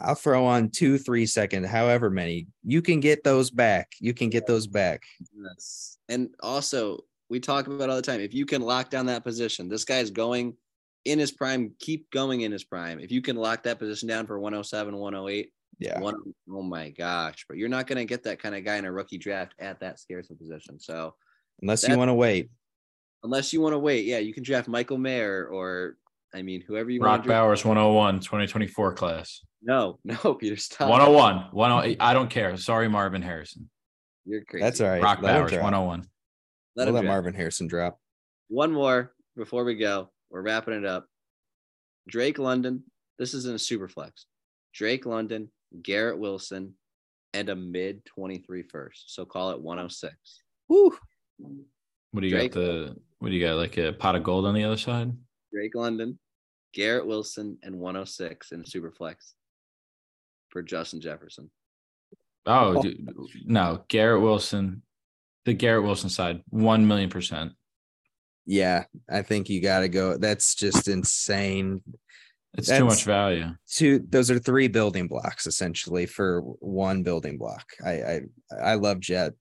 I'll 0.00 0.14
throw 0.14 0.44
on 0.44 0.70
two, 0.70 0.98
three 0.98 1.26
second, 1.26 1.66
however 1.66 2.10
many. 2.10 2.46
You 2.64 2.82
can 2.82 3.00
get 3.00 3.24
those 3.24 3.50
back. 3.50 3.92
You 4.00 4.14
can 4.14 4.30
get 4.30 4.46
those 4.46 4.66
back. 4.66 5.02
Yes. 5.36 5.98
And 6.08 6.30
also, 6.40 7.00
we 7.30 7.40
talk 7.40 7.66
about 7.66 7.90
all 7.90 7.96
the 7.96 8.02
time. 8.02 8.20
If 8.20 8.34
you 8.34 8.46
can 8.46 8.62
lock 8.62 8.90
down 8.90 9.06
that 9.06 9.24
position, 9.24 9.68
this 9.68 9.84
guy's 9.84 10.10
going 10.10 10.56
in 11.04 11.18
his 11.18 11.30
prime, 11.32 11.72
keep 11.78 12.10
going 12.10 12.42
in 12.42 12.52
his 12.52 12.64
prime. 12.64 12.98
If 13.00 13.10
you 13.12 13.20
can 13.22 13.36
lock 13.36 13.64
that 13.64 13.78
position 13.78 14.08
down 14.08 14.26
for 14.26 14.38
107, 14.38 14.96
108, 14.96 15.52
Yeah. 15.78 16.00
one, 16.00 16.14
oh 16.50 16.62
my 16.62 16.90
gosh. 16.90 17.44
But 17.48 17.58
you're 17.58 17.68
not 17.68 17.86
going 17.86 17.98
to 17.98 18.04
get 18.04 18.22
that 18.24 18.38
kind 18.38 18.54
of 18.54 18.64
guy 18.64 18.76
in 18.76 18.84
a 18.84 18.92
rookie 18.92 19.18
draft 19.18 19.54
at 19.58 19.80
that 19.80 19.98
scarce 20.00 20.30
a 20.30 20.34
position. 20.34 20.78
So 20.80 21.14
Unless 21.62 21.86
you 21.88 21.96
want 21.98 22.08
to 22.08 22.14
wait. 22.14 22.50
unless 23.22 23.52
you 23.52 23.60
want 23.60 23.74
to 23.74 23.78
wait, 23.78 24.04
yeah, 24.06 24.18
you 24.18 24.32
can 24.34 24.42
draft 24.42 24.66
Michael 24.68 24.98
Mayer 24.98 25.46
or, 25.46 25.96
I 26.34 26.42
mean, 26.42 26.62
whoever 26.66 26.90
you 26.90 27.00
want 27.00 27.24
Brock. 27.24 27.34
Bowers 27.36 27.64
101, 27.64 28.20
2024 28.20 28.94
class. 28.94 29.40
No, 29.62 29.98
no, 30.04 30.34
Peter, 30.34 30.56
stop. 30.56 30.88
101, 30.90 31.48
108. 31.52 31.96
I 32.00 32.12
don't 32.14 32.28
care. 32.30 32.56
Sorry, 32.56 32.88
Marvin 32.88 33.22
Harrison. 33.22 33.68
You're 34.26 34.44
crazy. 34.44 34.62
That's 34.64 34.80
all 34.80 34.88
right. 34.88 35.00
Brock 35.00 35.20
Let 35.22 35.36
him 35.36 35.42
Bowers 35.42 35.52
101. 35.52 36.06
Let 36.76 36.86
We'll 36.86 36.94
let. 36.94 37.04
Marvin 37.04 37.34
Harrison 37.34 37.66
drop. 37.66 38.00
One 38.48 38.72
more 38.72 39.12
before 39.36 39.64
we 39.64 39.74
go. 39.76 40.10
We're 40.34 40.42
wrapping 40.42 40.74
it 40.74 40.84
up. 40.84 41.06
Drake 42.08 42.40
London. 42.40 42.82
This 43.20 43.34
is 43.34 43.46
in 43.46 43.54
a 43.54 43.58
super 43.58 43.88
flex. 43.88 44.26
Drake 44.74 45.06
London, 45.06 45.48
Garrett 45.80 46.18
Wilson, 46.18 46.74
and 47.32 47.48
a 47.48 47.54
mid 47.54 48.04
23 48.06 48.64
first. 48.64 49.14
So 49.14 49.24
call 49.24 49.52
it 49.52 49.60
106. 49.60 50.12
Woo. 50.68 50.92
What 52.10 52.20
do 52.20 52.26
you 52.26 52.34
Drake. 52.34 52.52
got? 52.52 52.60
The 52.60 52.96
what 53.20 53.28
do 53.28 53.36
you 53.36 53.46
got? 53.46 53.54
Like 53.54 53.76
a 53.76 53.92
pot 53.92 54.16
of 54.16 54.24
gold 54.24 54.44
on 54.44 54.54
the 54.54 54.64
other 54.64 54.76
side? 54.76 55.12
Drake 55.52 55.76
London, 55.76 56.18
Garrett 56.72 57.06
Wilson, 57.06 57.56
and 57.62 57.78
106 57.78 58.50
in 58.50 58.64
super 58.64 58.90
flex 58.90 59.34
for 60.48 60.62
Justin 60.62 61.00
Jefferson. 61.00 61.48
Oh, 62.44 62.82
dude, 62.82 63.08
no, 63.46 63.84
Garrett 63.86 64.20
Wilson, 64.20 64.82
the 65.44 65.54
Garrett 65.54 65.84
Wilson 65.84 66.10
side, 66.10 66.42
one 66.50 66.88
million 66.88 67.08
percent. 67.08 67.52
Yeah, 68.46 68.84
I 69.10 69.22
think 69.22 69.48
you 69.48 69.60
got 69.62 69.80
to 69.80 69.88
go. 69.88 70.16
That's 70.18 70.54
just 70.54 70.88
insane. 70.88 71.80
It's 72.56 72.68
too 72.68 72.84
much 72.84 73.04
value. 73.04 73.46
Two, 73.68 74.04
those 74.08 74.30
are 74.30 74.38
three 74.38 74.68
building 74.68 75.08
blocks 75.08 75.46
essentially 75.46 76.06
for 76.06 76.40
one 76.60 77.02
building 77.02 77.36
block. 77.38 77.64
I, 77.84 77.90
I, 77.90 78.20
I 78.62 78.74
love 78.74 79.00
Jet, 79.00 79.32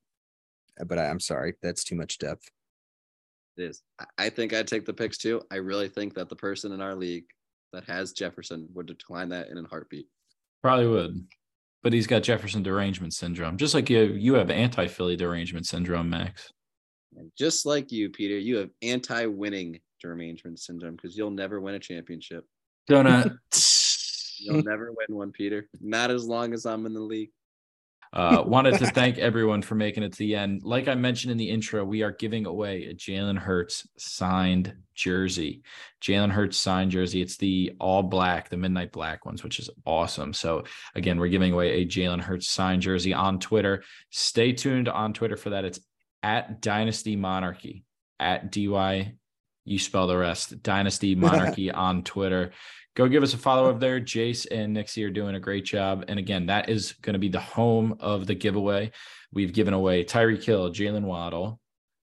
but 0.87 0.97
I, 0.97 1.05
I'm 1.07 1.19
sorry, 1.19 1.53
that's 1.61 1.83
too 1.83 1.95
much 1.95 2.17
depth. 2.17 2.49
It 3.57 3.63
is. 3.65 3.83
I- 3.99 4.05
I 4.17 4.29
think 4.29 4.53
I'd 4.53 4.67
take 4.67 4.85
the 4.85 4.93
picks 4.93 5.17
too. 5.17 5.41
I 5.51 5.57
really 5.57 5.89
think 5.89 6.15
that 6.15 6.29
the 6.29 6.35
person 6.35 6.71
in 6.71 6.81
our 6.81 6.95
league 6.95 7.25
that 7.71 7.83
has 7.85 8.13
Jefferson 8.13 8.67
would 8.73 8.87
decline 8.87 9.29
that 9.29 9.49
in 9.49 9.57
a 9.57 9.67
heartbeat. 9.67 10.07
Probably 10.63 10.87
would, 10.87 11.27
but 11.83 11.93
he's 11.93 12.07
got 12.07 12.23
Jefferson 12.23 12.63
derangement 12.63 13.13
syndrome, 13.13 13.57
just 13.57 13.73
like 13.75 13.89
you. 13.89 14.01
You 14.13 14.35
have 14.35 14.49
anti 14.49 14.87
Philly 14.87 15.15
derangement 15.17 15.67
syndrome, 15.67 16.09
Max. 16.09 16.51
And 17.17 17.31
just 17.37 17.65
like 17.65 17.91
you, 17.91 18.09
Peter, 18.09 18.37
you 18.37 18.57
have 18.57 18.69
anti-winning 18.81 19.79
derangement 20.01 20.59
syndrome 20.59 20.95
because 20.95 21.17
you'll 21.17 21.31
never 21.31 21.59
win 21.61 21.75
a 21.75 21.79
championship. 21.79 22.45
Donut. 22.89 23.37
You'll 24.39 24.63
never 24.63 24.91
win 24.91 25.15
one, 25.15 25.31
Peter. 25.31 25.69
Not 25.79 26.11
as 26.11 26.25
long 26.25 26.53
as 26.53 26.65
I'm 26.65 26.85
in 26.85 26.93
the 26.93 26.99
league. 26.99 27.29
Uh, 28.13 28.43
wanted 28.45 28.77
to 28.77 28.85
thank 28.85 29.17
everyone 29.17 29.63
for 29.63 29.73
making 29.73 30.03
it 30.03 30.11
to 30.11 30.19
the 30.19 30.35
end. 30.35 30.61
Like 30.63 30.87
I 30.87 30.93
mentioned 30.93 31.31
in 31.31 31.37
the 31.37 31.49
intro, 31.49 31.83
we 31.83 32.03
are 32.03 32.11
giving 32.11 32.45
away 32.45 32.85
a 32.85 32.93
Jalen 32.93 33.39
Hurts 33.39 33.87
signed 33.97 34.75
jersey. 34.93 35.63
Jalen 35.99 36.29
Hurts 36.29 36.55
signed 36.57 36.91
jersey. 36.91 37.23
It's 37.23 37.37
the 37.37 37.75
all 37.79 38.03
black, 38.03 38.49
the 38.49 38.57
midnight 38.57 38.91
black 38.91 39.25
ones, 39.25 39.43
which 39.43 39.57
is 39.57 39.71
awesome. 39.83 40.31
So 40.31 40.63
again, 40.93 41.19
we're 41.19 41.29
giving 41.29 41.53
away 41.53 41.81
a 41.81 41.87
Jalen 41.87 42.21
Hurts 42.21 42.49
signed 42.49 42.83
jersey 42.83 43.15
on 43.15 43.39
Twitter. 43.39 43.83
Stay 44.11 44.53
tuned 44.53 44.89
on 44.89 45.13
Twitter 45.13 45.37
for 45.37 45.49
that. 45.49 45.65
It's 45.65 45.79
at 46.23 46.61
Dynasty 46.61 47.15
Monarchy 47.15 47.85
at 48.19 48.51
dy. 48.51 49.13
You 49.65 49.79
spell 49.79 50.07
the 50.07 50.17
rest. 50.17 50.63
Dynasty 50.63 51.15
Monarchy 51.15 51.69
on 51.69 52.03
Twitter 52.03 52.51
go 52.95 53.07
give 53.07 53.23
us 53.23 53.33
a 53.33 53.37
follow 53.37 53.69
up 53.69 53.79
there. 53.79 53.99
Jace 53.99 54.45
and 54.49 54.73
Nixie 54.73 55.03
are 55.03 55.09
doing 55.09 55.35
a 55.35 55.39
great 55.39 55.65
job. 55.65 56.05
And 56.07 56.19
again, 56.19 56.47
that 56.47 56.69
is 56.69 56.93
going 57.01 57.13
to 57.13 57.19
be 57.19 57.29
the 57.29 57.39
home 57.39 57.97
of 57.99 58.27
the 58.27 58.35
giveaway. 58.35 58.91
We've 59.31 59.53
given 59.53 59.73
away 59.73 60.03
Tyreek 60.03 60.43
Hill, 60.43 60.71
Jaylen 60.71 61.03
Waddle, 61.03 61.59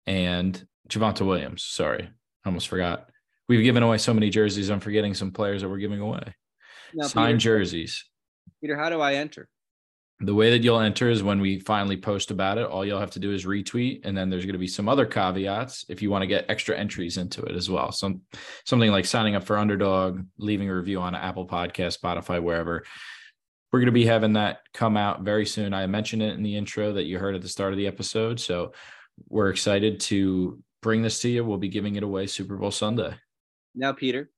and 0.06 0.66
Javonte 0.88 1.26
Williams. 1.26 1.64
Sorry, 1.64 2.04
I 2.04 2.48
almost 2.48 2.68
forgot. 2.68 3.08
We've 3.48 3.64
given 3.64 3.82
away 3.82 3.98
so 3.98 4.14
many 4.14 4.30
jerseys. 4.30 4.70
I'm 4.70 4.80
forgetting 4.80 5.14
some 5.14 5.32
players 5.32 5.62
that 5.62 5.68
we're 5.68 5.78
giving 5.78 6.00
away. 6.00 6.34
Now, 6.94 7.06
Signed 7.06 7.40
Peter, 7.40 7.58
jerseys. 7.58 8.04
Peter, 8.60 8.76
how 8.76 8.90
do 8.90 9.00
I 9.00 9.14
enter? 9.14 9.48
The 10.20 10.34
way 10.34 10.50
that 10.50 10.64
you'll 10.64 10.80
enter 10.80 11.08
is 11.08 11.22
when 11.22 11.40
we 11.40 11.60
finally 11.60 11.96
post 11.96 12.32
about 12.32 12.58
it. 12.58 12.66
All 12.66 12.84
you'll 12.84 12.98
have 12.98 13.12
to 13.12 13.20
do 13.20 13.32
is 13.32 13.46
retweet, 13.46 14.00
and 14.02 14.16
then 14.16 14.28
there's 14.28 14.44
going 14.44 14.54
to 14.54 14.58
be 14.58 14.66
some 14.66 14.88
other 14.88 15.06
caveats 15.06 15.84
if 15.88 16.02
you 16.02 16.10
want 16.10 16.22
to 16.22 16.26
get 16.26 16.46
extra 16.48 16.76
entries 16.76 17.18
into 17.18 17.42
it 17.42 17.54
as 17.54 17.70
well. 17.70 17.92
Some 17.92 18.22
something 18.64 18.90
like 18.90 19.04
signing 19.04 19.36
up 19.36 19.44
for 19.44 19.56
Underdog, 19.56 20.22
leaving 20.36 20.68
a 20.68 20.74
review 20.74 21.00
on 21.00 21.14
Apple 21.14 21.46
Podcast, 21.46 22.00
Spotify, 22.00 22.42
wherever. 22.42 22.84
We're 23.70 23.78
going 23.78 23.86
to 23.86 23.92
be 23.92 24.06
having 24.06 24.32
that 24.32 24.60
come 24.74 24.96
out 24.96 25.22
very 25.22 25.46
soon. 25.46 25.72
I 25.72 25.86
mentioned 25.86 26.22
it 26.22 26.34
in 26.34 26.42
the 26.42 26.56
intro 26.56 26.94
that 26.94 27.04
you 27.04 27.18
heard 27.18 27.36
at 27.36 27.42
the 27.42 27.48
start 27.48 27.72
of 27.72 27.76
the 27.76 27.86
episode, 27.86 28.40
so 28.40 28.72
we're 29.28 29.50
excited 29.50 30.00
to 30.00 30.58
bring 30.82 31.02
this 31.02 31.20
to 31.20 31.28
you. 31.28 31.44
We'll 31.44 31.58
be 31.58 31.68
giving 31.68 31.94
it 31.94 32.02
away 32.02 32.26
Super 32.26 32.56
Bowl 32.56 32.70
Sunday. 32.72 33.14
Now, 33.74 33.92
Peter, 33.92 34.30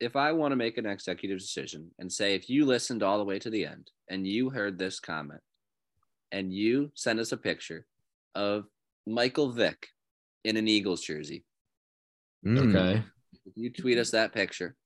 if 0.00 0.16
I 0.16 0.32
want 0.32 0.52
to 0.52 0.56
make 0.56 0.76
an 0.78 0.86
executive 0.86 1.38
decision 1.38 1.90
and 1.98 2.10
say 2.12 2.34
if 2.34 2.48
you 2.50 2.64
listened 2.66 3.02
all 3.02 3.18
the 3.18 3.24
way 3.24 3.38
to 3.38 3.50
the 3.50 3.64
end 3.66 3.90
and 4.10 4.26
you 4.26 4.50
heard 4.50 4.78
this 4.78 5.00
comment 5.00 5.40
and 6.32 6.52
you 6.52 6.90
send 6.94 7.20
us 7.20 7.32
a 7.32 7.36
picture 7.36 7.86
of 8.34 8.64
Michael 9.06 9.52
Vick 9.52 9.88
in 10.44 10.56
an 10.56 10.68
Eagles 10.68 11.02
jersey, 11.02 11.44
Mm. 12.44 12.74
Okay. 12.76 13.02
if 13.46 13.52
you 13.56 13.70
tweet 13.72 13.96
us 13.96 14.10
that 14.10 14.34
picture, 14.34 14.76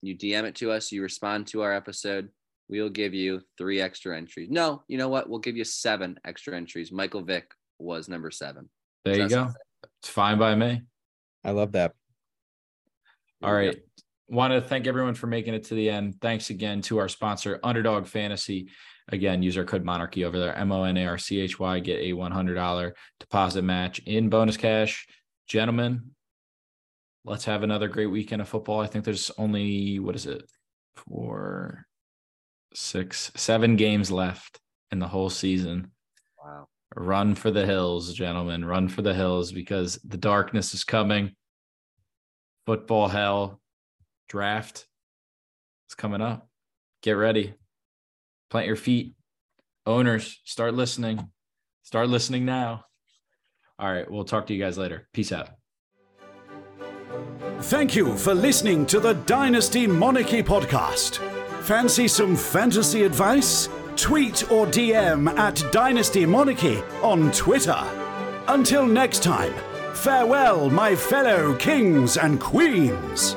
you 0.00 0.16
DM 0.16 0.44
it 0.44 0.54
to 0.56 0.70
us, 0.72 0.90
you 0.90 1.02
respond 1.02 1.46
to 1.48 1.60
our 1.60 1.72
episode, 1.74 2.30
we'll 2.68 2.88
give 2.88 3.12
you 3.12 3.42
three 3.58 3.80
extra 3.80 4.16
entries. 4.16 4.48
No, 4.50 4.82
you 4.88 4.96
know 4.96 5.08
what? 5.10 5.28
We'll 5.28 5.38
give 5.40 5.56
you 5.56 5.64
seven 5.64 6.18
extra 6.24 6.56
entries. 6.56 6.90
Michael 6.90 7.22
Vick 7.22 7.52
was 7.78 8.08
number 8.08 8.30
seven. 8.30 8.70
There 9.04 9.18
you 9.18 9.28
go. 9.28 9.50
It's 10.00 10.08
fine 10.08 10.38
by 10.38 10.54
me. 10.54 10.80
I 11.44 11.50
love 11.50 11.72
that. 11.72 11.92
All 13.42 13.54
right. 13.54 13.76
Want 14.28 14.52
to 14.52 14.60
thank 14.60 14.86
everyone 14.86 15.14
for 15.14 15.26
making 15.26 15.54
it 15.54 15.64
to 15.64 15.74
the 15.74 15.90
end. 15.90 16.20
Thanks 16.20 16.50
again 16.50 16.80
to 16.82 16.98
our 16.98 17.08
sponsor, 17.08 17.60
Underdog 17.62 18.06
Fantasy. 18.06 18.68
Again, 19.08 19.42
use 19.42 19.58
our 19.58 19.64
code 19.64 19.84
Monarchy 19.84 20.24
over 20.24 20.38
there, 20.38 20.56
M 20.56 20.72
O 20.72 20.84
N 20.84 20.96
A 20.96 21.06
R 21.06 21.18
C 21.18 21.40
H 21.40 21.58
Y. 21.58 21.80
Get 21.80 22.00
a 22.00 22.12
$100 22.12 22.92
deposit 23.20 23.62
match 23.62 23.98
in 24.00 24.28
bonus 24.28 24.56
cash. 24.56 25.06
Gentlemen, 25.48 26.12
let's 27.24 27.44
have 27.44 27.62
another 27.62 27.88
great 27.88 28.06
weekend 28.06 28.40
of 28.40 28.48
football. 28.48 28.80
I 28.80 28.86
think 28.86 29.04
there's 29.04 29.30
only, 29.38 29.98
what 29.98 30.14
is 30.14 30.26
it? 30.26 30.44
Four, 30.96 31.86
six, 32.74 33.32
seven 33.36 33.76
games 33.76 34.10
left. 34.10 34.60
in 34.92 34.98
the 34.98 35.08
whole 35.08 35.30
season. 35.30 35.90
Wow. 36.42 36.68
Run 36.94 37.34
for 37.34 37.50
the 37.50 37.66
hills, 37.66 38.12
gentlemen. 38.12 38.64
Run 38.64 38.88
for 38.88 39.02
the 39.02 39.14
hills 39.14 39.52
because 39.52 39.98
the 40.04 40.18
darkness 40.18 40.74
is 40.74 40.84
coming. 40.84 41.34
Football 42.66 43.08
hell 43.08 43.60
draft 44.28 44.86
is 45.88 45.94
coming 45.94 46.20
up. 46.20 46.48
Get 47.02 47.12
ready. 47.12 47.54
Plant 48.50 48.66
your 48.66 48.76
feet. 48.76 49.14
Owners, 49.86 50.40
start 50.44 50.74
listening. 50.74 51.28
Start 51.82 52.08
listening 52.08 52.44
now. 52.44 52.84
All 53.78 53.92
right. 53.92 54.08
We'll 54.08 54.24
talk 54.24 54.46
to 54.46 54.54
you 54.54 54.62
guys 54.62 54.78
later. 54.78 55.08
Peace 55.12 55.32
out. 55.32 55.48
Thank 57.62 57.96
you 57.96 58.16
for 58.16 58.34
listening 58.34 58.86
to 58.86 59.00
the 59.00 59.14
Dynasty 59.14 59.86
Monarchy 59.86 60.42
podcast. 60.42 61.18
Fancy 61.62 62.08
some 62.08 62.36
fantasy 62.36 63.02
advice? 63.04 63.68
Tweet 63.96 64.50
or 64.50 64.66
DM 64.66 65.28
at 65.38 65.62
Dynasty 65.70 66.26
Monarchy 66.26 66.82
on 67.02 67.30
Twitter. 67.32 67.78
Until 68.48 68.86
next 68.86 69.22
time, 69.22 69.54
farewell, 70.02 70.68
my 70.68 70.96
fellow 70.96 71.54
kings 71.54 72.16
and 72.16 72.40
queens. 72.40 73.36